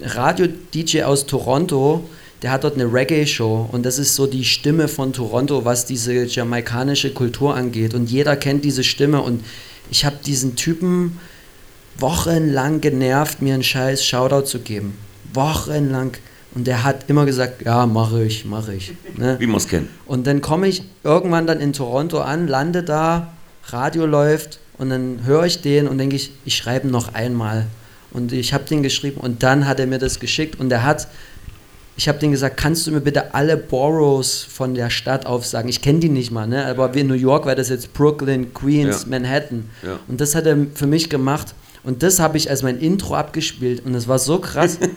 Radio-DJ 0.00 1.02
aus 1.02 1.26
Toronto, 1.26 2.08
der 2.42 2.52
hat 2.52 2.64
dort 2.64 2.74
eine 2.74 2.92
Reggae-Show 2.92 3.68
und 3.70 3.84
das 3.84 3.98
ist 3.98 4.14
so 4.14 4.26
die 4.26 4.44
Stimme 4.44 4.88
von 4.88 5.12
Toronto, 5.12 5.64
was 5.64 5.84
diese 5.84 6.24
jamaikanische 6.24 7.12
Kultur 7.12 7.54
angeht 7.54 7.94
und 7.94 8.10
jeder 8.10 8.36
kennt 8.36 8.64
diese 8.64 8.84
Stimme 8.84 9.20
und 9.20 9.44
ich 9.92 10.04
habe 10.04 10.16
diesen 10.24 10.56
Typen 10.56 11.18
wochenlang 11.98 12.80
genervt, 12.80 13.42
mir 13.42 13.54
einen 13.54 13.62
scheiß 13.62 14.04
Shoutout 14.04 14.46
zu 14.46 14.60
geben. 14.60 14.96
Wochenlang. 15.34 16.12
Und 16.54 16.66
der 16.66 16.82
hat 16.82 17.08
immer 17.08 17.26
gesagt, 17.26 17.62
ja, 17.62 17.86
mache 17.86 18.24
ich, 18.24 18.44
mache 18.44 18.74
ich. 18.74 18.92
Ne? 19.16 19.36
Wie 19.38 19.46
man 19.46 19.56
es 19.56 19.68
kennt. 19.68 19.88
Und 20.06 20.26
dann 20.26 20.40
komme 20.40 20.66
ich 20.66 20.82
irgendwann 21.04 21.46
dann 21.46 21.60
in 21.60 21.72
Toronto 21.72 22.20
an, 22.20 22.48
lande 22.48 22.82
da, 22.82 23.34
Radio 23.66 24.06
läuft 24.06 24.60
und 24.78 24.90
dann 24.90 25.20
höre 25.24 25.44
ich 25.44 25.60
den 25.60 25.86
und 25.86 25.98
denke 25.98 26.16
ich, 26.16 26.32
ich 26.44 26.56
schreibe 26.56 26.88
noch 26.88 27.12
einmal. 27.14 27.66
Und 28.12 28.32
ich 28.32 28.52
habe 28.52 28.64
den 28.64 28.82
geschrieben 28.82 29.20
und 29.20 29.42
dann 29.42 29.66
hat 29.66 29.78
er 29.78 29.86
mir 29.86 29.98
das 29.98 30.20
geschickt 30.20 30.58
und 30.58 30.70
er 30.72 30.82
hat, 30.84 31.08
ich 31.96 32.08
habe 32.08 32.18
den 32.18 32.30
gesagt, 32.30 32.56
kannst 32.56 32.86
du 32.86 32.90
mir 32.90 33.00
bitte 33.00 33.34
alle 33.34 33.56
Boroughs 33.56 34.42
von 34.42 34.74
der 34.74 34.88
Stadt 34.90 35.26
aufsagen? 35.26 35.68
Ich 35.68 35.82
kenne 35.82 36.00
die 36.00 36.08
nicht 36.08 36.30
mal, 36.30 36.46
ne? 36.46 36.66
aber 36.66 36.94
wie 36.94 37.00
in 37.00 37.06
New 37.06 37.14
York 37.14 37.44
war 37.46 37.54
das 37.54 37.68
jetzt 37.68 37.92
Brooklyn, 37.92 38.52
Queens, 38.54 39.02
Ja. 39.02 39.08
Manhattan. 39.10 39.68
Ja. 39.82 39.98
Und 40.08 40.20
das 40.20 40.34
hat 40.34 40.46
er 40.46 40.56
für 40.74 40.86
mich 40.86 41.10
gemacht 41.10 41.54
und 41.84 42.02
das 42.02 42.18
habe 42.18 42.38
ich 42.38 42.48
als 42.48 42.62
mein 42.62 42.78
Intro 42.78 43.14
abgespielt 43.14 43.84
und 43.84 43.92
das 43.92 44.08
war 44.08 44.18
so 44.18 44.38
krass. 44.38 44.78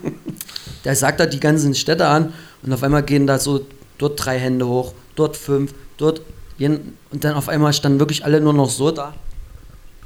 Der 0.85 0.95
sagt 0.95 1.19
da 1.19 1.25
die 1.25 1.39
ganzen 1.39 1.73
Städte 1.73 2.05
an 2.07 2.33
und 2.63 2.71
auf 2.71 2.83
einmal 2.83 3.03
gehen 3.03 3.25
da 3.27 3.39
so 3.39 3.65
dort 3.97 4.23
drei 4.23 4.37
Hände 4.37 4.67
hoch, 4.67 4.93
dort 5.15 5.35
fünf, 5.35 5.73
dort 5.97 6.21
und 6.59 7.23
dann 7.23 7.33
auf 7.33 7.49
einmal 7.49 7.73
standen 7.73 7.99
wirklich 7.99 8.23
alle 8.23 8.39
nur 8.39 8.53
noch 8.53 8.69
so 8.69 8.91
da. 8.91 9.13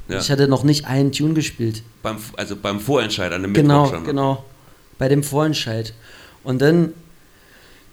Ja. 0.08 0.18
Ich 0.18 0.30
hatte 0.30 0.48
noch 0.48 0.64
nicht 0.64 0.86
einen 0.86 1.12
Tune 1.12 1.34
gespielt. 1.34 1.82
Beim, 2.02 2.16
also 2.36 2.56
beim 2.56 2.80
Vorentscheid 2.80 3.32
an 3.32 3.42
dem 3.42 3.54
Genau, 3.54 3.82
Mittwoch 3.82 3.96
schon. 3.98 4.04
genau. 4.04 4.44
Bei 4.98 5.08
dem 5.08 5.22
Vorentscheid. 5.22 5.94
Und 6.44 6.60
dann 6.62 6.92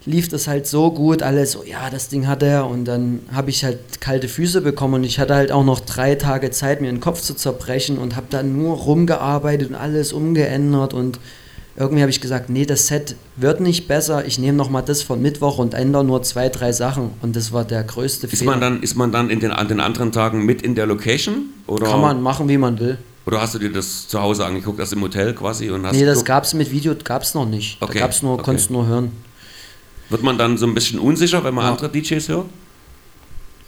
lief 0.05 0.29
das 0.29 0.47
halt 0.47 0.67
so 0.67 0.91
gut, 0.91 1.21
alle 1.21 1.45
so, 1.45 1.63
ja, 1.63 1.89
das 1.89 2.07
Ding 2.07 2.27
hat 2.27 2.41
er. 2.41 2.67
Und 2.67 2.85
dann 2.85 3.19
habe 3.33 3.49
ich 3.49 3.63
halt 3.63 3.99
kalte 3.99 4.27
Füße 4.27 4.61
bekommen 4.61 4.95
und 4.95 5.03
ich 5.03 5.19
hatte 5.19 5.35
halt 5.35 5.51
auch 5.51 5.65
noch 5.65 5.81
drei 5.81 6.15
Tage 6.15 6.49
Zeit, 6.51 6.81
mir 6.81 6.87
den 6.87 7.01
Kopf 7.01 7.21
zu 7.21 7.33
zerbrechen 7.33 7.97
und 7.97 8.15
habe 8.15 8.27
dann 8.29 8.57
nur 8.57 8.75
rumgearbeitet 8.77 9.69
und 9.69 9.75
alles 9.75 10.13
umgeändert 10.13 10.93
und 10.93 11.19
irgendwie 11.79 12.01
habe 12.01 12.09
ich 12.09 12.21
gesagt, 12.21 12.49
nee, 12.49 12.65
das 12.65 12.87
Set 12.87 13.15
wird 13.35 13.59
nicht 13.59 13.87
besser. 13.87 14.25
Ich 14.25 14.39
nehme 14.39 14.57
nochmal 14.57 14.81
das 14.83 15.03
von 15.03 15.21
Mittwoch 15.21 15.59
und 15.59 15.75
ändere 15.75 16.03
nur 16.03 16.23
zwei, 16.23 16.49
drei 16.49 16.71
Sachen. 16.71 17.11
Und 17.21 17.35
das 17.35 17.53
war 17.53 17.65
der 17.65 17.83
größte 17.83 18.25
Ist 18.25 18.39
Fehler. 18.39 18.51
man 18.51 18.61
dann, 18.61 18.81
ist 18.81 18.95
man 18.95 19.11
dann 19.11 19.29
in 19.29 19.39
den, 19.39 19.51
an 19.51 19.67
den 19.67 19.79
anderen 19.79 20.11
Tagen 20.11 20.43
mit 20.43 20.63
in 20.63 20.73
der 20.73 20.87
Location? 20.87 21.49
Oder, 21.67 21.85
Kann 21.85 22.01
man 22.01 22.19
machen, 22.23 22.49
wie 22.49 22.57
man 22.57 22.79
will. 22.79 22.97
Oder 23.27 23.41
hast 23.41 23.53
du 23.53 23.59
dir 23.59 23.71
das 23.71 24.07
zu 24.07 24.19
Hause 24.21 24.45
angeguckt, 24.45 24.79
das 24.79 24.91
im 24.93 25.01
Hotel 25.01 25.33
quasi? 25.35 25.69
Und 25.69 25.85
hast 25.85 25.95
Nee, 25.95 26.05
das 26.05 26.23
gab 26.25 26.45
es 26.45 26.53
mit 26.53 26.71
Video, 26.71 26.95
gab 27.03 27.21
es 27.23 27.33
noch 27.35 27.45
nicht. 27.45 27.77
Okay, 27.81 27.93
Da 27.95 27.99
gab's 27.99 28.23
nur, 28.23 28.33
okay. 28.35 28.43
konntest 28.43 28.71
nur 28.71 28.87
hören. 28.87 29.11
Wird 30.09 30.23
man 30.23 30.37
dann 30.37 30.57
so 30.57 30.65
ein 30.65 30.73
bisschen 30.73 30.97
unsicher, 30.99 31.43
wenn 31.43 31.53
man 31.53 31.65
Ja. 31.65 31.71
andere 31.71 31.89
DJs 31.89 32.29
hört? 32.29 32.45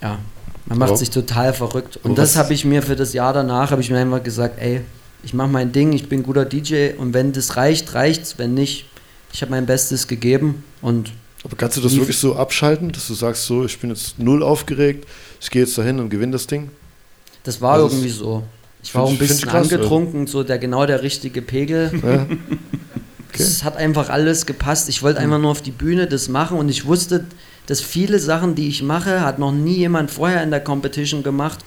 Ja, 0.01 0.19
man 0.65 0.77
macht 0.77 0.91
Ja. 0.91 0.95
sich 0.95 1.09
total 1.09 1.53
verrückt. 1.53 1.97
Und 1.97 2.11
Aber 2.11 2.15
das 2.21 2.37
habe 2.37 2.53
ich 2.53 2.63
mir 2.63 2.81
für 2.81 2.95
das 2.95 3.11
Jahr 3.13 3.33
danach, 3.33 3.71
habe 3.71 3.81
ich 3.81 3.89
mir 3.89 3.97
einfach 3.99 4.23
gesagt, 4.23 4.59
ey, 4.61 4.81
ich 5.23 5.33
mache 5.33 5.49
mein 5.49 5.73
Ding, 5.73 5.91
ich 5.91 6.07
bin 6.07 6.23
guter 6.23 6.45
DJ 6.45 6.91
und 6.97 7.13
wenn 7.13 7.33
das 7.33 7.57
reicht, 7.57 7.93
reicht's. 7.93 8.35
Wenn 8.37 8.53
nicht, 8.53 8.85
ich 9.33 9.41
habe 9.41 9.51
mein 9.51 9.65
Bestes 9.65 10.07
gegeben 10.07 10.63
und 10.81 11.11
Aber 11.43 11.57
kannst 11.57 11.75
du 11.75 11.81
das 11.81 11.95
wirklich 11.97 12.17
so 12.17 12.35
abschalten, 12.37 12.91
dass 12.93 13.07
du 13.07 13.13
sagst, 13.13 13.45
so, 13.45 13.65
ich 13.65 13.77
bin 13.79 13.89
jetzt 13.89 14.17
null 14.19 14.41
aufgeregt, 14.41 15.05
ich 15.41 15.49
gehe 15.49 15.63
jetzt 15.63 15.77
dahin 15.77 15.99
und 15.99 16.09
gewinne 16.09 16.31
das 16.31 16.47
Ding? 16.47 16.69
das 17.43 17.59
war 17.61 17.73
Also 17.73 17.87
irgendwie 17.87 18.09
so. 18.09 18.43
Ich 18.81 18.95
war 18.95 19.03
auch 19.03 19.09
ein 19.11 19.17
bisschen 19.17 19.49
angetrunken, 19.49 20.27
so 20.27 20.43
der 20.43 20.57
genau 20.57 20.85
der 20.85 21.03
richtige 21.03 21.41
Pegel. 21.41 21.91
Ja. 22.03 22.25
Es 23.31 23.63
hat 23.63 23.77
einfach 23.77 24.09
alles 24.09 24.45
gepasst. 24.45 24.89
Ich 24.89 25.01
wollte 25.01 25.19
einfach 25.19 25.39
nur 25.39 25.51
auf 25.51 25.61
die 25.61 25.71
Bühne 25.71 26.07
das 26.07 26.27
machen 26.27 26.57
und 26.57 26.67
ich 26.67 26.85
wusste, 26.85 27.25
dass 27.67 27.79
viele 27.79 28.19
Sachen, 28.19 28.55
die 28.55 28.67
ich 28.67 28.83
mache, 28.83 29.21
hat 29.21 29.39
noch 29.39 29.51
nie 29.51 29.77
jemand 29.77 30.11
vorher 30.11 30.43
in 30.43 30.49
der 30.51 30.59
Competition 30.59 31.23
gemacht. 31.23 31.59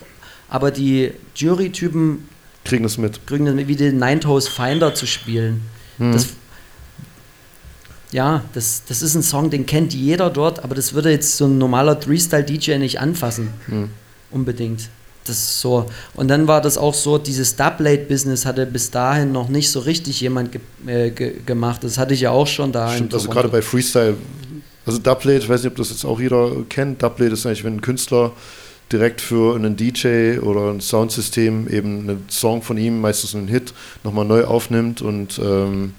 Aber 0.49 0.69
die 0.69 1.13
Jury-Typen 1.35 2.27
Kriegen 2.63 2.83
das 2.83 2.97
mit. 2.97 3.25
kriegen 3.25 3.45
dann 3.45 3.67
wie 3.67 3.75
den 3.75 3.97
Nine 3.97 4.19
Toes 4.19 4.47
Finder 4.47 4.93
zu 4.93 5.07
spielen. 5.07 5.61
Das, 5.97 6.27
ja, 8.11 8.43
das, 8.53 8.83
das 8.87 9.01
ist 9.01 9.15
ein 9.15 9.23
Song, 9.23 9.49
den 9.49 9.65
kennt 9.65 9.93
jeder 9.93 10.29
dort, 10.29 10.63
aber 10.63 10.75
das 10.75 10.93
würde 10.93 11.09
jetzt 11.11 11.37
so 11.37 11.45
ein 11.45 11.57
normaler 11.57 11.99
Freestyle-DJ 11.99 12.77
nicht 12.77 12.99
anfassen. 12.99 13.49
Unbedingt. 14.31 14.89
Das 15.25 15.61
so. 15.61 15.85
Und 16.15 16.27
dann 16.27 16.47
war 16.47 16.61
das 16.61 16.77
auch 16.77 16.93
so, 16.93 17.17
dieses 17.17 17.55
Doublate-Business 17.55 18.45
hatte 18.45 18.65
bis 18.65 18.91
dahin 18.91 19.31
noch 19.31 19.47
nicht 19.47 19.71
so 19.71 19.79
richtig 19.79 20.19
jemand 20.21 20.51
ge 20.51 20.61
äh, 20.85 21.11
ge 21.11 21.35
gemacht. 21.45 21.83
Das 21.83 21.97
hatte 21.97 22.13
ich 22.13 22.21
ja 22.21 22.31
auch 22.31 22.47
schon 22.47 22.71
da. 22.71 22.89
Stimmt, 22.89 23.13
also 23.13 23.29
gerade 23.29 23.47
bei 23.47 23.61
Freestyle, 23.61 24.15
also 24.85 24.99
Doublate, 24.99 25.39
ich 25.39 25.49
weiß 25.49 25.63
nicht, 25.63 25.71
ob 25.71 25.77
das 25.77 25.91
jetzt 25.91 26.03
auch 26.03 26.19
jeder 26.19 26.51
kennt, 26.67 27.01
Doublate 27.01 27.33
ist 27.33 27.45
eigentlich, 27.45 27.63
wenn 27.63 27.75
ein 27.75 27.81
Künstler 27.81 28.33
direkt 28.91 29.21
für 29.21 29.55
einen 29.55 29.75
DJ 29.75 30.39
oder 30.39 30.71
ein 30.71 30.81
Soundsystem 30.81 31.67
eben 31.67 32.01
einen 32.01 32.25
Song 32.29 32.61
von 32.61 32.77
ihm, 32.77 33.01
meistens 33.01 33.33
einen 33.33 33.47
Hit, 33.47 33.73
nochmal 34.03 34.25
neu 34.25 34.43
aufnimmt 34.43 35.01
und 35.01 35.39
ähm, 35.39 35.93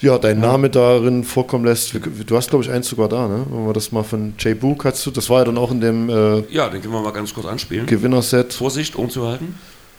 ja, 0.00 0.18
dein 0.18 0.38
Name 0.40 0.70
darin 0.70 1.24
vorkommen 1.24 1.64
lässt. 1.64 1.92
Du 1.94 2.36
hast, 2.36 2.50
glaube 2.50 2.64
ich, 2.64 2.70
eins 2.70 2.88
sogar 2.88 3.08
da, 3.08 3.26
ne? 3.26 3.44
Wenn 3.50 3.66
wir 3.66 3.72
das 3.72 3.90
mal 3.90 4.04
von 4.04 4.34
Jay 4.38 4.54
Book 4.54 4.84
hast 4.84 5.04
du, 5.04 5.10
das 5.10 5.28
war 5.28 5.40
ja 5.40 5.44
dann 5.46 5.58
auch 5.58 5.70
in 5.72 5.80
dem 5.80 6.08
äh, 6.08 6.40
Ja, 6.50 6.68
den 6.68 6.80
können 6.80 6.94
wir 6.94 7.00
mal 7.00 7.12
ganz 7.12 7.34
kurz 7.34 7.46
anspielen. 7.46 7.86
Gewinnerset. 7.86 8.52
Vorsicht, 8.52 8.94
umzuhalten. 8.96 9.54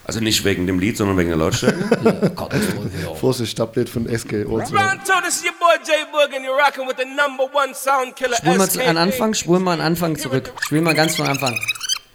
Also 0.05 0.21
nicht 0.21 0.43
wegen 0.43 0.65
dem 0.65 0.79
Lied, 0.79 0.97
sondern 0.97 1.17
wegen 1.17 1.29
der 1.29 1.37
Lautstärke. 1.37 2.31
Vorsicht, 3.19 3.55
Tablet 3.55 3.89
von 3.89 4.07
SK. 4.07 4.43
Toronto, 4.43 5.13
this 5.23 5.35
is 5.35 5.43
your 5.43 5.53
boy 5.59 5.77
Jay 5.85 6.03
Boog, 6.11 6.35
and 6.35 6.43
you're 6.43 6.57
rocking 6.57 6.87
with 6.87 6.95
the 6.97 7.05
number 7.05 7.43
one 7.53 7.75
sound 7.75 8.15
killer. 8.15 8.35
Spul 8.37 8.57
mal 8.57 8.67
an 8.87 8.97
Anfang, 8.97 9.33
spul 9.35 9.59
mal 9.59 9.73
an 9.73 9.81
Anfang 9.81 10.17
zurück. 10.17 10.51
Spiel 10.61 10.81
mal 10.81 10.95
ganz 10.95 11.15
von 11.15 11.27
Anfang. 11.27 11.59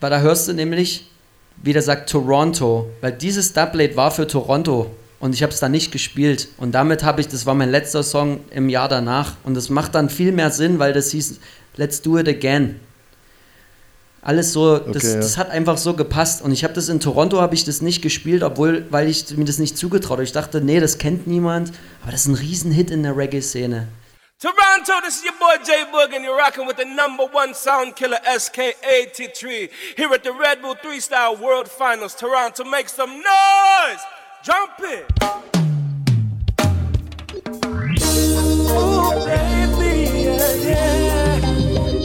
Weil 0.00 0.10
da 0.10 0.18
hörst 0.18 0.48
du 0.48 0.54
nämlich, 0.54 1.08
wie 1.62 1.72
der 1.72 1.82
sagt, 1.82 2.10
Toronto. 2.10 2.90
Weil 3.00 3.12
dieses 3.12 3.52
Doublet 3.52 3.94
war 3.94 4.10
für 4.10 4.26
Toronto. 4.26 4.90
Und 5.24 5.34
ich 5.34 5.42
habe 5.42 5.54
es 5.54 5.58
dann 5.58 5.72
nicht 5.72 5.90
gespielt. 5.90 6.48
Und 6.58 6.72
damit 6.72 7.02
habe 7.02 7.22
ich, 7.22 7.28
das 7.28 7.46
war 7.46 7.54
mein 7.54 7.70
letzter 7.70 8.02
Song 8.02 8.44
im 8.50 8.68
Jahr 8.68 8.90
danach. 8.90 9.36
Und 9.44 9.54
das 9.54 9.70
macht 9.70 9.94
dann 9.94 10.10
viel 10.10 10.32
mehr 10.32 10.50
Sinn, 10.50 10.78
weil 10.78 10.92
das 10.92 11.12
hieß 11.12 11.40
Let's 11.76 12.02
Do 12.02 12.18
It 12.18 12.28
Again. 12.28 12.78
Alles 14.20 14.52
so, 14.52 14.76
das, 14.76 14.96
Okay, 14.96 15.14
ja. 15.14 15.16
das 15.16 15.38
hat 15.38 15.48
einfach 15.48 15.78
so 15.78 15.94
gepasst. 15.94 16.42
Und 16.42 16.52
ich 16.52 16.62
habe 16.62 16.74
das 16.74 16.90
in 16.90 17.00
Toronto, 17.00 17.40
habe 17.40 17.54
ich 17.54 17.64
das 17.64 17.80
nicht 17.80 18.02
gespielt, 18.02 18.42
obwohl, 18.42 18.84
weil 18.90 19.08
ich 19.08 19.34
mir 19.34 19.46
das 19.46 19.56
nicht 19.56 19.78
zugetraut 19.78 20.18
habe. 20.18 20.24
Ich 20.24 20.32
dachte, 20.32 20.60
nee, 20.60 20.78
das 20.78 20.98
kennt 20.98 21.26
niemand. 21.26 21.72
Aber 22.02 22.12
das 22.12 22.26
ist 22.26 22.26
ein 22.26 22.34
Riesenhit 22.34 22.90
in 22.90 23.02
der 23.02 23.16
Reggae-Szene. 23.16 23.88
Toronto, 24.42 24.92
this 25.06 25.16
is 25.16 25.24
your 25.24 25.38
boy 25.38 25.56
Jay 25.64 25.86
Boog, 25.90 26.14
and 26.14 26.22
you're 26.22 26.36
rocking 26.36 26.66
with 26.66 26.76
the 26.76 26.84
number 26.84 27.24
one 27.32 27.54
sound 27.54 27.96
killer 27.96 28.18
SK83 28.26 29.70
here 29.96 30.12
at 30.12 30.22
the 30.22 30.32
Red 30.32 30.60
Bull 30.60 30.74
Three 30.82 31.00
Star 31.00 31.34
World 31.34 31.66
Finals. 31.66 32.14
Toronto, 32.14 32.62
make 32.64 32.90
some 32.90 33.10
noise! 33.10 34.04
Jump 34.44 34.72
it! 34.80 35.06
Ooh, 38.68 39.10
baby, 39.24 39.92
yeah, 40.20 40.52
yeah. 40.68 41.38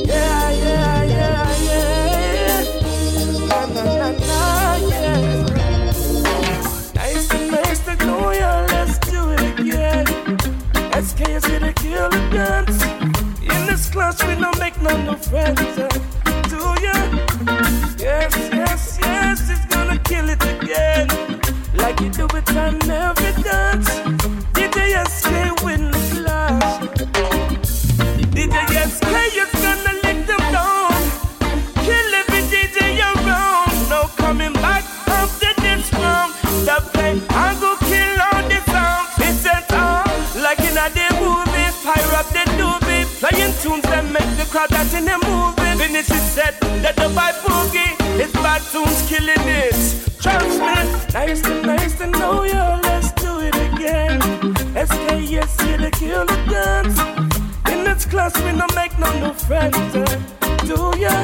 Yeah, 0.06 0.52
yeah, 0.52 1.04
yeah, 1.04 1.52
yeah. 1.68 2.64
Na, 3.46 3.60
na, 3.66 3.84
na, 3.84 4.10
na, 4.12 4.76
yeah. 4.88 5.44
Nice 6.96 7.28
and 7.34 8.00
to 8.00 8.16
ya, 8.40 8.52
let's 8.72 8.96
do 9.00 9.22
it. 9.32 9.60
SK 11.04 11.22
dance. 12.32 12.80
In 13.42 13.66
this 13.68 13.90
class, 13.90 14.24
we 14.26 14.36
don't 14.36 14.58
make 14.60 14.82
no 14.82 14.96
new 15.04 15.18
friends. 15.18 15.60
uh, 15.60 16.09
you 22.02 22.10
do 22.10 22.26
it 22.38 22.56
on 22.56 22.90
every 22.90 23.44
dance. 23.44 23.90
DJ 24.56 24.96
SK 25.06 25.64
win 25.66 25.92
the 25.92 26.00
class. 26.12 26.80
DJ 28.36 28.56
gonna 29.64 29.94
lick 30.04 30.26
them 30.26 30.44
down. 30.56 31.02
Kill 31.84 32.10
every 32.20 32.44
DJ 32.52 33.00
around. 33.04 33.90
No 33.90 34.08
coming 34.16 34.54
back 34.54 34.84
after 35.08 35.54
this 35.62 35.92
round. 35.94 36.34
The 36.68 36.78
play, 36.94 37.20
I 37.30 37.58
go 37.60 37.76
kill 37.90 38.16
all 38.28 38.44
the 38.48 38.60
sounds. 38.72 39.12
It's 39.28 39.46
a 39.46 39.58
all 39.76 40.42
like 40.42 40.60
in 40.60 40.78
a 40.78 40.88
the 40.96 41.08
movie. 41.20 41.70
Fire 41.84 42.16
up 42.16 42.28
the 42.32 42.44
doobie. 42.58 43.06
Playing 43.20 43.54
tunes 43.62 43.84
that 43.92 44.06
make 44.06 44.32
the 44.38 44.46
crowd 44.50 44.70
dance 44.70 44.94
in 44.94 45.04
the 45.04 45.18
movie. 45.28 45.84
Finish 45.84 46.12
it 46.12 46.26
said 46.36 46.56
that 46.82 46.96
the 46.96 47.10
by 47.10 47.32
boogie. 47.44 47.92
It's 48.20 48.32
bad 48.34 48.62
tunes 48.72 49.02
killing 49.10 49.48
it. 49.48 50.09
Trust 50.22 50.60
me. 50.60 50.76
Nice 51.14 51.42
to 51.42 51.62
nice 51.64 51.98
to 51.98 52.08
know 52.08 52.44
you. 52.44 52.64
Let's 52.84 53.12
do 53.14 53.40
it 53.42 53.56
again. 53.74 54.20
SKS 54.76 55.62
here 55.64 55.78
to 55.78 55.92
kill 55.92 56.26
the 56.26 56.38
dance. 56.50 56.98
In 57.72 57.84
this 57.84 58.06
class 58.06 58.36
we 58.44 58.52
don't 58.58 58.76
make 58.76 58.98
no 59.00 59.10
new 59.20 59.34
friends. 59.34 59.78
uh, 59.96 60.06
Do 60.68 60.92
ya? 61.00 61.16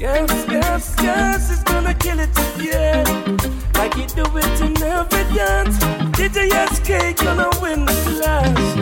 Yes, 0.00 0.30
yes, 0.48 0.94
yes, 1.02 1.50
it's 1.52 1.62
gonna 1.64 1.94
kill 1.94 2.18
it 2.18 2.30
again. 2.56 3.04
Like 3.74 3.94
you 3.96 4.06
do 4.08 4.24
it 4.36 4.60
in 4.60 4.74
every 4.82 5.24
dance. 5.36 5.78
DJ 6.16 6.48
SK 6.74 7.22
gonna 7.22 7.50
win 7.62 7.84
the 7.84 7.94
class. 8.08 8.74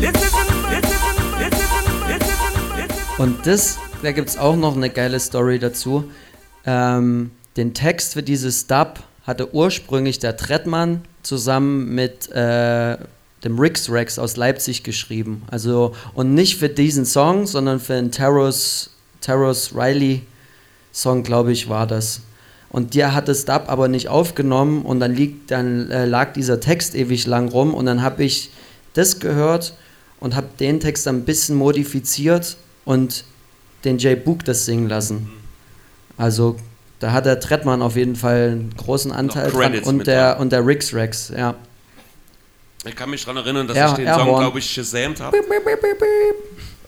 This 0.00 0.16
isn't, 0.26 0.50
this 0.68 0.86
isn't, 0.96 1.20
this 1.38 1.54
isn't, 1.64 1.88
this 2.10 2.22
isn't, 2.34 2.76
this 2.76 2.90
isn't. 2.90 3.18
Und 3.20 3.46
das, 3.46 3.78
da 4.02 4.12
gibt 4.12 4.28
es 4.28 4.36
auch 4.36 4.56
noch 4.56 4.76
eine 4.76 4.90
geile 4.90 5.18
Story 5.20 5.58
dazu. 5.58 6.10
Ähm, 6.66 7.30
den 7.56 7.74
Text 7.74 8.14
für 8.14 8.22
dieses 8.22 8.66
Dub 8.66 9.02
hatte 9.26 9.54
ursprünglich 9.54 10.18
der 10.18 10.36
Trettmann 10.36 11.02
zusammen 11.22 11.94
mit 11.94 12.30
äh, 12.30 12.96
dem 13.44 13.58
Rix 13.58 13.90
Rex 13.90 14.18
aus 14.18 14.36
Leipzig 14.36 14.82
geschrieben. 14.82 15.42
Also, 15.50 15.94
und 16.14 16.34
nicht 16.34 16.56
für 16.56 16.68
diesen 16.68 17.04
Song, 17.04 17.46
sondern 17.46 17.80
für 17.80 17.94
einen 17.94 18.12
Terrors, 18.12 18.90
Terrors 19.20 19.74
Riley 19.74 20.22
Song, 20.92 21.22
glaube 21.22 21.52
ich, 21.52 21.68
war 21.68 21.86
das. 21.86 22.20
Und 22.70 22.94
der 22.94 23.14
hat 23.14 23.28
das 23.28 23.44
Dub 23.44 23.64
aber 23.68 23.88
nicht 23.88 24.08
aufgenommen 24.08 24.84
und 24.84 25.00
dann, 25.00 25.14
liegt, 25.14 25.50
dann 25.50 25.90
äh, 25.90 26.04
lag 26.04 26.32
dieser 26.32 26.60
Text 26.60 26.94
ewig 26.94 27.26
lang 27.26 27.48
rum 27.48 27.74
und 27.74 27.86
dann 27.86 28.02
habe 28.02 28.24
ich 28.24 28.50
das 28.94 29.20
gehört 29.20 29.74
und 30.20 30.34
habe 30.34 30.48
den 30.58 30.80
Text 30.80 31.06
dann 31.06 31.18
ein 31.18 31.24
bisschen 31.24 31.56
modifiziert 31.56 32.56
und 32.84 33.24
den 33.84 33.98
Jay 33.98 34.16
Book 34.16 34.44
das 34.44 34.64
singen 34.64 34.88
lassen. 34.88 35.30
Also 36.16 36.56
da 37.00 37.12
hat 37.12 37.26
der 37.26 37.40
Trettmann 37.40 37.82
auf 37.82 37.96
jeden 37.96 38.16
Fall 38.16 38.50
einen 38.52 38.74
großen 38.76 39.12
Anteil 39.12 39.50
dran 39.50 39.78
und 39.80 40.06
der, 40.06 40.32
dran. 40.32 40.40
und 40.42 40.52
der 40.52 40.66
Rix 40.66 40.94
Rex, 40.94 41.32
ja. 41.36 41.54
Ich 42.84 42.94
kann 42.94 43.10
mich 43.10 43.24
daran 43.24 43.38
erinnern, 43.38 43.66
dass 43.66 43.76
Ja, 43.76 43.88
ich 43.90 43.94
den 43.94 44.06
Airhorn. 44.06 44.26
Song, 44.28 44.38
glaube 44.40 44.58
ich, 44.60 44.70
shazamt 44.70 45.20
habe. 45.20 45.36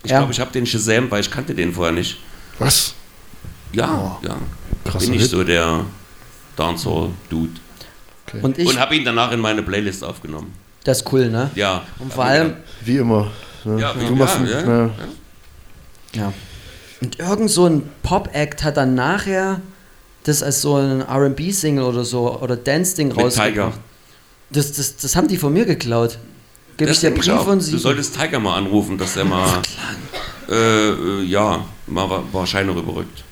Ich 0.04 0.10
Ja. 0.10 0.18
glaube, 0.18 0.32
ich 0.32 0.40
habe 0.40 0.52
den 0.52 0.64
shazamt, 0.64 1.10
weil 1.10 1.20
ich 1.20 1.30
kannte 1.30 1.54
den 1.54 1.72
vorher 1.72 1.92
nicht. 1.92 2.18
Was? 2.58 2.94
Ja, 3.72 4.18
ja. 4.22 4.36
krasser 4.84 5.06
Bin 5.06 5.14
ich 5.14 5.22
Hit. 5.22 5.30
so 5.30 5.42
der 5.44 5.84
Dancehall-Dude. 6.56 7.52
Und 8.42 8.58
ich, 8.58 8.68
Und 8.68 8.78
habe 8.78 8.94
ihn 8.96 9.04
danach 9.04 9.32
in 9.32 9.40
meine 9.40 9.62
Playlist 9.62 10.04
aufgenommen. 10.04 10.52
das 10.84 10.98
ist 11.02 11.12
cool, 11.12 11.28
ne? 11.30 11.50
Ja. 11.54 11.82
Und 11.98 12.12
vor 12.12 12.24
allem, 12.24 12.54
Wie 12.84 12.96
immer. 12.98 13.30
Ne? 13.64 13.80
Ja, 13.80 13.94
wie- 14.00 14.06
du 14.06 14.14
machst, 14.14 14.38
ja, 14.44 14.60
ja. 14.60 14.66
ne, 14.66 14.90
Ja. 16.14 16.32
Und 17.00 17.18
irgend 17.18 17.50
so 17.50 17.66
ein 17.66 17.88
Pop-Act 18.02 18.64
hat 18.64 18.76
dann 18.76 18.94
nachher 18.94 19.60
das 20.28 20.42
als 20.42 20.60
so 20.62 20.76
ein 20.76 21.02
RB-Single 21.02 21.84
oder 21.84 22.04
so 22.04 22.38
oder 22.40 22.56
Dance-Ding 22.56 23.12
rausgebracht. 23.12 23.78
Das, 24.50 24.72
das, 24.72 24.96
das 24.96 25.16
haben 25.16 25.28
die 25.28 25.36
von 25.36 25.52
mir 25.52 25.64
geklaut. 25.64 26.18
Gebe 26.76 26.90
ich 26.90 27.00
dir 27.00 27.10
Brief 27.10 27.28
auch. 27.30 27.46
und 27.48 27.58
Du 27.58 27.64
sie. 27.64 27.78
solltest 27.78 28.18
Tiger 28.18 28.38
mal 28.38 28.56
anrufen, 28.56 28.96
dass 28.96 29.16
er 29.16 29.24
mal, 29.24 29.60
äh, 30.48 30.54
äh, 30.90 31.22
ja, 31.24 31.64
mal 31.86 32.08
wa- 32.08 32.22
paar 32.32 32.46
Scheine 32.46 32.74
rüberrückt. 32.74 33.24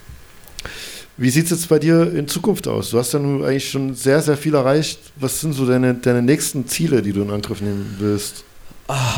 Wie 1.19 1.31
sieht 1.31 1.45
es 1.47 1.51
jetzt 1.53 1.69
bei 1.69 1.79
dir 1.79 2.13
in 2.13 2.29
Zukunft 2.29 2.69
aus? 2.69 2.91
Du 2.91 2.99
hast 2.99 3.13
ja 3.15 3.19
nun 3.19 3.43
eigentlich 3.45 3.71
schon 3.71 3.95
sehr, 3.95 4.21
sehr 4.21 4.37
viel 4.37 4.55
erreicht. 4.55 4.99
Was 5.17 5.41
sind 5.41 5.55
so 5.55 5.65
deine, 5.65 5.95
deine 5.95 6.21
nächsten 6.21 6.67
Ziele, 6.67 7.01
die 7.01 7.13
du 7.13 7.23
in 7.23 7.31
Angriff 7.31 7.61
nehmen 7.63 7.97
willst? 7.99 8.45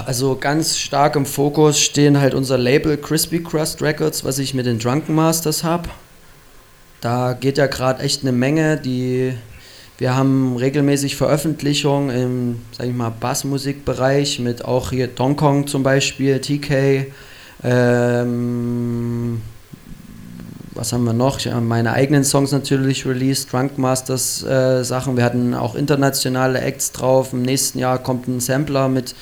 Also 0.06 0.36
ganz 0.36 0.78
stark 0.78 1.16
im 1.16 1.26
Fokus 1.26 1.80
stehen 1.80 2.20
halt 2.20 2.34
unser 2.34 2.56
Label 2.56 2.96
Crispy 2.96 3.42
Crust 3.42 3.82
Records, 3.82 4.24
was 4.24 4.38
ich 4.38 4.54
mit 4.54 4.66
den 4.66 4.78
Drunken 4.78 5.14
Masters 5.14 5.64
habe. 5.64 5.88
Da 7.00 7.34
geht 7.38 7.58
ja 7.58 7.66
gerade 7.66 8.02
echt 8.02 8.22
eine 8.22 8.32
Menge. 8.32 8.76
Die, 8.76 9.32
wir 9.98 10.16
haben 10.16 10.56
regelmäßig 10.56 11.16
Veröffentlichungen 11.16 12.10
im, 12.10 12.62
sag 12.72 12.86
ich 12.86 12.94
mal, 12.94 13.10
Bassmusikbereich 13.10 14.40
mit 14.40 14.64
auch 14.64 14.90
hier 14.90 15.08
Donkong 15.08 15.66
zum 15.66 15.82
Beispiel, 15.82 16.40
TK. 16.40 17.06
Ähm, 17.62 19.42
was 20.78 20.92
haben 20.92 21.04
wir 21.04 21.12
noch? 21.12 21.38
Ich 21.38 21.48
habe 21.48 21.60
meine 21.60 21.92
eigenen 21.92 22.24
Songs 22.24 22.52
natürlich 22.52 23.04
released, 23.04 23.52
Drunk 23.52 23.78
Masters 23.78 24.44
äh, 24.44 24.84
Sachen. 24.84 25.16
Wir 25.16 25.24
hatten 25.24 25.54
auch 25.54 25.74
internationale 25.74 26.60
Acts 26.60 26.92
drauf. 26.92 27.32
Im 27.32 27.42
nächsten 27.42 27.80
Jahr 27.80 27.98
kommt 27.98 28.28
ein 28.28 28.38
Sampler 28.38 28.88
mit 28.88 29.16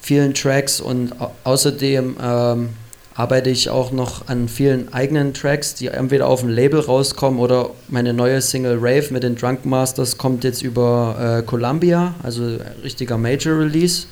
vielen 0.00 0.32
Tracks 0.32 0.80
und 0.80 1.20
au 1.20 1.32
außerdem 1.44 2.16
ähm, 2.22 2.68
arbeite 3.16 3.48
ich 3.50 3.70
auch 3.70 3.92
noch 3.92 4.26
an 4.28 4.48
vielen 4.48 4.92
eigenen 4.92 5.34
Tracks, 5.34 5.74
die 5.74 5.86
entweder 5.86 6.26
auf 6.26 6.40
dem 6.40 6.48
Label 6.48 6.80
rauskommen 6.80 7.38
oder 7.38 7.70
meine 7.88 8.12
neue 8.12 8.40
Single 8.40 8.76
Rave 8.80 9.06
mit 9.10 9.22
den 9.22 9.36
Drunk 9.36 9.64
Masters 9.64 10.18
kommt 10.18 10.42
jetzt 10.44 10.62
über 10.62 11.38
äh, 11.40 11.42
Columbia, 11.46 12.14
also 12.22 12.58
richtiger 12.82 13.16
Major 13.16 13.58
Release. 13.58 14.06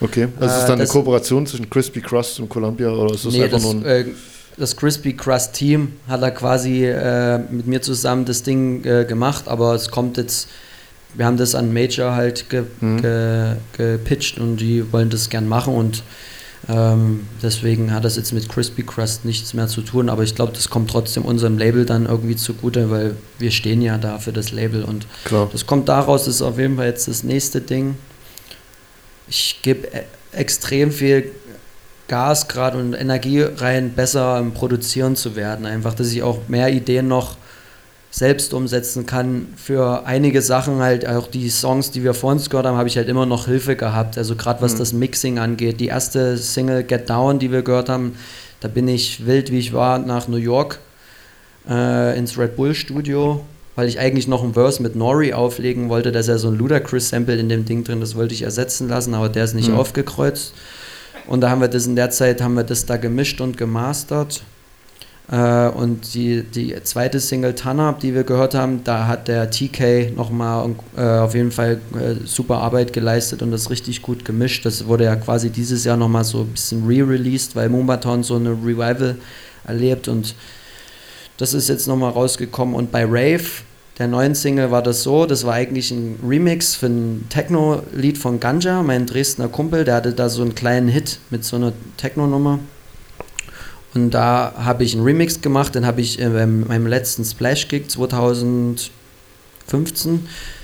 Okay, 0.00 0.28
also 0.38 0.54
ist 0.56 0.64
Äh, 0.64 0.66
dann 0.68 0.80
eine 0.80 0.88
Kooperation 0.88 1.46
zwischen 1.46 1.70
Crispy 1.70 2.00
Crust 2.02 2.38
und 2.40 2.48
Columbia 2.50 2.90
oder 2.90 3.14
ist 3.14 3.24
das 3.24 3.32
Nee, 3.32 3.44
einfach 3.44 3.56
das, 3.58 3.72
nur 3.72 3.74
ein. 3.76 3.86
äh, 3.86 4.04
das 4.58 4.76
Crispy 4.76 5.14
Crust 5.14 5.54
Team 5.54 5.92
hat 6.06 6.22
da 6.22 6.30
quasi 6.30 6.84
äh, 6.84 7.38
mit 7.50 7.66
mir 7.66 7.80
zusammen 7.80 8.24
das 8.26 8.42
Ding 8.42 8.84
äh, 8.84 9.04
gemacht, 9.06 9.44
aber 9.48 9.74
es 9.74 9.90
kommt 9.90 10.16
jetzt, 10.18 10.48
wir 11.14 11.24
haben 11.24 11.38
das 11.38 11.54
an 11.54 11.72
Major 11.72 12.14
halt 12.14 12.50
ge, 12.50 12.64
Mhm. 12.80 13.00
ge, 13.00 13.52
gepitcht 13.76 14.38
und 14.38 14.58
die 14.58 14.92
wollen 14.92 15.08
das 15.08 15.30
gern 15.30 15.48
machen 15.48 15.74
und 15.74 16.02
Ähm, 16.68 17.26
deswegen 17.42 17.92
hat 17.92 18.04
das 18.04 18.16
jetzt 18.16 18.32
mit 18.32 18.48
Crispy 18.48 18.84
Crust 18.84 19.24
nichts 19.24 19.52
mehr 19.54 19.66
zu 19.66 19.82
tun, 19.82 20.08
aber 20.08 20.22
ich 20.22 20.34
glaube, 20.34 20.52
das 20.52 20.70
kommt 20.70 20.90
trotzdem 20.90 21.24
unserem 21.24 21.58
Label 21.58 21.84
dann 21.84 22.06
irgendwie 22.06 22.36
zugute, 22.36 22.90
weil 22.90 23.16
wir 23.38 23.50
stehen 23.50 23.82
ja 23.82 23.98
da 23.98 24.18
für 24.18 24.32
das 24.32 24.50
Label 24.50 24.82
und 24.84 25.06
Klar. 25.24 25.48
das 25.52 25.66
kommt 25.66 25.88
daraus, 25.88 26.24
das 26.24 26.36
ist 26.36 26.42
auf 26.42 26.58
jeden 26.58 26.76
Fall 26.76 26.86
jetzt 26.86 27.06
das 27.08 27.22
nächste 27.22 27.60
Ding. 27.60 27.96
Ich 29.28 29.60
gebe 29.62 29.88
e 29.88 30.04
extrem 30.32 30.90
viel 30.90 31.30
Gas 32.08 32.48
gerade 32.48 32.78
und 32.78 32.94
Energie 32.94 33.42
rein, 33.42 33.92
besser 33.92 34.38
im 34.38 34.52
Produzieren 34.52 35.16
zu 35.16 35.36
werden. 35.36 35.64
Einfach, 35.64 35.94
dass 35.94 36.12
ich 36.12 36.22
auch 36.22 36.48
mehr 36.48 36.72
Ideen 36.72 37.06
noch 37.08 37.36
selbst 38.14 38.54
umsetzen 38.54 39.06
kann. 39.06 39.48
Für 39.56 40.06
einige 40.06 40.40
Sachen 40.40 40.78
halt, 40.78 41.04
auch 41.04 41.26
die 41.26 41.50
Songs, 41.50 41.90
die 41.90 42.04
wir 42.04 42.14
vor 42.14 42.30
uns 42.30 42.48
gehört 42.48 42.64
haben, 42.64 42.76
habe 42.76 42.86
ich 42.86 42.96
halt 42.96 43.08
immer 43.08 43.26
noch 43.26 43.46
Hilfe 43.46 43.74
gehabt. 43.74 44.16
Also 44.16 44.36
gerade 44.36 44.62
was 44.62 44.76
das 44.76 44.92
Mixing 44.92 45.40
angeht. 45.40 45.80
Die 45.80 45.88
erste 45.88 46.36
Single 46.36 46.84
Get 46.84 47.10
Down, 47.10 47.40
die 47.40 47.50
wir 47.50 47.62
gehört 47.62 47.88
haben, 47.88 48.14
da 48.60 48.68
bin 48.68 48.86
ich 48.86 49.26
wild, 49.26 49.50
wie 49.50 49.58
ich 49.58 49.72
war, 49.72 49.98
nach 49.98 50.28
New 50.28 50.36
York 50.36 50.78
äh, 51.68 52.16
ins 52.16 52.38
Red 52.38 52.54
Bull 52.54 52.76
Studio, 52.76 53.44
weil 53.74 53.88
ich 53.88 53.98
eigentlich 53.98 54.28
noch 54.28 54.44
ein 54.44 54.54
Verse 54.54 54.80
mit 54.80 54.94
Nori 54.94 55.32
auflegen 55.32 55.88
wollte. 55.88 56.12
Da 56.12 56.20
ist 56.20 56.28
ja 56.28 56.38
so 56.38 56.46
ein 56.46 56.54
Ludacris-Sample 56.54 57.34
in 57.34 57.48
dem 57.48 57.64
Ding 57.64 57.82
drin, 57.82 57.98
das 57.98 58.14
wollte 58.14 58.32
ich 58.32 58.42
ersetzen 58.42 58.88
lassen, 58.88 59.14
aber 59.14 59.28
der 59.28 59.42
ist 59.42 59.54
nicht 59.54 59.72
aufgekreuzt. 59.72 60.54
Und 61.26 61.40
da 61.40 61.50
haben 61.50 61.60
wir 61.60 61.68
das 61.68 61.86
in 61.86 61.96
der 61.96 62.10
Zeit, 62.10 62.40
haben 62.40 62.54
wir 62.54 62.62
das 62.62 62.86
da 62.86 62.96
gemischt 62.96 63.40
und 63.40 63.56
gemastert. 63.56 64.44
Äh, 65.30 65.68
und 65.68 66.14
die, 66.14 66.42
die 66.42 66.74
zweite 66.82 67.18
Single 67.18 67.54
Tanab, 67.54 68.00
die 68.00 68.14
wir 68.14 68.24
gehört 68.24 68.54
haben, 68.54 68.84
da 68.84 69.06
hat 69.06 69.28
der 69.28 69.50
TK 69.50 70.14
nochmal 70.14 70.74
äh, 70.96 71.00
auf 71.00 71.34
jeden 71.34 71.50
Fall 71.50 71.80
äh, 71.94 72.26
super 72.26 72.58
Arbeit 72.58 72.92
geleistet 72.92 73.42
und 73.42 73.50
das 73.50 73.70
richtig 73.70 74.02
gut 74.02 74.24
gemischt. 74.24 74.66
Das 74.66 74.86
wurde 74.86 75.04
ja 75.04 75.16
quasi 75.16 75.50
dieses 75.50 75.84
Jahr 75.84 75.96
nochmal 75.96 76.24
so 76.24 76.40
ein 76.40 76.48
bisschen 76.48 76.86
re-released, 76.86 77.56
weil 77.56 77.68
Moombahton 77.68 78.22
so 78.22 78.36
eine 78.36 78.50
Revival 78.50 79.16
erlebt 79.66 80.08
und 80.08 80.34
das 81.38 81.54
ist 81.54 81.68
jetzt 81.68 81.88
nochmal 81.88 82.10
rausgekommen. 82.10 82.74
Und 82.74 82.92
bei 82.92 83.04
Rave, 83.04 83.44
der 83.98 84.08
neuen 84.08 84.34
Single, 84.34 84.70
war 84.70 84.82
das 84.82 85.02
so, 85.02 85.24
das 85.24 85.44
war 85.44 85.54
eigentlich 85.54 85.90
ein 85.90 86.18
Remix 86.26 86.74
für 86.74 86.86
ein 86.86 87.26
Techno-Lied 87.30 88.18
von 88.18 88.40
Ganja, 88.40 88.82
mein 88.82 89.06
Dresdner 89.06 89.48
Kumpel, 89.48 89.84
der 89.84 89.96
hatte 89.96 90.12
da 90.12 90.28
so 90.28 90.42
einen 90.42 90.54
kleinen 90.54 90.88
Hit 90.88 91.18
mit 91.30 91.44
so 91.44 91.56
einer 91.56 91.72
Techno-Nummer. 91.96 92.58
Und 93.94 94.10
da 94.10 94.52
habe 94.56 94.84
ich 94.84 94.94
einen 94.94 95.04
Remix 95.04 95.40
gemacht, 95.40 95.74
den 95.74 95.86
habe 95.86 96.00
ich 96.00 96.18
in 96.18 96.66
meinem 96.66 96.86
letzten 96.86 97.24
Splash-Gig 97.24 97.88
2015 97.88 98.90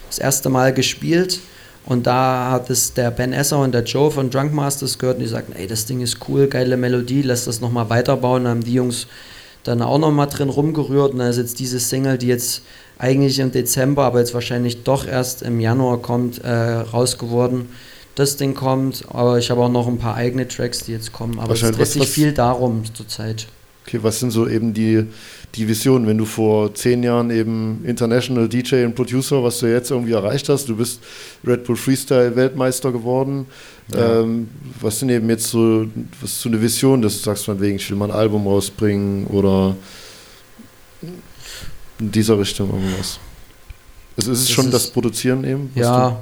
das 0.09 0.19
erste 0.19 0.48
Mal 0.48 0.74
gespielt. 0.74 1.40
Und 1.86 2.07
da 2.07 2.51
hat 2.51 2.69
es 2.70 2.93
der 2.93 3.11
Ben 3.11 3.32
Esser 3.32 3.59
und 3.61 3.73
der 3.73 3.85
Joe 3.85 4.11
von 4.11 4.31
Drunk 4.31 4.52
Masters 4.52 4.98
gehört 4.98 5.16
und 5.16 5.23
die 5.23 5.28
sagten, 5.28 5.52
ey, 5.52 5.66
das 5.66 5.86
Ding 5.86 6.01
ist 6.01 6.19
cool, 6.28 6.47
geile 6.47 6.77
Melodie, 6.77 7.23
lass 7.23 7.47
das 7.47 7.61
nochmal 7.61 7.89
weiterbauen. 7.89 8.44
Dann 8.44 8.51
haben 8.51 8.65
die 8.65 8.74
Jungs 8.74 9.07
dann 9.65 9.82
auch 9.82 9.98
nochmal 9.98 10.27
drin 10.27 10.48
rumgerührt 10.48 11.12
und 11.12 11.19
dann 11.19 11.31
ist 11.31 11.39
jetzt 11.39 11.59
diese 11.59 11.81
Single, 11.81 12.19
die 12.19 12.28
jetzt 12.28 12.62
eigentlich 12.98 13.39
im 13.39 13.51
Dezember, 13.51 14.05
aber 14.05 14.19
jetzt 14.19 14.35
wahrscheinlich 14.35 14.82
doch 14.82 15.07
erst 15.07 15.43
im 15.43 15.59
Januar 15.61 15.98
kommt, 15.98 16.44
äh, 16.44 16.51
rausgeworden. 16.51 17.70
Das 18.16 18.37
Ding 18.37 18.55
kommt, 18.55 19.05
aber 19.09 19.39
ich 19.39 19.51
habe 19.51 19.61
auch 19.62 19.70
noch 19.70 19.87
ein 19.87 19.99
paar 19.99 20.15
eigene 20.16 20.47
Tracks, 20.47 20.81
die 20.85 20.93
jetzt 20.93 21.12
kommen. 21.12 21.39
Aber 21.39 21.55
es 21.55 21.61
dreht 21.61 21.87
sich 21.87 22.07
viel 22.09 22.32
darum 22.32 22.82
zurzeit. 22.95 23.47
Okay, 23.87 23.99
was 24.03 24.20
sind 24.20 24.31
so 24.31 24.47
eben 24.47 24.74
die, 24.74 25.05
die 25.55 25.66
Visionen, 25.66 26.07
wenn 26.07 26.19
du 26.19 26.24
vor 26.27 26.74
zehn 26.74 27.03
Jahren 27.03 27.31
eben 27.31 27.82
International 27.85 28.49
DJ 28.49 28.85
und 28.85 28.95
Producer, 28.95 29.43
was 29.43 29.59
du 29.61 29.66
jetzt 29.73 29.91
irgendwie 29.91 30.12
erreicht 30.12 30.49
hast, 30.49 30.69
du 30.69 30.77
bist 30.77 31.01
Red 31.47 31.65
Bull 31.65 31.77
Freestyle 31.77 32.37
Weltmeister 32.37 32.93
geworden. 32.93 33.47
Ähm, 33.95 34.49
was 34.81 34.99
sind 34.99 35.09
eben 35.09 35.28
jetzt 35.31 35.49
so, 35.49 35.87
was 36.20 36.31
ist 36.32 36.41
so 36.43 36.49
eine 36.49 36.61
Vision, 36.61 37.01
dass 37.03 37.16
du 37.19 37.23
sagst, 37.24 37.47
von 37.47 37.61
wegen, 37.61 37.77
ich 37.77 37.91
will 37.91 37.97
mal 37.97 38.11
ein 38.11 38.16
Album 38.16 38.47
rausbringen 38.47 39.27
oder 39.28 39.74
in 41.99 42.11
dieser 42.12 42.39
Richtung 42.39 42.69
irgendwas? 42.70 43.19
Also 44.16 44.32
ist 44.32 44.39
es 44.41 44.47
Das 44.47 44.55
schon 44.55 44.66
ist- 44.66 44.74
das 44.74 44.91
Produzieren 44.91 45.45
eben? 45.45 45.70
Ja, 45.74 46.20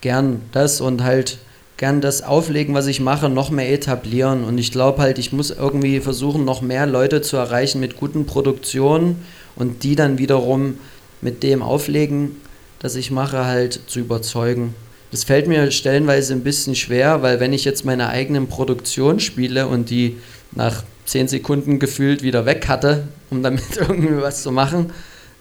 gern 0.00 0.42
das 0.52 0.80
und 0.80 1.02
halt 1.02 1.38
gern 1.76 2.00
das 2.00 2.22
Auflegen, 2.22 2.74
was 2.74 2.86
ich 2.88 3.00
mache, 3.00 3.28
noch 3.28 3.50
mehr 3.50 3.72
etablieren. 3.72 4.44
Und 4.44 4.58
ich 4.58 4.72
glaube 4.72 5.00
halt, 5.00 5.18
ich 5.18 5.32
muss 5.32 5.50
irgendwie 5.50 6.00
versuchen, 6.00 6.44
noch 6.44 6.60
mehr 6.60 6.86
Leute 6.86 7.22
zu 7.22 7.36
erreichen 7.36 7.80
mit 7.80 7.96
guten 7.96 8.26
Produktionen 8.26 9.24
und 9.54 9.84
die 9.84 9.94
dann 9.94 10.18
wiederum 10.18 10.78
mit 11.20 11.42
dem 11.42 11.62
Auflegen, 11.62 12.36
das 12.80 12.96
ich 12.96 13.10
mache, 13.10 13.44
halt 13.44 13.80
zu 13.86 14.00
überzeugen. 14.00 14.74
Das 15.10 15.24
fällt 15.24 15.46
mir 15.46 15.70
stellenweise 15.70 16.34
ein 16.34 16.42
bisschen 16.42 16.74
schwer, 16.74 17.22
weil 17.22 17.40
wenn 17.40 17.52
ich 17.52 17.64
jetzt 17.64 17.84
meine 17.84 18.08
eigenen 18.08 18.48
Produktionen 18.48 19.20
spiele 19.20 19.66
und 19.66 19.88
die 19.88 20.18
nach 20.52 20.82
10 21.06 21.28
Sekunden 21.28 21.78
gefühlt 21.78 22.22
wieder 22.22 22.44
weg 22.44 22.68
hatte, 22.68 23.08
um 23.30 23.42
damit 23.42 23.76
irgendwie 23.76 24.20
was 24.20 24.42
zu 24.42 24.52
machen, 24.52 24.92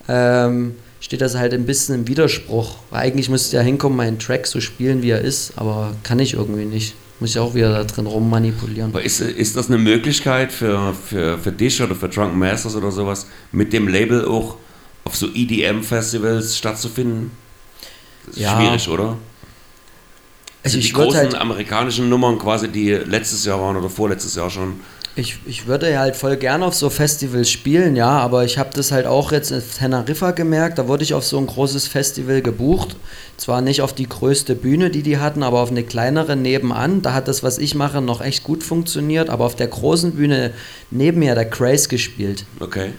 ähm, 0.07 0.75
steht 1.07 1.21
das 1.21 1.35
halt 1.35 1.53
ein 1.53 1.65
bisschen 1.65 1.95
im 1.95 2.07
Widerspruch. 2.09 2.79
Weil 2.89 2.99
eigentlich 2.99 3.29
müsste 3.29 3.55
ja 3.55 3.63
hinkommen, 3.63 3.95
meinen 3.95 4.19
Track 4.19 4.45
so 4.45 4.59
spielen, 4.59 5.01
wie 5.01 5.11
er 5.11 5.21
ist, 5.21 5.53
aber 5.55 5.95
kann 6.03 6.19
ich 6.19 6.33
irgendwie 6.33 6.65
nicht. 6.65 6.95
Muss 7.21 7.29
ich 7.29 7.39
auch 7.39 7.55
wieder 7.55 7.69
da 7.71 7.85
drin 7.85 8.07
rummanipulieren. 8.07 8.91
Aber 8.91 9.01
ist, 9.01 9.21
ist 9.21 9.55
das 9.55 9.67
eine 9.69 9.77
Möglichkeit 9.77 10.51
für, 10.51 10.93
für, 10.93 11.37
für 11.37 11.53
dich 11.53 11.81
oder 11.81 11.95
für 11.95 12.09
Drunken 12.09 12.37
Masters 12.37 12.75
oder 12.75 12.91
sowas, 12.91 13.25
mit 13.53 13.71
dem 13.71 13.87
Label 13.87 14.25
auch 14.27 14.57
auf 15.05 15.15
so 15.15 15.27
EDM-Festivals 15.33 16.57
stattzufinden? 16.57 17.31
Das 18.25 18.35
ist 18.35 18.41
Ja. 18.41 18.59
schwierig, 18.59 18.89
oder? 18.89 19.17
Also 20.63 20.77
die 20.77 20.83
ich 20.83 20.93
großen 20.93 21.17
halt, 21.21 21.35
amerikanischen 21.35 22.09
Nummern 22.09 22.37
quasi, 22.37 22.67
die 22.67 22.91
letztes 22.91 23.45
Jahr 23.45 23.61
waren 23.61 23.77
oder 23.77 23.89
vorletztes 23.89 24.35
Jahr 24.35 24.49
schon. 24.49 24.81
Ich, 25.17 25.39
ich 25.45 25.67
würde 25.67 25.91
ja 25.91 25.99
halt 25.99 26.15
voll 26.15 26.37
gerne 26.37 26.65
auf 26.65 26.75
so 26.75 26.89
Festivals 26.89 27.49
spielen, 27.49 27.95
ja, 27.95 28.09
aber 28.09 28.45
ich 28.45 28.57
habe 28.57 28.69
das 28.73 28.91
halt 28.91 29.07
auch 29.07 29.31
jetzt 29.31 29.51
in 29.51 29.61
Teneriffa 29.61 30.31
gemerkt, 30.31 30.77
da 30.77 30.87
wurde 30.87 31.03
ich 31.03 31.13
auf 31.13 31.25
so 31.25 31.37
ein 31.37 31.47
großes 31.47 31.87
Festival 31.87 32.41
gebucht. 32.41 32.95
Zwar 33.37 33.61
nicht 33.61 33.81
auf 33.81 33.93
die 33.93 34.07
größte 34.07 34.55
Bühne, 34.55 34.89
die 34.89 35.03
die 35.03 35.17
hatten, 35.17 35.43
aber 35.43 35.61
auf 35.61 35.71
eine 35.71 35.83
kleinere 35.83 36.35
nebenan. 36.35 37.01
Da 37.01 37.13
hat 37.13 37.27
das, 37.27 37.43
was 37.43 37.57
ich 37.57 37.75
mache, 37.75 38.01
noch 38.01 38.21
echt 38.21 38.43
gut 38.43 38.63
funktioniert, 38.63 39.29
aber 39.29 39.45
auf 39.45 39.55
der 39.55 39.67
großen 39.67 40.13
Bühne 40.13 40.51
neben 40.91 41.19
mir 41.19 41.31
hat 41.31 41.37
der 41.37 41.49
Craze 41.49 41.89
gespielt. 41.89 42.45
Okay. 42.59 42.91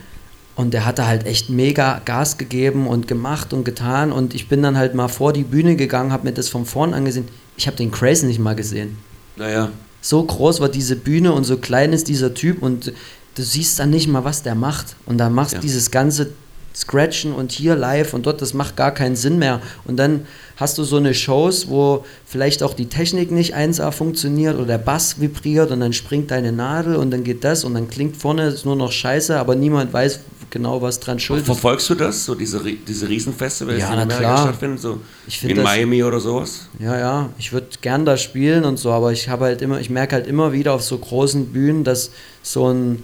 Und 0.54 0.74
der 0.74 0.84
hatte 0.84 1.06
halt 1.06 1.24
echt 1.24 1.50
mega 1.50 2.02
Gas 2.04 2.36
gegeben 2.36 2.88
und 2.88 3.06
gemacht 3.06 3.52
und 3.52 3.64
getan. 3.64 4.10
Und 4.10 4.34
ich 4.34 4.48
bin 4.48 4.62
dann 4.62 4.76
halt 4.76 4.94
mal 4.94 5.08
vor 5.08 5.32
die 5.32 5.44
Bühne 5.44 5.76
gegangen, 5.76 6.12
habe 6.12 6.26
mir 6.26 6.34
das 6.34 6.48
von 6.48 6.66
vorn 6.66 6.94
angesehen. 6.94 7.28
Ich 7.56 7.66
habe 7.66 7.76
den 7.76 7.92
Crazy 7.92 8.26
nicht 8.26 8.40
mal 8.40 8.56
gesehen. 8.56 8.98
Naja, 9.36 9.70
So 10.00 10.22
groß 10.22 10.60
war 10.60 10.68
diese 10.68 10.96
Bühne 10.96 11.32
und 11.32 11.44
so 11.44 11.56
klein 11.56 11.92
ist 11.92 12.08
dieser 12.08 12.34
Typ 12.34 12.62
und 12.62 12.92
du 13.34 13.42
siehst 13.42 13.78
dann 13.78 13.90
nicht 13.90 14.08
mal, 14.08 14.24
was 14.24 14.42
der 14.42 14.54
macht. 14.54 14.96
Und 15.06 15.18
dann 15.18 15.32
machst 15.34 15.54
Ja. 15.54 15.60
dieses 15.60 15.90
ganze 15.90 16.30
Scratchen 16.74 17.32
und 17.32 17.50
hier 17.50 17.74
live 17.74 18.14
und 18.14 18.26
dort, 18.26 18.40
das 18.40 18.54
macht 18.54 18.76
gar 18.76 18.92
keinen 18.92 19.16
Sinn 19.16 19.38
mehr. 19.38 19.60
Und 19.84 19.96
dann 19.96 20.26
hast 20.56 20.78
du 20.78 20.84
so 20.84 20.96
eine 20.96 21.12
Shows, 21.12 21.68
wo 21.68 22.04
vielleicht 22.24 22.62
auch 22.62 22.74
die 22.74 22.86
Technik 22.86 23.32
nicht 23.32 23.56
1A 23.56 23.90
funktioniert 23.90 24.54
oder 24.56 24.66
der 24.66 24.78
Bass 24.78 25.20
vibriert 25.20 25.72
und 25.72 25.80
dann 25.80 25.92
springt 25.92 26.30
deine 26.30 26.52
Nadel 26.52 26.94
und 26.94 27.10
dann 27.10 27.24
geht 27.24 27.42
das 27.42 27.64
und 27.64 27.74
dann 27.74 27.88
klingt 27.88 28.16
vorne 28.16 28.54
nur 28.64 28.76
noch 28.76 28.92
scheiße, 28.92 29.36
aber 29.36 29.56
niemand 29.56 29.92
weiß 29.92 30.20
genau, 30.50 30.80
was 30.82 31.00
dran 31.00 31.18
schuld 31.18 31.40
ist. 31.40 31.46
verfolgst 31.46 31.88
du 31.90 31.94
das? 31.94 32.24
So 32.24 32.34
diese, 32.34 32.60
diese 32.62 33.08
Riesenfestivals, 33.08 33.78
Ja, 33.80 33.88
die 33.88 33.92
in 33.94 33.98
Amerika 34.00 34.18
klar. 34.20 34.38
stattfinden? 34.48 34.78
So 34.78 35.00
Ich 35.26 35.42
in 35.44 35.56
das- 35.56 35.64
Miami 35.64 36.02
oder 36.02 36.20
sowas? 36.20 36.68
Ja, 36.78 36.98
ja, 36.98 37.30
ich 37.38 37.52
würde 37.52 37.68
gern 37.80 38.04
da 38.04 38.16
spielen 38.16 38.64
und 38.64 38.76
so, 38.78 38.90
aber 38.90 39.12
ich 39.12 39.28
habe 39.28 39.44
halt 39.46 39.62
immer, 39.62 39.80
ich 39.80 39.90
merke 39.90 40.14
halt 40.16 40.26
immer 40.26 40.52
wieder 40.52 40.72
auf 40.74 40.82
so 40.82 40.96
großen 40.98 41.46
Bühnen, 41.52 41.84
dass 41.84 42.10
so 42.42 42.68
ein 42.72 43.02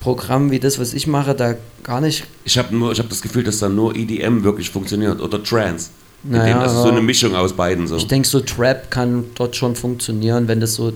Programm 0.00 0.50
wie 0.50 0.58
das, 0.58 0.78
was 0.80 0.94
ich 0.94 1.06
mache, 1.06 1.34
da 1.34 1.54
gar 1.84 2.00
nicht. 2.00 2.24
Ich 2.44 2.58
habe 2.58 2.74
nur, 2.76 2.90
ich 2.92 2.98
habe 2.98 3.08
das 3.08 3.22
Gefühl, 3.22 3.44
dass 3.44 3.58
da 3.60 3.68
nur 3.68 3.94
EDM 3.94 4.42
wirklich 4.42 4.70
funktioniert 4.70 5.20
oder 5.20 5.42
Trance. 5.42 5.90
Naja, 6.24 6.54
dem, 6.54 6.60
das 6.62 6.72
ist 6.72 6.82
so 6.82 6.88
eine 6.88 7.02
Mischung 7.02 7.34
aus 7.34 7.52
beiden 7.52 7.86
so. 7.88 7.96
Ich 7.96 8.06
denke, 8.06 8.26
so 8.28 8.40
Trap 8.40 8.90
kann 8.90 9.24
dort 9.34 9.54
schon 9.56 9.74
funktionieren, 9.76 10.46
wenn 10.48 10.60
das 10.60 10.74
so, 10.74 10.92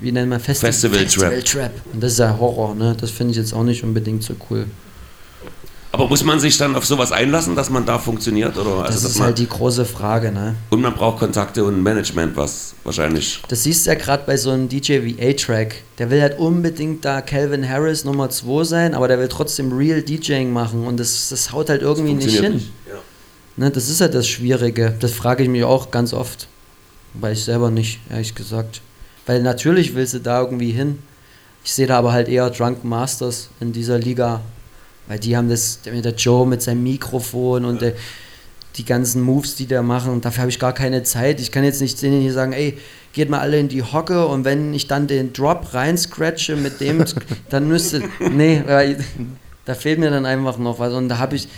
wie 0.00 0.12
nennt 0.12 0.28
man 0.28 0.40
Festi 0.40 0.66
Festival 0.66 1.06
Trap. 1.06 1.44
Trap. 1.44 1.72
Und 1.92 2.02
das 2.02 2.12
ist 2.12 2.18
ja 2.18 2.36
Horror, 2.38 2.74
ne? 2.74 2.96
Das 3.00 3.10
finde 3.10 3.32
ich 3.32 3.36
jetzt 3.38 3.52
auch 3.52 3.64
nicht 3.64 3.82
unbedingt 3.84 4.22
so 4.22 4.34
cool. 4.50 4.66
Aber 5.94 6.08
muss 6.08 6.24
man 6.24 6.40
sich 6.40 6.56
dann 6.56 6.74
auf 6.74 6.86
sowas 6.86 7.12
einlassen, 7.12 7.54
dass 7.54 7.68
man 7.68 7.84
da 7.84 7.98
funktioniert? 7.98 8.56
Oder? 8.56 8.84
Das 8.84 8.96
Also, 8.96 9.08
ist 9.08 9.18
man, 9.18 9.26
halt 9.26 9.38
die 9.38 9.46
große 9.48 9.84
Frage, 9.84 10.32
ne? 10.32 10.54
und 10.70 10.80
man 10.80 10.94
braucht 10.94 11.18
Kontakte 11.18 11.64
und 11.64 11.82
Management, 11.82 12.34
was 12.34 12.72
wahrscheinlich. 12.82 13.42
Das 13.48 13.64
siehst 13.64 13.84
du 13.86 13.90
ja 13.90 13.96
gerade 13.96 14.22
bei 14.24 14.38
so 14.38 14.50
einem 14.50 14.70
DJ 14.70 15.02
wie 15.02 15.16
A-Track. 15.20 15.82
Der 15.98 16.08
will 16.10 16.22
halt 16.22 16.38
unbedingt 16.38 17.04
da 17.04 17.20
Calvin 17.20 17.68
Harris 17.68 18.06
Nummer 18.06 18.30
2 18.30 18.64
sein, 18.64 18.94
aber 18.94 19.06
der 19.06 19.18
will 19.18 19.28
trotzdem 19.28 19.70
Real 19.70 20.00
DJing 20.00 20.50
machen 20.50 20.86
und 20.86 20.98
das, 20.98 21.28
das 21.28 21.52
haut 21.52 21.68
halt 21.68 21.82
irgendwie 21.82 22.14
nicht 22.14 22.40
hin. 22.40 22.62
Ne, 23.58 23.70
das 23.70 23.90
ist 23.90 24.00
halt 24.00 24.14
das 24.14 24.26
Schwierige. 24.26 24.94
Das 24.98 25.12
frage 25.12 25.42
ich 25.42 25.50
mich 25.50 25.62
auch 25.62 25.90
ganz 25.90 26.14
oft. 26.14 26.48
Weil 27.12 27.34
ich 27.34 27.44
selber 27.44 27.70
nicht, 27.70 28.00
ehrlich 28.08 28.34
gesagt. 28.34 28.80
Weil 29.26 29.42
natürlich 29.42 29.94
willst 29.94 30.14
du 30.14 30.20
da 30.20 30.40
irgendwie 30.40 30.72
hin. 30.72 30.98
Ich 31.64 31.72
sehe 31.72 31.86
da 31.86 31.98
aber 31.98 32.12
halt 32.12 32.28
eher 32.28 32.50
Drunk 32.50 32.84
Masters 32.84 33.50
in 33.60 33.72
dieser 33.72 33.98
Liga. 33.98 34.40
Weil 35.06 35.18
die 35.18 35.36
haben 35.36 35.48
das, 35.48 35.80
der 35.82 36.14
Joe 36.14 36.46
mit 36.46 36.62
seinem 36.62 36.82
Mikrofon 36.82 37.64
und 37.64 37.82
der, 37.82 37.94
die 38.76 38.84
ganzen 38.84 39.22
Moves, 39.22 39.54
die 39.56 39.66
der 39.66 39.82
machen, 39.82 40.20
dafür 40.20 40.42
habe 40.42 40.50
ich 40.50 40.58
gar 40.58 40.72
keine 40.72 41.02
Zeit. 41.02 41.40
Ich 41.40 41.52
kann 41.52 41.64
jetzt 41.64 41.80
nicht 41.80 42.00
denen 42.02 42.20
hier 42.20 42.32
sagen, 42.32 42.52
ey, 42.52 42.78
geht 43.12 43.28
mal 43.28 43.40
alle 43.40 43.58
in 43.58 43.68
die 43.68 43.82
Hocke 43.82 44.26
und 44.26 44.44
wenn 44.44 44.72
ich 44.72 44.86
dann 44.86 45.06
den 45.06 45.32
Drop 45.32 45.74
rein 45.74 45.98
scratche 45.98 46.56
mit 46.56 46.80
dem, 46.80 47.04
dann 47.50 47.68
müsste, 47.68 48.02
nee, 48.30 48.62
da 49.64 49.74
fehlt 49.74 49.98
mir 49.98 50.10
dann 50.10 50.26
einfach 50.26 50.58
noch 50.58 50.78
was. 50.78 50.92
Und 50.92 51.08
da 51.08 51.18
habe 51.18 51.36
ich 51.36 51.48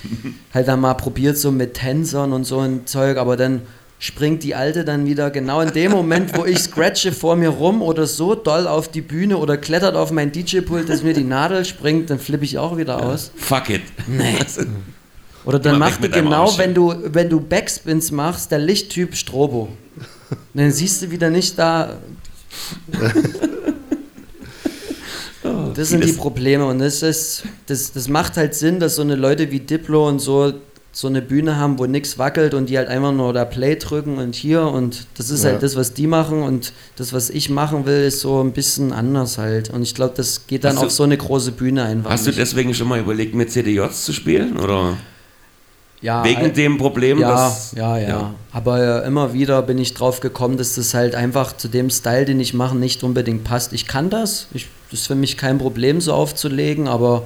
halt 0.52 0.68
dann 0.68 0.80
mal 0.80 0.94
probiert, 0.94 1.38
so 1.38 1.50
mit 1.50 1.74
Tänzern 1.74 2.32
und 2.32 2.44
so 2.44 2.58
ein 2.60 2.86
Zeug, 2.86 3.16
aber 3.16 3.36
dann 3.36 3.62
springt 4.04 4.42
die 4.42 4.54
Alte 4.54 4.84
dann 4.84 5.06
wieder 5.06 5.30
genau 5.30 5.62
in 5.62 5.72
dem 5.72 5.90
Moment, 5.90 6.36
wo 6.36 6.44
ich 6.44 6.58
scratche 6.58 7.10
vor 7.10 7.36
mir 7.36 7.48
rum 7.48 7.80
oder 7.80 8.06
so 8.06 8.34
doll 8.34 8.66
auf 8.66 8.88
die 8.88 9.00
Bühne 9.00 9.38
oder 9.38 9.56
klettert 9.56 9.96
auf 9.96 10.10
mein 10.10 10.30
DJ-Pult, 10.30 10.90
dass 10.90 11.02
mir 11.02 11.14
die 11.14 11.24
Nadel 11.24 11.64
springt, 11.64 12.10
dann 12.10 12.18
flippe 12.18 12.44
ich 12.44 12.58
auch 12.58 12.76
wieder 12.76 13.02
aus. 13.02 13.30
Fuck 13.34 13.70
it. 13.70 13.80
Nee. 14.06 14.36
Oder 15.46 15.58
dann 15.58 15.76
Immer 15.76 15.86
mach 15.86 15.92
weg 15.92 15.96
du 15.96 16.02
mit 16.02 16.14
deinem 16.16 16.24
genau, 16.24 16.58
wenn 16.58 16.74
du, 16.74 16.94
wenn 17.04 17.28
du 17.28 17.38
Backspins 17.38 18.10
machst, 18.10 18.50
der 18.50 18.58
Lichttyp 18.58 19.14
Strobo. 19.14 19.68
dann 20.54 20.70
siehst 20.70 21.02
du 21.02 21.10
wieder 21.10 21.30
nicht 21.30 21.58
da. 21.58 21.96
Das 25.74 25.88
sind 25.88 26.04
die 26.04 26.12
Probleme 26.12 26.64
und 26.64 26.78
das 26.78 27.02
ist, 27.02 27.42
das, 27.66 27.92
das 27.92 28.08
macht 28.08 28.36
halt 28.36 28.54
Sinn, 28.54 28.80
dass 28.80 28.94
so 28.94 29.02
eine 29.02 29.16
Leute 29.16 29.50
wie 29.50 29.60
Diplo 29.60 30.08
und 30.08 30.18
so 30.20 30.54
so 30.96 31.08
eine 31.08 31.20
Bühne 31.22 31.56
haben, 31.56 31.78
wo 31.80 31.86
nichts 31.86 32.18
wackelt 32.18 32.54
und 32.54 32.70
die 32.70 32.78
halt 32.78 32.86
einfach 32.88 33.10
nur 33.10 33.32
da 33.32 33.44
Play 33.44 33.74
drücken 33.74 34.18
und 34.18 34.36
hier 34.36 34.62
und 34.62 35.08
das 35.18 35.28
ist 35.28 35.42
Ja. 35.42 35.50
halt 35.50 35.62
das, 35.64 35.74
was 35.74 35.92
die 35.92 36.06
machen 36.06 36.42
und 36.42 36.72
das, 36.94 37.12
was 37.12 37.30
ich 37.30 37.50
machen 37.50 37.84
will, 37.84 38.04
ist 38.04 38.20
so 38.20 38.40
ein 38.40 38.52
bisschen 38.52 38.92
anders 38.92 39.36
halt 39.36 39.70
und 39.70 39.82
ich 39.82 39.96
glaube, 39.96 40.14
das 40.16 40.46
geht 40.46 40.62
dann 40.62 40.74
Hast 40.76 40.82
du- 40.82 40.86
auf 40.86 40.92
so 40.92 41.02
eine 41.02 41.16
große 41.16 41.50
Bühne 41.50 41.82
einfach 41.82 42.10
Hast 42.10 42.26
du 42.26 42.30
nicht. 42.30 42.38
deswegen 42.38 42.72
schon 42.74 42.86
mal 42.86 43.00
überlegt, 43.00 43.34
mit 43.34 43.50
CDJs 43.50 44.04
zu 44.04 44.12
spielen? 44.12 44.56
Oder 44.56 44.96
ja, 46.00 46.22
wegen 46.22 46.42
al- 46.42 46.52
dem 46.52 46.78
Problem, 46.78 47.18
Ja, 47.18 47.30
dass. 47.30 47.72
ja, 47.72 47.98
ja, 47.98 48.34
Aber 48.52 49.02
äh, 49.02 49.06
immer 49.06 49.32
wieder 49.32 49.62
bin 49.62 49.78
ich 49.78 49.94
drauf 49.94 50.20
gekommen, 50.20 50.56
dass 50.58 50.76
das 50.76 50.94
halt 50.94 51.16
einfach 51.16 51.56
zu 51.56 51.66
dem 51.66 51.90
Style, 51.90 52.24
den 52.24 52.38
ich 52.38 52.54
mache, 52.54 52.76
nicht 52.76 53.02
unbedingt 53.02 53.42
passt. 53.42 53.72
Ich 53.72 53.88
kann 53.88 54.10
das. 54.10 54.46
Ich, 54.54 54.68
das 54.92 55.00
ist 55.00 55.06
für 55.08 55.14
mich 55.16 55.36
kein 55.36 55.58
Problem, 55.58 56.00
so 56.00 56.12
aufzulegen, 56.12 56.86
aber 56.86 57.24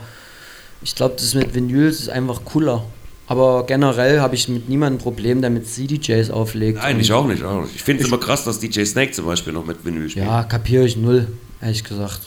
ich 0.80 0.94
glaube, 0.94 1.16
das 1.18 1.34
mit 1.34 1.54
Vinyl 1.54 1.88
ist 1.88 2.08
einfach 2.08 2.40
cooler. 2.46 2.84
Aber 3.30 3.66
generell 3.66 4.20
habe 4.20 4.34
ich 4.34 4.48
mit 4.48 4.68
niemandem 4.70 4.98
ein 4.98 5.02
Problem, 5.02 5.40
der 5.42 5.50
mit 5.50 5.68
CDJs 5.68 6.30
auflegt. 6.30 6.78
Nein, 6.78 6.98
ich 6.98 7.12
auch 7.12 7.26
nicht. 7.26 7.42
Auch 7.42 7.62
nicht. 7.62 7.76
Ich 7.76 7.82
finde 7.82 8.02
es 8.02 8.08
immer 8.08 8.18
krass, 8.18 8.44
dass 8.44 8.58
DJ 8.58 8.84
Snake 8.84 9.12
zum 9.12 9.26
Beispiel 9.26 9.52
noch 9.52 9.66
mit 9.66 9.84
Vinyl 9.84 10.08
spielt. 10.08 10.24
Ja, 10.26 10.44
kapiere 10.44 10.84
ich 10.86 10.96
null, 10.96 11.28
ehrlich 11.60 11.84
gesagt. 11.84 12.22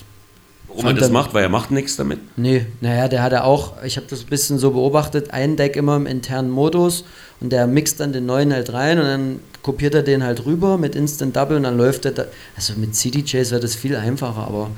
Warum 0.68 0.84
er 0.84 0.88
fand 0.90 1.00
das 1.00 1.08
dann- 1.08 1.12
macht, 1.12 1.34
weil 1.34 1.42
er 1.42 1.48
macht 1.48 1.72
nichts 1.72 1.96
damit. 1.96 2.20
Nee, 2.36 2.66
naja, 2.80 3.08
der 3.08 3.22
hat 3.22 3.32
ja 3.32 3.42
auch, 3.44 3.82
ich 3.84 3.96
habe 3.96 4.06
das 4.08 4.20
ein 4.20 4.26
bisschen 4.26 4.58
so 4.58 4.70
beobachtet, 4.70 5.32
ein 5.32 5.56
Deck 5.56 5.74
immer 5.76 5.96
im 5.96 6.06
internen 6.06 6.50
Modus 6.50 7.04
und 7.40 7.50
der 7.52 7.66
mixt 7.66 7.98
dann 8.00 8.12
den 8.12 8.24
neuen 8.24 8.52
halt 8.52 8.72
rein 8.72 8.98
und 8.98 9.04
dann 9.04 9.40
kopiert 9.62 9.94
er 9.96 10.02
den 10.02 10.22
halt 10.22 10.46
rüber 10.46 10.78
mit 10.78 10.94
Instant 10.94 11.34
Double 11.36 11.56
und 11.56 11.64
dann 11.64 11.76
läuft 11.76 12.04
er 12.04 12.12
da. 12.12 12.24
Also 12.56 12.74
mit 12.76 12.94
CDJs 12.94 13.50
wäre 13.50 13.60
das 13.60 13.74
viel 13.74 13.96
einfacher, 13.96 14.46
aber 14.46 14.70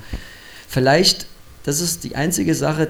vielleicht, 0.68 1.26
das 1.64 1.80
ist 1.80 2.02
die 2.04 2.16
einzige 2.16 2.54
Sache, 2.54 2.88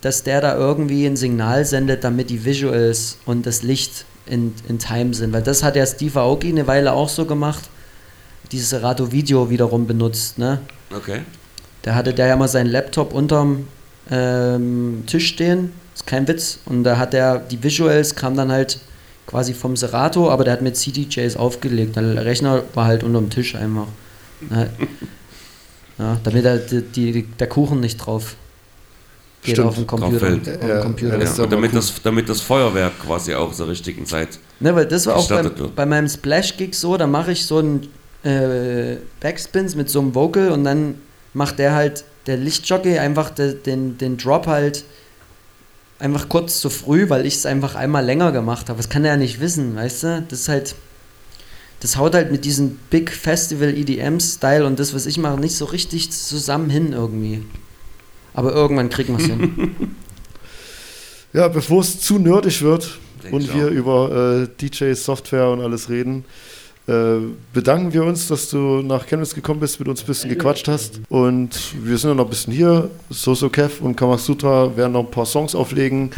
dass 0.00 0.22
der 0.22 0.40
da 0.40 0.56
irgendwie 0.56 1.06
ein 1.06 1.16
Signal 1.16 1.64
sendet, 1.64 2.04
damit 2.04 2.30
die 2.30 2.44
Visuals 2.44 3.18
und 3.26 3.46
das 3.46 3.62
Licht 3.62 4.04
in, 4.26 4.54
in 4.68 4.78
Time 4.78 5.12
sind. 5.12 5.32
Weil 5.32 5.42
das 5.42 5.62
hat 5.62 5.76
ja 5.76 5.84
Steve 5.84 6.18
Aoki 6.20 6.48
eine 6.48 6.66
Weile 6.66 6.92
auch 6.92 7.08
so 7.08 7.26
gemacht, 7.26 7.68
dieses 8.52 8.70
Serato 8.70 9.12
Video 9.12 9.50
wiederum 9.50 9.86
benutzt, 9.86 10.38
ne? 10.38 10.60
Okay. 10.94 11.20
Da 11.82 11.94
hatte 11.94 12.12
der 12.12 12.26
ja 12.26 12.36
mal 12.36 12.48
seinen 12.48 12.66
Laptop 12.66 13.12
unterm 13.12 13.66
ähm, 14.10 15.04
Tisch 15.06 15.28
stehen. 15.28 15.72
Ist 15.94 16.06
kein 16.06 16.26
Witz. 16.26 16.58
Und 16.66 16.84
da 16.84 16.98
hat 16.98 17.14
er, 17.14 17.38
die 17.38 17.62
Visuals 17.62 18.14
kamen 18.14 18.36
dann 18.36 18.50
halt 18.50 18.80
quasi 19.26 19.54
vom 19.54 19.76
Serato, 19.76 20.30
aber 20.30 20.44
der 20.44 20.54
hat 20.54 20.62
mit 20.62 20.76
CDJs 20.76 21.36
aufgelegt. 21.36 21.96
Der 21.96 22.24
Rechner 22.24 22.64
war 22.74 22.86
halt 22.86 23.04
unterm 23.04 23.30
Tisch 23.30 23.54
einfach. 23.54 23.86
Ja, 24.50 24.66
ja, 25.98 26.16
damit 26.24 26.44
er, 26.44 26.58
die, 26.58 26.82
die, 26.82 27.22
der 27.22 27.48
Kuchen 27.48 27.80
nicht 27.80 27.98
drauf 27.98 28.34
geht 29.42 29.54
Stimmt, 29.56 29.68
auf 29.68 29.74
dem 29.76 29.86
Computer. 29.86 30.26
Auf 30.26 30.42
dem 30.42 30.68
Ja, 30.68 30.80
Computer. 30.82 31.18
ja, 31.18 31.24
Ja, 31.24 31.30
aber 31.32 31.42
und 31.44 31.52
damit 31.52 31.70
cool. 31.72 31.76
das, 31.78 32.02
damit 32.02 32.28
das 32.28 32.40
Feuerwerk 32.40 32.92
quasi 33.04 33.34
auch 33.34 33.52
zur 33.52 33.68
richtigen 33.68 34.04
Zeit. 34.06 34.38
Ne, 34.60 34.74
weil 34.74 34.86
das 34.86 35.06
war 35.06 35.16
auch 35.16 35.28
bei, 35.28 35.36
gestattet 35.36 35.58
wird. 35.58 35.74
bei 35.76 35.86
meinem 35.86 36.08
Splash-Gig 36.08 36.74
so, 36.74 36.96
da 36.96 37.06
mache 37.06 37.32
ich 37.32 37.46
so 37.46 37.58
einen 37.58 37.88
äh, 38.22 38.96
Backspins 39.20 39.74
mit 39.76 39.88
so 39.88 40.00
einem 40.00 40.14
Vocal 40.14 40.50
und 40.50 40.64
dann 40.64 40.96
macht 41.32 41.58
der 41.58 41.74
halt, 41.74 42.04
der 42.26 42.36
Lichtjockey 42.36 42.98
einfach 42.98 43.30
de, 43.30 43.54
den, 43.54 43.96
den 43.96 44.18
Drop 44.18 44.46
halt 44.46 44.84
einfach 45.98 46.28
kurz 46.28 46.60
zu 46.60 46.68
früh, 46.70 47.08
weil 47.08 47.24
ich 47.26 47.36
es 47.36 47.46
einfach 47.46 47.74
einmal 47.74 48.04
länger 48.04 48.32
gemacht 48.32 48.68
habe. 48.68 48.76
Das 48.78 48.88
kann 48.88 49.04
er 49.04 49.12
ja 49.12 49.16
nicht 49.16 49.40
wissen, 49.40 49.74
weißt 49.76 50.02
du? 50.02 50.24
Das 50.28 50.40
ist 50.40 50.48
halt, 50.48 50.74
das 51.80 51.96
haut 51.96 52.14
halt 52.14 52.30
mit 52.30 52.44
diesem 52.44 52.78
Big 52.90 53.10
Festival 53.10 53.70
EDM-Style 53.74 54.66
und 54.66 54.78
das, 54.78 54.94
was 54.94 55.06
ich 55.06 55.16
mache, 55.18 55.38
nicht 55.40 55.56
so 55.56 55.64
richtig 55.66 56.10
zusammen 56.10 56.68
hin 56.70 56.92
irgendwie. 56.92 57.42
Aber 58.34 58.52
irgendwann 58.52 58.88
kriegen 58.90 59.16
wir 59.16 59.24
es 59.24 59.30
hin. 59.30 59.74
Ja, 61.32 61.46
bevor 61.46 61.82
es 61.82 62.00
zu 62.00 62.18
nerdig 62.18 62.60
wird 62.60 62.98
Denk 63.22 63.34
und 63.34 63.54
wir 63.54 63.66
auch. 63.66 63.70
über 63.70 64.46
äh, 64.60 64.66
DJs, 64.68 65.04
Software 65.04 65.48
und 65.50 65.60
alles 65.60 65.88
reden, 65.88 66.24
äh, 66.88 67.18
bedanken 67.52 67.92
wir 67.92 68.02
uns, 68.02 68.26
dass 68.26 68.50
du 68.50 68.82
nach 68.82 69.06
Chemnitz 69.06 69.32
gekommen 69.32 69.60
bist, 69.60 69.78
mit 69.78 69.88
uns 69.88 70.00
ein 70.02 70.06
bisschen 70.06 70.28
gequatscht 70.28 70.66
hast. 70.66 71.00
Und 71.08 71.56
wir 71.84 71.96
sind 71.98 72.10
ja 72.10 72.14
noch 72.16 72.24
ein 72.24 72.30
bisschen 72.30 72.52
hier. 72.52 72.90
Soso 73.10 73.48
Kev 73.48 73.80
und 73.80 73.94
Kamasutra 73.94 74.76
werden 74.76 74.92
noch 74.92 75.04
ein 75.04 75.10
paar 75.12 75.26
Songs 75.26 75.54
auflegen. 75.54 76.10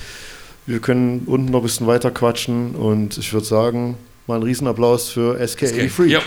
Wir 0.65 0.79
können 0.79 1.25
unten 1.27 1.51
noch 1.53 1.61
ein 1.61 1.65
bisschen 1.65 1.87
weiter 1.87 2.11
quatschen 2.11 2.75
und 2.75 3.19
ich 3.19 3.35
würde 3.35 3.45
sagen, 3.47 3.99
mal 4.27 4.37
einen 4.37 4.45
Riesenapplaus 4.45 5.11
für 5.11 5.39
SK83. 5.39 6.07
Ja. 6.07 6.21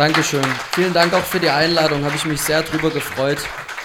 Dankeschön. 0.00 0.40
Vielen 0.72 0.94
Dank 0.94 1.12
auch 1.12 1.22
für 1.22 1.38
die 1.38 1.50
Einladung, 1.50 2.02
habe 2.06 2.16
ich 2.16 2.24
mich 2.24 2.40
sehr 2.40 2.62
drüber 2.62 2.88
gefreut. 2.88 3.36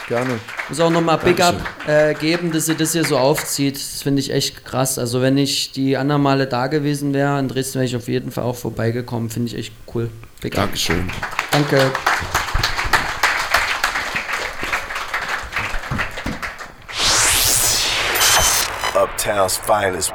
Gerne. 0.07 0.39
Muss 0.69 0.79
auch 0.79 0.89
nochmal 0.89 1.17
Big 1.17 1.41
Up 1.41 1.57
äh, 1.87 2.13
geben, 2.13 2.53
dass 2.53 2.69
ihr 2.69 2.75
das 2.75 2.93
hier 2.93 3.03
so 3.03 3.17
aufzieht. 3.17 3.75
Das 3.75 4.01
finde 4.01 4.21
ich 4.21 4.31
echt 4.31 4.63
krass. 4.63 4.97
Also 4.97 5.21
wenn 5.21 5.37
ich 5.37 5.73
die 5.73 5.97
anderen 5.97 6.21
Male 6.21 6.47
da 6.47 6.67
gewesen 6.67 7.13
wäre, 7.13 7.37
in 7.37 7.49
Dresden 7.49 7.79
wäre 7.79 7.85
ich 7.85 7.97
auf 7.97 8.07
jeden 8.07 8.31
Fall 8.31 8.45
auch 8.45 8.55
vorbeigekommen. 8.55 9.29
Finde 9.29 9.49
ich 9.49 9.57
echt 9.57 9.73
cool. 9.93 10.09
Big 10.39 10.53
Up. 10.53 10.67
Dankeschön. 10.67 11.11
Danke. 11.51 11.91
Uptown's 18.93 19.57
finest. 19.57 20.13